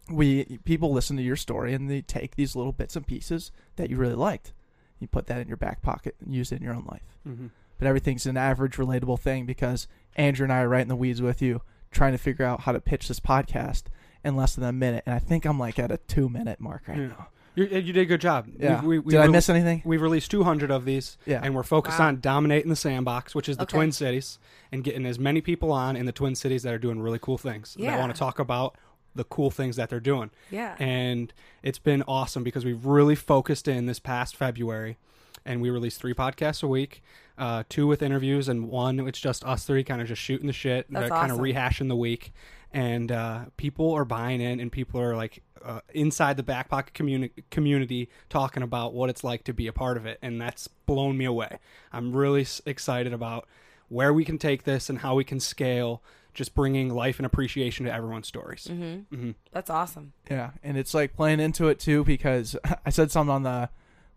we 0.10 0.60
people 0.64 0.94
listen 0.94 1.18
to 1.18 1.24
your 1.24 1.36
story 1.36 1.74
and 1.74 1.90
they 1.90 2.02
take 2.02 2.36
these 2.36 2.56
little 2.56 2.72
bits 2.72 2.96
and 2.96 3.06
pieces 3.06 3.52
that 3.76 3.90
you 3.90 3.98
really 3.98 4.16
liked. 4.16 4.54
You 5.00 5.08
put 5.08 5.28
that 5.28 5.40
in 5.42 5.48
your 5.48 5.58
back 5.58 5.82
pocket 5.82 6.16
and 6.24 6.34
use 6.34 6.52
it 6.52 6.58
in 6.58 6.64
your 6.64 6.74
own 6.74 6.86
life. 6.86 7.02
Mhm. 7.28 7.50
But 7.78 7.88
everything's 7.88 8.26
an 8.26 8.38
average 8.38 8.78
relatable 8.78 9.20
thing 9.20 9.46
because 9.46 9.88
Andrew 10.16 10.44
and 10.46 10.52
I 10.54 10.62
are 10.62 10.70
right 10.70 10.82
in 10.82 10.88
the 10.88 10.96
weeds 10.96 11.22
with 11.22 11.42
you, 11.42 11.62
trying 11.92 12.14
to 12.14 12.18
figure 12.18 12.46
out 12.46 12.62
how 12.62 12.72
to 12.72 12.80
pitch 12.80 13.08
this 13.08 13.20
podcast 13.20 13.84
in 14.26 14.36
less 14.36 14.56
than 14.56 14.64
a 14.64 14.72
minute. 14.74 15.04
And 15.06 15.14
I 15.14 15.20
think 15.20 15.46
I'm 15.46 15.60
like 15.60 15.78
at 15.78 15.92
a 15.92 15.98
two 15.98 16.28
minute 16.30 16.60
mark 16.60 16.88
right 16.88 16.98
Yeah. 16.98 17.08
now. 17.08 17.28
you, 17.56 17.66
you 17.66 17.94
did 17.94 17.98
a 17.98 18.06
good 18.06 18.22
job. 18.22 18.48
Yeah. 18.60 18.82
We, 18.82 18.88
we, 18.88 19.00
we 19.00 19.12
Did 19.14 19.22
I 19.22 19.28
miss 19.28 19.50
anything? 19.50 19.82
We've 19.86 20.02
released 20.02 20.30
200 20.32 20.70
of 20.70 20.86
these, 20.86 21.18
Yeah. 21.26 21.40
and 21.44 21.56
we're 21.56 21.64
focused 21.64 21.98
Wow. 22.00 22.08
on 22.10 22.20
dominating 22.20 22.70
the 22.70 22.76
sandbox, 22.76 23.34
which 23.34 23.50
is 23.50 23.58
the 23.58 23.64
Okay. 23.64 23.78
Twin 23.78 23.92
Cities, 23.92 24.38
and 24.72 24.84
getting 24.84 25.06
as 25.08 25.18
many 25.18 25.42
people 25.42 25.72
on 25.72 25.96
in 25.96 26.06
the 26.06 26.12
Twin 26.12 26.36
Cities 26.36 26.62
that 26.64 26.74
are 26.74 26.78
doing 26.78 27.00
really 27.02 27.18
cool 27.20 27.38
things. 27.40 27.74
That 27.76 27.82
Yeah. 27.84 28.00
want 28.00 28.14
to 28.14 28.18
talk 28.20 28.38
about 28.38 28.76
the 29.18 29.24
cool 29.26 29.52
things 29.52 29.76
that 29.76 29.90
they're 29.90 30.00
doing. 30.00 30.32
Yeah. 30.50 30.76
And 30.80 31.34
it's 31.64 31.80
been 31.80 32.04
awesome 32.08 32.44
because 32.44 32.64
we've 32.64 32.86
really 32.86 33.16
focused 33.16 33.68
in 33.68 33.86
this 33.86 34.00
past 34.00 34.36
February, 34.36 34.98
and 35.46 35.62
we 35.62 35.70
release 35.70 35.98
three 35.98 36.14
podcasts 36.14 36.64
a 36.64 36.68
week, 36.68 37.04
uh, 37.38 37.64
two 37.70 37.88
with 37.88 38.02
interviews, 38.02 38.48
and 38.48 38.70
one 38.70 39.00
it's 39.08 39.20
just 39.20 39.44
us 39.44 39.66
three 39.66 39.84
kind 39.84 40.02
of 40.02 40.08
just 40.08 40.22
shooting 40.22 40.48
the 40.48 40.54
shit, 40.54 40.88
That's 40.90 41.10
kind 41.10 41.32
of 41.32 41.40
rehashing 41.40 41.88
the 41.88 41.96
week. 41.96 42.32
And 42.74 43.12
uh, 43.12 43.46
people 43.56 43.94
are 43.94 44.06
buying 44.06 44.42
in, 44.42 44.60
and 44.60 44.72
people 44.72 45.00
are 45.00 45.16
like 45.16 45.42
uh, 45.64 45.80
inside 45.94 46.38
the 46.38 46.44
back 46.44 46.70
pocket 46.70 46.94
communi- 46.94 47.32
community 47.50 48.10
talking 48.30 48.62
about 48.62 48.94
what 48.94 49.10
it's 49.10 49.24
like 49.24 49.44
to 49.46 49.54
be 49.54 49.68
a 49.68 49.74
part 49.74 49.98
of 49.98 50.06
it, 50.06 50.20
and 50.22 50.40
that's 50.40 50.68
blown 50.68 51.18
me 51.18 51.26
away. 51.26 51.60
I'm 51.92 52.16
really 52.16 52.46
excited 52.66 53.14
about 53.14 53.48
where 53.90 54.14
we 54.14 54.26
can 54.26 54.38
take 54.38 54.64
this 54.64 54.90
and 54.90 55.00
how 55.00 55.16
we 55.16 55.24
can 55.24 55.40
scale, 55.40 56.02
just 56.38 56.54
bringing 56.54 56.94
life 56.94 57.18
and 57.18 57.26
appreciation 57.26 57.86
to 57.88 57.92
everyone's 57.94 58.28
stories. 58.28 58.68
mm-hmm. 58.70 59.16
hmm 59.16 59.32
That's 59.52 59.72
awesome. 59.72 60.14
Yeah, 60.30 60.52
and 60.64 60.78
it's 60.78 60.94
like 60.94 61.16
playing 61.16 61.40
into 61.40 61.68
it 61.68 61.80
too 61.80 62.04
because 62.04 62.56
I 62.86 62.92
said 62.92 63.10
something 63.12 63.34
on 63.34 63.42
the 63.44 63.70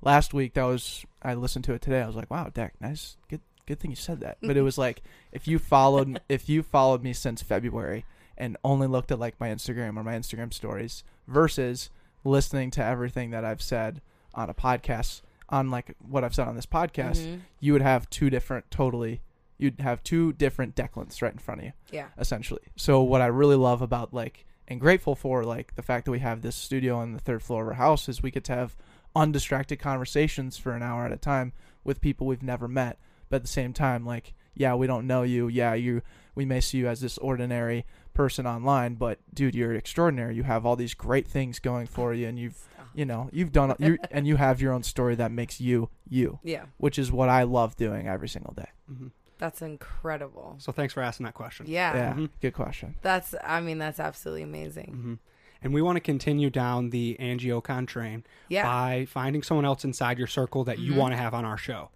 last 0.03 0.35
week 0.35 0.53
that 0.55 0.65
was 0.65 1.05
I 1.23 1.33
listened 1.35 1.65
to 1.65 1.73
it 1.73 1.81
today. 1.83 2.03
I 2.03 2.07
was 2.07 2.17
like, 2.17 2.31
"Wow, 2.31 2.51
Deck, 2.53 2.75
nice, 2.81 3.17
good, 3.29 3.41
good 3.67 3.81
thing 3.81 3.91
you 3.91 3.97
said 3.97 4.21
that." 4.21 4.37
But 4.43 4.59
it 4.59 4.63
was 4.63 4.77
like 4.87 5.03
if 5.33 5.49
you 5.49 5.59
followed 5.59 6.21
if 6.29 6.47
you 6.49 6.63
followed 6.63 7.03
me 7.03 7.15
since 7.15 7.41
February 7.43 8.05
and 8.37 8.57
only 8.63 8.87
looked 8.87 9.11
at 9.11 9.19
like 9.19 9.41
my 9.41 9.49
Instagram 9.49 9.97
or 9.97 10.05
my 10.05 10.15
Instagram 10.15 10.53
stories 10.53 11.03
versus 11.27 11.89
listening 12.23 12.71
to 12.73 12.85
everything 12.85 13.31
that 13.31 13.45
I've 13.47 13.63
said 13.63 14.03
on 14.35 14.51
a 14.51 14.55
podcast 14.55 15.23
on 15.49 15.71
like 15.71 15.97
what 16.07 16.23
I've 16.23 16.35
said 16.35 16.47
on 16.49 16.55
this 16.55 16.67
podcast, 16.67 17.19
Mhm. 17.27 17.41
you 17.61 17.73
would 17.73 17.83
have 17.83 18.09
two 18.11 18.29
different 18.31 18.71
totally 18.71 19.21
you'd 19.61 19.81
have 19.81 20.03
two 20.03 20.33
different 20.33 20.75
Declans 20.75 21.21
right 21.23 21.33
in 21.33 21.39
front 21.39 21.61
of 21.61 21.67
you 21.67 21.73
Yeah. 21.93 22.07
essentially. 22.19 22.63
So 22.77 23.03
what 23.03 23.21
I 23.21 23.27
really 23.27 23.57
love 23.57 23.83
about 23.83 24.13
like 24.15 24.47
and 24.69 24.81
grateful 24.81 25.15
for 25.15 25.45
like 25.45 25.75
the 25.75 25.83
fact 25.83 26.05
that 26.05 26.13
we 26.13 26.21
have 26.21 26.43
this 26.43 26.57
studio 26.57 26.97
on 26.97 27.13
the 27.13 27.19
third 27.19 27.43
floor 27.43 27.63
of 27.63 27.69
our 27.69 27.75
house 27.75 28.09
is 28.09 28.23
we 28.23 28.31
get 28.31 28.45
to 28.45 28.55
have 28.55 28.77
undistracted 29.17 29.79
conversations 29.79 30.57
for 30.57 30.73
an 30.73 30.83
hour 30.83 31.05
at 31.05 31.13
a 31.13 31.17
time 31.17 31.53
with 31.85 32.01
people 32.01 32.27
we've 32.27 32.43
never 32.43 32.69
met. 32.69 32.99
But 33.29 33.37
at 33.37 33.43
the 33.43 33.49
same 33.49 33.73
time, 33.73 34.05
like, 34.05 34.35
yeah, 34.55 34.75
we 34.75 34.87
don't 34.87 35.07
know 35.07 35.23
you. 35.23 35.49
Yeah, 35.49 35.75
you 35.75 36.03
we 36.35 36.45
may 36.45 36.61
see 36.61 36.79
you 36.79 36.89
as 36.89 37.01
this 37.01 37.19
ordinary 37.19 37.85
person 38.15 38.47
online, 38.47 38.95
but 38.95 39.19
dude, 39.35 39.55
you're 39.55 39.75
extraordinary. 39.75 40.35
You 40.37 40.43
have 40.45 40.65
all 40.67 40.77
these 40.77 40.95
great 40.95 41.27
things 41.27 41.59
going 41.59 41.87
for 41.87 42.13
you 42.15 42.27
and 42.29 42.39
you've 42.39 42.59
you 42.93 43.05
know, 43.05 43.29
you've 43.33 43.53
done 43.53 43.73
you 43.79 43.99
and 44.11 44.27
you 44.27 44.35
have 44.35 44.61
your 44.61 44.73
own 44.73 44.83
story 44.83 45.15
that 45.15 45.31
makes 45.31 45.61
you 45.61 45.91
you, 46.09 46.41
Yeah. 46.45 46.65
which 46.79 46.99
is 46.99 47.13
what 47.13 47.29
I 47.29 47.45
love 47.45 47.77
doing 47.77 48.09
every 48.09 48.29
single 48.29 48.53
day. 48.55 48.67
hmm 48.89 49.09
That's 49.41 49.63
incredible. 49.63 50.57
So 50.59 50.71
thanks 50.71 50.95
for 50.95 51.03
asking 51.03 51.25
that 51.25 51.35
question. 51.35 51.67
Yeah. 51.69 51.95
Yeah, 51.95 52.13
Mhm. 52.15 52.31
good 52.41 52.55
question. 52.55 52.95
That's 53.03 53.35
I 53.43 53.61
mean 53.61 53.79
that's 53.79 53.99
absolutely 53.99 54.43
amazing. 54.43 54.87
hmm 54.93 55.15
And 55.63 55.75
we 55.75 55.83
want 55.83 55.97
to 55.97 56.01
continue 56.01 56.49
down 56.51 56.89
the 56.91 57.19
Angie 57.21 57.49
Okon 57.51 57.87
train 57.87 58.25
Yeah. 58.49 58.63
by 58.65 59.05
finding 59.07 59.43
someone 59.43 59.65
else 59.67 59.85
inside 59.85 60.17
your 60.19 60.27
circle 60.29 60.65
that 60.65 60.79
you 60.79 60.93
Mhm. 60.93 60.97
want 60.97 61.13
to 61.13 61.19
have 61.19 61.35
on 61.35 61.45
our 61.45 61.59
show. 61.59 61.91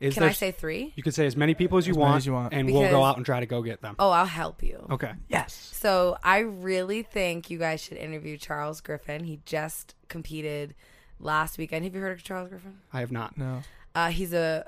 Is 0.00 0.14
Can 0.14 0.22
there 0.22 0.30
I 0.30 0.32
say 0.32 0.50
3? 0.50 0.92
You 0.96 1.02
can 1.04 1.12
say 1.12 1.24
as 1.24 1.36
many 1.36 1.54
people 1.54 1.78
as 1.78 1.86
you, 1.86 1.92
As 1.92 1.96
want, 1.96 2.16
as 2.16 2.26
you 2.26 2.32
want. 2.32 2.52
and 2.52 2.68
we'll 2.68 2.90
go 2.90 3.04
out 3.04 3.16
and 3.16 3.24
try 3.24 3.38
to 3.38 3.46
go 3.46 3.62
get 3.62 3.80
them. 3.82 3.94
Oh, 4.00 4.10
I'll 4.10 4.26
help 4.26 4.62
you. 4.64 4.84
Okay. 4.90 5.12
Yes. 5.28 5.54
So 5.54 6.18
I 6.24 6.38
really 6.40 7.02
think 7.04 7.48
you 7.50 7.58
guys 7.58 7.80
should 7.80 7.98
interview 7.98 8.36
Charles 8.36 8.80
Griffin. 8.80 9.22
He 9.24 9.40
just 9.46 9.94
competed 10.08 10.74
last 11.20 11.56
weekend. 11.56 11.84
Have 11.84 11.94
you 11.94 12.00
heard 12.00 12.12
of 12.18 12.24
Charles 12.24 12.48
Griffin? 12.48 12.78
I 12.92 12.98
have 13.00 13.12
not. 13.12 13.38
No. 13.38 13.62
Uh, 13.94 14.08
he's 14.10 14.32
a 14.32 14.66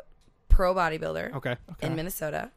pro 0.57 0.75
bodybuilder 0.75 1.35
Okay. 1.35 1.57
Okay. 1.73 1.87
in 1.87 1.95
Minnesota. 1.95 2.51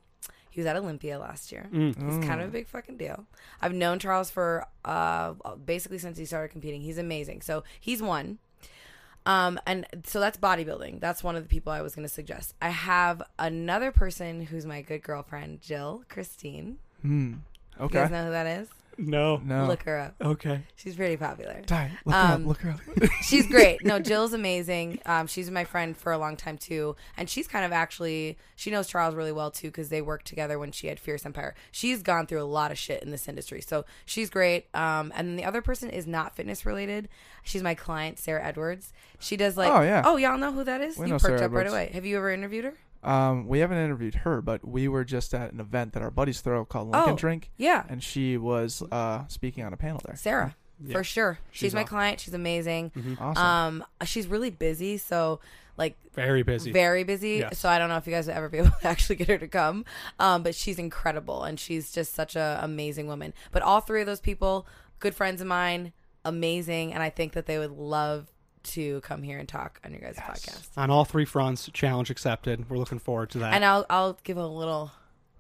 He 0.51 0.59
was 0.61 0.65
at 0.67 0.75
Olympia 0.77 1.19
last 1.19 1.51
year. 1.51 1.67
Mm. 1.71 1.95
He's 1.95 2.25
kind 2.27 2.39
of 2.41 2.47
Mm. 2.47 2.49
a 2.49 2.51
big 2.51 2.67
fucking 2.67 2.97
deal. 2.97 3.25
I've 3.61 3.73
known 3.73 3.99
Charles 3.99 4.29
for 4.31 4.65
uh, 4.85 5.33
basically 5.65 5.97
since 5.99 6.17
he 6.17 6.25
started 6.25 6.49
competing. 6.51 6.81
He's 6.81 6.97
amazing. 6.97 7.41
So 7.41 7.63
he's 7.79 8.01
one. 8.01 8.39
Um, 9.25 9.59
and 9.67 9.85
so 10.05 10.19
that's 10.19 10.37
bodybuilding. 10.37 11.01
That's 11.01 11.23
one 11.23 11.35
of 11.35 11.43
the 11.43 11.49
people 11.49 11.71
I 11.71 11.81
was 11.81 11.93
going 11.93 12.07
to 12.07 12.13
suggest. 12.13 12.55
I 12.61 12.69
have 12.69 13.21
another 13.37 13.91
person 13.91 14.41
who's 14.41 14.65
my 14.65 14.81
good 14.81 15.03
girlfriend, 15.03 15.61
Jill 15.61 16.03
Christine. 16.09 16.77
Hmm. 17.01 17.33
You 17.77 17.85
Okay. 17.85 17.99
guys 17.99 18.11
know 18.11 18.25
who 18.25 18.31
that 18.31 18.47
is? 18.47 18.69
No. 18.99 19.37
No. 19.37 19.65
Look 19.65 19.83
her 19.83 19.97
up. 19.97 20.15
Okay. 20.21 20.63
She's 20.75 20.95
pretty 20.95 21.17
popular. 21.17 21.61
Ty, 21.65 21.91
look 22.05 22.13
her 22.15 22.21
up. 22.21 22.29
Um, 22.31 22.47
Look 22.47 22.61
her 22.61 22.71
up. 22.71 22.79
She's 23.21 23.47
great. 23.51 23.83
No, 23.85 23.99
Jill's 23.99 24.33
amazing. 24.33 24.99
Um, 25.05 25.27
she's 25.27 25.49
my 25.49 25.63
friend 25.63 25.95
for 25.95 26.11
a 26.11 26.17
long 26.17 26.35
time 26.35 26.57
too, 26.57 26.95
and 27.17 27.29
she's 27.29 27.47
kind 27.47 27.65
of 27.65 27.71
actually 27.71 28.37
she 28.55 28.71
knows 28.71 28.87
Charles 28.87 29.15
really 29.15 29.31
well 29.31 29.51
too 29.51 29.67
because 29.67 29.89
they 29.89 30.01
worked 30.01 30.25
together 30.27 30.59
when 30.59 30.71
she 30.71 30.87
had 30.87 30.99
Fierce 30.99 31.25
Empire. 31.25 31.55
She's 31.71 32.03
gone 32.03 32.27
through 32.27 32.41
a 32.41 32.43
lot 32.43 32.71
of 32.71 32.77
shit 32.77 33.01
in 33.03 33.11
this 33.11 33.27
industry, 33.27 33.61
so 33.61 33.85
she's 34.05 34.29
great. 34.29 34.67
Um, 34.75 35.11
and 35.15 35.29
then 35.29 35.35
the 35.35 35.45
other 35.45 35.61
person 35.61 35.89
is 35.89 36.05
not 36.05 36.35
fitness 36.35 36.65
related. 36.65 37.07
She's 37.43 37.63
my 37.63 37.75
client, 37.75 38.19
Sarah 38.19 38.43
Edwards. 38.45 38.91
She 39.19 39.37
does 39.37 39.55
like 39.57 39.71
Oh, 39.71 39.81
yeah. 39.81 40.01
oh 40.05 40.17
y'all 40.17 40.37
know 40.37 40.51
who 40.51 40.63
that 40.63 40.81
is. 40.81 40.97
We 40.97 41.05
you 41.05 41.13
know 41.13 41.19
perked 41.19 41.39
Sarah 41.39 41.45
up 41.45 41.51
right 41.51 41.67
away. 41.67 41.89
Have 41.93 42.05
you 42.05 42.17
ever 42.17 42.31
interviewed 42.31 42.65
her? 42.65 42.73
Um, 43.03 43.47
we 43.47 43.59
haven't 43.59 43.77
interviewed 43.77 44.15
her, 44.15 44.41
but 44.41 44.67
we 44.67 44.87
were 44.87 45.03
just 45.05 45.33
at 45.33 45.53
an 45.53 45.59
event 45.59 45.93
that 45.93 46.03
our 46.03 46.11
buddies 46.11 46.41
throw 46.41 46.65
called 46.65 46.89
Lincoln 46.91 47.13
Oh. 47.13 47.15
Drink, 47.15 47.49
Yeah, 47.57 47.83
and 47.87 48.03
she 48.03 48.37
was 48.37 48.83
uh 48.91 49.25
speaking 49.27 49.63
on 49.63 49.71
a 49.73 49.77
panel 49.77 50.01
there. 50.05 50.15
Sarah 50.17 50.55
Yeah. 50.83 50.93
for 50.93 51.03
sure. 51.03 51.39
She's, 51.51 51.59
She's 51.59 51.73
my 51.73 51.81
awesome. 51.81 51.89
client. 51.89 52.19
She's 52.19 52.33
amazing. 52.33 52.91
Awesome. 53.19 53.43
Um, 53.81 53.85
she's 54.05 54.27
really 54.27 54.49
busy, 54.49 54.97
so 54.97 55.39
like 55.77 55.97
Very 56.13 56.43
busy. 56.43 56.73
very 56.73 57.05
busy. 57.05 57.37
Yes. 57.37 57.57
So 57.59 57.69
I 57.69 57.79
don't 57.79 57.87
know 57.87 57.95
if 57.95 58.05
you 58.05 58.11
guys 58.11 58.27
will 58.27 58.33
ever 58.35 58.49
be 58.49 58.57
able 58.57 58.71
to 58.81 58.83
actually 58.87 59.15
get 59.15 59.29
her 59.29 59.37
to 59.37 59.47
come. 59.47 59.85
Um, 60.19 60.43
but 60.43 60.53
she's 60.53 60.77
incredible 60.77 61.43
and 61.45 61.57
she's 61.57 61.93
just 61.93 62.13
such 62.13 62.35
an 62.35 62.59
amazing 62.61 63.07
woman. 63.07 63.33
But 63.53 63.61
all 63.61 63.79
three 63.79 64.01
of 64.01 64.07
those 64.07 64.19
people, 64.19 64.67
good 64.99 65.15
friends 65.15 65.39
of 65.39 65.47
mine, 65.47 65.93
amazing, 66.25 66.93
and 66.93 67.01
I 67.01 67.09
think 67.09 67.31
that 67.31 67.45
they 67.45 67.57
would 67.57 67.71
love 67.71 68.27
to 68.63 69.01
come 69.01 69.23
here 69.23 69.39
and 69.39 69.47
talk 69.47 69.79
on 69.85 69.91
your 69.91 70.01
guys' 70.01 70.15
podcast. 70.17 70.67
On 70.77 70.89
all 70.89 71.05
three 71.05 71.25
fronts, 71.25 71.69
challenge 71.73 72.09
accepted. 72.09 72.69
We're 72.69 72.77
looking 72.77 72.99
forward 72.99 73.29
to 73.31 73.39
that. 73.39 73.53
And 73.53 73.63
I'll 73.65 73.85
I'll 73.89 74.17
give 74.23 74.37
a 74.37 74.45
little 74.47 74.91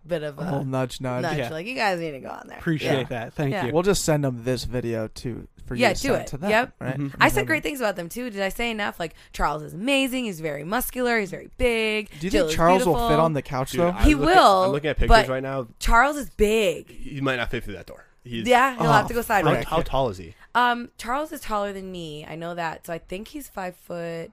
bit 0.07 0.23
of 0.23 0.37
a 0.39 0.41
a 0.41 0.43
little 0.43 0.65
nudge, 0.65 1.01
nudge. 1.01 1.23
nudge, 1.23 1.37
yeah. 1.37 1.49
like 1.49 1.67
you 1.67 1.75
guys 1.75 1.99
need 1.99 2.11
to 2.11 2.19
go 2.19 2.29
on 2.29 2.47
there. 2.47 2.57
Appreciate 2.57 2.97
Yeah. 2.97 3.03
that. 3.05 3.33
Thank 3.33 3.51
Yeah. 3.51 3.65
you. 3.65 3.73
We'll 3.73 3.83
just 3.83 4.03
send 4.05 4.23
them 4.23 4.43
this 4.43 4.63
video 4.63 5.07
to 5.09 5.47
for 5.65 5.75
you 5.75 5.81
Yeah, 5.81 5.93
to 5.93 6.01
do 6.01 6.07
send 6.07 6.21
it. 6.21 6.27
to 6.27 6.37
them. 6.37 6.49
Yep. 6.49 6.73
Right. 6.79 6.97
Mhm. 6.97 7.15
I 7.19 7.29
said 7.29 7.45
great 7.45 7.61
things 7.61 7.79
about 7.79 7.95
them 7.95 8.09
too. 8.09 8.29
Did 8.31 8.41
I 8.41 8.49
say 8.49 8.71
enough? 8.71 8.99
Like 8.99 9.13
Charles 9.33 9.61
is 9.61 9.73
amazing. 9.75 10.23
He's 10.25 10.39
very 10.39 10.63
muscular. 10.63 11.19
He's 11.19 11.29
very 11.29 11.49
big. 11.57 12.09
Do 12.19 12.25
you 12.25 12.31
Jill 12.31 12.41
think 12.45 12.51
is 12.51 12.55
Charles 12.55 12.85
will 12.85 13.09
fit 13.09 13.19
on 13.19 13.33
the 13.33 13.41
couch 13.43 13.71
Dude, 13.71 13.81
though? 13.81 13.89
I'm 13.89 14.03
He 14.05 14.15
looking- 14.15 14.35
will, 14.35 14.63
I'm 14.63 14.71
looking 14.71 14.89
at 14.89 14.97
pictures 14.97 15.27
right 15.27 15.43
now. 15.43 15.67
Charles 15.79 16.15
is 16.17 16.29
big. 16.31 16.89
He 16.89 17.21
might 17.21 17.35
not 17.35 17.51
fit 17.51 17.63
through 17.65 17.75
that 17.75 17.85
door. 17.85 18.05
He's, 18.23 18.47
Yeah, 18.47 18.75
he'll 18.77 18.87
Oh, 18.87 18.91
have 18.91 19.07
to 19.07 19.13
go 19.13 19.19
How, 19.19 19.25
sideways. 19.27 19.65
how 19.65 19.81
tall 19.81 20.09
is 20.09 20.17
he? 20.17 20.33
Um, 20.59 20.89
Charles 20.97 21.31
is 21.31 21.41
taller 21.41 21.71
than 21.73 21.91
me. 21.91 22.25
I 22.27 22.35
know 22.35 22.55
that. 22.55 22.85
So 22.85 22.93
I 22.93 22.97
think 22.97 23.29
he's 23.29 23.47
five 23.47 23.75
foot 23.75 24.31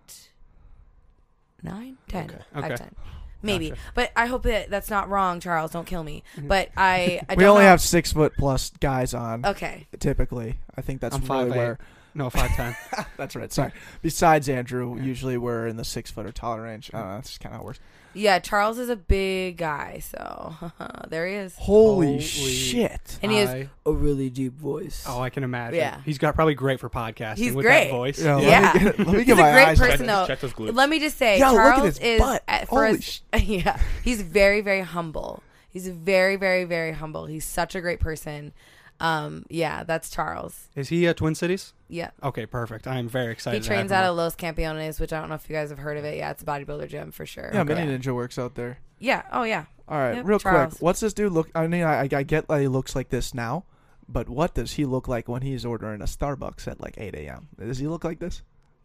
nine, 1.62 1.96
ten, 2.08 2.24
Okay. 2.30 2.38
five 2.54 2.64
Okay. 2.64 2.76
ten, 2.76 2.94
maybe. 3.42 3.70
Gotcha. 3.70 3.80
But 3.94 4.12
I 4.16 4.26
hope 4.26 4.42
that 4.44 4.70
that's 4.70 4.90
not 4.90 5.08
wrong, 5.08 5.40
Charles. 5.40 5.72
Don't 5.72 5.86
kill 5.86 6.02
me. 6.02 6.22
But 6.38 6.70
I, 6.76 7.20
I 7.28 7.34
we 7.34 7.44
don't 7.44 7.50
only 7.52 7.62
know. 7.64 7.68
have 7.70 7.80
six 7.80 8.12
foot 8.12 8.32
plus 8.38 8.70
guys 8.80 9.14
on. 9.14 9.44
Okay, 9.44 9.86
Typically, 9.98 10.56
I 10.76 10.80
think 10.82 11.00
that's 11.00 11.14
I'm 11.16 11.22
really 11.22 11.50
5'8". 11.50 11.56
where. 11.56 11.78
No, 12.16 12.30
five 12.30 12.50
ten. 12.56 12.74
That's 13.16 13.36
right. 13.36 13.52
Sorry. 13.52 13.72
Besides 14.02 14.48
Andrew, 14.48 15.00
usually 15.00 15.36
we're 15.38 15.66
in 15.66 15.76
the 15.76 15.84
six 15.84 16.10
foot 16.10 16.26
or 16.26 16.32
taller 16.32 16.62
range. 16.62 16.90
I 16.92 16.98
uh, 16.98 17.00
don't 17.00 17.10
know. 17.10 17.14
That's 17.16 17.38
kind 17.38 17.52
of 17.54 17.58
how 17.58 17.62
it 17.62 17.66
works. 17.66 17.80
yeah. 18.14 18.38
Charles 18.38 18.78
is 18.78 18.88
a 18.88 18.96
big 18.96 19.56
guy, 19.58 19.98
so 20.00 20.54
there 21.08 21.26
he 21.28 21.34
is, 21.34 21.54
Holy, 21.56 22.06
Holy- 22.06 22.20
shit! 22.20 23.18
and 23.22 23.30
he 23.30 23.38
has 23.38 23.50
I- 23.50 23.68
a 23.84 23.92
really 23.92 24.30
deep 24.30 24.54
voice. 24.54 25.04
oh, 25.08 25.20
I 25.20 25.30
can 25.30 25.44
imagine. 25.44 25.78
Yeah. 25.78 26.00
He's 26.04 26.18
got 26.18 26.34
probably 26.34 26.54
great 26.54 26.80
for 26.80 26.88
podcasting 26.90 27.36
He's 27.38 27.54
with 27.54 27.64
great. 27.66 27.84
that 27.84 27.90
voice. 27.90 28.22
Yeah, 28.22 28.38
Yeah. 28.40 28.72
Let 28.74 28.74
me 28.74 28.82
get, 28.84 28.98
let 28.98 29.06
me 29.08 29.14
He's 29.18 29.26
get 29.26 29.32
a 29.38 29.52
great 29.52 29.64
eyes. 29.64 29.78
person, 29.78 29.98
check, 29.98 30.06
though. 30.06 30.26
check 30.26 30.40
those 30.40 30.52
glutes. 30.54 30.74
Let 30.74 30.88
me 30.88 30.98
just 30.98 31.16
say, 31.18 31.38
Yeah, 31.38 31.50
look 31.50 31.60
at 31.60 31.74
Charles 31.76 31.84
his 31.86 31.98
is 31.98 32.20
butt. 32.20 32.42
at 32.48 32.68
for 32.68 32.84
Holy 32.86 32.98
as- 32.98 33.04
sh- 33.04 33.20
yeah, 33.42 33.78
he's 34.02 34.22
very, 34.22 34.60
very 34.62 34.80
humble. 34.82 35.42
He's 35.68 35.88
very, 35.88 36.36
very, 36.36 36.64
very 36.64 36.92
humble. 36.92 37.26
He's 37.26 37.44
such 37.44 37.74
a 37.74 37.82
great 37.82 38.00
person. 38.00 38.54
Um, 39.00 39.44
yeah, 39.50 39.84
that's 39.84 40.08
Charles. 40.10 40.68
Is 40.74 40.88
he 40.88 41.06
at 41.06 41.16
Twin 41.18 41.34
Cities? 41.34 41.72
Yeah. 41.88 42.10
Okay, 42.22 42.46
perfect. 42.46 42.86
I 42.86 42.98
am 42.98 43.08
very 43.08 43.32
excited. 43.32 43.58
He 43.58 43.60
to 43.62 43.66
trains 43.66 43.90
have 43.90 44.04
out 44.04 44.10
of 44.10 44.16
Los 44.16 44.34
Campeones, 44.36 44.98
which 44.98 45.12
I 45.12 45.20
don't 45.20 45.28
know 45.28 45.34
if 45.34 45.48
you 45.48 45.54
guys 45.54 45.68
have 45.70 45.78
heard 45.78 45.98
of 45.98 46.04
it. 46.04 46.16
Yeah, 46.16 46.30
it's 46.30 46.42
a 46.42 46.46
bodybuilder 46.46 46.88
gym 46.88 47.12
for 47.12 47.26
sure. 47.26 47.50
Yeah, 47.52 47.62
Mini 47.64 47.80
yeah. 47.90 47.98
Ninja 47.98 48.14
works 48.14 48.38
out 48.38 48.54
there. 48.54 48.78
Yeah. 48.98 49.22
Oh 49.32 49.42
yeah. 49.42 49.66
All 49.88 49.98
right, 49.98 50.16
Yep, 50.16 50.24
real 50.26 50.38
Charles. 50.40 50.72
quick. 50.74 50.82
What's 50.82 51.00
this 51.00 51.12
dude 51.12 51.32
look? 51.32 51.50
I 51.54 51.66
mean, 51.68 51.82
I, 51.84 52.08
I 52.10 52.22
get 52.24 52.48
that 52.48 52.60
he 52.60 52.66
looks 52.68 52.96
like 52.96 53.10
this 53.10 53.34
now, 53.34 53.64
but 54.08 54.28
what 54.28 54.54
does 54.54 54.72
he 54.72 54.84
look 54.84 55.06
like 55.06 55.28
when 55.28 55.42
he's 55.42 55.64
ordering 55.64 56.00
a 56.00 56.06
Starbucks 56.06 56.66
at 56.66 56.80
like 56.80 56.94
8 56.98 57.14
a.m.? 57.14 57.48
Does 57.58 57.78
he 57.78 57.86
look 57.86 58.02
like 58.02 58.18
this? 58.18 58.42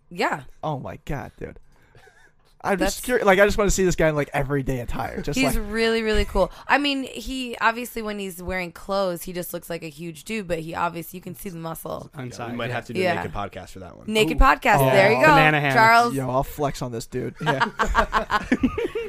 Yeah. 0.09 0.43
Oh 0.63 0.77
my 0.77 0.99
god, 1.05 1.31
dude! 1.39 1.59
I'm 2.63 2.77
That's- 2.77 2.93
just 2.95 3.03
curious. 3.05 3.25
Like, 3.25 3.39
I 3.39 3.45
just 3.45 3.57
want 3.57 3.69
to 3.69 3.75
see 3.75 3.83
this 3.83 3.95
guy 3.95 4.09
in 4.09 4.15
like 4.15 4.29
everyday 4.33 4.81
attire. 4.81 5.21
Just 5.21 5.37
he's 5.39 5.55
like, 5.55 5.65
really, 5.71 6.03
really 6.03 6.25
cool. 6.25 6.51
I 6.67 6.77
mean, 6.77 7.03
he 7.03 7.57
obviously 7.59 8.01
when 8.01 8.19
he's 8.19 8.41
wearing 8.41 8.71
clothes, 8.71 9.23
he 9.23 9.33
just 9.33 9.53
looks 9.53 9.69
like 9.69 9.83
a 9.83 9.89
huge 9.89 10.23
dude, 10.25 10.47
but 10.47 10.59
he 10.59 10.75
obviously 10.75 11.17
you 11.17 11.21
can 11.23 11.33
see 11.35 11.49
the 11.49 11.57
muscle. 11.57 12.09
Yeah, 12.15 12.21
inside. 12.23 12.51
we 12.51 12.57
might 12.57 12.69
have 12.71 12.85
to 12.85 12.93
do 12.93 12.99
Yeah. 13.01 13.13
a 13.13 13.15
naked 13.15 13.33
podcast 13.33 13.69
for 13.69 13.79
that 13.79 13.97
one. 13.97 14.05
Naked 14.07 14.37
Ooh. 14.37 14.39
podcast. 14.39 14.77
Oh. 14.79 14.85
There 14.91 15.11
you 15.11 15.17
go, 15.21 15.27
Banana 15.31 15.59
hammocks. 15.59 15.75
Charles. 15.75 16.13
yo, 16.13 16.29
I'll 16.29 16.43
flex 16.43 16.81
on 16.81 16.91
this 16.91 17.07
dude. 17.07 17.35
Yeah. 17.41 18.45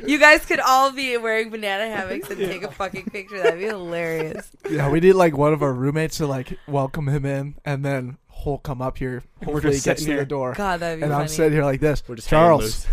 You 0.05 0.19
guys 0.19 0.45
could 0.45 0.59
all 0.61 0.91
be 0.91 1.17
wearing 1.17 1.51
banana 1.51 1.87
hammocks 1.87 2.29
and 2.29 2.39
take 2.41 2.65
a 2.65 2.71
fucking 2.73 3.05
picture. 3.07 3.41
That'd 3.41 3.61
be 3.61 3.67
hilarious. 3.67 4.51
yeah, 4.69 4.91
we 4.91 4.99
need 5.01 5.13
like 5.13 5.37
one 5.37 5.53
of 5.53 5.63
our 5.63 5.73
roommates 5.73 6.17
to 6.17 6.27
like 6.27 6.59
welcome 6.67 7.09
him 7.09 7.25
in, 7.25 7.55
and 7.65 7.85
then 7.85 8.19
he'll 8.43 8.59
come 8.59 8.83
up 8.83 8.99
here. 8.99 9.23
And 9.41 9.49
we're 9.49 9.55
Hopefully, 9.55 9.73
he 9.75 9.77
just 9.77 9.85
gets 9.85 10.01
sitting 10.01 10.13
to 10.13 10.17
the 10.17 10.21
here. 10.23 10.25
door, 10.25 10.55
God, 10.55 10.81
that'd 10.81 10.99
be 10.99 11.05
and 11.05 11.13
funny. 11.13 11.23
I'm 11.23 11.29
sitting 11.29 11.53
here 11.53 11.65
like 11.65 11.81
this. 11.81 12.03
We're 12.09 12.17
just 12.17 12.29
hanging 12.31 12.43
Charles, 12.47 12.63
loose. 12.63 12.87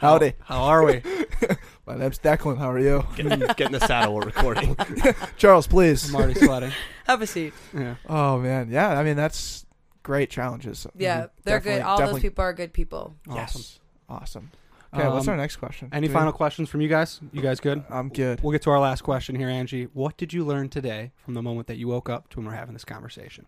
Howdy. 0.00 0.32
How 0.44 0.62
are 0.64 0.84
we? 0.84 1.02
My 1.86 1.96
name's 1.96 2.18
Declan. 2.18 2.58
How 2.58 2.70
are 2.70 2.78
you? 2.78 3.04
Get, 3.16 3.56
get 3.56 3.66
in 3.66 3.72
the 3.72 3.80
saddle. 3.80 4.14
We're 4.14 4.22
recording. 4.22 4.76
Charles, 5.36 5.66
please. 5.66 6.08
I'm 6.08 6.16
already 6.16 6.34
sweating. 6.38 6.72
Have 7.06 7.22
a 7.22 7.26
seat. 7.26 7.52
Yeah. 7.74 7.96
Oh 8.08 8.38
man, 8.38 8.70
yeah. 8.70 8.98
I 8.98 9.02
mean, 9.02 9.16
that's 9.16 9.66
great 10.02 10.30
challenges. 10.30 10.86
Yeah, 10.96 11.26
they're 11.44 11.58
Definitely- 11.58 11.80
good. 11.80 11.86
All 11.86 11.98
definitely- 11.98 12.20
those 12.20 12.22
people 12.22 12.44
are 12.44 12.52
good 12.52 12.72
people. 12.72 13.14
Awesome. 13.28 13.36
Yes. 13.60 13.80
Awesome. 14.08 14.50
Okay, 14.92 15.06
what's 15.06 15.28
Um, 15.28 15.32
our 15.32 15.36
next 15.36 15.56
question? 15.56 15.88
Any 15.92 16.08
Do 16.08 16.12
we- 16.12 16.18
final 16.18 16.32
questions 16.32 16.68
from 16.68 16.80
you 16.80 16.88
guys? 16.88 17.20
You 17.32 17.42
guys 17.42 17.60
good? 17.60 17.84
I'm 17.90 18.08
good. 18.08 18.42
We'll 18.42 18.50
get 18.52 18.62
to 18.62 18.70
our 18.70 18.80
last 18.80 19.02
question 19.02 19.36
here, 19.36 19.48
Angie. 19.48 19.84
What 19.92 20.16
did 20.16 20.32
you 20.32 20.44
learn 20.44 20.68
today 20.68 21.12
from 21.24 21.34
the 21.34 21.42
moment 21.42 21.68
that 21.68 21.76
you 21.76 21.86
woke 21.86 22.08
up 22.08 22.28
to 22.30 22.38
when 22.38 22.46
we're 22.46 22.54
having 22.54 22.72
this 22.72 22.84
conversation? 22.84 23.46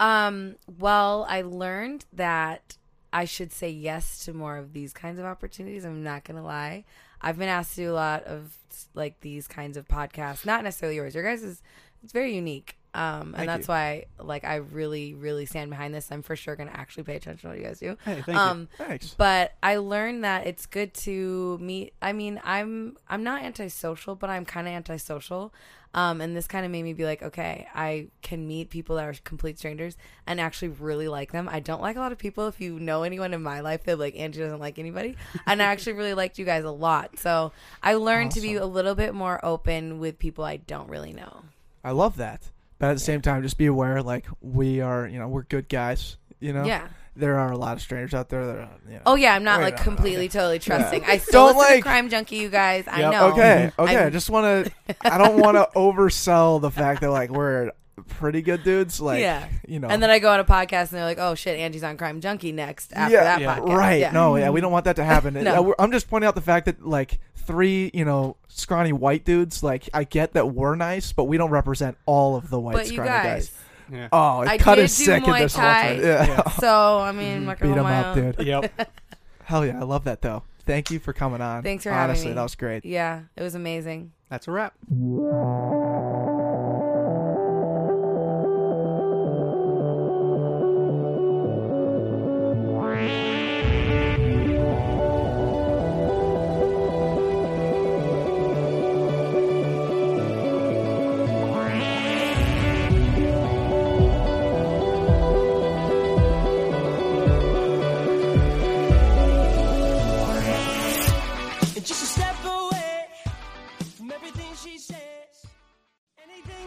Um, 0.00 0.56
well, 0.78 1.26
I 1.28 1.42
learned 1.42 2.06
that 2.14 2.78
I 3.14 3.26
should 3.26 3.52
say 3.52 3.70
yes 3.70 4.24
to 4.24 4.32
more 4.34 4.56
of 4.56 4.72
these 4.72 4.92
kinds 4.92 5.20
of 5.20 5.24
opportunities. 5.24 5.84
I'm 5.84 6.02
not 6.02 6.24
gonna 6.24 6.42
lie. 6.42 6.84
I've 7.22 7.38
been 7.38 7.48
asked 7.48 7.76
to 7.76 7.82
do 7.82 7.92
a 7.92 7.94
lot 7.94 8.24
of 8.24 8.56
like 8.92 9.20
these 9.20 9.46
kinds 9.46 9.76
of 9.76 9.86
podcasts. 9.86 10.44
Not 10.44 10.64
necessarily 10.64 10.96
yours. 10.96 11.14
Your 11.14 11.22
guys 11.22 11.44
is 11.44 11.62
it's 12.02 12.12
very 12.12 12.34
unique. 12.34 12.76
Um, 12.94 13.28
and 13.28 13.36
Thank 13.36 13.46
that's 13.48 13.68
you. 13.68 13.72
why, 13.72 14.04
like, 14.20 14.44
I 14.44 14.56
really, 14.56 15.14
really 15.14 15.46
stand 15.46 15.68
behind 15.68 15.92
this. 15.92 16.12
I'm 16.12 16.22
for 16.22 16.36
sure 16.36 16.54
going 16.54 16.68
to 16.68 16.76
actually 16.76 17.02
pay 17.02 17.16
attention 17.16 17.40
to 17.42 17.48
what 17.48 17.58
you 17.58 17.64
guys 17.66 17.80
do. 17.80 17.96
Hey, 18.04 18.22
thank 18.24 18.38
um, 18.38 18.68
Thanks. 18.78 19.14
But 19.18 19.54
I 19.62 19.76
learned 19.76 20.22
that 20.22 20.46
it's 20.46 20.66
good 20.66 20.94
to 20.94 21.58
meet. 21.58 21.92
I 22.00 22.12
mean, 22.12 22.40
I'm 22.44 22.96
I'm 23.08 23.24
not 23.24 23.42
antisocial, 23.42 24.14
but 24.14 24.30
I'm 24.30 24.44
kind 24.44 24.68
of 24.68 24.74
antisocial. 24.74 25.52
Um, 25.94 26.20
and 26.20 26.36
this 26.36 26.48
kind 26.48 26.66
of 26.66 26.72
made 26.72 26.82
me 26.82 26.92
be 26.92 27.04
like, 27.04 27.22
okay, 27.22 27.68
I 27.72 28.08
can 28.20 28.48
meet 28.48 28.68
people 28.68 28.96
that 28.96 29.04
are 29.04 29.14
complete 29.22 29.58
strangers 29.58 29.96
and 30.26 30.40
actually 30.40 30.68
really 30.68 31.06
like 31.06 31.30
them. 31.30 31.48
I 31.48 31.60
don't 31.60 31.80
like 31.80 31.94
a 31.94 32.00
lot 32.00 32.10
of 32.10 32.18
people. 32.18 32.48
If 32.48 32.60
you 32.60 32.80
know 32.80 33.04
anyone 33.04 33.32
in 33.32 33.42
my 33.42 33.60
life, 33.60 33.84
they're 33.84 33.94
like, 33.94 34.16
Angie 34.16 34.40
doesn't 34.40 34.58
like 34.58 34.78
anybody. 34.78 35.16
And 35.46 35.62
I 35.62 35.66
actually 35.66 35.92
really 35.92 36.14
liked 36.14 36.38
you 36.38 36.44
guys 36.44 36.64
a 36.64 36.70
lot. 36.70 37.18
So 37.18 37.52
I 37.82 37.94
learned 37.94 38.32
to 38.32 38.40
be 38.40 38.56
a 38.56 38.66
little 38.66 38.96
bit 38.96 39.14
more 39.14 39.44
open 39.44 40.00
with 40.00 40.18
people 40.18 40.42
I 40.42 40.56
don't 40.56 40.88
really 40.88 41.12
know. 41.12 41.42
I 41.84 41.92
love 41.92 42.16
that. 42.16 42.50
But 42.78 42.90
at 42.90 42.94
the 42.94 43.00
same 43.00 43.20
time, 43.22 43.42
just 43.42 43.56
be 43.58 43.66
aware, 43.66 44.02
like 44.02 44.26
we 44.40 44.80
are, 44.80 45.06
you 45.06 45.18
know, 45.18 45.28
we're 45.28 45.42
good 45.44 45.68
guys. 45.68 46.16
You 46.40 46.52
know, 46.52 46.64
Yeah. 46.64 46.88
There 47.16 47.38
are 47.38 47.52
a 47.52 47.56
lot 47.56 47.74
of 47.76 47.80
strangers 47.80 48.12
out 48.12 48.28
there 48.28 48.44
that 48.44 48.56
are. 48.56 48.68
You 48.88 48.94
know, 48.94 49.00
Oh 49.06 49.14
yeah, 49.14 49.34
I'm 49.36 49.44
not 49.44 49.60
like 49.60 49.76
completely 49.76 50.28
totally 50.28 50.58
trusting. 50.58 51.02
Yeah. 51.02 51.10
I 51.10 51.18
still 51.18 51.46
Don't 51.46 51.56
like- 51.56 51.84
Crime 51.84 52.08
Junkie, 52.08 52.36
you 52.38 52.48
guys. 52.48 52.86
I 52.88 53.02
know. 53.02 53.28
Okay. 53.28 53.70
Okay. 53.78 53.96
I 53.96 54.02
I'm- 54.02 54.12
just 54.12 54.30
want 54.30 54.66
to. 54.66 54.96
I 55.00 55.16
don't 55.18 55.38
want 55.38 55.56
to 55.56 55.68
oversell 55.78 56.60
the 56.60 56.72
fact 56.72 57.02
that 57.02 57.10
like 57.12 57.30
we're 57.30 57.70
pretty 58.08 58.42
good 58.42 58.64
dudes. 58.64 59.00
Like, 59.00 59.20
Yeah. 59.20 59.48
you 59.66 59.80
know. 59.80 59.88
And 59.88 60.02
then 60.02 60.10
I 60.10 60.18
go 60.18 60.32
on 60.32 60.40
a 60.40 60.44
podcast 60.44 60.90
and 60.90 60.98
they're 60.98 61.04
like, 61.04 61.18
"Oh 61.18 61.34
shit, 61.34 61.58
Angie's 61.58 61.84
on 61.84 61.96
Crime 61.96 62.20
Junkie 62.20 62.52
next." 62.52 62.92
After 62.92 63.14
yeah, 63.14 63.24
that 63.24 63.40
yeah. 63.40 63.58
podcast, 63.58 63.76
right. 63.76 64.00
Yeah. 64.00 64.10
No, 64.12 64.36
yeah, 64.36 64.50
we 64.50 64.60
don't 64.60 64.72
want 64.72 64.84
that 64.86 64.96
to 64.96 65.04
happen. 65.04 65.34
No. 65.44 65.74
I'm 65.78 65.92
just 65.92 66.08
pointing 66.08 66.26
out 66.26 66.34
the 66.34 66.40
fact 66.40 66.66
that 66.66 66.86
like 66.86 67.18
three, 67.36 67.90
you 67.92 68.04
know, 68.04 68.36
scrawny 68.48 68.92
white 68.92 69.24
dudes. 69.24 69.62
Like, 69.62 69.88
I 69.92 70.04
get 70.04 70.32
that 70.34 70.54
we're 70.54 70.74
nice, 70.74 71.12
but 71.12 71.24
we 71.24 71.36
don't 71.36 71.50
represent 71.50 71.96
all 72.06 72.36
of 72.36 72.48
the 72.50 72.58
white 72.58 72.74
But 72.74 72.86
you 72.86 72.94
scrawny 72.94 73.10
guys, 73.10 73.52
Yeah. 73.92 74.08
Oh, 74.12 74.40
I 74.40 74.58
cut 74.58 74.76
did 74.76 74.84
is 74.84 74.94
sick 74.94 75.24
in 75.24 75.30
Muay 75.30 75.40
this 75.40 75.54
Thai. 75.54 75.94
Yeah. 75.94 76.26
Yeah. 76.26 76.50
so 76.52 76.98
I 76.98 77.12
mean, 77.12 77.26
mm-hmm. 77.26 77.36
I'm 77.36 77.44
not 77.46 77.60
Beat 77.60 77.68
gonna 77.68 77.80
him 77.80 77.86
up, 77.86 78.16
own. 78.16 78.32
dude. 78.32 78.46
Yep. 78.46 78.92
Hell 79.44 79.66
yeah, 79.66 79.78
I 79.78 79.84
love 79.84 80.04
that 80.04 80.22
though. 80.22 80.42
Thank 80.66 80.90
you 80.90 80.98
for 80.98 81.12
coming 81.12 81.42
on. 81.42 81.62
Thanks 81.62 81.84
for 81.84 81.90
having 81.90 82.14
me. 82.14 82.20
Honestly, 82.20 82.32
that 82.32 82.42
was 82.42 82.54
great. 82.54 82.86
Yeah, 82.86 83.24
it 83.36 83.42
was 83.42 83.54
amazing. 83.54 84.12
That's 84.30 84.48
a 84.48 84.50
wrap. 84.50 84.74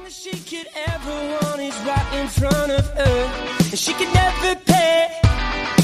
She 0.09 0.31
could 0.31 0.67
ever 0.87 1.15
want 1.35 1.59
is 1.59 1.75
right 1.85 2.13
in 2.21 2.27
front 2.29 2.71
of 2.71 2.85
her. 2.91 3.19
And 3.71 3.77
she 3.77 3.93
could 3.93 4.13
never 4.13 4.55
pay 4.55 5.09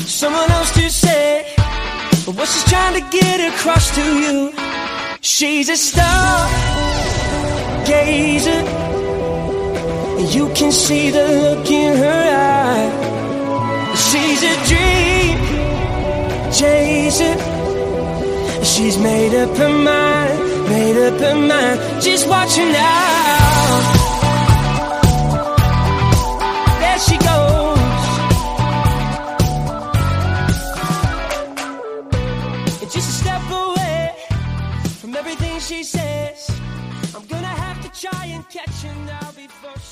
someone 0.05 0.49
else 0.51 0.71
to 0.75 0.89
say 0.89 1.43
what 2.25 2.47
she's 2.47 2.63
trying 2.63 2.93
to 3.01 3.17
get 3.17 3.53
across 3.53 3.93
to 3.95 4.05
you. 4.23 4.53
She's 5.19 5.67
a 5.67 5.75
star 5.75 6.47
gazer. 7.85 8.63
And 10.19 10.33
you 10.33 10.47
can 10.53 10.71
see 10.71 11.09
the 11.09 11.27
look 11.43 11.69
in 11.69 11.97
her 11.97 12.23
eye. 12.61 12.89
She's 14.07 14.41
a 14.41 14.55
dream 14.69 15.37
chaser. 16.53 17.35
She's 18.63 18.97
made 18.97 19.35
up 19.35 19.57
her 19.57 19.69
mind, 19.69 20.39
made 20.69 21.07
up 21.07 21.19
her 21.19 21.35
mind. 21.35 22.01
Just 22.01 22.29
watch 22.29 22.55
her 22.55 22.71
now. 22.71 24.12
From 35.13 35.27
everything 35.27 35.59
she 35.59 35.83
says, 35.83 36.49
I'm 37.15 37.23
gonna 37.27 37.45
have 37.45 37.79
to 37.83 38.01
try 38.01 38.25
and 38.25 38.49
catch 38.49 38.81
her 38.81 38.95
now 39.05 39.31
before. 39.33 39.82